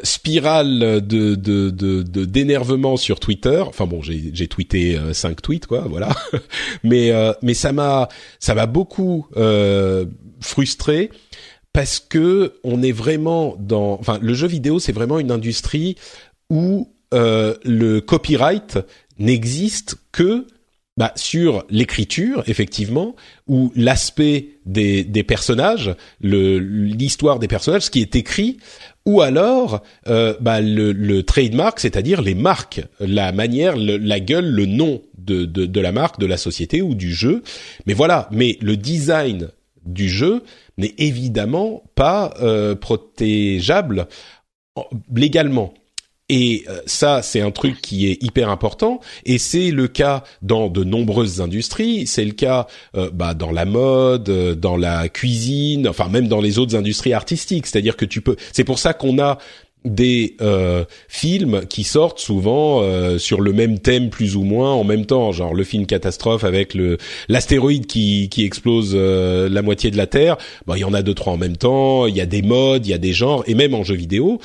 spirale 0.04 1.06
de 1.06 1.36
de 1.36 2.26
d'énervement 2.26 2.97
sur 2.97 3.20
Twitter. 3.20 3.64
Enfin 3.68 3.86
bon, 3.86 4.01
j'ai 4.01 4.32
j'ai 4.34 4.47
tweeté 4.47 4.97
cinq 5.14 5.41
tweets 5.41 5.68
quoi, 5.68 5.82
voilà. 5.82 6.16
mais 6.84 7.12
mais 7.41 7.54
ça 7.54 7.74
m'a 7.74 8.10
ça 8.39 8.56
m'a 8.56 8.66
beaucoup 8.66 9.28
frustré 10.41 11.12
parce 11.74 11.99
que 11.99 12.56
on 12.64 12.82
est 12.82 12.91
vraiment 12.91 13.56
dans 13.60 13.99
enfin 13.99 14.18
le 14.20 14.34
jeu 14.34 14.47
vidéo 14.47 14.80
c'est 14.80 14.91
vraiment 14.91 15.20
une 15.20 15.32
industrie 15.32 15.95
où 16.49 16.91
le 17.12 17.99
copyright 17.99 18.80
n'existe 19.20 19.95
que 20.11 20.47
bah, 20.95 21.11
sur 21.16 21.66
l'écriture, 21.72 22.43
effectivement, 22.45 23.16
ou 23.47 23.72
l'aspect 23.76 24.59
des, 24.66 25.03
personnages, 25.24 25.95
l'histoire 26.22 27.39
des 27.39 27.47
personnages, 27.47 27.84
ce 27.84 27.89
qui 27.89 28.01
est 28.01 28.16
écrit, 28.16 28.59
ou 29.05 29.22
alors 29.22 29.82
euh, 30.07 30.36
bah, 30.39 30.61
le, 30.61 31.22
trademark, 31.22 31.80
c'est-à-dire 31.80 32.22
les 32.22 32.36
marques, 32.36 32.82
la 32.99 33.32
manière, 33.32 33.76
la 33.76 34.20
gueule, 34.20 34.45
le 34.45 34.68
nom 34.68 35.01
de, 35.18 35.45
de, 35.45 35.66
de, 35.66 35.80
la 35.80 35.91
marque, 35.91 36.20
de 36.20 36.28
la 36.28 36.38
société 36.38 36.84
ou 36.84 36.93
du 36.93 37.11
jeu. 37.11 37.41
Mais 37.88 37.93
voilà, 37.93 38.30
mais 38.32 38.57
le 38.61 38.78
design 38.78 39.49
du 39.86 40.09
jeu 40.09 40.43
n'est 40.78 40.93
évidemment 40.99 41.82
pas 41.95 42.36
euh, 42.41 42.76
protégeable 42.76 44.07
légalement. 45.14 45.74
Et 46.30 46.63
euh, 46.69 46.80
ça, 46.86 47.21
c'est 47.21 47.41
un 47.41 47.51
truc 47.51 47.82
qui 47.82 48.07
est 48.07 48.24
hyper 48.24 48.49
important, 48.49 49.01
et 49.26 49.38
c'est 49.38 49.71
le 49.71 49.89
cas 49.89 50.24
dans 50.41 50.69
de 50.69 50.84
nombreuses 50.84 51.41
industries. 51.41 52.07
C'est 52.07 52.24
le 52.24 52.32
cas 52.32 52.67
euh, 52.95 53.09
bah, 53.13 53.34
dans 53.34 53.51
la 53.51 53.65
mode, 53.65 54.30
euh, 54.30 54.55
dans 54.55 54.78
la 54.78 55.09
cuisine, 55.09 55.88
enfin 55.88 56.07
même 56.07 56.30
dans 56.30 56.39
les 56.39 56.59
autres 56.59 56.78
industries 56.78 57.13
artistiques. 57.13 57.67
C'est-à-dire 57.67 57.97
que 57.97 58.05
tu 58.05 58.21
peux. 58.21 58.38
C'est 58.53 58.63
pour 58.63 58.80
ça 58.80 58.93
qu'on 58.93 59.19
a 59.19 59.38
des 59.86 60.38
films 61.09 61.65
qui 61.65 61.84
sortent 61.84 62.19
souvent 62.19 62.82
sur 63.17 63.41
le 63.41 63.51
même 63.51 63.80
thème 63.80 64.09
plus 64.09 64.38
ou 64.38 64.43
moins 64.43 64.71
en 64.71 64.86
même 64.86 65.05
temps, 65.05 65.34
genre 65.34 65.53
le 65.53 65.65
film 65.65 65.86
catastrophe 65.86 66.45
avec 66.45 66.74
le 66.74 66.97
l'astéroïde 67.28 67.86
qui 67.86 68.30
qui 68.30 68.45
explose 68.45 68.95
la 68.95 69.61
moitié 69.61 69.91
de 69.91 69.97
la 69.97 70.07
Terre. 70.07 70.38
Bah 70.67 70.76
il 70.78 70.80
y 70.80 70.84
en 70.86 70.93
a 70.93 71.01
deux 71.01 71.13
trois 71.13 71.34
en 71.34 71.38
même 71.38 71.57
temps. 71.57 72.07
Il 72.07 72.15
y 72.15 72.21
a 72.21 72.26
des 72.26 72.41
modes, 72.41 72.88
il 72.88 72.91
y 72.91 72.93
a 72.93 72.97
des 72.97 73.11
genres 73.11 73.43
et 73.45 73.55
même 73.55 73.74
en 73.74 73.84
jeu 73.84 73.95
vidéo 73.95 74.39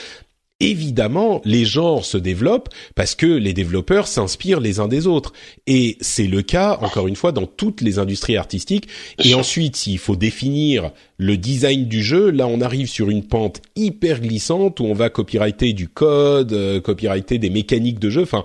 évidemment, 0.60 1.40
les 1.44 1.64
genres 1.64 2.04
se 2.04 2.18
développent 2.18 2.68
parce 2.94 3.14
que 3.14 3.26
les 3.26 3.52
développeurs 3.52 4.08
s'inspirent 4.08 4.60
les 4.60 4.80
uns 4.80 4.88
des 4.88 5.06
autres. 5.06 5.32
Et 5.66 5.96
c'est 6.00 6.26
le 6.26 6.42
cas, 6.42 6.78
encore 6.82 7.08
une 7.08 7.16
fois, 7.16 7.32
dans 7.32 7.46
toutes 7.46 7.80
les 7.80 7.98
industries 7.98 8.36
artistiques. 8.36 8.88
Et 9.22 9.34
ensuite, 9.34 9.76
s'il 9.76 9.98
faut 9.98 10.16
définir 10.16 10.90
le 11.16 11.36
design 11.36 11.86
du 11.86 12.02
jeu, 12.02 12.30
là, 12.30 12.46
on 12.46 12.60
arrive 12.60 12.88
sur 12.88 13.10
une 13.10 13.24
pente 13.24 13.62
hyper 13.76 14.20
glissante 14.20 14.80
où 14.80 14.84
on 14.84 14.94
va 14.94 15.10
copyrighter 15.10 15.72
du 15.72 15.88
code, 15.88 16.52
euh, 16.52 16.80
copyrighter 16.80 17.38
des 17.38 17.50
mécaniques 17.50 18.00
de 18.00 18.10
jeu. 18.10 18.22
Enfin, 18.22 18.44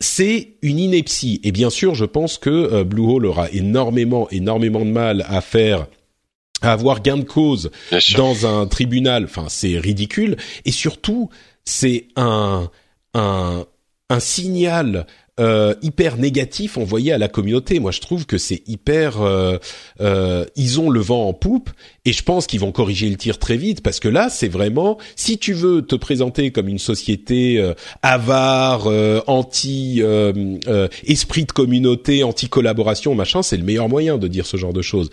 c'est 0.00 0.56
une 0.62 0.78
ineptie. 0.78 1.40
Et 1.44 1.52
bien 1.52 1.70
sûr, 1.70 1.94
je 1.94 2.04
pense 2.04 2.36
que 2.36 2.50
euh, 2.50 2.84
Bluehole 2.84 3.26
aura 3.26 3.50
énormément, 3.50 4.28
énormément 4.30 4.84
de 4.84 4.90
mal 4.90 5.24
à 5.28 5.40
faire 5.40 5.86
à 6.64 6.72
avoir 6.72 7.02
gain 7.02 7.16
de 7.16 7.24
cause 7.24 7.70
dans 8.16 8.46
un 8.46 8.66
tribunal, 8.66 9.24
enfin 9.24 9.46
c'est 9.48 9.78
ridicule. 9.78 10.36
Et 10.64 10.72
surtout, 10.72 11.30
c'est 11.64 12.06
un 12.16 12.70
un 13.14 13.64
un 14.10 14.20
signal 14.20 15.06
euh, 15.40 15.74
hyper 15.82 16.16
négatif 16.16 16.78
envoyé 16.78 17.12
à 17.12 17.18
la 17.18 17.26
communauté. 17.26 17.80
Moi, 17.80 17.90
je 17.90 18.00
trouve 18.00 18.24
que 18.24 18.38
c'est 18.38 18.62
hyper. 18.68 19.20
Euh, 19.20 19.58
euh, 20.00 20.44
ils 20.54 20.78
ont 20.78 20.90
le 20.90 21.00
vent 21.00 21.26
en 21.26 21.32
poupe 21.32 21.70
Et 22.04 22.12
je 22.12 22.22
pense 22.22 22.46
qu'ils 22.46 22.60
vont 22.60 22.70
corriger 22.70 23.08
le 23.08 23.16
tir 23.16 23.40
très 23.40 23.56
vite 23.56 23.82
parce 23.82 23.98
que 23.98 24.06
là, 24.08 24.28
c'est 24.30 24.46
vraiment 24.46 24.96
si 25.16 25.38
tu 25.38 25.52
veux 25.52 25.82
te 25.82 25.96
présenter 25.96 26.52
comme 26.52 26.68
une 26.68 26.78
société 26.78 27.58
euh, 27.58 27.74
avare, 28.02 28.86
euh, 28.86 29.22
anti 29.26 30.02
euh, 30.02 30.54
esprit 31.04 31.46
de 31.46 31.52
communauté, 31.52 32.22
anti 32.22 32.48
collaboration, 32.48 33.16
machin, 33.16 33.42
c'est 33.42 33.56
le 33.56 33.64
meilleur 33.64 33.88
moyen 33.88 34.18
de 34.18 34.28
dire 34.28 34.46
ce 34.46 34.56
genre 34.56 34.72
de 34.72 34.82
choses. 34.82 35.10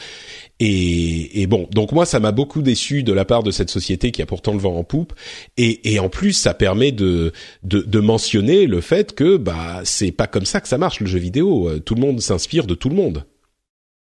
Et, 0.64 1.42
et, 1.42 1.48
bon, 1.48 1.68
donc 1.72 1.92
moi, 1.92 2.06
ça 2.06 2.20
m'a 2.20 2.32
beaucoup 2.32 2.62
déçu 2.62 3.02
de 3.02 3.12
la 3.12 3.26
part 3.26 3.42
de 3.42 3.50
cette 3.50 3.72
société 3.72 4.12
qui 4.12 4.22
a 4.22 4.28
pourtant 4.28 4.54
le 4.54 4.60
vent 4.60 4.78
en 4.78 4.84
poupe. 4.84 5.14
Et, 5.58 5.92
et 5.92 6.00
en 6.00 6.08
plus, 6.08 6.34
ça 6.34 6.54
permet 6.54 6.92
de, 6.92 7.34
de, 7.64 7.82
de 7.82 8.00
mentionner 8.00 8.68
le 8.68 8.80
fait 8.80 9.16
que 9.16 9.38
bah 9.38 9.82
c'est 9.86 10.12
pas 10.12 10.28
comme 10.28 10.46
ça 10.46 10.62
que 10.62 10.68
ça 10.68 10.78
marche 10.78 11.00
le 11.00 11.08
jeu 11.08 11.18
vidéo. 11.18 11.80
Tout 11.80 11.96
le 11.96 12.02
monde 12.02 12.22
s'inspire 12.22 12.68
de 12.68 12.76
tout 12.76 12.90
le 12.90 12.96
monde. 12.96 13.26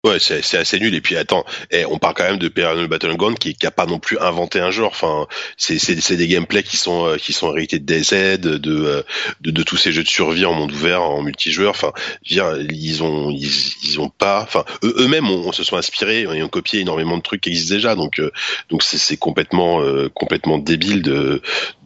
Ouais, 0.05 0.19
c'est 0.19 0.57
assez 0.57 0.79
nul. 0.79 0.93
Et 0.93 1.01
puis 1.01 1.17
attends, 1.17 1.43
eh, 1.71 1.83
on 1.85 1.97
parle 1.97 2.13
quand 2.13 2.23
même 2.23 2.37
de 2.37 2.47
Battle 2.47 2.87
Battleground 2.87 3.39
qui, 3.39 3.55
qui 3.55 3.65
a 3.65 3.71
pas 3.71 3.87
non 3.87 3.99
plus 3.99 4.17
inventé 4.19 4.59
un 4.59 4.69
genre. 4.71 4.91
Enfin, 4.91 5.27
c'est 5.57 6.15
des 6.15 6.27
gameplays 6.27 6.63
qui 6.63 6.77
sont 6.77 7.07
euh, 7.07 7.17
qui 7.17 7.33
sont 7.33 7.53
hérités 7.55 7.79
de 7.79 7.85
DZ, 7.85 8.39
de, 8.39 8.57
de, 8.57 9.03
de 9.41 9.63
tous 9.63 9.75
ces 9.75 9.91
jeux 9.91 10.03
de 10.03 10.07
survie 10.07 10.45
en 10.45 10.53
monde 10.53 10.71
ouvert, 10.71 11.01
en 11.01 11.23
multijoueur. 11.23 11.71
Enfin, 11.71 11.93
ils 12.23 13.03
ont 13.03 13.31
ils, 13.31 13.73
ils 13.83 13.99
ont 13.99 14.09
pas. 14.09 14.41
Enfin, 14.43 14.63
eux-mêmes 14.83 15.29
on, 15.29 15.51
se 15.51 15.63
sont 15.63 15.77
inspirés 15.77 16.21
et 16.21 16.43
ont 16.43 16.47
copié 16.47 16.79
énormément 16.81 17.17
de 17.17 17.23
trucs 17.23 17.41
qui 17.41 17.49
existent 17.49 17.75
déjà. 17.75 17.95
Donc 17.95 18.19
euh, 18.19 18.31
donc 18.69 18.83
c'est 18.83 19.17
complètement 19.17 19.81
euh, 19.81 20.09
complètement 20.13 20.59
débile 20.59 21.01
de 21.01 21.41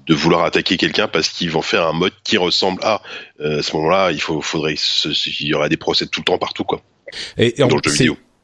de 0.07 0.14
vouloir 0.14 0.43
attaquer 0.43 0.78
quelqu'un 0.78 1.07
parce 1.07 1.30
qu'ils 1.30 1.51
vont 1.51 1.62
faire 1.62 1.88
un 1.88 1.93
mode 1.93 2.14
qui 2.24 2.38
ressemble 2.38 2.84
à. 2.84 3.01
à 3.39 3.62
ce 3.64 3.76
moment-là, 3.78 4.12
il 4.12 4.22
faut 4.22 4.41
faudrait 4.41 4.76
il 5.05 5.47
y 5.47 5.53
aura 5.53 5.70
des 5.70 5.78
procès 5.78 6.07
tout 6.07 6.20
le 6.20 6.26
temps 6.26 6.38
partout 6.38 6.66
quoi. 6.66 6.82
Et, 7.38 7.55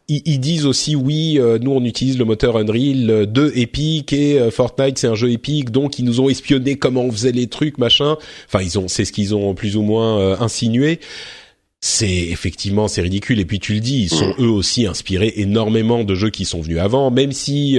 Ils, 0.10 0.40
disent 0.40 0.66
aussi 0.66 0.96
oui, 0.96 1.38
euh, 1.38 1.60
nous 1.60 1.72
on 1.72 1.84
utilise 1.84 2.18
le 2.18 2.24
moteur 2.24 2.56
Unreal 2.56 3.26
2 3.28 3.42
euh, 3.42 3.52
Epic 3.60 4.14
et 4.14 4.40
euh, 4.40 4.52
Fortnite 4.52 4.98
c'est 4.98 5.08
un 5.08 5.16
jeu 5.16 5.32
Epic, 5.32 5.70
donc 5.70 6.00
ils 6.00 6.06
nous 6.06 6.22
ont 6.22 6.30
espionné 6.30 6.78
comment 6.78 7.04
on 7.04 7.12
faisait 7.12 7.34
les 7.34 7.48
trucs 7.48 7.78
machin. 7.78 8.16
Enfin 8.48 8.64
ils 8.64 8.80
ont, 8.80 8.88
c'est 8.88 9.04
ce 9.04 9.12
qu'ils 9.12 9.36
ont 9.36 9.54
plus 9.54 9.76
ou 9.76 9.82
moins 9.82 10.40
insinué. 10.40 11.02
C'est 11.82 12.08
effectivement 12.08 12.88
c'est 12.88 13.02
ridicule 13.02 13.42
et 13.42 13.46
puis 13.46 13.60
tu 13.60 13.74
le 13.74 13.82
dis 13.82 14.04
ils 14.04 14.10
sont 14.10 14.30
mm. 14.30 14.44
eux 14.46 14.50
aussi 14.50 14.88
inspirés 14.88 15.34
énormément 15.36 16.06
de 16.06 16.16
jeux 16.16 16.30
qui 16.30 16.46
sont 16.46 16.62
venus 16.62 16.80
avant 16.80 17.12
même 17.12 17.34
si 17.34 17.78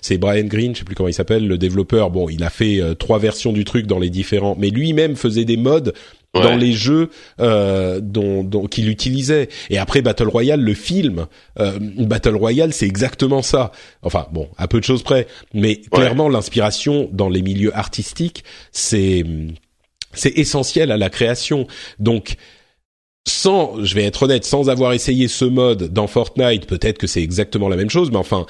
c'est 0.00 0.18
Brian 0.18 0.44
Green 0.44 0.74
je 0.74 0.80
sais 0.80 0.84
plus 0.84 0.94
comment 0.94 1.08
il 1.08 1.14
s'appelle 1.14 1.48
le 1.48 1.58
développeur 1.58 2.10
bon 2.10 2.28
il 2.28 2.44
a 2.44 2.50
fait 2.50 2.80
trois 3.00 3.18
versions 3.18 3.52
du 3.52 3.64
truc 3.64 3.88
dans 3.88 3.98
les 3.98 4.10
différents 4.10 4.56
mais 4.56 4.70
lui-même 4.70 5.16
faisait 5.16 5.44
des 5.44 5.56
modes 5.56 5.92
dans 6.34 6.56
les 6.56 6.72
jeux 6.72 7.10
euh, 7.40 8.00
dont, 8.00 8.42
dont 8.42 8.66
qu'il 8.66 8.88
utilisait. 8.88 9.48
Et 9.70 9.78
après 9.78 10.02
Battle 10.02 10.28
Royale, 10.28 10.60
le 10.60 10.74
film 10.74 11.26
euh, 11.58 11.78
Battle 11.80 12.36
Royale, 12.36 12.72
c'est 12.72 12.86
exactement 12.86 13.42
ça. 13.42 13.72
Enfin 14.02 14.26
bon, 14.32 14.48
à 14.56 14.68
peu 14.68 14.80
de 14.80 14.84
choses 14.84 15.02
près, 15.02 15.26
mais 15.52 15.76
clairement 15.76 16.28
l'inspiration 16.28 17.08
dans 17.12 17.28
les 17.28 17.42
milieux 17.42 17.76
artistiques, 17.76 18.44
c'est 18.70 19.24
c'est 20.14 20.36
essentiel 20.38 20.90
à 20.90 20.96
la 20.96 21.10
création. 21.10 21.66
Donc 21.98 22.36
sans, 23.26 23.82
je 23.84 23.94
vais 23.94 24.04
être 24.04 24.24
honnête, 24.24 24.44
sans 24.44 24.68
avoir 24.68 24.92
essayé 24.92 25.28
ce 25.28 25.44
mode 25.44 25.92
dans 25.92 26.06
Fortnite, 26.06 26.66
peut-être 26.66 26.98
que 26.98 27.06
c'est 27.06 27.22
exactement 27.22 27.68
la 27.68 27.76
même 27.76 27.90
chose, 27.90 28.10
mais 28.10 28.16
enfin, 28.16 28.46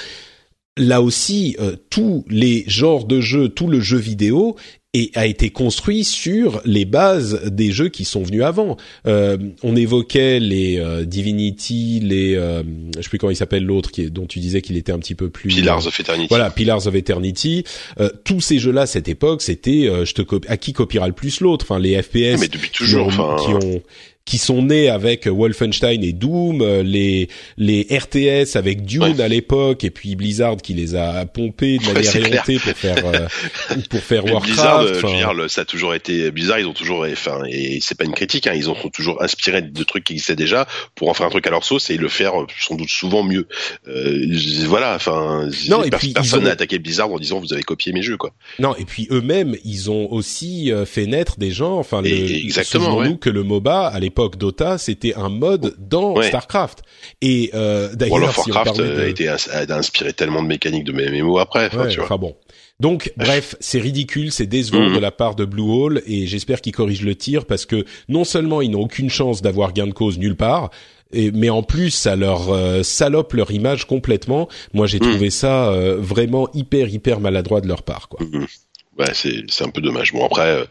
là 0.79 1.03
aussi, 1.03 1.57
euh, 1.61 1.77
tous 1.91 2.25
les 2.29 2.65
genres 2.67 3.05
de 3.05 3.21
jeux, 3.21 3.49
tout 3.49 3.69
le 3.69 3.81
jeu 3.81 3.99
vidéo 3.99 4.57
et 4.95 5.11
a 5.15 5.25
été 5.27 5.49
construit 5.49 6.05
sur 6.05 6.61
les 6.67 6.85
bases 6.85 7.45
des 7.47 7.73
jeux 7.73 7.89
qui 7.89 8.05
sont 8.05 8.23
venus 8.23 8.43
avant. 8.43 8.77
Euh, 9.07 9.39
on 9.63 9.75
évoquait 9.75 10.39
les 10.39 10.79
euh, 10.79 11.07
Divinity, 11.07 12.01
les 12.03 12.35
euh, 12.35 12.63
je 12.97 13.03
sais 13.03 13.09
plus 13.09 13.17
comment 13.17 13.31
il 13.31 13.37
s'appelle 13.37 13.65
l'autre 13.65 13.91
qui 13.91 14.11
dont 14.11 14.27
tu 14.27 14.39
disais 14.39 14.61
qu'il 14.61 14.77
était 14.77 14.93
un 14.93 14.99
petit 14.99 15.15
peu 15.15 15.31
plus 15.31 15.49
Pillars 15.49 15.87
of 15.87 15.99
Eternity. 15.99 16.29
Voilà, 16.29 16.51
Pillars 16.51 16.87
of 16.87 16.95
Eternity. 16.95 17.65
Euh, 18.01 18.11
tous 18.25 18.43
ces 18.43 18.59
jeux-là, 18.59 18.87
cette 18.87 19.09
époque, 19.09 19.41
c'était 19.41 19.89
je 20.05 20.13
te 20.13 20.23
à 20.49 20.57
qui 20.59 20.75
copiera 20.75 21.07
le 21.07 21.15
plus 21.15 21.41
l'autre? 21.41 21.65
Enfin, 21.65 21.79
les 21.79 22.01
FPS. 22.01 22.39
mais 22.39 22.49
depuis 22.49 22.71
toujours. 22.71 23.09
qui 23.45 23.55
ont 23.55 23.83
qui 24.25 24.39
sont 24.39 24.63
nés 24.63 24.89
avec 24.89 25.27
Wolfenstein 25.27 26.03
et 26.03 26.13
Doom, 26.13 26.63
euh, 26.63 26.83
les 26.83 27.29
les 27.57 27.87
RTS 27.91 28.57
avec 28.57 28.85
Dune 28.85 29.21
à 29.21 29.29
l'époque, 29.29 29.83
et 29.85 29.91
puis 29.91 30.15
Blizzard 30.15 30.59
qui 30.59 30.75
les 30.75 30.95
a 30.95 31.27
pompés 31.27 31.79
de 31.79 31.87
manière 31.93 32.17
éhontée 32.17 32.59
pour 32.59 32.73
faire 32.73 33.05
euh, 33.05 33.77
pour 33.91 34.01
faire 34.01 34.25
Warcraft. 34.25 34.45
Blizzard, 34.47 35.35
dire, 35.35 35.51
ça 35.51 35.63
a 35.63 35.65
toujours 35.65 35.95
été 35.95 36.31
Blizzard, 36.31 36.61
ils 36.61 36.67
ont 36.67 36.73
toujours, 36.73 37.05
enfin, 37.11 37.43
et 37.49 37.81
c'est 37.81 37.97
pas 37.97 38.05
une 38.05 38.15
critique, 38.15 38.47
hein, 38.47 38.55
ils 38.55 38.71
ont 38.71 38.77
toujours 38.93 39.23
inspiré 39.23 39.61
de 39.61 39.85
trucs 39.85 40.05
qui 40.05 40.13
existaient 40.13 40.37
déjà 40.37 40.69
pour 40.95 41.09
en 41.09 41.15
faire 41.15 41.27
un 41.27 41.31
truc 41.31 41.47
à 41.47 41.51
leur 41.51 41.65
sauce 41.65 41.91
et 41.91 41.97
le 41.97 42.09
faire 42.09 42.35
sans 42.61 42.77
doute 42.77 42.91
souvent 42.91 43.25
mieux. 43.25 43.49
Euh, 43.89 44.39
voilà, 44.67 44.95
enfin, 44.95 45.49
non, 45.69 45.83
et 45.83 45.91
puis, 45.91 46.13
personne 46.13 46.45
n'a 46.45 46.51
attaqué 46.51 46.79
Blizzard 46.79 47.11
en 47.11 47.19
disant 47.19 47.41
vous 47.41 47.53
avez 47.53 47.63
copié 47.63 47.93
mes 47.93 48.03
jeux, 48.03 48.17
quoi. 48.17 48.33
Non, 48.61 48.77
et 48.77 48.85
puis 48.85 49.09
eux-mêmes, 49.11 49.57
ils 49.65 49.91
ont 49.91 50.11
aussi 50.13 50.71
fait 50.87 51.07
naître 51.07 51.39
des 51.39 51.51
gens, 51.51 51.79
enfin, 51.79 52.03
le, 52.03 52.09
exactement, 52.09 53.03
nous 53.03 53.17
que 53.17 53.31
le 53.31 53.43
MOBA 53.43 53.89
à 53.89 53.99
l'époque 53.99 54.12
l'époque 54.13 54.37
Dota, 54.37 54.77
c'était 54.77 55.15
un 55.15 55.31
mode 55.31 55.75
dans 55.79 56.21
Starcraft. 56.21 56.83
Et 57.23 57.51
euh, 57.55 57.95
d'ailleurs, 57.95 58.35
si 58.35 58.51
Warcraft 58.51 58.81
a, 58.81 59.09
été, 59.09 59.29
a 59.29 59.37
inspiré 59.71 60.13
tellement 60.13 60.43
de 60.43 60.49
mécaniques 60.49 60.85
de 60.85 60.93
MMO 60.93 61.39
après. 61.39 61.71
tu 61.71 61.77
vois. 61.77 61.87
Enfin 62.05 62.19
bon. 62.19 62.37
Donc, 62.79 63.13
bref, 63.17 63.55
c'est 63.61 63.79
ridicule, 63.79 64.33
c'est 64.33 64.47
décevant 64.47 64.89
mhm. 64.89 64.95
de 64.95 64.99
la 64.99 65.11
part 65.11 65.35
de 65.35 65.45
Bluehole 65.45 66.03
et 66.07 66.27
j'espère 66.27 66.61
qu'ils 66.61 66.73
corrigent 66.73 67.05
le 67.05 67.15
tir 67.15 67.47
parce 67.47 67.65
que 67.65 67.85
non 68.09 68.25
seulement 68.25 68.61
ils 68.61 68.71
n'ont 68.71 68.83
aucune 68.83 69.09
chance 69.09 69.41
d'avoir 69.41 69.73
gain 69.73 69.87
de 69.87 69.93
cause 69.93 70.19
nulle 70.19 70.37
part, 70.37 70.71
et, 71.13 71.31
mais 71.31 71.49
en 71.49 71.63
plus 71.63 71.91
ça 71.91 72.17
leur 72.17 72.51
euh, 72.51 72.83
salope 72.83 73.35
leur 73.35 73.51
image 73.51 73.87
complètement. 73.87 74.49
Moi, 74.75 74.87
j'ai 74.87 74.99
mhm. 74.99 75.11
trouvé 75.11 75.31
ça 75.31 75.71
euh, 75.71 75.97
vraiment 75.99 76.49
hyper 76.55 76.89
hyper 76.89 77.21
maladroit 77.21 77.61
de 77.61 77.69
leur 77.69 77.83
part, 77.83 78.09
quoi. 78.09 78.21
Mhm 78.27 78.47
ouais, 78.99 79.15
c'est 79.15 79.45
c'est 79.49 79.65
un 79.65 79.71
peu 79.71 79.81
dommage. 79.81 80.13
Bon 80.13 80.25
après, 80.25 80.49
euh, 80.49 80.65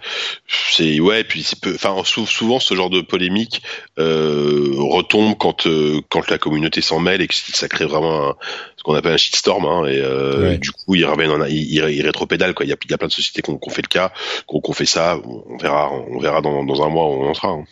c'est 0.72 1.00
ouais, 1.00 1.24
puis 1.24 1.44
c'est 1.44 1.60
peu, 1.60 1.74
enfin 1.74 1.96
souvent 2.06 2.60
ce 2.60 2.76
genre 2.76 2.90
de 2.90 3.02
polémique 3.02 3.62
euh, 4.00 4.74
retombe 4.78 5.36
quand 5.38 5.68
euh, 5.68 6.02
quand 6.10 6.30
la 6.30 6.38
communauté 6.38 6.82
s'en 6.82 7.00
mêle 7.00 7.22
et 7.22 7.28
que 7.28 7.34
ça 7.34 7.68
crée 7.68 7.86
vraiment 7.86 8.30
un, 8.30 8.36
ce 8.78 8.84
qu'on 8.84 8.96
appelle 8.96 9.14
un 9.14 9.18
shitstorm. 9.18 9.66
Hein, 9.66 9.86
et 9.88 10.00
euh, 10.02 10.58
du 10.58 10.72
coup, 10.72 10.96
ils 10.96 11.06
reviennent 11.06 11.32
en, 11.32 11.46
ils, 11.46 11.74
ils 11.74 12.02
rétropédalent 12.02 12.54
quoi. 12.54 12.66
Il 12.66 12.70
y 12.70 12.74
a, 12.74 12.78
il 12.84 12.92
y 12.92 12.94
a 12.94 12.98
plein 12.98 13.08
de 13.08 13.14
sociétés 13.14 13.42
qui 13.42 13.52
ont, 13.52 13.60
fait 13.70 13.84
le 13.84 13.88
cas, 13.88 14.12
qui 14.48 14.56
ont, 14.64 14.74
fait 14.74 14.86
ça. 14.86 15.20
On 15.26 15.58
verra, 15.58 15.92
on 15.92 16.20
verra 16.20 16.42
dans, 16.42 16.64
dans 16.64 16.84
un 16.84 16.90
mois 16.90 17.06
où 17.06 17.24
on 17.24 17.30
en 17.30 17.34
sera. 17.34 17.50
Hein. 17.50 17.66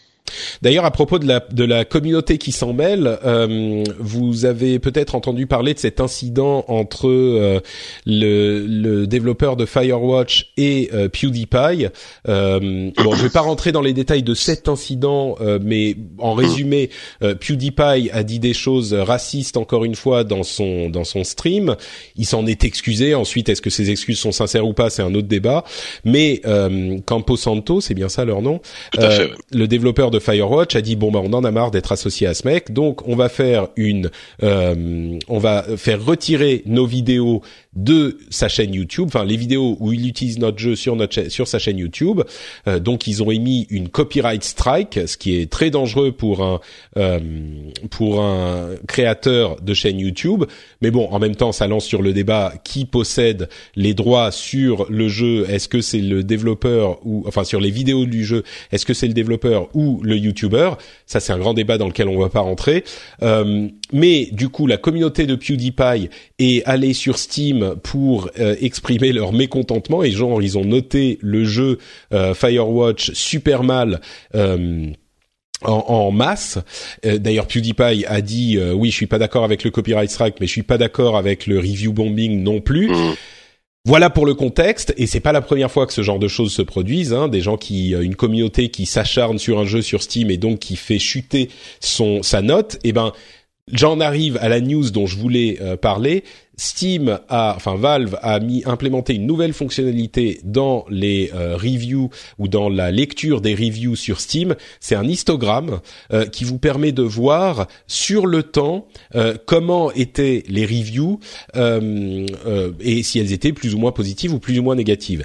D'ailleurs, 0.62 0.86
à 0.86 0.92
propos 0.92 1.20
de 1.20 1.28
la, 1.28 1.40
de 1.40 1.64
la 1.64 1.86
communauté 1.86 2.38
qui 2.38 2.52
s'en 2.52 2.74
mêle, 2.74 3.20
euh, 3.26 3.84
vous 4.00 4.46
avez 4.46 4.80
peut-être 4.80 5.16
entendu 5.16 5.48
parler 5.48 5.74
de 5.74 5.80
cet 5.80 6.00
incident 6.00 6.66
entre 6.68 7.08
euh, 7.08 7.60
le, 8.06 8.66
le, 8.68 9.08
développeur 9.08 9.56
de 9.56 9.66
Firewatch 9.66 10.52
et 10.58 10.90
euh, 10.94 11.10
PewDiePie. 11.10 11.88
Euh, 12.28 12.92
bon, 12.98 13.16
je 13.16 13.24
vais 13.24 13.30
pas 13.30 13.42
rentrer 13.42 13.72
dans 13.72 13.82
les 13.82 13.94
détails 13.94 14.24
de 14.24 14.34
cet 14.34 14.68
incident, 14.68 15.36
euh, 15.42 15.60
mais 15.62 15.96
en 16.18 16.34
résumé, 16.34 16.90
PewDiePie 17.22 18.10
a 18.12 18.24
dit 18.24 18.40
des 18.40 18.54
choses 18.54 18.94
racistes 18.94 19.58
encore 19.58 19.86
une 19.86 19.96
fois 19.96 20.24
dans 20.24 20.44
son 20.44 20.90
dans 20.90 21.04
son 21.04 21.24
stream. 21.24 21.76
Il 22.16 22.26
s'en 22.26 22.46
est 22.46 22.64
excusé. 22.64 23.16
Ensuite, 23.16 23.50
est-ce 23.50 23.62
que 23.62 23.70
ces 23.70 23.92
excuses 23.92 24.20
sont 24.20 24.32
sincères 24.32 24.68
ou 24.68 24.74
pas, 24.74 24.90
c'est 24.90 25.02
un 25.02 25.14
autre 25.16 25.28
débat. 25.28 25.64
Mais 26.06 26.42
Campo 27.06 27.38
Santo, 27.38 27.82
c'est 27.82 27.94
bien 27.94 28.10
ça 28.10 28.26
leur 28.26 28.42
nom, 28.42 28.62
le 28.98 29.66
développeur 29.68 30.12
de 30.12 30.19
Firewatch 30.20 30.76
a 30.76 30.82
dit 30.82 30.96
bon 30.96 31.12
bah 31.12 31.22
on 31.24 31.34
en 31.34 31.44
a 31.44 31.52
marre 31.52 31.72
d'être 31.72 31.92
associé 31.92 32.28
à 32.28 32.34
ce 32.34 32.48
mec, 32.48 32.74
donc 32.74 33.08
on 33.08 33.16
va 33.16 33.30
faire 33.30 33.68
une, 33.76 34.10
euh, 34.44 35.18
on 35.28 35.40
va 35.40 35.64
faire 35.78 36.04
retirer 36.04 36.64
nos 36.66 36.86
vidéos 36.86 37.42
de 37.84 38.18
sa 38.30 38.50
chaîne 38.50 38.74
YouTube, 38.74 39.06
enfin 39.08 39.24
les 39.24 39.38
vidéos 39.38 39.78
où 39.80 39.94
il 39.94 40.08
utilise 40.08 40.38
notre 40.38 40.60
jeu 40.60 40.76
sur 40.76 40.96
notre 40.96 41.30
sur 41.30 41.48
sa 41.48 41.60
chaîne 41.60 41.78
YouTube. 41.78 42.22
Euh, 42.68 42.80
donc 42.80 43.08
ils 43.08 43.24
ont 43.24 43.32
émis 43.32 43.68
une 43.70 43.88
copyright 43.88 44.44
strike, 44.44 45.00
ce 45.08 45.18
qui 45.18 45.38
est 45.38 45.50
très 45.50 45.70
dangereux 45.70 46.12
pour 46.12 46.44
un 46.44 46.60
euh, 46.98 47.20
pour 47.90 48.22
un 48.22 48.72
créateur 48.88 49.62
de 49.62 49.74
chaîne 49.74 50.00
YouTube. 50.00 50.44
Mais 50.82 50.92
bon, 50.92 51.08
en 51.10 51.20
même 51.20 51.36
temps, 51.36 51.52
ça 51.52 51.68
lance 51.68 51.86
sur 51.86 52.02
le 52.02 52.12
débat 52.12 52.54
qui 52.64 52.86
possède 52.86 53.50
les 53.76 53.94
droits 53.94 54.32
sur 54.32 54.86
le 54.90 55.08
jeu. 55.08 55.46
Est-ce 55.50 55.70
que 55.70 55.82
c'est 55.82 56.02
le 56.02 56.24
développeur 56.24 57.00
ou 57.06 57.24
enfin 57.28 57.44
sur 57.44 57.62
les 57.62 57.72
vidéos 57.72 58.06
du 58.06 58.26
jeu 58.26 58.44
Est-ce 58.72 58.86
que 58.86 58.94
c'est 58.94 59.08
le 59.08 59.14
développeur 59.14 59.70
ou 59.74 60.02
le 60.04 60.18
YouTuber? 60.18 60.72
Ça, 61.06 61.20
c'est 61.20 61.32
un 61.32 61.40
grand 61.40 61.54
débat 61.54 61.78
dans 61.78 61.88
lequel 61.88 62.10
on 62.10 62.20
va 62.20 62.30
pas 62.30 62.42
rentrer. 62.42 62.84
Euh, 63.22 63.68
mais 63.94 64.30
du 64.32 64.50
coup, 64.50 64.68
la 64.68 64.78
communauté 64.78 65.26
de 65.26 65.36
PewDiePie 65.36 66.10
est 66.40 66.64
allée 66.66 66.94
sur 66.94 67.18
Steam 67.18 67.69
pour 67.76 68.30
euh, 68.40 68.56
exprimer 68.62 69.12
leur 69.12 69.34
mécontentement 69.34 70.04
et 70.04 70.12
genre 70.12 70.42
ils 70.42 70.58
ont 70.58 70.66
noté 70.66 71.18
le 71.22 71.44
jeu 71.44 71.78
euh, 72.14 72.34
Firewatch 72.34 73.12
super 73.14 73.64
mal. 73.64 74.02
Euh, 74.36 74.88
en, 75.62 76.10
masse. 76.12 76.58
D'ailleurs, 77.04 77.46
PewDiePie 77.46 78.06
a 78.08 78.22
dit 78.22 78.58
oui, 78.58 78.92
je 78.92 78.96
suis 78.96 79.08
pas 79.08 79.20
d'accord 79.20 79.44
avec 79.44 79.66
le 79.66 79.72
copyright 79.72 80.10
strike, 80.10 80.36
mais 80.40 80.48
je 80.48 80.54
suis 80.54 80.64
pas 80.64 80.78
d'accord 80.78 81.18
avec 81.18 81.48
le 81.48 81.60
review 81.60 81.92
bombing 81.92 82.42
non 82.42 82.62
plus. 82.62 82.88
Mmh. 82.88 83.16
Voilà 83.84 84.10
pour 84.10 84.26
le 84.26 84.36
contexte, 84.36 84.94
et 84.96 85.06
c'est 85.06 85.20
pas 85.20 85.34
la 85.34 85.42
première 85.42 85.70
fois 85.70 85.86
que 85.86 85.92
ce 85.92 86.02
genre 86.02 86.18
de 86.18 86.30
choses 86.30 86.54
se 86.54 86.62
produisent. 86.62 87.12
Hein, 87.12 87.28
des 87.28 87.42
gens 87.42 87.58
qui, 87.58 87.92
une 87.92 88.16
communauté 88.16 88.70
qui 88.70 88.86
s'acharne 88.86 89.38
sur 89.38 89.60
un 89.60 89.66
jeu 89.66 89.82
sur 89.82 90.02
Steam 90.02 90.32
et 90.32 90.38
donc 90.38 90.60
qui 90.60 90.78
fait 90.78 90.98
chuter 90.98 91.50
son 91.82 92.24
sa 92.24 92.42
note. 92.42 92.76
Et 92.86 92.90
eh 92.90 92.94
ben, 92.94 93.12
j'en 93.70 94.00
arrive 94.00 94.38
à 94.42 94.48
la 94.48 94.62
news 94.62 94.90
dont 94.92 95.08
je 95.08 95.18
voulais 95.18 95.60
parler 95.82 96.24
Steam 96.60 97.20
a, 97.30 97.54
enfin 97.56 97.76
Valve 97.76 98.20
a 98.22 98.42
mis 98.42 98.64
implémenté 98.66 99.16
une 99.16 99.26
nouvelle 99.26 99.54
fonctionnalité 99.54 100.42
dans 100.44 100.86
les 100.90 101.32
euh, 101.34 101.56
reviews 101.56 102.10
ou 102.38 102.50
dans 102.50 102.68
la 102.68 102.92
lecture 102.92 103.40
des 103.40 103.56
reviews 103.56 103.96
sur 103.96 104.20
Steam. 104.20 104.56
C'est 104.82 104.96
un 104.96 105.06
histogramme 105.06 105.80
euh, 106.12 106.26
qui 106.26 106.44
vous 106.44 106.58
permet 106.58 106.92
de 106.92 107.02
voir 107.02 107.68
sur 107.88 108.28
le 108.28 108.44
temps 108.44 108.88
euh, 109.16 109.36
comment 109.46 109.92
étaient 109.94 110.44
les 110.50 110.66
reviews 110.66 111.20
et 111.56 113.04
si 113.04 113.20
elles 113.20 113.32
étaient 113.32 113.54
plus 113.54 113.74
ou 113.74 113.78
moins 113.78 113.94
positives 113.94 114.34
ou 114.34 114.40
plus 114.40 114.60
ou 114.60 114.64
moins 114.64 114.76
négatives 114.76 115.24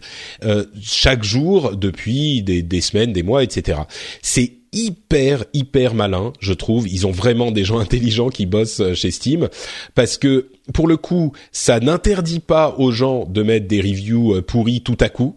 chaque 0.81 1.25
jour 1.25 1.77
depuis 1.77 2.43
des, 2.43 2.63
des 2.63 2.81
semaines, 2.81 3.13
des 3.13 3.23
mois, 3.23 3.43
etc. 3.43 3.81
C'est 4.23 4.53
hyper 4.75 5.45
hyper 5.53 5.95
malin, 5.95 6.33
je 6.41 6.53
trouve. 6.53 6.89
Ils 6.89 7.07
ont 7.07 7.13
vraiment 7.13 7.51
des 7.51 7.65
gens 7.65 7.79
intelligents 7.85 8.29
qui 8.29 8.47
bossent 8.47 8.81
euh, 8.81 8.95
chez 8.95 9.11
Steam 9.11 9.49
parce 9.95 10.19
que 10.19 10.49
pour 10.73 10.89
le 10.89 10.97
coup, 10.97 11.33
ça 11.53 11.81
n'interdit 11.81 12.41
pas 12.41 12.75
aux 12.79 12.91
gens 12.91 13.27
de 13.27 13.43
mettre 13.43 13.67
des 13.69 13.81
reviews 13.81 14.35
euh, 14.35 14.43
pourris 14.43 14.81
tout 14.81 14.97
à 15.01 15.09
coup. 15.09 15.37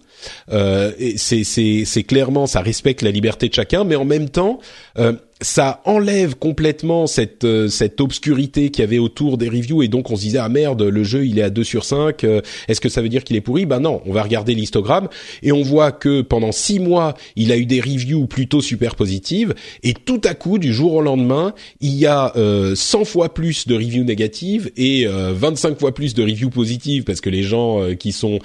Euh, 0.51 0.91
c'est 1.17 1.43
c'est 1.43 2.03
clairement 2.03 2.47
ça 2.47 2.61
respecte 2.61 3.01
la 3.01 3.11
liberté 3.11 3.49
de 3.49 3.53
chacun, 3.53 3.83
mais 3.83 3.95
en 3.95 4.05
même 4.05 4.29
temps, 4.29 4.59
euh, 4.97 5.13
ça 5.41 5.81
enlève 5.85 6.35
complètement 6.35 7.05
cette 7.05 7.43
euh, 7.43 7.67
cette 7.67 8.01
obscurité 8.01 8.71
qu'il 8.71 8.81
y 8.81 8.87
avait 8.87 8.97
autour 8.97 9.37
des 9.37 9.49
reviews 9.49 9.83
et 9.83 9.87
donc 9.87 10.09
on 10.09 10.15
se 10.15 10.21
disait 10.21 10.39
ah 10.39 10.49
merde 10.49 10.81
le 10.81 11.03
jeu 11.03 11.27
il 11.27 11.37
est 11.37 11.43
à 11.43 11.49
2 11.49 11.63
sur 11.63 11.85
5 11.85 12.23
euh, 12.23 12.41
est-ce 12.67 12.81
que 12.81 12.89
ça 12.89 13.01
veut 13.01 13.09
dire 13.09 13.23
qu'il 13.23 13.35
est 13.35 13.41
pourri? 13.41 13.65
Ben 13.65 13.79
non 13.79 14.01
on 14.05 14.13
va 14.13 14.23
regarder 14.23 14.55
l'histogramme 14.55 15.09
et 15.43 15.51
on 15.51 15.61
voit 15.61 15.91
que 15.91 16.21
pendant 16.21 16.51
6 16.51 16.79
mois 16.79 17.13
il 17.35 17.51
a 17.51 17.57
eu 17.57 17.65
des 17.65 17.81
reviews 17.81 18.25
plutôt 18.25 18.61
super 18.61 18.95
positives 18.95 19.53
et 19.83 19.93
tout 19.93 20.21
à 20.23 20.33
coup 20.33 20.57
du 20.57 20.73
jour 20.73 20.93
au 20.93 21.01
lendemain 21.01 21.53
il 21.81 21.93
y 21.93 22.07
a 22.07 22.35
euh, 22.35 22.73
100 22.73 23.05
fois 23.05 23.33
plus 23.33 23.67
de 23.67 23.75
reviews 23.75 24.03
négatives 24.03 24.71
et 24.75 25.05
25 25.05 25.69
euh, 25.69 25.75
fois 25.75 25.93
plus 25.93 26.15
de 26.15 26.23
reviews 26.23 26.49
positives 26.49 27.03
parce 27.03 27.21
que 27.21 27.29
les 27.29 27.43
gens 27.43 27.93
qui 27.95 28.11
sont 28.11 28.39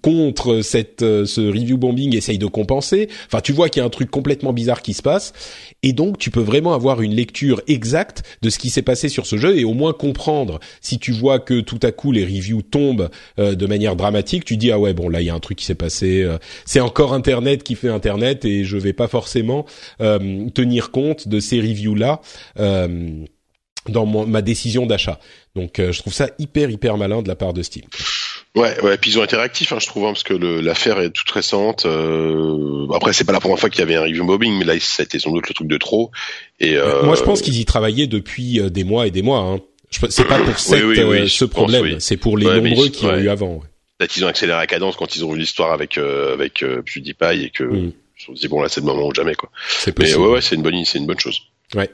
contre 0.00 0.62
cette 0.62 1.00
ce 1.00 1.40
review 1.40 1.76
bombing 1.76 2.16
essayent 2.16 2.38
de 2.38 2.46
compenser. 2.46 3.08
Enfin 3.26 3.40
tu 3.40 3.52
vois 3.52 3.68
qu'il 3.68 3.80
y 3.80 3.82
a 3.82 3.86
un 3.86 3.90
truc 3.90 4.10
complètement 4.10 4.52
bizarre 4.52 4.82
qui 4.82 4.94
se 4.94 5.02
passe 5.02 5.32
et 5.82 5.92
donc 5.92 6.18
tu 6.18 6.30
peux 6.30 6.40
vraiment 6.40 6.74
avoir 6.74 7.02
une 7.02 7.14
lecture 7.14 7.60
exacte 7.66 8.22
de 8.42 8.50
ce 8.50 8.58
qui 8.58 8.70
s'est 8.70 8.82
passé 8.82 9.08
sur 9.08 9.26
ce 9.26 9.36
jeu 9.36 9.58
et 9.58 9.64
au 9.64 9.74
moins 9.74 9.92
comprendre 9.92 10.60
si 10.80 10.98
tu 10.98 11.12
vois 11.12 11.38
que 11.38 11.60
tout 11.60 11.80
à 11.82 11.92
coup 11.92 12.12
les 12.12 12.24
reviews 12.24 12.62
tombent 12.62 13.10
euh, 13.38 13.54
de 13.54 13.66
manière 13.66 13.96
dramatique, 13.96 14.44
tu 14.44 14.56
dis 14.56 14.70
ah 14.70 14.78
ouais 14.78 14.94
bon 14.94 15.08
là 15.08 15.20
il 15.20 15.26
y 15.26 15.30
a 15.30 15.34
un 15.34 15.40
truc 15.40 15.58
qui 15.58 15.64
s'est 15.64 15.74
passé, 15.74 16.22
euh, 16.22 16.38
c'est 16.64 16.80
encore 16.80 17.12
Internet 17.12 17.62
qui 17.62 17.74
fait 17.74 17.88
Internet 17.88 18.44
et 18.44 18.64
je 18.64 18.76
vais 18.76 18.92
pas 18.92 19.08
forcément 19.08 19.66
euh, 20.00 20.48
tenir 20.50 20.90
compte 20.90 21.28
de 21.28 21.40
ces 21.40 21.60
reviews 21.60 21.94
là 21.94 22.20
dans 23.88 24.06
ma 24.06 24.42
décision 24.42 24.86
d'achat. 24.86 25.18
Donc 25.56 25.74
je 25.78 25.98
trouve 25.98 26.12
ça 26.12 26.28
hyper 26.38 26.70
hyper 26.70 26.96
malin 26.96 27.22
de 27.22 27.28
la 27.28 27.34
part 27.34 27.52
de 27.52 27.62
Steam. 27.62 27.84
Ouais, 28.54 28.78
ouais, 28.82 28.98
puis 28.98 29.12
ils 29.12 29.18
ont 29.18 29.24
été 29.24 29.34
réactifs, 29.34 29.72
hein, 29.72 29.78
je 29.80 29.86
trouve, 29.86 30.04
hein, 30.04 30.12
parce 30.12 30.24
que 30.24 30.34
l'affaire 30.34 31.00
est 31.00 31.10
toute 31.10 31.30
récente. 31.30 31.86
Euh... 31.86 32.86
Après, 32.94 33.14
c'est 33.14 33.24
pas 33.24 33.32
la 33.32 33.40
première 33.40 33.58
fois 33.58 33.70
qu'il 33.70 33.80
y 33.80 33.82
avait 33.82 33.94
un 33.94 34.02
review 34.02 34.24
mobbing, 34.24 34.58
mais 34.58 34.66
là, 34.66 34.74
ça 34.78 35.02
a 35.02 35.04
été 35.04 35.18
sans 35.18 35.32
doute 35.32 35.48
le 35.48 35.54
truc 35.54 35.68
de 35.68 35.78
trop. 35.78 36.10
Et 36.60 36.76
euh... 36.76 37.02
moi, 37.02 37.14
je 37.16 37.22
pense 37.22 37.40
qu'ils 37.40 37.58
y 37.58 37.64
travaillaient 37.64 38.06
depuis 38.06 38.60
euh, 38.60 38.68
des 38.68 38.84
mois 38.84 39.06
et 39.06 39.10
des 39.10 39.22
mois. 39.22 39.38
Hein. 39.38 39.60
C'est 40.10 40.26
pas 40.26 40.38
pour 40.38 40.58
cette, 40.58 40.82
euh, 40.82 41.28
ce 41.28 41.44
problème, 41.46 41.98
c'est 42.00 42.18
pour 42.18 42.36
les 42.36 42.44
nombreux 42.44 42.88
qui 42.88 43.06
ont 43.06 43.16
eu 43.16 43.28
avant. 43.30 43.54
Ouais. 43.54 43.66
Peut-être 43.96 44.12
qu'ils 44.12 44.24
ont 44.24 44.28
accéléré 44.28 44.58
la 44.58 44.66
cadence 44.66 44.96
quand 44.96 45.16
ils 45.16 45.24
ont 45.24 45.34
eu 45.34 45.38
l'histoire 45.38 45.72
avec 45.72 45.98
euh, 45.98 46.32
avec 46.32 46.64
PewDiePie 46.64 47.44
et 47.44 47.50
que 47.50 47.64
mm. 47.64 47.76
ils 47.76 48.20
se 48.20 48.26
sont 48.26 48.32
dit 48.32 48.48
bon 48.48 48.62
là, 48.62 48.70
c'est 48.70 48.80
le 48.80 48.86
moment 48.86 49.06
ou 49.06 49.14
jamais 49.14 49.34
quoi. 49.34 49.50
Mais 49.98 50.14
ouais, 50.14 50.28
ouais, 50.28 50.40
c'est 50.40 50.56
une 50.56 50.62
bonne, 50.62 50.82
c'est 50.86 50.96
une 50.96 51.06
bonne 51.06 51.20
chose. 51.20 51.42
Ouais. 51.74 51.90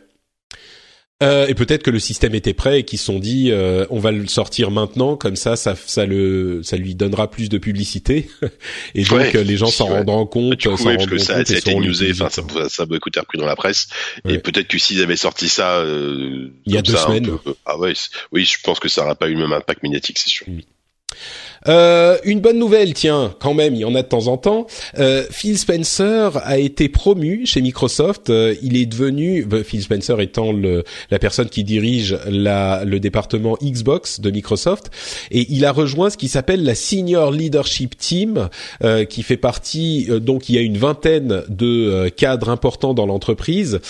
Euh, 1.21 1.49
et 1.49 1.55
peut-être 1.55 1.83
que 1.83 1.91
le 1.91 1.99
système 1.99 2.37
était 2.37 2.55
prêt 2.55 2.79
et 2.79 2.85
qu'ils 2.85 3.01
se 3.01 3.07
sont 3.07 3.19
dit 3.19 3.51
euh, 3.51 3.85
on 3.91 3.99
va 3.99 4.13
le 4.13 4.29
sortir 4.29 4.71
maintenant 4.71 5.17
comme 5.17 5.35
ça 5.35 5.57
ça 5.57 5.75
ça 5.75 6.07
le 6.07 6.63
ça 6.63 6.77
lui 6.77 6.95
donnera 6.95 7.29
plus 7.29 7.49
de 7.49 7.59
publicité. 7.59 8.31
Et 8.95 9.03
donc 9.03 9.33
les 9.33 9.57
gens 9.57 9.67
s'en 9.67 9.87
rendront 9.87 10.27
compte 10.27 10.57
du 10.57 10.69
coup, 10.69 10.85
parce 10.85 11.07
que 11.07 11.19
ça, 11.19 11.39
a 11.39 11.41
été 11.41 11.75
newsé 11.75 12.13
enfin 12.13 12.31
ça, 12.31 12.69
ça 12.69 12.85
a 12.85 12.87
beaucoup 12.87 13.09
été 13.09 13.19
repris 13.19 13.37
dans 13.37 13.47
la 13.47 13.57
presse. 13.57 13.89
Et 14.29 14.39
peut-être 14.39 14.69
que 14.69 14.79
s'ils 14.79 15.03
avaient 15.03 15.17
sorti 15.17 15.49
ça 15.49 15.79
euh, 15.79 16.53
il 16.67 16.73
y 16.73 16.79
a 16.79 16.83
deux 16.83 16.97
semaines. 16.97 17.37
ah 17.67 17.77
ouais 17.79 17.95
oui 18.31 18.45
je 18.45 18.59
pense 18.63 18.79
que 18.79 18.89
ça 18.89 19.01
n'aura 19.01 19.17
pas 19.17 19.29
eu 19.29 19.35
le 19.35 19.41
même 19.41 19.53
impact 19.53 19.83
médiatique 19.83 20.21
c'est 20.21 20.31
sûr. 20.31 20.47
Mm. 20.49 20.61
Euh, 21.67 22.17
une 22.25 22.41
bonne 22.41 22.59
nouvelle, 22.59 22.95
tiens, 22.95 23.35
quand 23.41 23.55
même, 23.55 23.75
il 23.75 23.81
y 23.81 23.85
en 23.85 23.95
a 23.95 24.03
de 24.03 24.09
temps 24.09 24.29
en 24.29 24.37
temps. 24.37 24.67
Euh, 24.99 25.25
Phil 25.31 25.59
Spencer 25.59 26.31
a 26.43 26.59
été 26.59 26.89
promu 26.89 27.47
chez 27.47 27.61
Microsoft. 27.61 28.31
Euh, 28.31 28.55
il 28.63 28.77
est 28.77 28.87
devenu, 28.87 29.45
bah, 29.45 29.65
Phil 29.65 29.83
Spencer 29.83 30.21
étant 30.21 30.53
le, 30.53 30.85
la 31.11 31.19
personne 31.19 31.49
qui 31.49 31.65
dirige 31.65 32.19
la, 32.29 32.85
le 32.85 33.01
département 33.01 33.57
Xbox 33.63 34.21
de 34.21 34.31
Microsoft, 34.31 34.91
et 35.31 35.47
il 35.51 35.65
a 35.65 35.73
rejoint 35.73 36.11
ce 36.11 36.17
qui 36.17 36.29
s'appelle 36.29 36.63
la 36.65 36.75
Senior 36.75 37.33
Leadership 37.33 37.97
Team, 37.97 38.49
euh, 38.85 39.05
qui 39.05 39.23
fait 39.23 39.37
partie. 39.37 40.07
Euh, 40.09 40.21
donc, 40.21 40.49
il 40.49 40.55
y 40.55 40.59
a 40.59 40.63
une 40.63 40.79
vingtaine 40.79 41.43
de 41.49 42.09
cadres 42.17 42.51
importants 42.51 42.95
dans 42.95 43.07
l'entreprise 43.07 43.81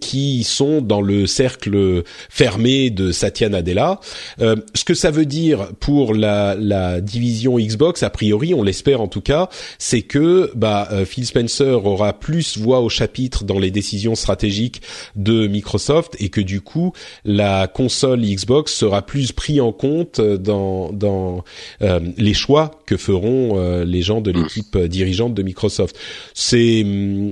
qui 0.00 0.44
sont 0.44 0.80
dans 0.80 1.00
le 1.00 1.26
cercle 1.26 2.02
fermé 2.28 2.90
de 2.90 3.12
Satya 3.12 3.48
Nadella. 3.48 4.00
ce 4.38 4.84
que 4.84 4.94
ça 4.94 5.10
veut 5.10 5.26
dire 5.26 5.68
pour 5.80 6.14
la 6.14 6.47
la, 6.54 7.00
division 7.00 7.58
Xbox, 7.58 8.02
a 8.02 8.10
priori, 8.10 8.54
on 8.54 8.62
l'espère 8.62 9.00
en 9.00 9.08
tout 9.08 9.20
cas, 9.20 9.48
c'est 9.78 10.02
que 10.02 10.50
bah, 10.54 10.88
euh, 10.92 11.04
Phil 11.04 11.26
Spencer 11.26 11.84
aura 11.84 12.12
plus 12.12 12.58
voix 12.58 12.80
au 12.80 12.88
chapitre 12.88 13.44
dans 13.44 13.58
les 13.58 13.70
décisions 13.70 14.14
stratégiques 14.14 14.82
de 15.16 15.46
Microsoft 15.46 16.16
et 16.18 16.28
que 16.28 16.40
du 16.40 16.60
coup 16.60 16.92
la 17.24 17.66
console 17.66 18.20
Xbox 18.20 18.72
sera 18.72 19.02
plus 19.02 19.32
pris 19.32 19.60
en 19.60 19.72
compte 19.72 20.20
dans 20.20 20.92
dans 20.92 21.44
euh, 21.82 22.00
les 22.16 22.34
choix 22.34 22.80
que 22.86 22.96
feront 22.96 23.58
euh, 23.58 23.84
les 23.84 24.02
gens 24.02 24.20
de 24.20 24.30
l'équipe 24.30 24.76
dirigeante 24.76 25.34
de 25.34 25.42
Microsoft. 25.42 25.96
C'est 26.34 26.84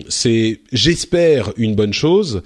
c'est 0.08 0.60
j'espère 0.72 1.52
une 1.56 1.74
bonne 1.74 1.92
chose. 1.92 2.42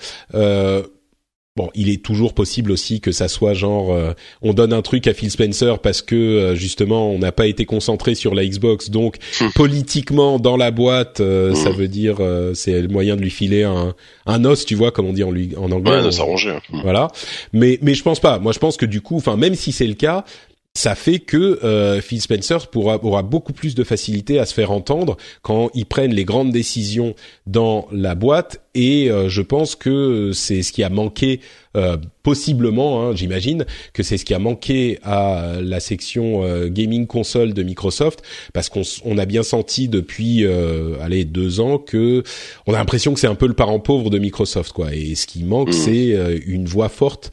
Bon, 1.56 1.68
il 1.74 1.90
est 1.90 2.00
toujours 2.00 2.32
possible 2.32 2.70
aussi 2.70 3.00
que 3.00 3.10
ça 3.10 3.26
soit 3.26 3.54
genre 3.54 3.92
euh, 3.92 4.12
on 4.40 4.54
donne 4.54 4.72
un 4.72 4.82
truc 4.82 5.08
à 5.08 5.14
Phil 5.14 5.32
Spencer 5.32 5.80
parce 5.80 6.00
que 6.00 6.14
euh, 6.14 6.54
justement 6.54 7.10
on 7.10 7.18
n'a 7.18 7.32
pas 7.32 7.48
été 7.48 7.64
concentré 7.64 8.14
sur 8.14 8.36
la 8.36 8.46
Xbox, 8.46 8.88
donc 8.88 9.16
hmm. 9.40 9.48
politiquement 9.56 10.38
dans 10.38 10.56
la 10.56 10.70
boîte, 10.70 11.18
euh, 11.18 11.52
ça 11.54 11.70
hmm. 11.70 11.74
veut 11.74 11.88
dire 11.88 12.18
c'est 12.54 12.80
le 12.80 12.86
moyen 12.86 13.16
de 13.16 13.22
lui 13.22 13.30
filer 13.30 13.64
un, 13.64 13.96
un 14.26 14.44
os, 14.44 14.64
tu 14.64 14.76
vois, 14.76 14.92
comme 14.92 15.06
on 15.06 15.12
dit 15.12 15.24
en, 15.24 15.32
lui, 15.32 15.56
en 15.56 15.72
anglais. 15.72 15.96
Ouais, 15.96 16.04
de 16.04 16.12
s'arranger. 16.12 16.56
Hmm. 16.70 16.82
Voilà, 16.82 17.08
mais 17.52 17.80
mais 17.82 17.94
je 17.94 18.04
pense 18.04 18.20
pas. 18.20 18.38
Moi, 18.38 18.52
je 18.52 18.60
pense 18.60 18.76
que 18.76 18.86
du 18.86 19.00
coup, 19.00 19.16
enfin 19.16 19.36
même 19.36 19.56
si 19.56 19.72
c'est 19.72 19.88
le 19.88 19.94
cas, 19.94 20.24
ça 20.74 20.94
fait 20.94 21.18
que 21.18 21.62
euh, 21.64 22.00
Phil 22.00 22.20
Spencer 22.20 22.68
pourra, 22.68 23.04
aura 23.04 23.22
beaucoup 23.22 23.52
plus 23.52 23.74
de 23.74 23.82
facilité 23.82 24.38
à 24.38 24.46
se 24.46 24.54
faire 24.54 24.70
entendre 24.70 25.16
quand 25.42 25.70
ils 25.74 25.86
prennent 25.86 26.14
les 26.14 26.24
grandes 26.24 26.52
décisions 26.52 27.14
dans 27.46 27.88
la 27.90 28.14
boîte 28.14 28.62
et 28.74 29.10
euh, 29.10 29.28
je 29.28 29.42
pense 29.42 29.74
que 29.74 30.32
c'est 30.32 30.62
ce 30.62 30.72
qui 30.72 30.82
a 30.82 30.88
manqué 30.88 31.40
euh, 31.76 31.96
possiblement, 32.22 33.02
hein, 33.02 33.14
j'imagine 33.14 33.64
que 33.92 34.02
c'est 34.02 34.18
ce 34.18 34.24
qui 34.24 34.34
a 34.34 34.38
manqué 34.38 34.98
à 35.02 35.56
la 35.60 35.80
section 35.80 36.44
euh, 36.44 36.68
gaming 36.68 37.06
console 37.06 37.52
de 37.52 37.62
Microsoft 37.62 38.22
parce 38.52 38.68
qu'on 38.68 38.82
on 39.04 39.18
a 39.18 39.26
bien 39.26 39.42
senti 39.42 39.88
depuis 39.88 40.44
allez 41.00 41.24
deux 41.24 41.60
ans 41.60 41.78
que 41.78 42.22
on 42.66 42.74
a 42.74 42.78
l'impression 42.78 43.14
que 43.14 43.20
c'est 43.20 43.26
un 43.26 43.34
peu 43.34 43.46
le 43.46 43.54
parent 43.54 43.80
pauvre 43.80 44.10
de 44.10 44.18
Microsoft 44.18 44.72
quoi 44.72 44.94
et 44.94 45.14
ce 45.14 45.26
qui 45.26 45.42
manque 45.44 45.70
mmh. 45.70 45.72
c'est 45.72 46.40
une 46.46 46.66
voix 46.66 46.88
forte 46.88 47.32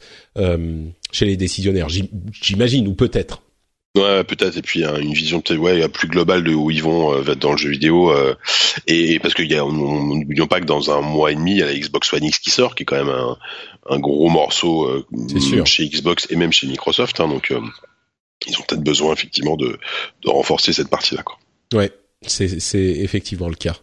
chez 1.10 1.24
les 1.24 1.36
décisionnaires, 1.36 1.88
j'imagine, 1.88 2.86
ou 2.86 2.94
peut-être. 2.94 3.42
Ouais, 3.96 4.22
peut-être. 4.24 4.56
Et 4.56 4.62
puis 4.62 4.84
une 4.84 5.12
vision 5.12 5.40
peut-être 5.40 5.60
ouais 5.60 5.88
plus 5.88 6.08
globale 6.08 6.44
de 6.44 6.54
où 6.54 6.70
ils 6.70 6.82
vont 6.82 7.14
euh, 7.14 7.34
dans 7.34 7.52
le 7.52 7.58
jeu 7.58 7.70
vidéo. 7.70 8.12
Euh, 8.12 8.34
et, 8.86 9.18
parce 9.18 9.34
qu'il 9.34 9.50
y 9.50 9.54
a, 9.54 9.62
n'oublions 9.62 10.46
pas 10.46 10.60
que 10.60 10.66
dans 10.66 10.90
un 10.90 11.00
mois 11.00 11.32
et 11.32 11.34
demi, 11.34 11.52
il 11.52 11.58
y 11.58 11.62
a 11.62 11.66
la 11.66 11.74
Xbox 11.74 12.12
One 12.12 12.24
X 12.24 12.38
qui 12.38 12.50
sort, 12.50 12.74
qui 12.74 12.82
est 12.82 12.86
quand 12.86 13.02
même 13.02 13.08
un, 13.08 13.36
un 13.88 13.98
gros 13.98 14.28
morceau 14.28 14.84
euh, 14.84 15.06
chez 15.64 15.88
Xbox 15.88 16.26
et 16.30 16.36
même 16.36 16.52
chez 16.52 16.66
Microsoft. 16.66 17.20
Hein, 17.20 17.28
donc 17.28 17.52
ils 18.46 18.58
ont 18.58 18.62
peut-être 18.62 18.84
besoin 18.84 19.12
effectivement 19.12 19.56
de, 19.56 19.78
de 20.22 20.30
renforcer 20.30 20.72
cette 20.72 20.88
partie-là. 20.88 21.22
Quoi. 21.22 21.38
Ouais, 21.74 21.90
c'est 22.22 22.78
effectivement 22.78 23.48
le 23.48 23.56
cas. 23.56 23.76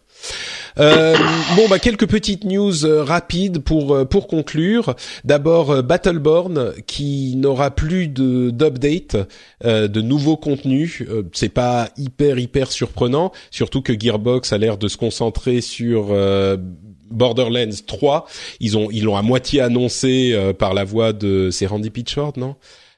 Euh, 0.78 1.16
bon, 1.56 1.68
bah 1.68 1.78
quelques 1.78 2.06
petites 2.06 2.44
news 2.44 2.84
euh, 2.84 3.02
rapides 3.02 3.60
pour 3.60 3.94
euh, 3.94 4.04
pour 4.04 4.26
conclure. 4.26 4.94
D'abord, 5.24 5.82
Battleborn 5.82 6.74
qui 6.86 7.34
n'aura 7.36 7.70
plus 7.70 8.08
de 8.08 8.50
d'update, 8.50 9.16
de 9.64 10.00
nouveaux 10.00 10.36
contenus. 10.36 11.02
c'est 11.32 11.48
pas 11.48 11.88
hyper 11.96 12.38
hyper 12.38 12.70
surprenant, 12.70 13.32
surtout 13.50 13.80
que 13.80 13.98
Gearbox 13.98 14.52
a 14.52 14.58
l'air 14.58 14.76
de 14.76 14.88
se 14.88 14.96
concentrer 14.96 15.60
sur 15.60 16.14
Borderlands 17.10 17.82
3. 17.86 18.26
Ils 18.60 18.76
ont 18.76 18.90
ils 18.90 19.04
l'ont 19.04 19.16
à 19.16 19.22
moitié 19.22 19.60
annoncé 19.60 20.36
par 20.58 20.74
la 20.74 20.84
voix 20.84 21.12
de 21.12 21.50
c'est 21.50 21.66
Randy 21.66 21.90
Pitchford, 21.90 22.34
non? 22.36 22.56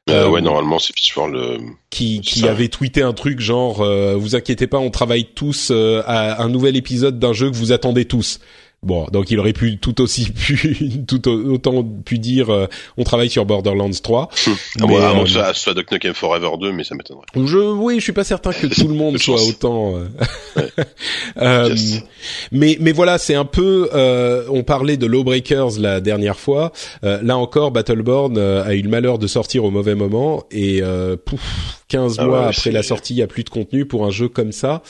Euh, 0.09 0.29
ouais, 0.29 0.41
normalement 0.41 0.79
c'est 0.79 0.95
le 1.29 1.59
qui 1.91 2.21
qui 2.21 2.47
avait 2.47 2.69
tweeté 2.69 3.03
un 3.03 3.13
truc 3.13 3.41
genre 3.41 3.81
euh, 3.81 4.17
vous 4.17 4.37
inquiétez 4.37 4.67
pas, 4.67 4.79
on 4.79 4.91
travaille 4.91 5.27
tous 5.27 5.71
euh, 5.71 6.03
à 6.07 6.43
un 6.43 6.49
nouvel 6.49 6.77
épisode 6.77 7.19
d'un 7.19 7.33
jeu 7.33 7.51
que 7.51 7.57
vous 7.57 7.73
attendez 7.73 8.05
tous. 8.05 8.41
Bon, 8.85 9.07
donc 9.11 9.33
il 9.33 9.41
aurait 9.41 9.53
pu 9.53 9.79
tout 9.79 10.01
aussi 10.01 10.31
pu 10.31 11.05
tout 11.07 11.29
autant 11.29 11.83
pu 11.83 12.19
dire 12.21 12.49
euh, 12.51 12.67
on 12.97 13.03
travaille 13.03 13.29
sur 13.29 13.45
Borderlands 13.45 13.91
3. 13.91 14.31
ah 14.33 14.51
mais, 14.87 14.95
ouais, 14.95 15.03
euh, 15.03 15.27
ça 15.27 15.53
soit 15.53 15.75
Duck 15.75 15.91
Nukem 15.91 16.15
Forever 16.15 16.51
2 16.61 16.71
mais 16.71 16.85
ça 16.85 16.95
m'étonnerait. 16.95 17.27
Je 17.35 17.59
oui, 17.59 17.97
je 17.97 18.05
suis 18.05 18.13
pas 18.13 18.23
certain 18.23 18.53
que 18.53 18.69
tout 18.69 18.87
le 18.87 18.95
monde 18.95 19.19
soit 19.19 19.43
autant 19.43 19.97
euh, 19.97 20.07
euh 21.43 21.75
mais 22.53 22.77
mais 22.81 22.93
voilà, 22.93 23.19
c'est 23.19 23.35
un 23.35 23.45
peu 23.45 23.89
on 24.49 24.63
parlait 24.63 24.97
de 24.97 25.07
Lawbreakers 25.07 25.81
la 25.81 26.01
dernière 26.01 26.39
fois. 26.39 26.73
là 27.03 27.37
encore 27.37 27.73
Battleborn 27.73 28.39
a 28.39 28.75
eu 28.75 28.83
le 28.83 28.89
malheur 28.89 29.19
de 29.19 29.27
sortir 29.27 29.65
au 29.65 29.73
mauvais 29.73 29.97
moment 29.97 30.45
et 30.53 30.83
pouf, 31.25 31.83
15 31.89 32.17
ah 32.19 32.25
mois 32.27 32.47
après 32.47 32.71
la 32.71 32.85
sortie, 32.85 33.15
il 33.15 33.19
y 33.19 33.23
a 33.23 33.27
plus 33.27 33.43
de 33.43 33.51
contenu 33.51 33.87
pour 33.87 34.07
un 34.07 34.11
jeu 34.11 34.29
comme 34.29 34.53
ça. 34.53 34.83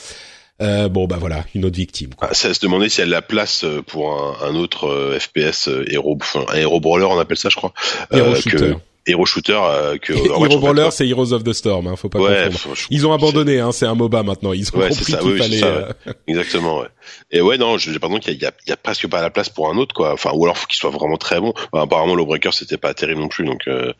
Euh, 0.61 0.89
bon 0.89 1.07
bah 1.07 1.17
voilà, 1.19 1.45
une 1.55 1.65
autre 1.65 1.77
victime. 1.77 2.13
Quoi. 2.15 2.27
Ah, 2.31 2.33
ça 2.33 2.53
se 2.53 2.59
demander 2.59 2.89
si 2.89 3.01
elle 3.01 3.13
a 3.13 3.17
la 3.17 3.21
place 3.21 3.63
euh, 3.63 3.81
pour 3.81 4.11
un, 4.13 4.47
un 4.47 4.55
autre 4.55 4.87
euh, 4.87 5.17
FPS 5.19 5.67
euh, 5.69 5.85
héros, 5.89 6.17
enfin 6.19 6.45
un 6.49 6.57
héros 6.57 6.79
brawler 6.79 7.05
on 7.05 7.17
appelle 7.19 7.37
ça 7.37 7.49
je 7.49 7.55
crois. 7.55 7.73
Héros 8.11 8.35
shooter. 8.35 8.73
Hero 9.07 9.25
Shooter 9.25 9.59
euh, 9.63 9.97
que 9.97 10.13
Hero 10.45 10.59
Brawler 10.59 10.89
c'est 10.91 11.07
Heroes 11.07 11.31
of 11.33 11.43
the 11.43 11.53
Storm 11.53 11.87
hein, 11.87 11.95
faut 11.95 12.09
pas 12.09 12.19
ouais, 12.19 12.49
confondre. 12.51 12.75
Ils 12.89 13.07
ont 13.07 13.13
abandonné 13.13 13.59
hein, 13.59 13.71
c'est 13.71 13.85
un 13.85 13.95
MOBA 13.95 14.23
maintenant 14.23 14.53
ils 14.53 14.69
ont 14.75 14.79
ouais, 14.79 14.89
compris 14.89 15.05
qu'il 15.05 15.37
fallait 15.37 15.57
ça, 15.59 15.87
ouais. 16.05 16.13
exactement 16.27 16.79
ouais. 16.79 16.87
Et 17.31 17.41
ouais 17.41 17.57
non 17.57 17.77
j'ai 17.77 17.97
pardon 17.97 18.19
qu'il 18.19 18.33
y, 18.35 18.39
y 18.39 18.71
a 18.71 18.77
presque 18.77 19.07
pas 19.07 19.21
la 19.21 19.29
place 19.29 19.49
pour 19.49 19.69
un 19.69 19.77
autre 19.77 19.95
quoi 19.95 20.13
enfin 20.13 20.31
ou 20.33 20.43
alors 20.43 20.57
faut 20.57 20.67
qu'il 20.67 20.77
soit 20.77 20.91
vraiment 20.91 21.17
très 21.17 21.39
bon 21.39 21.53
enfin, 21.71 21.83
apparemment 21.85 22.13
Lawbreaker 22.13 22.53
c'était 22.53 22.77
pas 22.77 22.93
terrible 22.93 23.21
non 23.21 23.29
plus 23.29 23.45
donc 23.45 23.61
euh... 23.67 23.93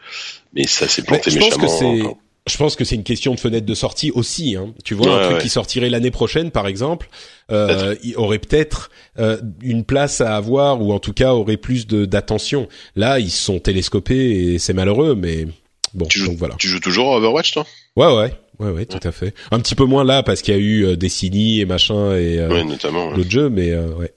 mais 0.53 0.67
ça 0.67 0.87
s'est 0.87 1.01
planté 1.01 1.31
mais 1.31 1.31
je 1.31 1.39
méchamment. 1.39 1.65
Pense 1.65 1.79
que 1.79 2.03
c'est 2.03 2.15
je 2.49 2.57
pense 2.57 2.75
que 2.75 2.83
c'est 2.83 2.95
une 2.95 3.03
question 3.03 3.33
de 3.33 3.39
fenêtre 3.39 3.65
de 3.65 3.73
sortie 3.73 4.11
aussi. 4.11 4.55
Hein. 4.55 4.73
Tu 4.83 4.93
vois, 4.93 5.23
un 5.23 5.29
truc 5.29 5.41
qui 5.41 5.49
sortirait 5.49 5.89
l'année 5.89 6.11
prochaine, 6.11 6.51
par 6.51 6.67
exemple, 6.67 7.09
euh, 7.51 7.95
il 8.03 8.17
aurait 8.17 8.39
peut-être 8.39 8.89
euh, 9.19 9.37
une 9.61 9.85
place 9.85 10.21
à 10.21 10.35
avoir, 10.35 10.81
ou 10.81 10.91
en 10.91 10.99
tout 10.99 11.13
cas 11.13 11.33
aurait 11.33 11.57
plus 11.57 11.87
d'attention. 11.87 12.67
Là, 12.95 13.19
ils 13.19 13.31
sont 13.31 13.59
télescopés 13.59 14.53
et 14.53 14.59
c'est 14.59 14.73
malheureux, 14.73 15.15
mais 15.15 15.47
bon. 15.93 16.05
Tu 16.05 16.19
joues, 16.19 16.27
donc 16.27 16.37
voilà. 16.37 16.55
Tu 16.57 16.67
joues 16.67 16.79
toujours 16.79 17.13
à 17.13 17.17
Overwatch, 17.17 17.53
toi? 17.53 17.65
Ouais, 17.95 18.13
ouais. 18.13 18.33
Ouais, 18.59 18.71
ouais, 18.71 18.85
tout 18.85 18.99
à 19.01 19.11
fait. 19.11 19.33
Un 19.51 19.59
petit 19.59 19.73
peu 19.73 19.85
moins 19.85 20.03
là 20.03 20.21
parce 20.21 20.41
qu'il 20.41 20.53
y 20.53 20.57
a 20.57 20.59
eu 20.59 20.85
euh, 20.85 20.95
Destiny 20.97 21.61
et 21.61 21.65
machin 21.65 22.13
et 22.17 22.39
euh, 22.39 22.49
ouais, 22.49 22.65
notamment 22.65 23.13
d'autres 23.13 23.31
jeux, 23.31 23.49
mais 23.49 23.71
euh, 23.71 23.87
ouais. 23.93 24.11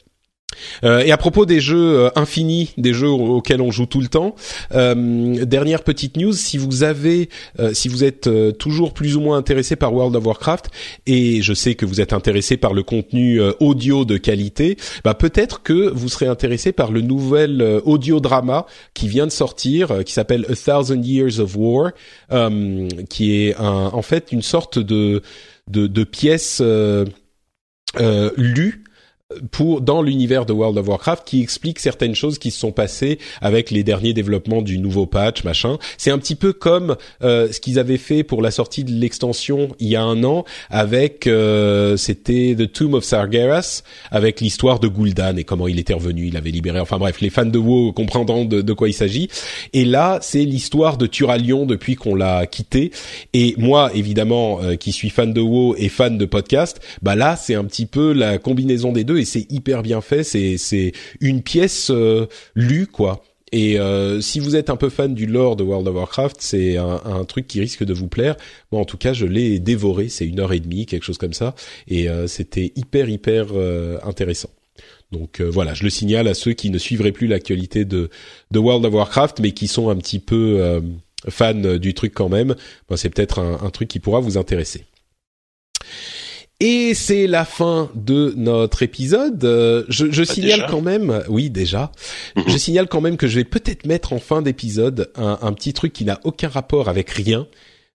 Euh, 0.85 1.01
et 1.01 1.13
à 1.13 1.17
propos 1.17 1.47
des 1.47 1.61
jeux 1.61 1.99
euh, 1.99 2.11
infinis, 2.17 2.73
des 2.77 2.93
jeux 2.93 3.09
auxquels 3.09 3.61
on 3.61 3.71
joue 3.71 3.87
tout 3.87 4.01
le 4.01 4.09
temps, 4.09 4.35
euh, 4.75 5.45
dernière 5.45 5.83
petite 5.83 6.17
news, 6.17 6.33
si 6.33 6.59
vous 6.59 6.83
avez, 6.83 7.29
euh, 7.59 7.73
si 7.75 7.89
vous 7.89 8.05
êtes 8.05 8.29
toujours 8.59 8.93
plus 8.95 9.17
ou 9.17 9.21
moins 9.21 9.37
intéressé 9.37 9.77
par 9.77 9.95
World 9.95 10.15
of 10.17 10.27
Warcraft, 10.27 10.71
et 11.07 11.43
je 11.43 11.55
sais 11.55 11.75
que 11.75 11.87
vous 11.87 12.01
êtes 12.01 12.13
intéressé 12.13 12.57
par 12.57 12.75
le 12.75 12.83
contenu 12.83 13.41
audio 13.61 14.05
de 14.05 14.17
qualité, 14.17 14.77
bah 15.05 15.15
peut-être 15.15 15.63
que 15.63 15.91
vous 15.91 16.09
serez 16.09 16.27
intéressé 16.27 16.73
par 16.73 16.91
le 16.91 17.01
nouvel 17.01 17.81
audio 17.85 18.21
drama 18.21 18.67
qui 18.95 19.09
vient 19.09 19.27
de 19.27 19.33
sortir, 19.33 20.05
qui 20.05 20.13
s'appelle 20.13 20.47
A 20.49 20.55
Thousand 20.55 21.03
Years 21.03 21.41
of 21.41 21.57
War, 21.57 21.91
qui 23.09 23.35
est 23.35 23.55
un, 23.57 23.91
en 23.93 24.03
fait 24.03 24.33
une 24.33 24.43
sorte 24.43 24.79
de 24.79 25.23
de, 25.69 25.87
de 25.87 26.05
pièce 26.05 26.61
euh, 28.01 28.31
lue 28.37 28.82
pour 29.51 29.81
dans 29.81 30.03
l'univers 30.03 30.47
de 30.47 30.53
World 30.53 30.79
of 30.79 30.89
Warcraft 30.89 31.23
qui 31.27 31.43
explique 31.43 31.79
certaines 31.79 32.15
choses 32.15 32.39
qui 32.39 32.51
se 32.51 32.59
sont 32.59 32.73
passées 32.73 33.19
avec 33.41 33.71
les 33.71 33.83
derniers 33.83 34.13
développements 34.13 34.63
du 34.63 34.79
nouveau 34.79 35.07
patch 35.07 35.45
machin. 35.45 35.79
C'est 35.99 36.11
un 36.11 36.19
petit 36.19 36.35
peu 36.35 36.53
comme 36.53 36.97
euh, 37.23 37.51
ce 37.53 37.61
qu'ils 37.61 37.79
avaient 37.79 37.99
fait 37.99 38.23
pour 38.23 38.43
la 38.43 38.51
sortie 38.51 38.85
de 38.85 38.93
l'extension 38.93 39.69
il 39.79 39.89
y 39.89 39.97
a 39.97 40.03
un 40.03 40.23
an 40.25 40.45
avec 40.71 41.27
euh, 41.27 41.97
c'était 41.97 42.55
The 42.59 42.73
Tomb 42.73 42.95
of 42.95 43.05
Sargeras 43.05 43.83
avec 44.11 44.41
l'histoire 44.41 44.81
de 44.81 44.89
Gul'dan 44.89 45.37
et 45.37 45.45
comment 45.45 45.69
il 45.69 45.79
était 45.79 45.95
revenu, 45.95 46.27
il 46.27 46.37
avait 46.37 46.51
libéré. 46.51 46.81
Enfin 46.81 46.99
bref, 46.99 47.21
les 47.21 47.31
fans 47.31 47.47
de 47.47 47.59
WoW 47.59 47.93
comprendront 47.93 48.45
de, 48.45 48.73
quoi 48.73 48.89
il 48.89 48.95
s'agit. 48.95 49.29
Et 49.73 49.85
là, 49.85 50.19
c'est 50.23 50.45
l'histoire 50.45 50.97
de 50.97 51.07
Turalion 51.07 51.67
depuis 51.67 51.95
qu'on 51.95 52.15
l'a 52.15 52.47
quitté. 52.47 52.91
Et 53.33 53.55
moi, 53.59 53.91
évidemment, 53.95 54.61
euh, 54.63 54.77
qui 54.77 54.93
suis 54.93 55.11
fan 55.11 55.33
de 55.33 55.41
WoW 55.41 55.75
et 55.79 55.89
fan 55.89 56.19
de 56.19 56.25
podcast, 56.25 56.81
bah 57.03 57.15
là, 57.15 57.37
c'est 57.37 57.55
un 57.55 57.65
petit 57.65 57.87
peu 57.87 58.13
la 58.13 58.39
combinaison 58.39 58.93
des 58.93 59.05
deux 59.05 59.19
et 59.23 59.25
c'est 59.25 59.51
hyper 59.51 59.83
bien 59.83 60.01
fait. 60.01 60.23
C'est 60.25 60.59
c'est 60.59 60.93
une 61.21 61.43
pièce 61.43 61.91
euh, 61.91 62.27
lue 62.55 62.87
quoi. 62.87 63.23
Et 63.53 63.79
euh, 63.79 64.23
si 64.23 64.41
vous 64.41 64.57
êtes 64.57 64.71
un 64.71 64.77
peu 64.77 64.89
fan 64.89 65.15
du 65.15 65.27
lore 65.27 65.57
de 65.57 65.63
World 65.63 65.87
of 65.87 65.95
Warcraft, 65.95 66.37
c'est 66.41 66.79
un, 66.79 67.03
un, 67.05 67.25
truc 67.27 67.47
qui 67.47 67.61
risque 67.61 67.85
de 67.85 67.93
vous 67.93 68.09
plaire. 68.09 68.35
Moi, 68.73 68.81
en 68.81 68.87
tout 68.87 68.97
cas, 68.97 69.13
je 69.13 69.27
l'ai 69.27 69.59
dévoré. 69.59 70.09
C'est 70.09 70.27
une 70.27 70.41
heure 70.41 70.55
et 70.55 70.61
demie, 70.61 70.87
quelque 70.87 71.05
chose 71.05 71.19
comme 71.19 71.35
ça, 71.35 71.55
et 71.87 72.09
euh, 72.09 72.27
c'était 72.27 72.73
hyper 72.77 73.11
hyper 73.11 73.49
euh, 73.53 73.99
intéressant. 74.05 74.49
Donc 75.13 75.43
euh, 75.43 75.51
voilà, 75.51 75.75
je 75.75 75.85
le 75.85 75.91
signale 75.91 76.27
à 76.29 76.33
ceux 76.33 76.55
qui 76.55 76.71
ne 76.71 76.79
suivraient 76.79 77.13
plus 77.13 77.27
l'actualité 77.27 77.85
de 77.85 78.09
de 78.51 78.59
World 78.59 78.87
of 78.87 78.95
Warcraft, 78.95 79.41
mais 79.41 79.53
qui 79.53 79.69
sont 79.69 79.91
un 79.91 79.97
petit 79.97 80.19
peu 80.19 80.81
fans 81.29 81.77
du 81.77 81.93
truc 81.93 82.15
quand 82.15 82.31
même. 82.31 82.57
Ben, 82.89 82.97
c'est 82.97 83.11
peut-être 83.11 83.39
un, 83.39 83.61
un 83.63 83.71
truc 83.71 83.89
qui 83.89 84.01
pourra 84.01 84.21
vous 84.21 84.39
intéresser. 84.39 84.87
Et 86.65 86.95
c'est 86.95 87.27
la 87.27 87.45
fin 87.45 87.91
de 87.97 88.35
notre 88.37 88.85
épisode. 88.85 89.45
Euh, 89.45 89.83
je, 89.89 90.13
je 90.13 90.23
ah, 90.23 90.25
signale 90.25 90.67
quand 90.71 90.81
même, 90.81 91.25
oui 91.29 91.51
déjà, 91.51 91.91
mhm. 92.37 92.45
je 92.47 92.57
signale 92.57 92.87
quand 92.87 93.01
même 93.01 93.17
que 93.17 93.27
je 93.27 93.35
vais 93.41 93.45
peut-être 93.45 93.85
mettre 93.85 94.13
en 94.13 94.21
fin 94.21 94.43
d'épisode 94.43 95.11
un, 95.17 95.41
un, 95.43 95.53
petit 95.55 95.73
truc 95.73 95.93
qui 95.93 96.05
n'a 96.05 96.21
aucun 96.23 96.47
rapport 96.47 96.89
avec 96.89 97.11
rien, 97.11 97.49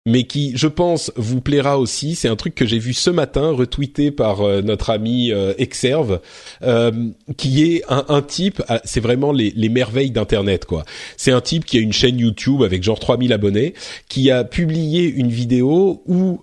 mais 0.07 0.23
qui, 0.23 0.53
je 0.55 0.67
pense, 0.67 1.11
vous 1.17 1.41
plaira 1.41 1.77
aussi. 1.77 2.15
C'est 2.15 2.29
un 2.29 2.37
truc 2.37 2.55
que 2.55 2.65
j'ai 2.65 2.79
vu 2.79 2.93
ce 2.93 3.09
matin, 3.09 3.51
retweeté 3.51 4.09
par 4.09 4.39
euh, 4.39 4.61
notre 4.61 4.89
ami 4.89 5.33
euh, 5.33 5.53
Exerve, 5.57 6.21
euh, 6.63 7.09
qui 7.35 7.63
est 7.65 7.83
un, 7.89 8.05
un 8.07 8.21
type, 8.21 8.63
ah, 8.69 8.79
c'est 8.85 9.01
vraiment 9.01 9.33
les, 9.33 9.51
les 9.53 9.67
merveilles 9.67 10.11
d'Internet, 10.11 10.63
quoi. 10.63 10.85
C'est 11.17 11.33
un 11.33 11.41
type 11.41 11.65
qui 11.65 11.77
a 11.77 11.81
une 11.81 11.91
chaîne 11.91 12.19
YouTube 12.19 12.63
avec 12.63 12.83
genre 12.83 13.01
3000 13.01 13.33
abonnés, 13.33 13.73
qui 14.07 14.31
a 14.31 14.45
publié 14.45 15.09
une 15.09 15.27
vidéo 15.27 16.03
où 16.05 16.41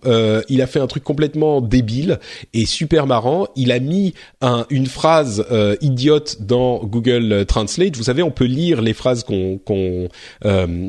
il 0.49 0.61
a 0.61 0.67
fait 0.67 0.81
un 0.81 0.87
truc 0.87 1.03
complètement 1.03 1.63
débile 1.63 2.19
et 2.53 2.67
super 2.67 3.07
marrant. 3.07 3.47
Il 3.57 3.73
a 3.73 3.81
mis 3.81 4.13
un, 4.43 4.67
une 4.69 4.87
phrase 4.87 5.47
idiote 5.81 6.43
dans 6.43 6.85
Google 6.85 7.47
Translate. 7.47 7.97
Vous 7.97 8.05
savez, 8.05 8.23
on 8.23 8.31
peut 8.31 8.45
lire 8.45 8.83
les 8.83 8.93
phrases 8.93 9.25
qu'on 9.25 9.59
qu'on 9.59 10.09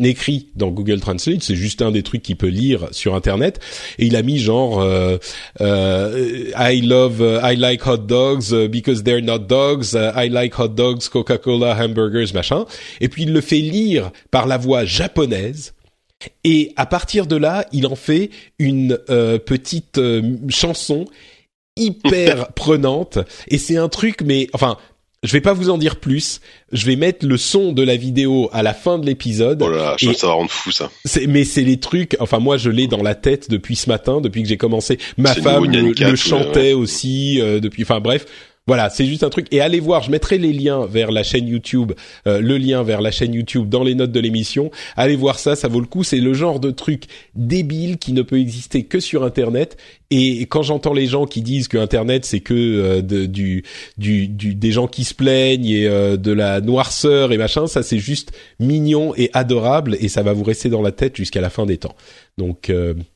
écrit 0.04 0.48
dans 0.56 0.72
Google 0.72 1.00
Translate. 1.00 1.42
C'est 1.42 1.56
juste 1.56 1.82
un 1.82 1.92
des 1.92 2.04
trucs 2.04 2.22
qui 2.22 2.36
peut 2.36 2.48
lire 2.48 2.65
sur 2.92 3.16
internet. 3.16 3.60
Et 4.00 4.06
il 4.06 4.16
a 4.16 4.22
mis 4.22 4.40
genre 4.40 4.80
euh, 4.82 5.18
euh, 5.62 6.52
I 6.58 6.82
love 6.82 7.22
uh, 7.22 7.40
I 7.44 7.56
like 7.56 7.86
hot 7.86 8.08
dogs 8.08 8.54
uh, 8.54 8.68
because 8.68 9.04
they're 9.04 9.22
not 9.22 9.40
dogs 9.40 9.94
uh, 9.94 10.12
I 10.16 10.30
like 10.30 10.58
hot 10.58 10.70
dogs 10.70 11.10
Coca-Cola 11.10 11.76
hamburgers 11.76 12.34
machin. 12.34 12.66
Et 13.02 13.10
puis 13.10 13.24
il 13.24 13.34
le 13.34 13.42
fait 13.42 13.60
lire 13.60 14.12
par 14.32 14.48
la 14.48 14.58
voix 14.58 14.86
japonaise. 14.86 15.74
Et 16.44 16.72
à 16.76 16.86
partir 16.86 17.28
de 17.28 17.36
là, 17.36 17.66
il 17.72 17.86
en 17.88 17.96
fait 17.96 18.30
une 18.58 18.98
euh, 19.10 19.38
petite 19.38 20.00
chanson 20.50 21.06
hyper 21.76 22.48
prenante. 22.56 23.20
Et 23.50 23.58
c'est 23.58 23.78
un 23.78 23.90
truc 23.90 24.22
mais 24.22 24.48
enfin 24.54 24.78
je 25.26 25.32
vais 25.32 25.42
pas 25.42 25.54
vous 25.54 25.70
en 25.70 25.78
dire 25.78 25.98
plus. 25.98 26.40
Je 26.72 26.86
vais 26.86 26.96
mettre 26.96 27.26
le 27.26 27.38
son 27.38 27.74
de 27.74 27.84
la 27.84 27.96
vidéo 27.96 28.50
à 28.54 28.64
la 28.64 28.74
fin 28.74 28.98
de 28.98 29.06
l'épisode. 29.06 29.62
Oh 29.62 29.70
là, 29.70 29.96
je 30.00 30.06
pense 30.06 30.16
que 30.16 30.22
ça 30.22 30.28
va 30.28 30.34
rendre 30.34 30.52
fou 30.52 30.72
ça. 30.72 30.90
Mais 31.28 31.44
c'est 31.44 31.64
les 31.64 31.78
trucs. 31.78 32.16
Enfin 32.20 32.40
moi 32.40 32.58
je 32.58 32.70
l'ai 32.70 32.88
dans 32.88 33.02
la 33.02 33.16
tête 33.16 33.50
depuis 33.50 33.76
ce 33.76 33.90
matin, 33.90 34.22
depuis 34.22 34.44
que 34.44 34.50
j'ai 34.50 34.58
commencé. 34.58 34.98
Ma 35.18 35.34
femme 35.34 35.66
le, 35.66 36.16
chantait 36.16 36.74
aussi 36.74 37.42
euh, 37.42 37.60
depuis. 37.60 37.84
Enfin 37.84 38.00
bref, 38.00 38.26
voilà, 38.68 38.90
c'est 38.90 39.06
juste 39.06 39.24
un 39.24 39.30
truc. 39.30 39.46
Et 39.52 39.62
allez 39.62 39.80
voir, 39.80 40.02
je 40.02 40.10
mettrai 40.10 40.40
les 40.40 40.52
liens 40.52 40.88
vers 40.88 41.12
la 41.12 41.22
chaîne 41.22 41.48
YouTube, 41.48 41.92
euh, 42.26 42.42
le 42.42 42.58
lien 42.58 42.82
vers 42.82 43.00
la 43.00 43.12
chaîne 43.12 43.32
YouTube 43.32 43.70
dans 43.70 43.84
les 43.84 43.94
notes 43.94 44.12
de 44.12 44.20
l'émission. 44.20 44.72
Allez 44.98 45.16
voir 45.16 45.38
ça, 45.38 45.56
ça 45.56 45.68
vaut 45.68 45.80
le 45.80 45.86
coup. 45.86 46.04
C'est 46.04 46.18
le 46.18 46.34
genre 46.34 46.60
de 46.60 46.72
truc 46.72 47.04
débile 47.36 48.00
qui 48.00 48.12
ne 48.12 48.24
peut 48.24 48.40
exister 48.40 48.84
que 48.86 49.00
sur 49.00 49.24
Internet. 49.24 49.78
Et 50.10 50.42
quand 50.48 50.64
j'entends 50.64 50.94
les 50.94 51.06
gens 51.06 51.28
qui 51.28 51.44
disent 51.44 51.68
que 51.68 51.78
Internet 51.78 52.26
c'est 52.26 52.40
que 52.40 52.54
euh, 52.56 53.02
du, 53.02 53.64
du, 53.98 54.28
du, 54.28 54.56
des 54.56 54.72
gens 54.72 54.88
qui 54.88 55.04
se 55.04 55.14
plaignent 55.14 55.66
et 55.66 55.88
euh, 55.88 56.18
de 56.18 56.32
la 56.32 56.60
noirceur 56.60 57.34
et 57.34 57.38
machin, 57.38 57.68
ça 57.68 57.84
c'est 57.84 58.00
juste 58.00 58.32
mignon 58.60 59.14
et 59.16 59.30
adorable 59.34 59.96
et 60.00 60.08
ça 60.08 60.24
va 60.24 60.34
vous 60.34 60.44
rester 60.44 60.70
dans 60.70 60.82
la 60.82 60.92
tête 60.92 61.16
jusqu'à 61.16 61.42
la 61.42 61.52
fin 61.52 61.68
des 61.68 61.78
temps. 61.78 61.96
Donc 62.38 62.72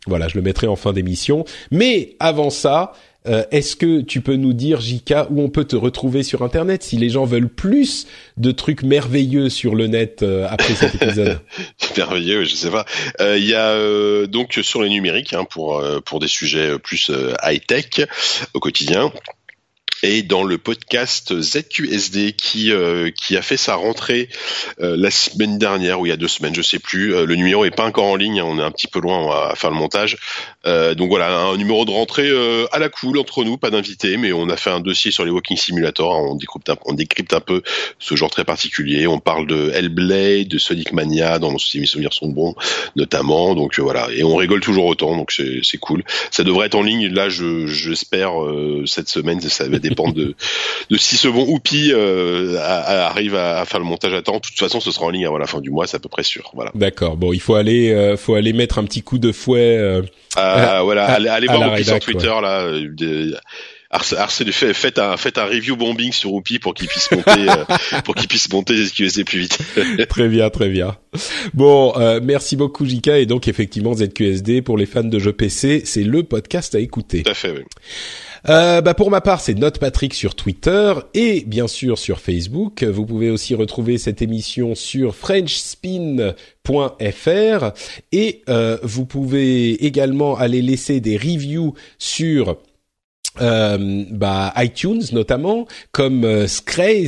voilà, 0.08 0.28
je 0.30 0.36
le 0.36 0.42
mettrai 0.42 0.68
en 0.68 0.78
fin 0.78 0.94
d'émission. 0.94 1.44
Mais 1.72 2.16
avant 2.20 2.50
ça, 2.50 2.94
euh, 3.28 3.44
est-ce 3.52 3.76
que 3.76 4.02
tu 4.02 4.22
peux 4.22 4.36
nous 4.36 4.54
dire, 4.54 4.80
Jika, 4.80 5.28
où 5.30 5.42
on 5.42 5.50
peut 5.50 5.66
te 5.66 5.76
retrouver 5.76 6.24
sur 6.24 6.42
Internet 6.42 6.84
si 6.84 6.98
les 6.98 7.10
gens 7.10 7.26
veulent 7.26 7.50
plus 7.50 8.08
de 8.38 8.52
trucs 8.52 8.84
merveilleux 8.84 9.50
sur 9.50 9.76
le 9.76 9.88
net 9.88 10.24
euh, 10.24 10.48
après 10.50 10.74
cet 10.74 10.96
épisode? 10.96 11.40
Merveilleux, 11.98 12.46
je 12.46 12.56
sais 12.56 12.72
pas. 12.72 12.86
Euh, 13.20 13.38
il 13.38 13.46
y 13.46 13.56
a 13.56 14.28
donc 14.28 14.60
sur 14.62 14.82
les 14.82 14.90
numériques 14.90 15.34
hein, 15.34 15.44
pour 15.44 15.84
pour 16.06 16.20
des 16.20 16.28
sujets 16.28 16.80
plus 16.80 17.12
high 17.44 17.66
tech 17.66 18.08
au 18.54 18.60
quotidien. 18.60 19.12
Et 20.04 20.24
dans 20.24 20.44
le 20.44 20.58
podcast 20.58 21.40
ZQSD 21.40 22.34
qui 22.34 22.72
euh, 22.72 23.12
qui 23.12 23.36
a 23.38 23.42
fait 23.42 23.58
sa 23.58 23.76
rentrée 23.76 24.30
euh, 24.82 24.96
la 24.98 25.12
semaine 25.12 25.58
dernière 25.58 26.00
ou 26.00 26.06
il 26.06 26.10
y 26.10 26.12
a 26.12 26.18
deux 26.18 26.28
semaines, 26.28 26.56
je 26.56 26.62
sais 26.62 26.80
plus. 26.80 27.14
Euh, 27.14 27.26
le 27.26 27.36
numéro 27.36 27.66
est 27.66 27.72
pas 27.72 27.86
encore 27.86 28.06
en 28.06 28.16
ligne, 28.16 28.40
hein, 28.40 28.46
on 28.48 28.60
est 28.60 28.64
un 28.64 28.72
petit 28.72 28.88
peu 28.88 29.00
loin, 29.00 29.18
on 29.20 29.30
va 29.30 29.54
faire 29.56 29.70
le 29.70 29.76
montage. 29.76 30.18
donc 30.66 31.10
voilà, 31.10 31.38
un 31.38 31.58
numéro 31.58 31.86
de 31.86 31.92
rentrée 31.92 32.30
à 32.72 32.80
la 32.80 32.90
cool 32.90 33.18
entre 33.18 33.44
nous, 33.44 33.58
pas 33.58 33.70
d'invité, 33.70 34.18
mais 34.18 34.32
on 34.32 34.50
a 34.50 34.58
fait 34.58 34.70
un 34.70 34.80
dossier 34.80 35.12
sur 35.12 35.26
les 35.26 35.32
Walking 35.32 35.58
Simulator. 35.58 36.16
Hein, 36.16 36.38
on 36.86 36.94
décrypte 36.94 37.34
un, 37.34 37.40
peu 37.40 37.62
ce 37.98 38.16
genre 38.16 38.30
très 38.30 38.46
particulier. 38.46 39.08
On 39.08 39.20
parle 39.20 39.48
de 39.48 39.72
Hellblade, 39.74 40.48
de 40.48 40.58
Sonic 40.58 40.94
Mania, 40.94 41.40
dans 41.40 41.58
si 41.58 41.80
mes 41.80 41.86
souvenirs 41.86 42.14
sont 42.14 42.30
bons, 42.30 42.56
notamment. 42.96 43.56
Donc 43.56 43.80
voilà, 43.80 44.08
et 44.14 44.24
on 44.24 44.36
rigole 44.36 44.62
toujours 44.62 44.86
autant, 44.86 45.16
donc 45.16 45.32
c'est 45.32 45.78
cool. 45.78 46.04
Ça 46.32 46.44
devrait 46.44 46.68
être 46.68 46.76
en 46.76 46.84
ligne 46.84 47.08
là, 47.08 47.30
je 47.30 47.68
j'espère 47.68 48.34
cette 48.86 49.10
semaine. 49.10 49.42
Ça 49.42 49.68
va 49.68 49.80
de, 49.90 50.36
de 50.90 50.98
si 50.98 51.18
ce 51.18 51.28
bon 51.28 51.46
Oupi 51.48 51.92
euh, 51.94 52.58
arrive 52.60 53.36
à, 53.36 53.66
faire 53.66 53.80
le 53.80 53.86
montage 53.86 54.14
à 54.14 54.22
temps. 54.22 54.38
De 54.38 54.40
toute 54.40 54.58
façon, 54.58 54.80
ce 54.80 54.92
sera 54.92 55.06
en 55.06 55.10
ligne 55.10 55.26
avant 55.26 55.38
la 55.38 55.48
fin 55.48 55.62
du 55.62 55.70
mois, 55.70 55.88
c'est 55.88 55.98
à 55.98 56.00
peu 56.00 56.10
près 56.10 56.24
sûr. 56.24 56.52
Voilà. 56.54 56.72
D'accord. 56.76 57.18
Bon, 57.18 57.34
il 57.34 57.42
faut 57.42 57.56
aller, 57.56 57.92
euh, 57.92 58.18
faut 58.18 58.36
aller 58.36 58.54
mettre 58.54 58.80
un 58.80 58.84
petit 58.84 59.02
coup 59.02 59.18
de 59.18 59.32
fouet. 59.32 59.78
Euh, 59.78 60.02
ah, 60.36 60.82
voilà, 60.84 61.06
allez, 61.06 61.48
voir 61.48 61.74
Oupi 61.74 61.86
sur 61.86 62.00
Twitter 62.00 62.34
là. 62.42 62.72
De, 62.72 63.36
faites 64.52 65.00
un, 65.00 65.18
faites 65.18 65.38
un 65.38 65.46
review 65.46 65.76
bombing 65.76 66.12
sur 66.12 66.34
Oupi 66.34 66.60
pour 66.60 66.74
qu'il 66.74 66.88
puisse 66.88 67.12
monter, 67.12 67.48
pour 68.06 68.16
qu'il 68.16 68.28
puisse 68.28 68.52
monter 68.52 68.74
les 68.74 68.86
ZQSD 68.86 69.24
plus 69.24 69.40
vite. 69.40 69.60
très 70.10 70.28
bien, 70.28 70.50
très 70.50 70.70
bien. 70.70 70.96
Bon, 71.54 71.94
merci 72.22 72.56
beaucoup 72.56 72.86
Jika 72.86 73.18
et 73.18 73.26
donc 73.26 73.48
effectivement 73.48 73.94
ZQSD 73.96 74.62
pour 74.62 74.78
les 74.78 74.86
fans 74.86 75.04
de 75.04 75.20
jeux 75.20 75.34
PC, 75.34 75.82
c'est 75.86 76.04
le 76.04 76.24
podcast 76.24 76.76
à 76.76 76.80
écouter. 76.80 77.24
Tout 77.24 77.32
à 77.32 77.36
fait. 77.36 77.52
Oui. 77.52 77.64
Euh, 78.48 78.82
bah 78.82 78.94
pour 78.94 79.12
ma 79.12 79.22
part, 79.22 79.42
c'est 79.42 79.56
Note 79.56 79.80
Patrick 79.80 80.14
sur 80.14 80.36
Twitter 80.36 80.94
et 81.14 81.44
bien 81.46 81.68
sûr 81.68 81.98
sur 81.98 82.20
Facebook. 82.20 82.84
Vous 82.84 83.06
pouvez 83.06 83.30
aussi 83.30 83.56
retrouver 83.56 83.98
cette 83.98 84.22
émission 84.22 84.76
sur 84.76 85.16
frenchspin.fr 85.16 86.34
et 88.12 88.42
euh, 88.48 88.78
vous 88.84 89.06
pouvez 89.06 89.86
également 89.86 90.38
aller 90.38 90.62
laisser 90.62 91.00
des 91.00 91.18
reviews 91.18 91.74
sur 91.98 92.58
euh, 93.42 94.04
bah, 94.10 94.54
iTunes 94.58 95.04
notamment, 95.12 95.68
comme 95.92 96.24
euh, 96.26 96.48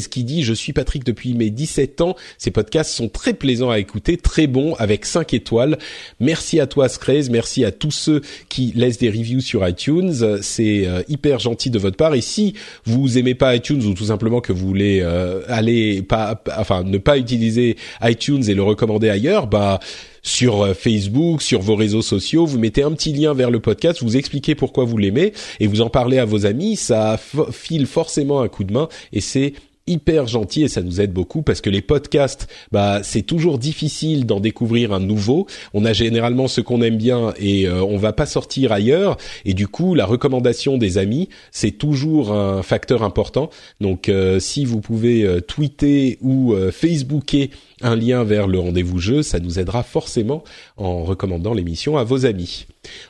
qui 0.10 0.24
dit 0.24 0.44
je 0.44 0.54
suis 0.54 0.74
Patrick 0.74 1.04
depuis 1.04 1.34
mes 1.34 1.50
17 1.50 2.02
ans. 2.02 2.16
Ces 2.38 2.52
podcasts 2.52 2.92
sont 2.92 3.10
très 3.10 3.34
plaisants 3.34 3.70
à 3.70 3.80
écouter, 3.80 4.18
très 4.18 4.48
bons 4.48 4.74
avec 4.76 5.06
5 5.06 5.34
étoiles. 5.34 5.78
Merci 6.20 6.60
à 6.60 6.68
toi 6.68 6.90
Scraze, 6.90 7.30
merci 7.30 7.64
à 7.66 7.72
tous 7.72 7.92
ceux 7.92 8.22
qui 8.50 8.74
laissent 8.76 8.98
des 8.98 9.10
reviews 9.10 9.42
sur 9.42 9.68
iTunes. 9.68 10.40
C'est 10.42 10.88
euh, 10.88 11.04
hyper 11.08 11.40
gentil 11.40 11.70
de 11.70 11.80
votre 11.80 11.98
part. 11.98 12.14
Et 12.14 12.22
si 12.22 12.54
vous 12.86 13.18
aimez 13.18 13.36
pas 13.36 13.56
iTunes 13.56 13.84
ou 13.84 13.94
tout 13.94 14.06
simplement 14.06 14.42
que 14.42 14.54
vous 14.54 14.68
voulez 14.68 15.02
euh, 15.02 15.42
aller 15.48 16.02
pas, 16.02 16.42
enfin 16.58 16.84
ne 16.84 16.98
pas 16.98 17.18
utiliser 17.18 17.78
iTunes 18.04 18.44
et 18.48 18.54
le 18.54 18.64
recommander 18.64 19.10
ailleurs, 19.10 19.48
bah 19.48 19.80
sur 20.22 20.62
euh, 20.62 20.74
Facebook, 20.74 21.42
sur 21.42 21.62
vos 21.62 21.76
réseaux 21.76 22.02
sociaux, 22.02 22.46
vous 22.46 22.60
mettez 22.60 22.84
un 22.84 22.92
petit 22.92 23.14
lien 23.14 23.34
vers 23.34 23.52
le 23.52 23.60
podcast, 23.60 24.02
vous 24.02 24.18
expliquez 24.18 24.56
pourquoi 24.56 24.86
vous 24.86 24.98
l'aimez 24.98 25.34
et 25.60 25.68
vous 25.68 25.82
en 25.82 25.90
parlez 25.90 26.20
à 26.20 26.26
vos 26.26 26.46
amis, 26.46 26.76
ça 26.76 27.20
file 27.52 27.86
forcément 27.86 28.42
un 28.42 28.48
coup 28.48 28.64
de 28.64 28.74
main 28.74 28.88
et 29.14 29.22
c'est 29.22 29.54
hyper 29.88 30.28
gentil 30.28 30.64
et 30.64 30.68
ça 30.68 30.82
nous 30.82 31.02
aide 31.02 31.12
beaucoup 31.12 31.42
parce 31.42 31.62
que 31.62 31.70
les 31.70 31.82
podcasts, 31.82 32.48
bah 32.72 33.02
c'est 33.04 33.24
toujours 33.24 33.58
difficile 33.58 34.26
d'en 34.26 34.40
découvrir 34.40 34.94
un 34.94 35.00
nouveau. 35.00 35.48
On 35.74 35.86
a 35.86 35.94
généralement 35.94 36.48
ce 36.48 36.62
qu'on 36.62 36.82
aime 36.82 36.98
bien 36.98 37.34
et 37.40 37.68
euh, 37.68 37.84
on 37.84 37.98
va 37.98 38.14
pas 38.14 38.26
sortir 38.26 38.72
ailleurs 38.72 39.18
et 39.46 39.54
du 39.54 39.68
coup 39.68 39.96
la 39.96 40.06
recommandation 40.06 40.78
des 40.78 40.98
amis 40.98 41.30
c'est 41.52 41.72
toujours 41.72 42.32
un 42.32 42.64
facteur 42.64 43.04
important. 43.04 43.50
Donc 43.80 44.08
euh, 44.08 44.40
si 44.40 44.66
vous 44.66 44.82
pouvez 44.82 45.24
euh, 45.24 45.42
tweeter 45.42 46.18
ou 46.22 46.56
Facebooker 46.72 47.50
un 47.84 47.96
lien 47.96 48.24
vers 48.24 48.48
le 48.48 48.60
rendez-vous 48.60 49.00
jeu, 49.00 49.24
ça 49.24 49.40
nous 49.40 49.60
aidera 49.60 49.84
forcément 49.84 50.44
en 50.78 51.04
recommandant 51.04 51.54
l'émission 51.54 51.98
à 51.98 52.04
vos 52.04 52.26
amis. 52.26 52.66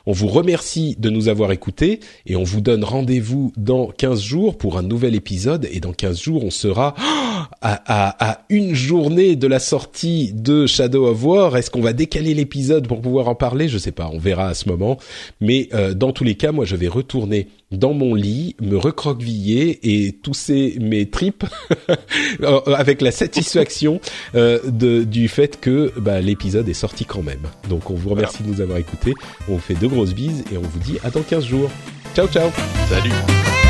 On 0.06 0.12
vous 0.12 0.28
remercie 0.28 0.96
de 0.98 1.08
nous 1.10 1.28
avoir 1.28 1.52
écoutés 1.52 2.00
et 2.26 2.36
on 2.36 2.44
vous 2.44 2.60
donne 2.60 2.84
rendez-vous 2.84 3.52
dans 3.56 3.86
15 3.86 4.20
jours 4.20 4.58
pour 4.58 4.76
un 4.76 4.82
nouvel 4.82 5.14
épisode 5.14 5.66
et 5.70 5.80
dans 5.80 5.92
15 5.92 6.20
jours 6.20 6.44
on 6.44 6.50
sera 6.50 6.94
à, 7.62 8.44
une 8.48 8.74
journée 8.74 9.36
de 9.36 9.46
la 9.46 9.58
sortie 9.58 10.32
de 10.32 10.66
Shadow 10.66 11.06
of 11.06 11.24
War. 11.24 11.56
Est-ce 11.56 11.70
qu'on 11.70 11.80
va 11.80 11.92
décaler 11.92 12.34
l'épisode 12.34 12.86
pour 12.86 13.00
pouvoir 13.00 13.28
en 13.28 13.34
parler? 13.34 13.68
Je 13.68 13.78
sais 13.78 13.92
pas, 13.92 14.10
on 14.12 14.18
verra 14.18 14.48
à 14.48 14.54
ce 14.54 14.68
moment. 14.68 14.98
Mais 15.40 15.68
euh, 15.74 15.94
dans 15.94 16.12
tous 16.12 16.24
les 16.24 16.34
cas, 16.34 16.52
moi 16.52 16.64
je 16.64 16.76
vais 16.76 16.88
retourner 16.88 17.48
dans 17.72 17.94
mon 17.94 18.14
lit, 18.14 18.54
me 18.60 18.76
recroqueviller 18.76 19.80
et 19.82 20.12
tousser 20.12 20.76
mes 20.80 21.08
tripes 21.08 21.44
euh, 22.42 22.60
avec 22.76 23.00
la 23.02 23.10
satisfaction 23.10 24.00
euh, 24.34 24.60
du 25.04 25.28
fait 25.28 25.60
que 25.60 25.92
bah, 25.98 26.20
l'épisode 26.20 26.68
est 26.68 26.74
sorti 26.74 27.04
quand 27.04 27.22
même. 27.22 27.42
Donc 27.68 27.90
on 27.90 27.94
vous 27.94 28.10
remercie 28.10 28.42
de 28.42 28.48
nous 28.48 28.60
avoir 28.60 28.78
écoutés, 28.78 29.14
on 29.48 29.54
vous 29.54 29.58
fait 29.58 29.74
de 29.74 29.86
grosses 29.86 30.14
bises 30.14 30.44
et 30.52 30.58
on 30.58 30.62
vous 30.62 30.78
dit 30.80 30.98
à 31.02 31.10
dans 31.10 31.22
15 31.22 31.44
jours. 31.44 31.70
Ciao 32.14 32.28
ciao 32.28 32.50
Salut 32.88 33.61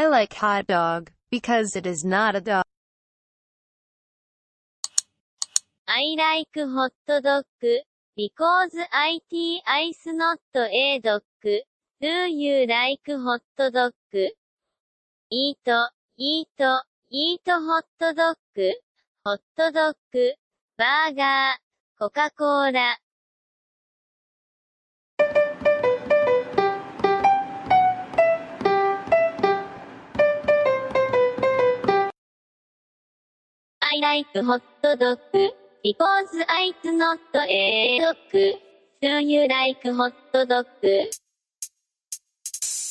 I 0.00 0.06
like 0.06 0.32
hot 0.32 0.66
dog, 0.66 1.10
because 1.30 1.76
it 1.76 1.86
is 1.86 2.06
not 2.06 2.34
a 2.34 2.40
dog. 2.40 2.64
I 5.86 6.14
like 6.16 6.56
hot 6.56 6.92
dog, 7.06 7.44
because 8.16 8.72
it 8.72 8.86
is 9.76 10.06
not 10.06 10.38
a 10.54 11.00
dog. 11.00 11.22
Do 12.00 12.08
you 12.08 12.66
like 12.66 13.06
hot 13.06 13.42
dog? 13.58 13.92
Eat, 15.30 15.68
eat, 16.16 16.60
eat 17.10 17.40
hot 17.46 17.84
dog. 17.98 18.36
Hot 19.26 19.40
dog, 19.54 19.96
burger, 20.78 21.52
Coca-Cola. 21.98 22.96
I 33.92 33.96
like 33.98 34.44
hot 34.46 34.62
dog 34.82 35.18
because 35.82 36.28
it's 36.32 36.84
not 36.84 37.18
a 37.34 37.98
dog. 38.00 38.16
Do 39.02 39.08
you 39.08 39.48
like 39.48 39.82
hot 39.82 40.14
dog? 40.32 40.66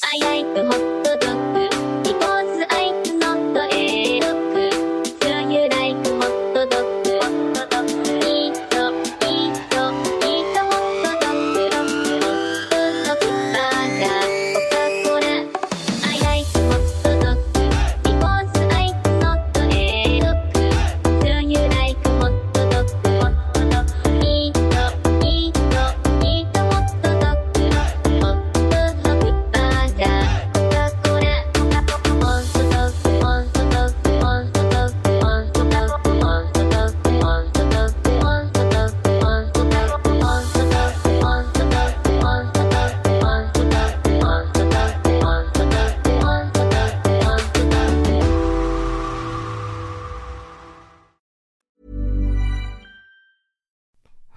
I 0.03 0.17
like 0.19 0.57
hot 0.57 1.21
dog. 1.21 1.28